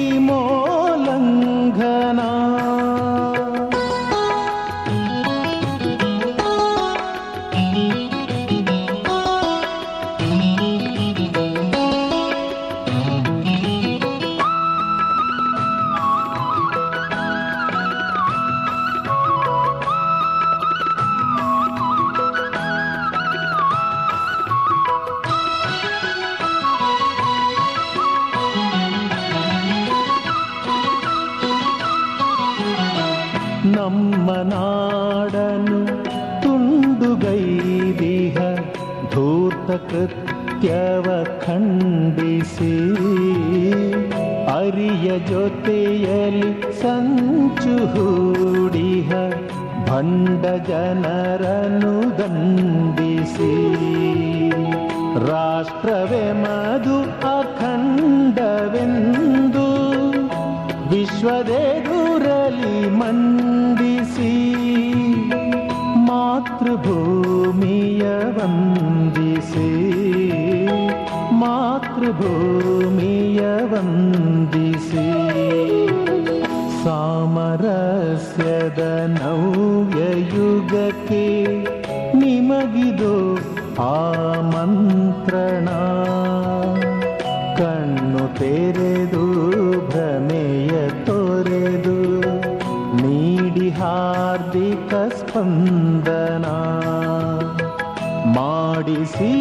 ಅರಿಯ 45.10 45.26
ಜೊತೆಯಲ್ಲಿ 45.26 46.82
ಸಂಚು 46.82 47.86
ಹೂಡಿಹ. 47.86 49.12
ಭಂಡ 49.88 50.68
ಜನರನ್ನು 50.68 52.18
ದಂಡಿಸಿ. 52.18 53.54
ರಾಷ್ಟ್ರವೇ 55.26 56.32
ಮಧು 56.32 56.98
ಅಖಂಡವೆಂದು 57.38 59.66
ವಿಶ್ವದೇ 60.90 60.90
ವಿಶ್ವದೆದುರಲಿ 60.90 62.90
ಮಂಡಿಸಿ 62.90 64.32
ಮಾತೃಭೂಮಿಯ 66.06 68.02
ವಂದಿಸಿ. 68.24 69.79
ಆಮಂತ್ರಣ 83.82 85.68
ಕಣ್ಣು 87.58 88.24
ತೆರೆದು 88.38 89.24
ಭ್ರಮೆಯ 89.88 90.72
ತೊರೆದು 91.04 91.96
ನೀಡಿ 93.02 93.68
ಹಾರ್ದಿಕ 93.70 94.92
ಸ್ಪಂದನ 95.18 96.46
ಮಾಡಿಸಿ 98.36 99.32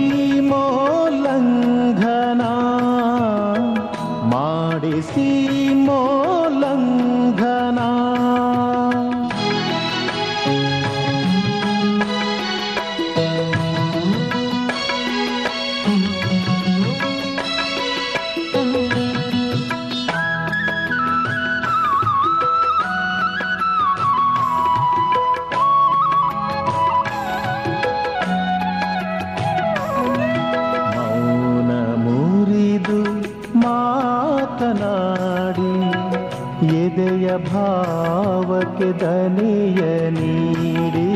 ಭಾವಕ್ಕೆ 38.79 39.05
ದನಿಯ 39.05 39.81
ನೀಡಿ 40.09 41.09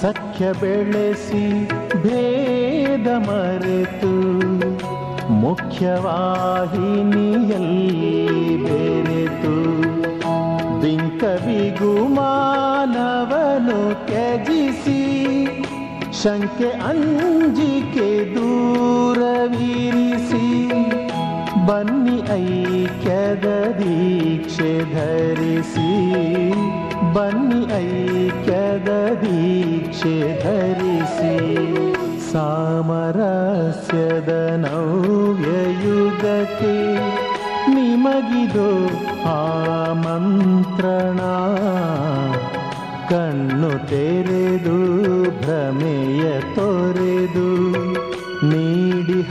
ಸಖ್ಯ 0.00 0.44
ಬೆಳೆಸಿ 0.60 1.44
ಭೇದ 2.02 3.06
ಮರೆತು 3.28 4.12
ಮುಖ್ಯವಾಹಿನಿಯಲ್ಲಿ 5.32 6.06
ಬೆರೆತು. 8.64 9.54
ಬಿಂಕವಿಗುಮಾನವನು 10.80 13.80
ತ್ಯಜಿಸಿ 14.06 15.00
ಶಂಕೆ 16.22 16.70
ಅಂಜಿಕೆ 16.88 18.10
ದೂರವಿರಿಸಿ. 18.34 20.45
ಐಕ್ಯದ 22.34 23.46
ದೀಕ್ಷೆ 23.78 24.72
ಧರಿಸಿ 24.94 25.90
ಬನ್ನಿ 27.14 27.60
ಐಕ್ಯದ 27.78 28.90
ದೀಕ್ಷೆ 29.22 30.16
ಧರಿಸಿ 30.42 31.34
ಸಾಮರಸ್ಯದ 32.30 34.32
ನವ್ಯಯುಗಕ್ಕೆ 34.64 36.76
ನಿಮಗಿದು 37.74 38.68
ಆಮಂತ್ರಣ 39.34 41.20
ಕಣ್ಣು 43.08 43.86
ತೆರೆದು 43.86 44.76
ಭ್ರಮೆಯ 45.40 46.22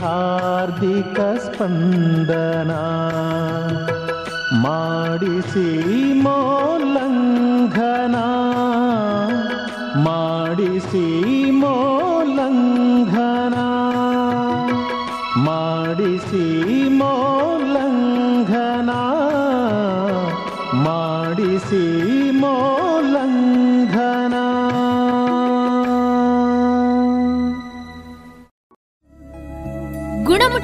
ಹಾರ್ದಿಕ 0.06 1.20
ಸ್ಪಂದನ 1.46 2.72
ಮಾಡಿಸಿ 4.66 5.68
ಮೋಲ್ಲಂಘನ 6.22 8.18
ಮಾಡಿಸಿ 10.08 11.08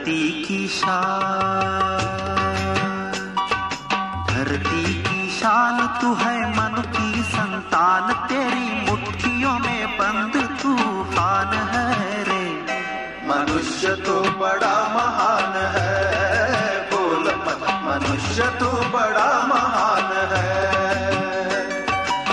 धरती 0.00 0.44
की 0.44 0.66
शान। 0.68 1.98
धरती 4.28 4.84
की 5.02 5.28
शान 5.30 5.76
तू 6.00 6.12
है 6.14 6.36
मन 6.50 6.80
की 6.86 7.22
संतान, 7.22 8.12
तेरी 8.28 8.68
मुट्ठियों 8.86 9.58
में 9.58 9.98
बंद 9.98 10.36
तूफ़ान 10.62 11.52
है 11.72 12.22
रे। 12.24 12.46
मनुष्य 13.28 13.94
तो 14.06 14.16
बड़ा 14.40 14.74
महान 14.96 15.52
है, 15.76 16.80
बोल 16.90 17.30
मनुष्य 17.84 18.48
तो 18.60 18.72
बड़ा 18.90 19.30
महान 19.46 20.10
है। 20.32 20.48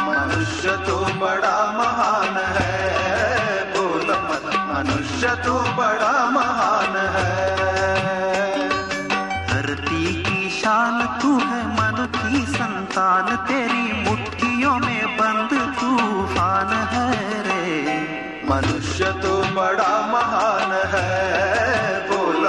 मनुष्य 0.07 0.77
तो 0.87 0.97
बड़ा 1.19 1.57
महान 1.73 2.43
है। 2.55 2.76
मनुष्य 4.77 5.27
तो 5.35 5.53
बड़ा 5.77 6.15
महान 6.29 6.95
है। 7.13 8.69
धरती 9.47 10.03
की 10.23 10.49
शान 10.49 10.99
तू 11.21 11.31
है, 11.39 11.61
मन 11.69 12.05
की 12.17 12.41
संतान, 12.45 13.35
तेरी 13.47 13.85
मुट्ठियों 14.03 14.75
में 14.79 15.17
बंद 15.17 15.55
तूफ़ान 15.79 16.73
है 16.91 17.09
रे। 17.47 17.97
मनुष्य 18.49 19.11
तो 19.23 19.33
बड़ा 19.55 19.89
महान 20.11 20.71
है, 20.93 21.99
बोल 22.11 22.47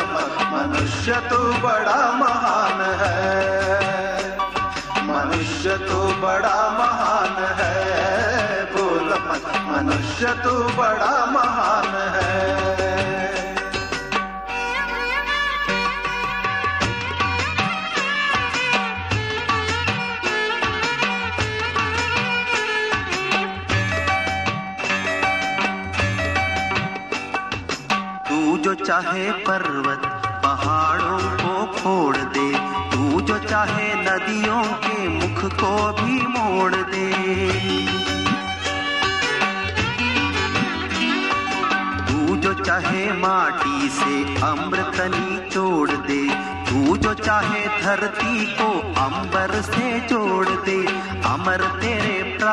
मनुष्य 0.52 1.20
तो 1.30 1.40
बड़ा 1.62 2.00
महान 2.12 2.80
है। 3.00 3.24
मनुष्य 5.08 5.78
तो 5.88 6.06
बड़ा 6.22 6.58
महान 6.78 7.44
है। 7.60 8.17
मनुष्य 9.46 10.34
तो 10.44 10.58
बड़ा 10.76 11.26
महान 11.26 11.94
है। 12.16 12.68
जो 28.58 28.74
चाहे 28.74 29.30
पर्वत 29.32 30.02
पहाड़ों 30.44 31.18
को 31.40 31.52
फोड़ 31.72 32.16
दे, 32.16 32.48
तू 32.90 33.20
जो 33.20 33.38
चाहे 33.38 33.94
नदियों 33.94 34.62
के 34.84 35.08
मुख 35.08 35.44
को 35.54 35.72
भी 35.92 36.16
मोड़ 36.26 36.74
दे। 36.74 37.97
चाहे 42.68 43.12
माटी 43.12 43.88
से 43.88 44.14
अमृतनी 44.46 45.36
तोड़ 45.50 45.90
दे, 45.90 46.24
तू 46.64 46.96
जो 46.96 47.14
चाहे 47.14 47.60
धरती 47.82 48.46
को 48.46 48.66
अंबर 49.04 49.54
से 49.60 50.00
जोड़ 50.00 50.48
दे, 50.48 50.76
अमर 51.28 51.64
तेरे 51.80 52.36
प्राण, 52.38 52.48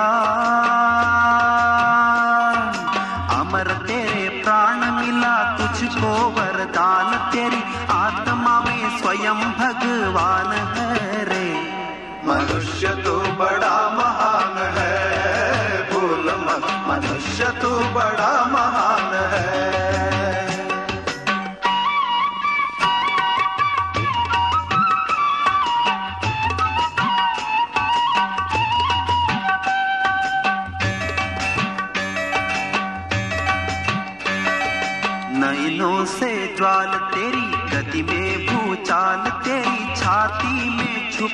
अमर 3.39 3.71
तेरे 3.87 4.29
प्राण 4.43 4.77
मिला 4.91 5.35
तुझको 5.57 6.13
वरदान, 6.29 7.31
तेरी 7.31 7.61
आत्मा 7.91 8.59
में 8.59 8.97
स्वयं 8.99 9.43
भगवान 9.59 10.51
है 10.77 11.25
रे। 11.25 11.51
मनुष्य 12.27 12.87
तो 12.87 13.19
बड़ा 13.19 13.75
महान 13.89 14.57
है 14.77 15.83
बोल 15.93 16.25
मत। 16.39 16.63
मनुष्य 16.87 17.45
तो 17.61 17.79
बड़ा 17.79 18.33
महान 18.45 19.13
है। 19.33 19.64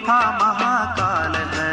में 0.07 0.21
महाकाल 0.31 1.35
है। 1.35 1.71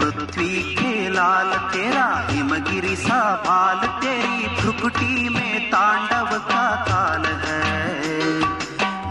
पृथ्वी 0.00 0.74
के 0.74 1.08
लाल 1.08 1.50
तेरा 1.72 2.26
हिमगिरी 2.30 2.96
सा 2.96 3.20
भाल 3.46 3.86
तेरी 4.00 4.46
भ्रुकुटी 4.60 5.28
में 5.28 5.70
तांडव 5.70 6.38
का 6.38 6.64
काल 6.88 7.24
है। 7.26 7.64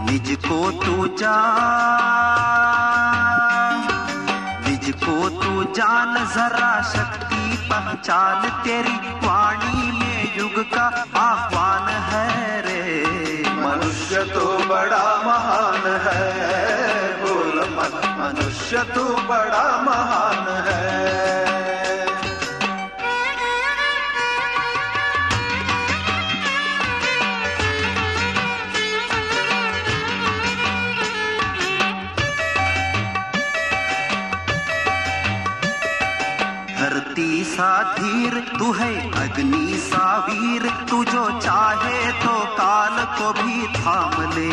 निज 0.06 0.36
को 0.48 0.70
तू 0.70 1.06
जान 1.16 1.66
निज 4.66 4.90
को 4.90 5.28
तू 5.28 5.64
जान, 5.74 6.14
जरा 6.26 6.82
शक्ति 6.82 7.42
पहचान, 7.70 8.48
तेरी 8.64 8.96
वाणी 9.26 9.92
में 10.00 10.38
युग 10.38 10.56
का 10.74 10.86
आह्वान 11.16 11.88
है। 11.88 12.55
तो 14.24 14.58
बड़ा 14.58 15.22
महान 15.26 16.00
है। 16.00 17.12
बोल 17.22 17.60
मत 17.60 18.00
मनुष्य 18.18 18.76
तो 18.94 19.04
बड़ा 19.04 19.82
महान 19.82 20.64
है। 20.68 21.45
सा 37.56 37.74
धीर, 37.92 38.34
तू 38.58 38.72
है 38.72 38.88
अग्नि 39.12 39.76
सा 39.78 40.06
वीर, 40.26 40.64
तू 40.90 41.04
जो 41.04 41.22
चाहे 41.40 42.12
तो 42.12 42.34
काल 42.56 42.96
को 43.18 43.32
भी 43.32 43.66
थाम 43.76 44.16
ले। 44.32 44.48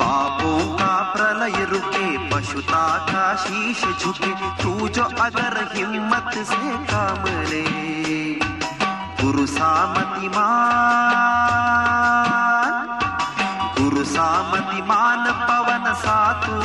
पापों 0.00 0.60
का 0.76 0.94
प्रलय 1.12 1.64
रुके, 1.64 2.08
पशुता 2.30 2.86
का 3.10 3.26
शीश 3.36 3.84
झुके, 4.00 4.32
तू 4.62 4.88
जो 4.88 5.04
अगर 5.20 5.54
हिम्मत 5.74 6.32
से 6.46 6.72
काम 6.86 7.28
ले। 7.50 7.64
गुरु 9.20 9.46
सामति 9.46 10.28
मान, 10.28 10.54
गुरु 13.78 14.04
सामतिमान 14.04 15.24
पवन 15.42 15.92
सातु 15.94 16.56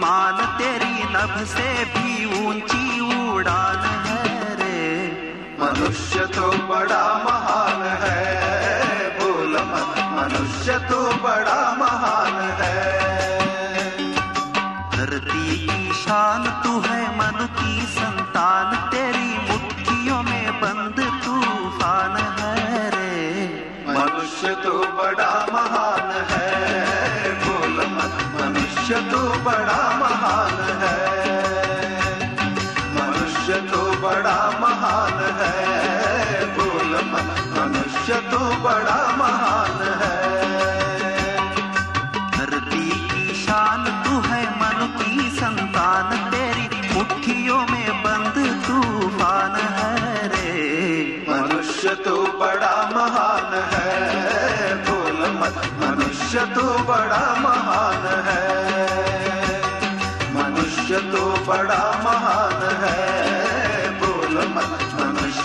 गतिमान 0.00 0.36
तेरी 0.58 1.04
नभ 1.12 1.34
से 1.46 1.68
भी 1.92 2.24
ऊँची 2.40 2.84
उड़ान 3.28 3.82
है 4.06 4.54
रे। 4.56 4.80
मनुष्य 5.60 6.26
तो 6.36 6.50
बड़ा 6.68 7.04
महान 7.24 7.82
है, 8.02 9.08
बोल 9.18 9.52
मनुष्य 10.16 10.78
तो 10.88 11.00
बड़ा 11.22 11.60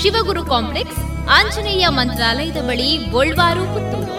Shivaguru 0.00 0.44
complex, 0.44 0.98
Anjaneya 1.28 1.84
ಮಂತ್ರಾಲಯದ 1.88 2.58
ಬಳಿ 2.68 2.88
ಪುತ್ತೂರು. 3.72 4.14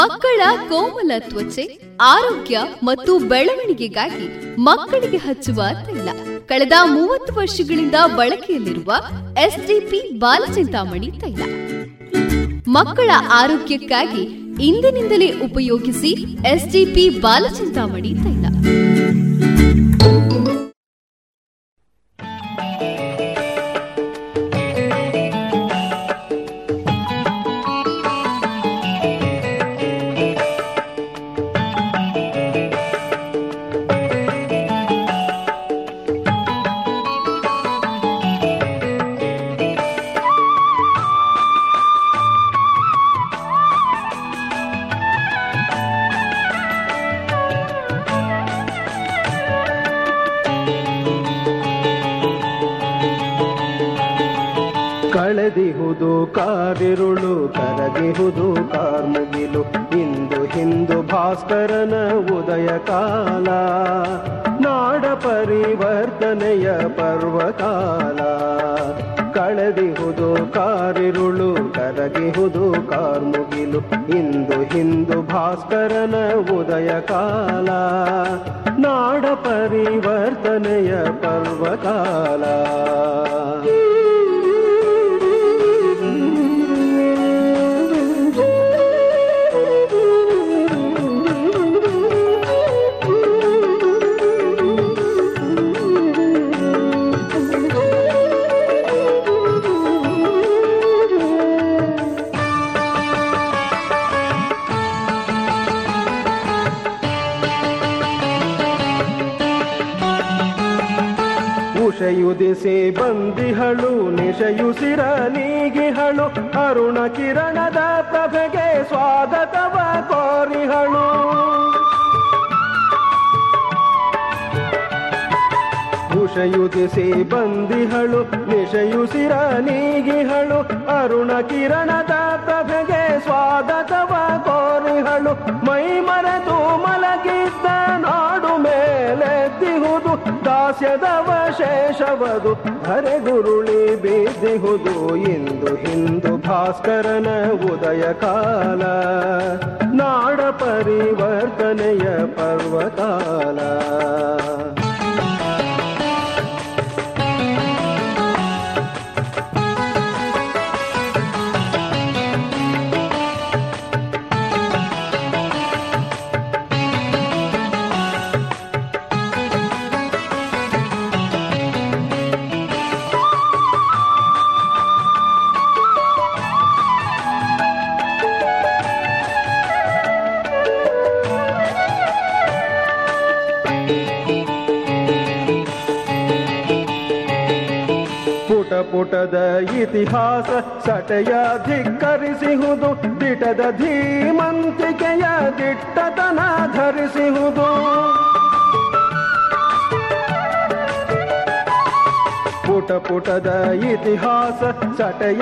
ಮಕ್ಕಳ 0.00 0.40
ಕೋಮಲ 0.68 1.12
ತ್ವಚೆ, 1.18 1.64
ಆರೋಗ್ಯ 2.00 2.58
ಮತ್ತು 2.82 3.18
ಬೆಳವಣಿಗೆಗಾಗಿ 3.18 4.56
ಮಕ್ಕಳಿಗೆ 4.58 5.16
ಹಚ್ಚುವ 5.16 5.62
ತೈಲ. 5.86 6.08
ಕಳೆದ 6.46 6.72
ಮೂವತ್ತು 6.84 7.32
ವರ್ಷಗಳಿಂದ 7.34 7.94
ಬಳಕೆಯಲ್ಲಿರುವ 8.16 8.92
ಎಸ್ಡಿಪಿ 9.46 10.00
ಬಾಲಚಿಂತಾಮಣಿ 10.18 11.10
ತೈಲ. 11.10 11.42
ಮಕ್ಕಳ 12.68 13.10
ಆರೋಗ್ಯಕ್ಕಾಗಿ 13.32 14.22
ಇಂದಿನಿಂದಲೇ 14.68 15.30
ಉಪಯೋಗಿಸಿ 15.40 16.12
ಎಸ್ಡಿಪಿ 16.46 17.08
ಬಾಲಚಿಂತಾಮಣಿ 17.08 18.14
ತೈಲ. 18.14 18.46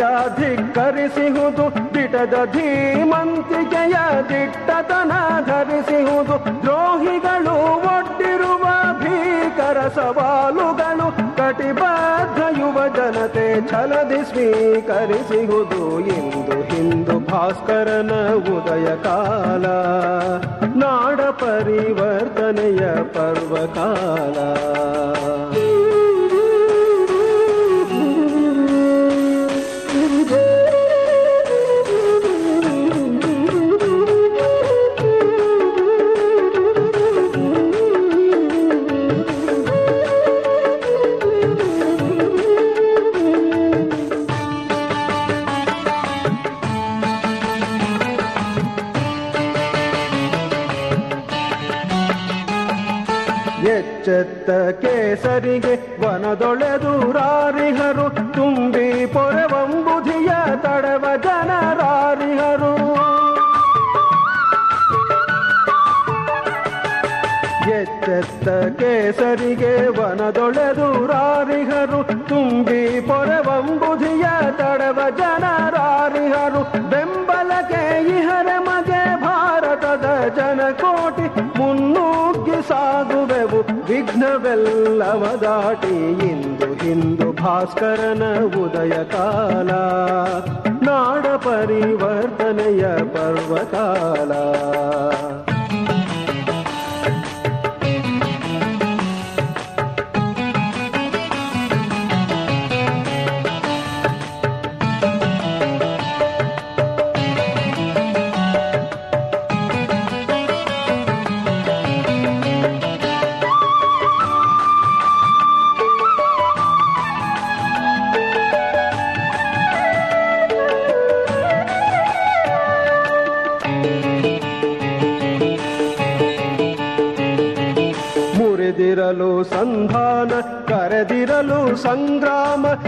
ಯಾದೆ 0.01 0.48
ಎಚ್ಚೆತ್ತ 54.09 54.51
ಕೇಸರಿಗೆ 54.51 55.75
ವನದೊಳೆದು 56.03 57.13
ರಾರಿಹರು, 57.13 58.33
ತುಂಬಿ 58.33 59.07
ಪೊರವಂಬುಧಿಯ 59.07 60.29
ತಡವ 60.57 61.05
ಜನರಾರಿಹರು. 61.23 62.73
ಎಚ್ಚೆತ್ತ 67.71 68.49
ಕೇಸರಿಗೆ 68.81 70.01
ವನದೊಳೆದು 70.01 71.07
ರಾರಿಹರು, 71.07 72.29
ತುಂಬಿ 72.29 73.01
ಪೊರವಂಬುಧಿಯ 73.01 74.25
ತಡವ 74.57 75.01
ಜನರಾರಿಹರು. 75.17 76.63
ಬೆಂಬಲಕ್ಕೆ 76.91 78.09
ಇಹರ 78.19 78.49
ಮಗೆ 79.99 80.09
ಭಾರತದ 80.09 80.37
ಜನಕೋಟಿ 80.37 81.27
ಮುನ್ನುಗ್ಗಿ 81.59 82.69
ಸಾಗುವೆವು, 82.69 83.61
ವಿಘ್ನವೆಲ್ಲವ 83.87 85.23
ದಾಟಿ 85.41 85.97
ಇಂದು 86.31 86.69
ಹಿಂದು 86.85 87.33
ಭಾಸ್ಕರನ 87.33 88.23
ಉದಯ 88.45 89.05
ಕಾಲ. 89.05 89.71
ನಾಡ 90.83 91.27
ಪರಿವರ್ತನೆಯ 91.27 92.83
ಪರ್ವಕಾಲ. 93.15 94.33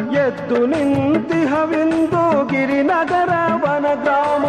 ಎದ್ದು 0.01 0.67
ನಿಂತಿಹವಿಂದು 0.67 2.47
ಗಿರಿನಗರ 2.47 3.29
ವನಗ್ರಾಮ. 3.55 4.45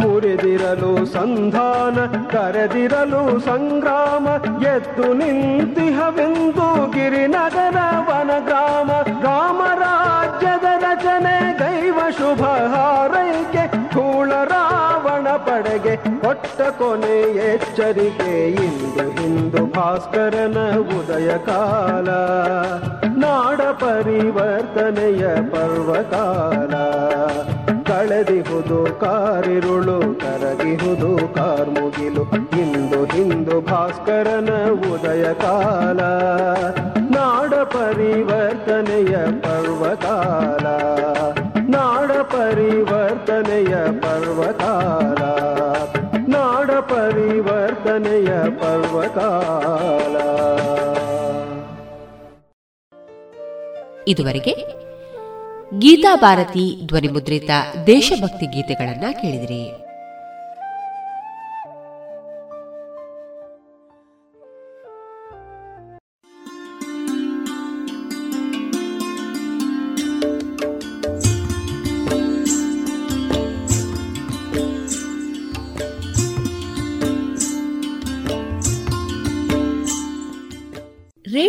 ಮುರಿದಿರಲು 0.00 1.06
ಸಂಧಾನ, 1.06 2.26
ಕರೆದಿರಲು 2.26 3.40
ಸಂಗ್ರಾಮ. 3.40 4.28
ಎದ್ದು 4.62 5.14
ನಿಂತಿಹವೆಂದು 5.14 6.92
ಗಿರಿನಗರ 6.92 7.76
ವನಗ್ರಾಮ. 7.98 8.90
ರಾಮರಾಜ್ಯದ 9.22 10.64
ರಚನೆ, 10.78 11.58
ದೈವ 11.58 12.00
ಶುಭ 12.10 12.42
ಹಾರೈಕೆ. 12.44 13.85
ಕೂಳ 13.96 14.30
ರಾವಣ 14.30 15.28
ಪಡೆಗೆ 15.36 15.96
ಕೊಟ್ಟ 15.96 16.60
ಕೊನೆ 16.60 17.20
ಎಚ್ಚರಿಕೆ 17.52 18.50
ಇಂದು 18.50 19.10
ಹಿಂದು 19.10 19.66
ಭಾಸ್ಕರನ 19.66 20.58
ಉದಯ 20.78 21.28
ಕಾಲ. 21.38 22.08
ನಾಡ 23.06 23.60
ಪರಿವರ್ತನೆಯ 23.60 25.26
ಪರ್ವಕಾಲ. 25.28 26.74
ಕಳೆದಿಹುದು 27.82 29.00
ಕಾರಿರುಳು, 29.00 30.20
ಕರಗಿಹುದು 30.20 31.34
ಕಾರ್ಮುಗಿಲು, 31.34 32.22
ಇಂದು 32.60 33.04
ಹಿಂದು 33.04 33.60
ಭಾಸ್ಕರನ 33.60 34.70
ಉದಯ 34.70 35.24
ಕಾಲ. 35.34 36.00
ನಾಡ 36.98 37.54
ಪರಿವರ್ತನೆಯ 37.54 39.16
ಪರ್ವಕಾಲ. 39.40 40.66
ಪರಿವರ್ತನೆಯ 42.22 43.74
ಪರ್ವಕಾಲ 44.00 45.22
ನಾಡ 46.28 46.70
ಪರಿವರ್ತನೆಯ 46.70 48.26
ಪರ್ವಕಾಲ 48.58 50.16
ಇದುವರೆಗೆ 54.08 54.76
ಗೀತಾ 55.78 56.16
ಭಾರತಿ 56.16 56.80
ಧ್ವನಿಮುದ್ರಿತ 56.86 57.50
ದೇಶಭಕ್ತಿ 57.86 58.46
ಗೀತೆಗಳನ್ನ 58.46 59.04
ಕೇಳಿದಿರಿ. 59.12 59.72